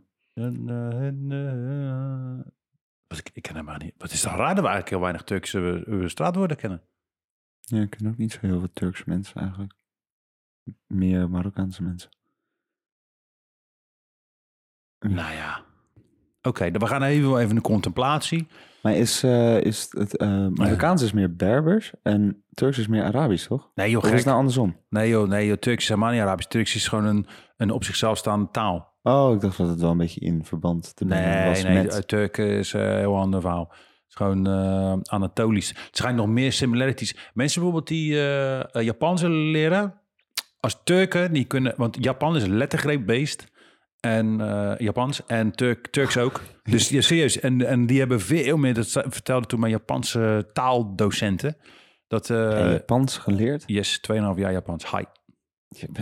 Wat 3.07 3.19
ik, 3.19 3.31
ik 3.33 3.43
ken 3.43 3.55
helemaal 3.55 3.77
niet. 3.77 3.95
Wat 3.99 4.11
is 4.11 4.23
dan 4.23 4.35
raar 4.35 4.55
dat 4.55 4.65
we 4.65 4.71
eigenlijk 4.71 4.89
heel 4.89 5.01
weinig 5.01 5.23
Turkse 5.23 5.85
straatwoorden 6.07 6.57
kennen? 6.57 6.83
Ja, 7.69 7.81
ik 7.83 7.91
ken 7.91 8.09
ook 8.09 8.17
niet 8.17 8.33
zo 8.33 8.39
heel 8.41 8.59
veel 8.59 8.73
Turkse 8.73 9.03
mensen 9.07 9.41
eigenlijk. 9.41 9.73
Meer 10.87 11.31
Marokkaanse 11.31 11.83
mensen. 11.83 12.11
Nou 14.99 15.33
ja. 15.35 15.63
Oké, 16.43 16.71
dan 16.71 16.81
we 16.81 16.87
gaan 16.87 17.03
even, 17.03 17.39
even 17.39 17.57
een 17.57 17.63
contemplatie. 17.63 18.47
Maar 18.83 18.95
is, 18.97 19.23
eh, 19.23 19.61
is 19.61 19.87
het 19.91 20.17
eh, 20.17 20.47
Marokkaans 20.55 21.03
is 21.03 21.13
meer 21.13 21.35
Berbers 21.37 21.93
en 22.03 22.45
Turks 22.55 22.79
is 22.79 22.87
meer 22.87 23.03
Arabisch, 23.05 23.47
toch? 23.47 23.71
Nee 23.75 23.91
joh, 23.91 24.03
Of 24.03 24.09
is 24.09 24.15
het 24.17 24.25
nou 24.25 24.37
andersom? 24.37 24.77
Nee 24.89 25.09
joh, 25.09 25.29
nee 25.29 25.47
joh, 25.47 25.57
Turks 25.57 25.83
is 25.83 25.89
helemaal 25.89 26.11
niet 26.13 26.21
Arabisch. 26.21 26.49
Turks 26.49 26.75
is 26.75 26.89
gewoon 26.89 27.05
een, 27.05 27.27
een 27.57 27.71
op 27.71 27.85
zichzelf 27.85 28.19
staande 28.19 28.49
taal. 28.51 28.97
Oh, 29.03 29.35
ik 29.35 29.41
dacht 29.41 29.59
dat 29.59 29.69
het 29.69 29.81
wel 29.81 29.91
een 29.91 29.97
beetje 29.97 30.21
in 30.21 30.45
verband 30.45 30.97
te 30.97 31.05
brengen 31.05 31.31
Nee, 31.31 31.49
was 31.49 31.63
nee, 31.63 31.83
met... 31.83 31.95
eh, 31.95 31.99
Turken 32.01 32.47
is 32.49 32.73
heel 32.73 33.17
ander 33.17 33.41
verhaal. 33.41 33.73
Is 34.09 34.15
gewoon 34.15 34.47
eh, 34.47 34.97
Anatolisch. 35.03 35.69
Het 35.69 35.97
schijnt 35.97 36.17
nog 36.17 36.27
meer 36.27 36.53
similarities. 36.53 37.17
Mensen 37.35 37.61
bijvoorbeeld 37.63 37.89
die 37.89 38.15
eh, 38.15 38.75
eh, 38.75 38.83
Japans 38.83 39.23
willen 39.23 39.51
leren, 39.51 40.01
als 40.61 40.81
Turken, 40.85 41.33
die 41.33 41.45
kunnen... 41.45 41.75
Want 41.77 41.97
Japan 42.01 42.37
is 42.37 42.47
lettergreep-based. 42.47 43.47
En 44.01 44.41
eh, 44.41 44.79
Japans 44.79 45.27
en 45.27 45.53
Turk, 45.53 45.87
Turks 45.87 46.17
ook. 46.17 46.41
Dus 46.63 46.89
ja, 46.89 47.01
serieus. 47.01 47.41
En, 47.41 47.67
en 47.67 47.87
die 47.87 47.99
hebben 47.99 48.21
veel 48.21 48.57
meer, 48.57 48.75
dat 48.75 48.91
vertelde 48.91 49.47
toen 49.47 49.61
mijn 49.61 49.73
Japanse 49.73 50.51
taaldocenten. 50.53 51.57
Dat, 52.07 52.27
je 52.27 52.69
Japans 52.71 53.19
geleerd? 53.19 53.63
yes, 53.67 54.01
2,5 54.13 54.17
jaar 54.37 54.53
Japans. 54.53 54.91
Hi. 54.91 55.03
Bent 55.69 55.99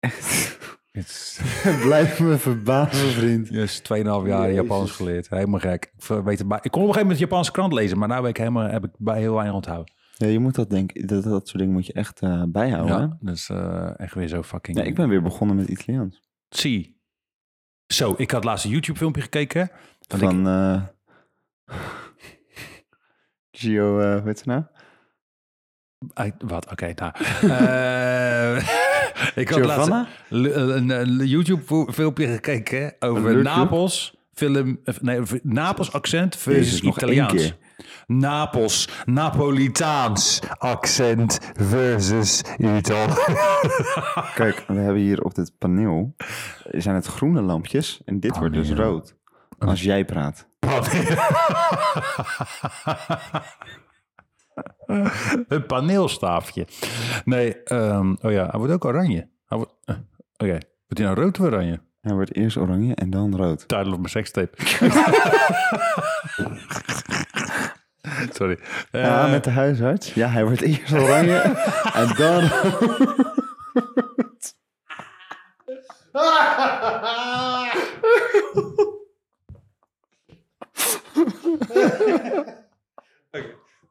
Blijf 1.86 2.20
me 2.20 2.38
verbazen, 2.38 3.10
vriend. 3.12 3.48
Yes, 3.58 3.80
2,5 3.82 3.86
jaar 3.86 4.24
Jezus. 4.24 4.54
Japans 4.54 4.90
geleerd. 4.90 5.28
Helemaal 5.28 5.60
gek. 5.60 5.92
Ik, 5.96 6.06
weet 6.06 6.38
het 6.38 6.40
ik 6.40 6.46
kon 6.48 6.52
op 6.62 6.64
een 6.74 6.80
gegeven 6.80 7.00
moment 7.00 7.18
Japanse 7.18 7.50
krant 7.52 7.72
lezen, 7.72 7.98
maar 7.98 8.08
nu 8.08 8.14
heb 8.14 8.24
ik, 8.26 8.36
helemaal, 8.36 8.68
heb 8.68 8.84
ik 8.84 8.90
bij 8.98 9.18
heel 9.18 9.34
weinig 9.34 9.54
onthouden. 9.54 9.94
Ja, 10.16 10.26
je 10.26 10.38
moet 10.38 10.54
dat 10.54 10.70
denken, 10.70 11.06
dat, 11.06 11.22
dat 11.24 11.48
soort 11.48 11.58
dingen 11.58 11.72
moet 11.72 11.86
je 11.86 11.92
echt 11.92 12.20
eh, 12.20 12.42
bijhouden. 12.48 12.98
Ja, 12.98 13.16
dus 13.20 13.48
eh, 13.48 13.90
echt 14.00 14.14
weer 14.14 14.28
zo 14.28 14.42
fucking... 14.42 14.78
Ja, 14.78 14.84
ik 14.84 14.94
ben 14.94 15.08
weer 15.08 15.22
begonnen 15.22 15.56
met 15.56 15.68
Italiaans. 15.68 16.22
Zie. 16.48 17.00
Zo, 17.86 18.14
ik 18.16 18.30
had 18.30 18.44
laatst 18.44 18.64
een 18.64 18.70
YouTube 18.70 18.98
filmpje 18.98 19.22
gekeken. 19.22 19.62
Ik- 20.08 20.18
Van 20.18 20.46
eh 20.48 20.82
Gio, 23.50 24.20
heet 24.24 24.38
ze 24.38 24.48
nou? 24.48 24.62
Uit- 26.12 26.34
wat? 26.38 26.70
Oké, 26.70 26.92
nou. 26.94 27.12
ik 29.42 29.48
had 29.48 29.64
laatst 29.64 30.08
een, 30.28 30.90
een 30.90 31.26
YouTube-filmpje 31.26 32.26
gekeken 32.26 32.94
over. 32.98 33.42
Napels. 33.42 34.14
Film, 34.34 34.80
eh, 34.84 34.94
nee, 35.00 35.20
over 35.20 35.40
Napels 35.42 35.92
accent 35.92 36.36
versus 36.36 36.80
Italiaans. 36.80 37.54
Napels, 38.06 38.88
Napolitaans 39.04 40.40
accent 40.58 41.38
versus 41.54 42.42
Italiaans. 42.58 43.14
Kijk, 44.34 44.64
we 44.66 44.78
hebben 44.78 45.02
hier 45.02 45.22
op 45.22 45.34
dit 45.34 45.52
paneel 45.58 46.14
zijn 46.70 46.94
het 46.94 47.06
groene 47.06 47.40
lampjes 47.40 48.00
en 48.04 48.20
dit 48.20 48.36
wordt 48.36 48.54
dus 48.54 48.70
rood. 48.70 49.14
Als 49.58 49.82
jij 49.82 50.04
praat. 50.04 50.46
Een 55.48 55.66
paneelstaafje. 55.66 56.66
Nee, 57.24 57.62
ehm, 57.62 58.14
oh 58.22 58.32
ja, 58.32 58.46
hij 58.50 58.58
wordt 58.58 58.72
ook 58.72 58.84
oranje. 58.84 59.28
Hij 59.46 59.58
wordt, 59.58 59.72
eh, 59.84 59.96
Oké, 60.36 60.50
wordt 60.50 60.98
hij 60.98 61.04
nou 61.06 61.20
rood 61.20 61.40
of 61.40 61.46
oranje? 61.46 61.80
Hij 62.00 62.14
wordt 62.14 62.34
eerst 62.34 62.56
oranje 62.56 62.94
en 62.94 63.10
dan 63.10 63.36
rood. 63.36 63.58
Title 63.68 63.90
of 63.92 63.96
mijn 63.96 64.08
sekstape. 64.08 64.56
Sorry. 68.32 68.58
Ja, 68.90 69.24
Eh, 69.24 69.30
met 69.30 69.44
de 69.44 69.50
huisarts. 69.50 70.14
Ja, 70.14 70.28
hij 70.28 70.44
wordt 70.44 70.60
eerst 70.60 70.92
oranje 70.92 71.34
en 72.00 72.14
dan... 72.16 72.50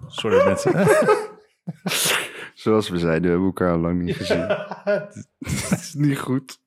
Sorry 0.10 0.46
mensen. 0.46 0.74
Zoals 2.54 2.90
we 2.90 2.98
zeiden, 2.98 3.22
we 3.22 3.28
hebben 3.28 3.46
elkaar 3.46 3.72
al 3.72 3.80
lang 3.80 4.02
niet 4.02 4.16
gezien. 4.16 4.46
Het 5.70 5.72
is 5.72 5.94
niet 5.94 6.20
goed. 6.20 6.60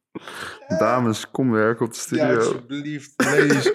Dames, 0.78 1.30
kom 1.30 1.50
werken 1.50 1.86
op 1.86 1.92
de 1.92 1.98
studio. 1.98 2.36
alsjeblieft, 2.36 3.12
ladies. 3.16 3.72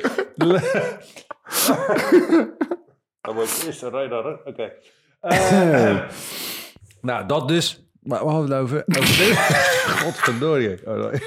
Dat 3.21 3.33
wordt 3.33 3.63
eerst 3.65 3.81
een 3.81 4.39
oké. 4.45 4.73
Eh, 5.19 6.09
nou, 7.01 7.25
dat 7.27 7.47
dus. 7.47 7.87
Maar 8.03 8.19
we 8.25 8.29
hadden 8.29 8.51
het 8.51 8.59
over. 8.59 8.83
over. 8.99 9.35
Godverdorie. 10.03 10.87
Oh. 10.87 11.13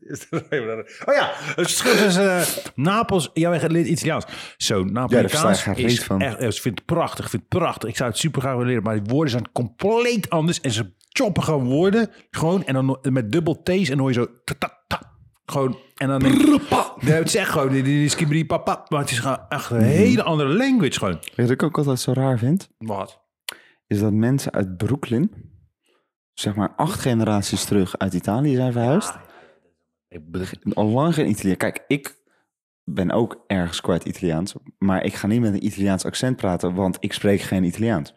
Is 0.00 0.26
oh 0.30 1.14
ja, 1.14 1.32
het 1.34 1.54
verschil 1.54 1.96
tussen 1.96 2.36
eh, 2.38 2.46
Napels. 2.74 3.30
Ja, 3.34 3.50
wij 3.50 3.60
geleerd 3.60 3.86
Italiaans. 3.86 4.24
Zo, 4.56 4.84
Napolitaans 4.84 5.62
geen 5.62 5.76
is 5.76 6.04
van. 6.04 6.20
echt. 6.20 6.42
Ik 6.42 6.60
vind 6.60 6.78
het 6.78 6.86
prachtig. 6.86 7.24
Ik 7.24 7.30
vind 7.30 7.42
het 7.48 7.60
prachtig. 7.60 7.88
Ik 7.88 7.96
zou 7.96 8.10
het 8.10 8.18
super 8.18 8.40
graag 8.40 8.52
willen 8.52 8.68
leren, 8.68 8.82
maar 8.82 8.94
die 8.94 9.12
woorden 9.12 9.30
zijn 9.30 9.52
compleet 9.52 10.30
anders 10.30 10.60
en 10.60 10.70
ze 10.70 10.92
choppen 11.08 11.42
gewoon 11.42 11.64
woorden. 11.64 12.10
Gewoon 12.30 12.64
en 12.64 12.74
dan 12.74 12.98
met 13.02 13.32
dubbel 13.32 13.62
T's 13.62 13.70
en 13.70 13.84
dan 13.86 13.98
hoor 13.98 14.08
je 14.08 14.14
zo. 14.14 14.26
ta, 14.44 14.54
ta, 14.58 14.78
ta. 14.86 15.00
Gewoon, 15.46 15.78
en 15.96 16.08
dan 16.08 16.18
denk 16.18 16.34
ik, 16.34 16.60
nee, 17.00 17.14
het 17.14 17.26
is 17.26 17.34
echt 17.34 17.50
gewoon, 17.50 17.68
die, 17.68 18.08
skibidi 18.08 18.46
papa, 18.46 18.84
maar 18.88 19.00
het 19.00 19.10
is 19.10 19.18
gewoon 19.18 19.40
echt 19.48 19.70
een 19.70 19.82
hele 19.82 20.22
andere 20.22 20.48
language 20.48 20.98
gewoon. 20.98 21.14
Weet 21.14 21.32
je 21.34 21.42
wat 21.42 21.50
ik 21.50 21.62
ook 21.62 21.78
altijd 21.78 22.00
zo 22.00 22.12
raar 22.12 22.38
vind? 22.38 22.70
Wat? 22.78 23.24
Is 23.86 24.00
dat 24.00 24.12
mensen 24.12 24.52
uit 24.52 24.76
Brooklyn, 24.76 25.32
zeg 26.32 26.54
maar 26.54 26.74
acht 26.76 27.00
generaties 27.00 27.64
terug 27.64 27.98
uit 27.98 28.14
Italië 28.14 28.54
zijn 28.54 28.72
verhuisd. 28.72 29.14
Ik 30.08 30.30
bedoel, 30.30 30.74
Al 30.74 30.86
lang 30.86 31.14
geen 31.14 31.28
Italiaan. 31.28 31.56
Kijk, 31.56 31.84
ik 31.86 32.16
ben 32.84 33.10
ook 33.10 33.44
ergens 33.46 33.80
kwijt 33.80 34.04
Italiaans. 34.04 34.54
Maar 34.78 35.04
ik 35.04 35.14
ga 35.14 35.26
niet 35.26 35.40
met 35.40 35.52
een 35.52 35.66
Italiaans 35.66 36.04
accent 36.04 36.36
praten, 36.36 36.74
want 36.74 36.96
ik 37.00 37.12
spreek 37.12 37.40
geen 37.40 37.64
Italiaans. 37.64 38.14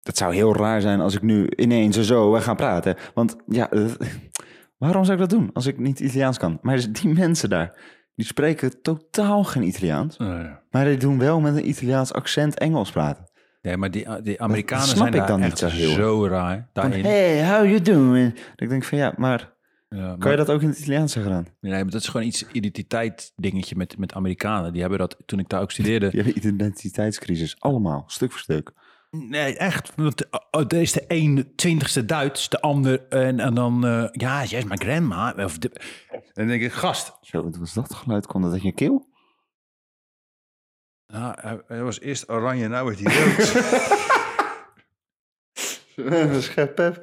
Dat 0.00 0.16
zou 0.16 0.34
heel 0.34 0.56
raar 0.56 0.80
zijn 0.80 1.00
als 1.00 1.14
ik 1.14 1.22
nu 1.22 1.48
ineens 1.56 2.00
zo 2.00 2.32
ga 2.32 2.54
praten. 2.54 2.96
Want 3.14 3.36
ja, 3.46 3.70
eh, 3.70 3.86
waarom 4.76 5.04
zou 5.04 5.22
ik 5.22 5.28
dat 5.28 5.38
doen 5.38 5.50
als 5.52 5.66
ik 5.66 5.78
niet 5.78 6.00
Italiaans 6.00 6.38
kan? 6.38 6.58
Maar 6.62 6.74
dus 6.76 6.92
die 6.92 7.14
mensen 7.14 7.48
daar, 7.48 7.78
die 8.14 8.26
spreken 8.26 8.82
totaal 8.82 9.44
geen 9.44 9.62
Italiaans. 9.62 10.16
ja. 10.16 10.62
Maar 10.70 10.84
die 10.84 10.96
doen 10.96 11.18
wel 11.18 11.40
met 11.40 11.56
een 11.56 11.68
Italiaans 11.68 12.12
accent 12.12 12.58
Engels 12.58 12.90
praten. 12.90 13.27
Nee, 13.68 13.76
maar 13.76 13.90
die, 13.90 14.22
die 14.22 14.42
Amerikanen 14.42 14.86
snap 14.86 14.96
zijn 14.96 15.12
ik 15.12 15.18
daar 15.18 15.26
dan 15.28 15.40
niet 15.40 15.58
zo 15.58 15.66
heel. 15.66 15.90
zo 15.90 16.26
raar. 16.26 16.68
Daarin. 16.72 17.04
hey, 17.04 17.48
how 17.48 17.64
you 17.64 17.80
doing? 17.80 18.34
Dat 18.34 18.42
ik 18.56 18.68
denk 18.68 18.84
van 18.84 18.98
ja, 18.98 19.14
maar 19.16 19.52
Ja, 19.88 19.96
maar- 19.96 20.18
kan 20.18 20.30
je 20.30 20.36
dat 20.36 20.50
ook 20.50 20.62
in 20.62 20.68
het 20.68 20.78
Italiaans 20.78 21.12
zeggen 21.12 21.32
dan? 21.32 21.46
Nee, 21.60 21.72
maar 21.72 21.92
dat 21.92 22.00
is 22.00 22.08
gewoon 22.08 22.26
iets 22.26 22.46
identiteit 22.52 23.32
dingetje 23.36 23.76
met, 23.76 23.98
met 23.98 24.14
Amerikanen. 24.14 24.72
Die 24.72 24.80
hebben 24.80 24.98
dat, 24.98 25.16
toen 25.26 25.38
ik 25.38 25.48
daar 25.48 25.60
ook 25.60 25.70
studeerde. 25.70 26.08
Die 26.10 26.22
hebben 26.22 26.38
identiteitscrisis, 26.38 27.56
allemaal, 27.58 28.04
stuk 28.06 28.30
voor 28.32 28.40
stuk. 28.40 28.72
Nee, 29.10 29.56
echt. 29.56 29.92
Want 29.96 30.24
oh, 30.50 30.62
er 30.68 30.80
is 30.80 30.92
de 30.92 31.04
een 31.08 31.52
twintigste 31.56 32.04
Duits, 32.04 32.48
de 32.48 32.60
ander... 32.60 33.06
En, 33.08 33.40
en 33.40 33.54
dan, 33.54 33.86
eh, 33.86 34.08
ja, 34.12 34.44
jij 34.44 34.58
is 34.58 34.64
mijn 34.64 34.80
grandma. 34.80 35.34
Of 35.36 35.58
de, 35.58 35.70
en 36.10 36.20
dan 36.32 36.46
denk 36.46 36.62
ik, 36.62 36.72
gast. 36.72 37.18
Zo, 37.20 37.42
wat 37.42 37.56
was 37.56 37.74
dat 37.74 37.94
geluid? 37.94 38.26
Kwam 38.26 38.42
dat 38.42 38.52
uit 38.52 38.62
je 38.62 38.72
keel? 38.72 39.06
Nou, 41.12 41.34
hij, 41.40 41.60
hij 41.66 41.82
was 41.82 42.00
eerst 42.00 42.30
oranje, 42.30 42.68
nou 42.68 42.82
wordt 42.82 43.00
hij 43.04 43.14
rood. 43.14 43.46
Schep, 46.42 47.00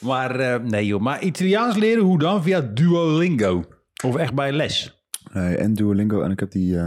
maar 0.00 0.40
eh, 0.40 0.60
nee 0.62 0.86
joh, 0.86 1.00
maar 1.00 1.22
Italiaans 1.22 1.76
leren 1.76 2.04
hoe 2.04 2.18
dan? 2.18 2.42
Via 2.42 2.60
Duolingo. 2.60 3.64
Of 4.04 4.16
echt 4.16 4.34
bij 4.34 4.52
les? 4.52 5.04
Nee, 5.32 5.56
en 5.56 5.74
Duolingo. 5.74 6.20
En 6.22 6.30
ik 6.30 6.40
heb 6.40 6.50
die, 6.50 6.78
eh, 6.78 6.86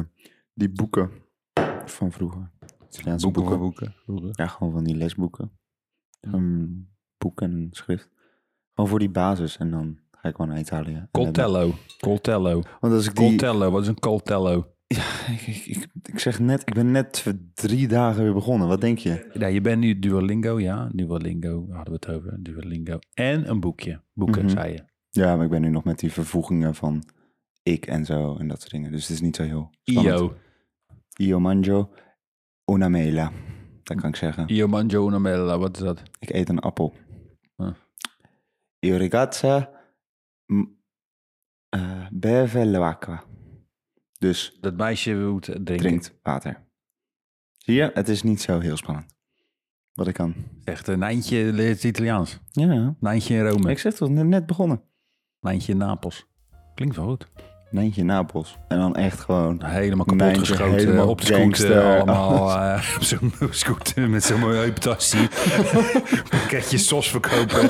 die 0.53 0.69
boeken 0.69 1.11
van 1.85 2.11
vroeger. 2.11 2.51
Italiaanse 2.91 3.31
boeken. 3.31 3.59
boeken. 3.59 3.95
boeken. 4.05 4.29
Ja, 4.31 4.47
gewoon 4.47 4.73
van 4.73 4.83
die 4.83 4.95
lesboeken. 4.95 5.51
Een 6.21 6.87
boek 7.17 7.41
en 7.41 7.67
schrift. 7.71 8.09
Gewoon 8.73 8.89
voor 8.89 8.99
die 8.99 9.09
basis. 9.09 9.57
En 9.57 9.71
dan 9.71 9.99
ga 10.11 10.29
ik 10.29 10.35
gewoon 10.35 10.51
naar 10.51 10.59
Italië. 10.59 10.93
En 10.93 11.09
dan- 11.11 11.23
Coltello. 11.23 11.73
Coltello. 11.99 12.61
Want 12.79 12.93
als 12.93 13.07
ik 13.07 13.15
die... 13.15 13.27
Coltello, 13.27 13.71
wat 13.71 13.81
is 13.81 13.87
een 13.87 13.99
coltello? 13.99 14.74
Ik, 14.87 15.41
ik, 15.47 15.65
ik, 15.65 15.87
ik 16.03 16.19
zeg 16.19 16.39
net, 16.39 16.61
ik 16.61 16.73
ben 16.73 16.91
net 16.91 17.19
voor 17.19 17.33
drie 17.53 17.87
dagen 17.87 18.23
weer 18.23 18.33
begonnen. 18.33 18.67
Wat 18.67 18.81
denk 18.81 18.97
je? 18.97 19.29
Ja, 19.33 19.47
je 19.47 19.61
bent 19.61 19.79
nu 19.79 19.99
Duolingo, 19.99 20.59
ja. 20.59 20.89
Duolingo, 20.93 21.65
hadden 21.71 21.93
we 21.93 21.99
het 22.05 22.07
over. 22.09 22.43
Duolingo. 22.43 22.99
En 23.13 23.49
een 23.49 23.59
boekje. 23.59 24.01
Boeken, 24.13 24.41
Mhm. 24.45 24.51
zei 24.53 24.71
je. 24.73 24.83
Ja, 25.09 25.35
maar 25.35 25.45
ik 25.45 25.51
ben 25.51 25.61
nu 25.61 25.69
nog 25.69 25.83
met 25.83 25.99
die 25.99 26.11
vervoegingen 26.11 26.75
van 26.75 27.03
ik 27.63 27.85
en 27.87 28.05
zo 28.05 28.37
en 28.37 28.47
dat 28.47 28.59
soort 28.59 28.71
dingen. 28.71 28.91
Dus 28.91 29.01
het 29.01 29.11
is 29.11 29.21
niet 29.21 29.35
zo 29.35 29.43
heel 29.43 29.69
spannend. 29.83 30.19
Io. 30.19 30.35
Io 31.17 31.39
mangio 31.39 31.89
una 32.71 32.89
mela. 32.89 33.31
Dat 33.83 33.97
kan 34.01 34.09
ik 34.09 34.15
zeggen. 34.15 34.47
Io 34.53 34.67
mangio 34.67 35.07
una 35.07 35.19
mela, 35.19 35.57
wat 35.57 35.77
is 35.77 35.83
dat? 35.83 36.01
Ik 36.19 36.29
eet 36.29 36.49
een 36.49 36.59
appel. 36.59 36.93
Ah. 37.55 37.73
Io 38.79 38.97
ragazza 38.97 39.71
eh, 41.69 42.07
beve 42.11 42.65
l'acqua. 42.65 43.23
Dus 44.25 44.57
Dat 44.61 44.77
meisje 44.77 45.13
moet 45.15 45.43
drinken. 45.43 45.75
drinkt 45.77 46.13
water. 46.23 46.63
Zie 47.57 47.75
je, 47.75 47.91
het 47.93 48.09
is 48.09 48.23
niet 48.23 48.41
zo 48.41 48.59
heel 48.59 48.77
spannend. 48.77 49.05
Wat 49.93 50.07
ik 50.07 50.13
kan. 50.13 50.33
Echt 50.63 50.87
een 50.87 50.99
Nijntje 50.99 51.43
leert 51.43 51.83
Italiaans. 51.83 52.39
Ja, 52.51 52.95
Nijntje 52.99 53.35
in 53.35 53.45
Rome. 53.47 53.69
ik 53.71 53.79
zeg 53.79 53.93
toch, 53.93 54.09
net, 54.09 54.25
net 54.25 54.45
begonnen. 54.45 54.81
Nijntje 55.39 55.71
in 55.71 55.77
Napels. 55.77 56.25
Klinkt 56.75 56.95
wel 56.95 57.05
goed. 57.05 57.27
Nijntje 57.71 58.03
Napels. 58.03 58.57
En 58.67 58.77
dan 58.77 58.95
echt 58.95 59.19
gewoon... 59.19 59.63
Helemaal 59.63 60.05
kapot 60.05 60.21
Nijntje, 60.21 60.45
geschoten. 60.45 60.75
helemaal 60.75 61.07
op 61.09 61.21
de 61.21 61.25
scooter. 61.25 61.83
Allemaal 61.95 62.51
eh, 62.61 62.95
op 62.95 63.03
zo'n 63.03 63.31
scooter 63.49 64.09
met 64.09 64.23
zo'n 64.23 64.39
mooie 64.39 64.57
heupentasje. 64.57 65.29
Pakketje 66.29 66.77
sos 66.77 67.09
verkopen. 67.09 67.69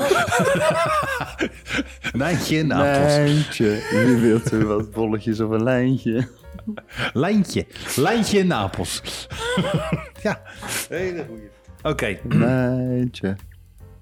Nijntje 2.12 2.56
in 2.56 2.66
Napels. 2.66 3.14
Lijntje. 3.14 3.86
Wie 4.06 4.16
wilt 4.16 4.50
er 4.50 4.66
wat 4.66 4.90
bolletjes 4.90 5.40
of 5.40 5.50
een 5.50 5.62
lijntje? 5.62 6.28
Lijntje. 7.12 7.66
Lijntje 7.96 8.38
in 8.38 8.46
Napels. 8.46 9.26
ja, 10.22 10.40
hele 10.88 11.24
goeie. 11.28 11.50
Oké. 11.82 12.18
Lijntje. 12.28 13.36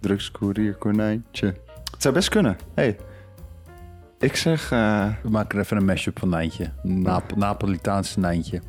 Drugscourier 0.00 0.74
konijntje. 0.74 1.46
Het 1.90 2.02
zou 2.02 2.14
best 2.14 2.28
kunnen. 2.28 2.56
hey. 2.74 2.96
ik 4.18 4.36
zeg... 4.36 4.70
eh, 4.72 5.08
We 5.22 5.30
maken 5.30 5.58
er 5.58 5.64
even 5.64 5.76
een 5.76 5.84
mashup 5.84 6.18
van 6.18 6.28
Nijntje. 6.28 6.70
Nap 6.82 7.36
Napolitaanse 7.36 8.20
Nijntje. 8.20 8.62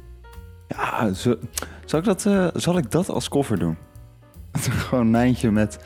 ja, 0.67 1.13
zo- 1.13 1.39
zal, 1.85 1.99
ik 1.99 2.05
dat, 2.05 2.25
eh, 2.25 2.47
zal 2.53 2.77
ik 2.77 2.91
dat 2.91 3.09
als 3.09 3.27
koffer 3.29 3.59
doen? 3.59 3.77
Gewoon 4.87 5.09
Nijntje 5.09 5.51
met 5.51 5.79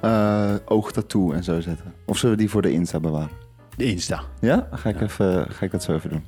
eh 0.00 0.54
oogtattoo 0.64 1.32
en 1.32 1.44
zo 1.44 1.60
zetten. 1.60 1.94
Of 2.06 2.18
zullen 2.18 2.36
we 2.36 2.40
die 2.42 2.50
voor 2.50 2.62
de 2.62 2.72
Insta 2.72 3.00
bewaren? 3.00 3.30
De 3.76 3.84
Insta. 3.84 4.22
Ja? 4.40 4.68
Ga 4.72 4.88
ik, 4.88 5.00
Even, 5.00 5.46
ga 5.50 5.64
ik 5.64 5.70
dat 5.70 5.82
zo 5.82 5.94
even 5.94 6.10
doen. 6.10 6.24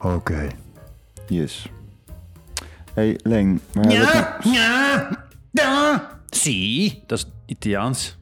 Oké. 0.00 0.48
Yes. 1.28 1.66
hey, 2.94 3.18
Leen. 3.22 3.60
het 3.72 3.74
nou- 3.74 3.90
ja, 4.54 5.08
ja. 5.52 6.08
Si, 6.30 7.02
dat 7.06 7.18
is 7.18 7.26
Italiaans. 7.46 8.18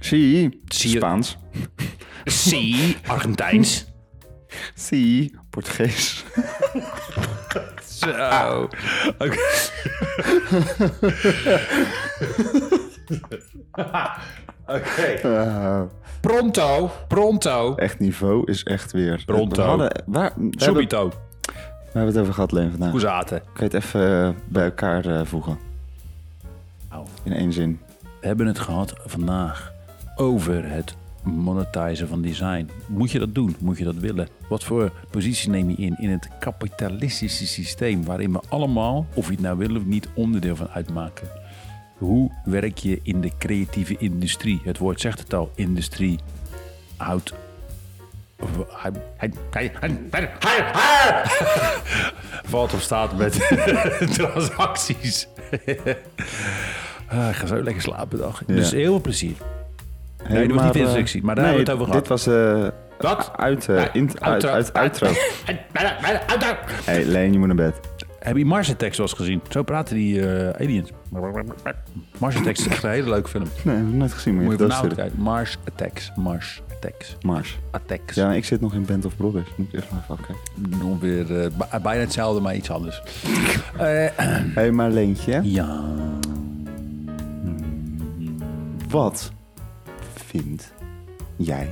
Zie, 0.00 0.60
Zie 0.64 0.90
je- 0.90 0.96
Spaans. 0.96 1.36
Si, 2.24 2.96
Argentijns. 3.06 3.84
Zie, 4.74 5.34
Portugees. 5.50 6.24
Zo. 7.98 8.68
Oké. 9.18 9.38
Oké. 14.66 15.02
Eh, 15.02 15.82
Pronto, 16.20 16.90
pronto. 17.08 17.74
echt 17.74 17.98
niveau 17.98 18.50
is 18.50 18.62
echt 18.62 18.92
weer... 18.92 19.22
Pronto. 19.26 19.62
We 19.62 19.68
hadden, 19.68 20.02
waar, 20.06 20.32
we, 20.36 20.42
hebben, 20.42 20.60
Subito. 20.60 21.08
we 21.08 21.52
hebben 21.92 22.12
het 22.12 22.18
over 22.18 22.34
gehad, 22.34 22.52
Leen, 22.52 22.70
vandaag. 22.70 22.90
Hoe 22.90 23.00
zaten? 23.00 23.40
Kan 23.40 23.68
je 23.68 23.76
het 23.76 23.84
even 23.84 24.24
eh, 24.24 24.30
bij 24.48 24.64
elkaar 24.64 25.06
eh, 25.06 25.20
voegen? 25.24 25.58
In 27.22 27.32
één 27.32 27.52
zin. 27.52 27.80
we 28.20 28.26
hebben 28.26 28.46
het 28.46 28.58
gehad 28.58 28.94
vandaag 29.04 29.72
over 30.16 30.70
het 30.70 30.96
monetizen 31.22 32.08
van 32.08 32.22
design. 32.22 32.70
Moet 32.86 33.10
je 33.10 33.18
dat 33.18 33.34
doen? 33.34 33.56
Moet 33.58 33.78
je 33.78 33.84
dat 33.84 33.94
willen? 33.94 34.28
Wat 34.48 34.64
voor 34.64 34.92
positie 35.10 35.50
neem 35.50 35.70
je 35.70 35.76
in 35.76 35.96
in 35.98 36.10
het 36.10 36.28
kapitalistische 36.40 37.46
systeem 37.46 38.04
waarin 38.04 38.32
we 38.32 38.40
allemaal, 38.48 39.06
of 39.14 39.26
je 39.26 39.32
het 39.32 39.40
nou 39.40 39.58
wil 39.58 39.76
of 39.76 39.84
niet, 39.84 40.08
onderdeel 40.14 40.56
van 40.56 40.68
uitmaken? 40.68 41.28
Hoe 41.96 42.30
werk 42.44 42.78
je 42.78 43.00
in 43.02 43.20
de 43.20 43.30
creatieve 43.38 43.96
industrie? 43.98 44.60
Het 44.64 44.78
woord 44.78 45.00
zegt 45.00 45.18
het 45.18 45.34
al, 45.34 45.50
industrie 45.54 46.18
houdt. 46.96 47.32
valt 52.44 52.74
of 52.74 52.80
staat 52.80 53.16
met 53.16 53.48
transacties. 54.18 55.28
Ah, 57.08 57.28
ik 57.28 57.34
ga 57.34 57.46
zo 57.46 57.62
lekker 57.62 57.82
slapen 57.82 58.18
dag. 58.18 58.42
Dus 58.46 58.70
heel 58.70 58.84
veel 58.84 59.00
plezier. 59.00 59.32
Hey, 60.22 60.46
dat 60.46 60.56
was 60.56 60.64
niet 60.64 60.72
de 60.72 60.78
eh, 60.78 60.84
instructie, 60.84 61.22
maar 61.22 61.34
daar 61.34 61.44
nee, 61.44 61.54
hebben 61.56 61.76
we 61.76 61.82
het 61.84 61.94
over 61.94 62.00
Dit 62.00 62.08
was 62.08 62.26
eh 62.26 62.68
Wat? 62.98 63.32
uit, 63.36 63.68
eh, 63.68 63.84
int- 63.92 64.20
uit, 64.20 64.46
uit, 64.46 64.72
outro. 64.72 65.08
hey, 66.84 67.04
Leen, 67.04 67.32
je 67.32 67.38
moet 67.38 67.46
naar 67.46 67.56
bed. 67.56 67.80
Heb 68.18 68.36
je 68.36 68.44
Mars 68.44 68.70
Attacks 68.70 68.96
wel 68.96 69.06
eens 69.06 69.16
gezien? 69.16 69.40
Zo 69.48 69.62
praten 69.62 69.94
die 69.94 70.28
eh, 70.28 70.62
aliens. 70.64 70.90
Mars 72.18 72.36
Attacks 72.36 72.60
is 72.60 72.66
echt 72.68 72.82
een 72.82 72.90
hele 72.90 73.10
leuke 73.10 73.28
film. 73.28 73.44
Nee, 73.64 73.76
heb 73.76 73.86
ik 73.86 73.92
nooit 73.92 74.12
gezien. 74.12 74.34
Maar 74.34 74.44
Moet 74.44 74.52
je 74.52 74.58
dat 74.58 74.68
nou 74.68 74.94
kijken. 74.94 75.20
Mars 75.20 75.58
Attacks. 75.68 76.12
Mars 76.16 76.62
Attacks. 76.76 77.16
Mars. 77.22 77.58
Attacks. 77.70 78.14
Ja, 78.14 78.32
ik 78.32 78.44
zit 78.44 78.60
nog 78.60 78.74
in 78.74 78.84
Band 78.84 79.04
of 79.04 79.16
Brothers. 79.16 79.48
Moet 79.56 79.66
ik 79.68 79.72
eerst 79.74 79.90
nog 79.90 80.00
even 80.02 80.14
afkijken. 80.18 80.86
Ongeveer 80.86 81.40
eh, 81.42 81.46
b- 81.56 81.82
bijna 81.82 82.00
hetzelfde, 82.00 82.40
maar 82.40 82.54
iets 82.56 82.70
anders. 82.70 83.02
Eh, 83.76 83.82
Hé, 83.82 84.08
hey, 84.54 84.70
maar 84.70 84.90
Leentje. 84.90 85.40
ja. 85.42 85.84
Wat 88.88 89.32
vind 90.14 90.72
jij 91.36 91.68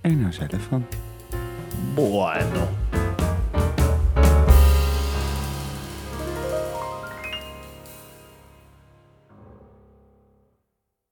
er 0.00 0.12
nou 0.16 0.32
zelf 0.32 0.62
van? 0.68 0.84
Bueno. 1.94 2.68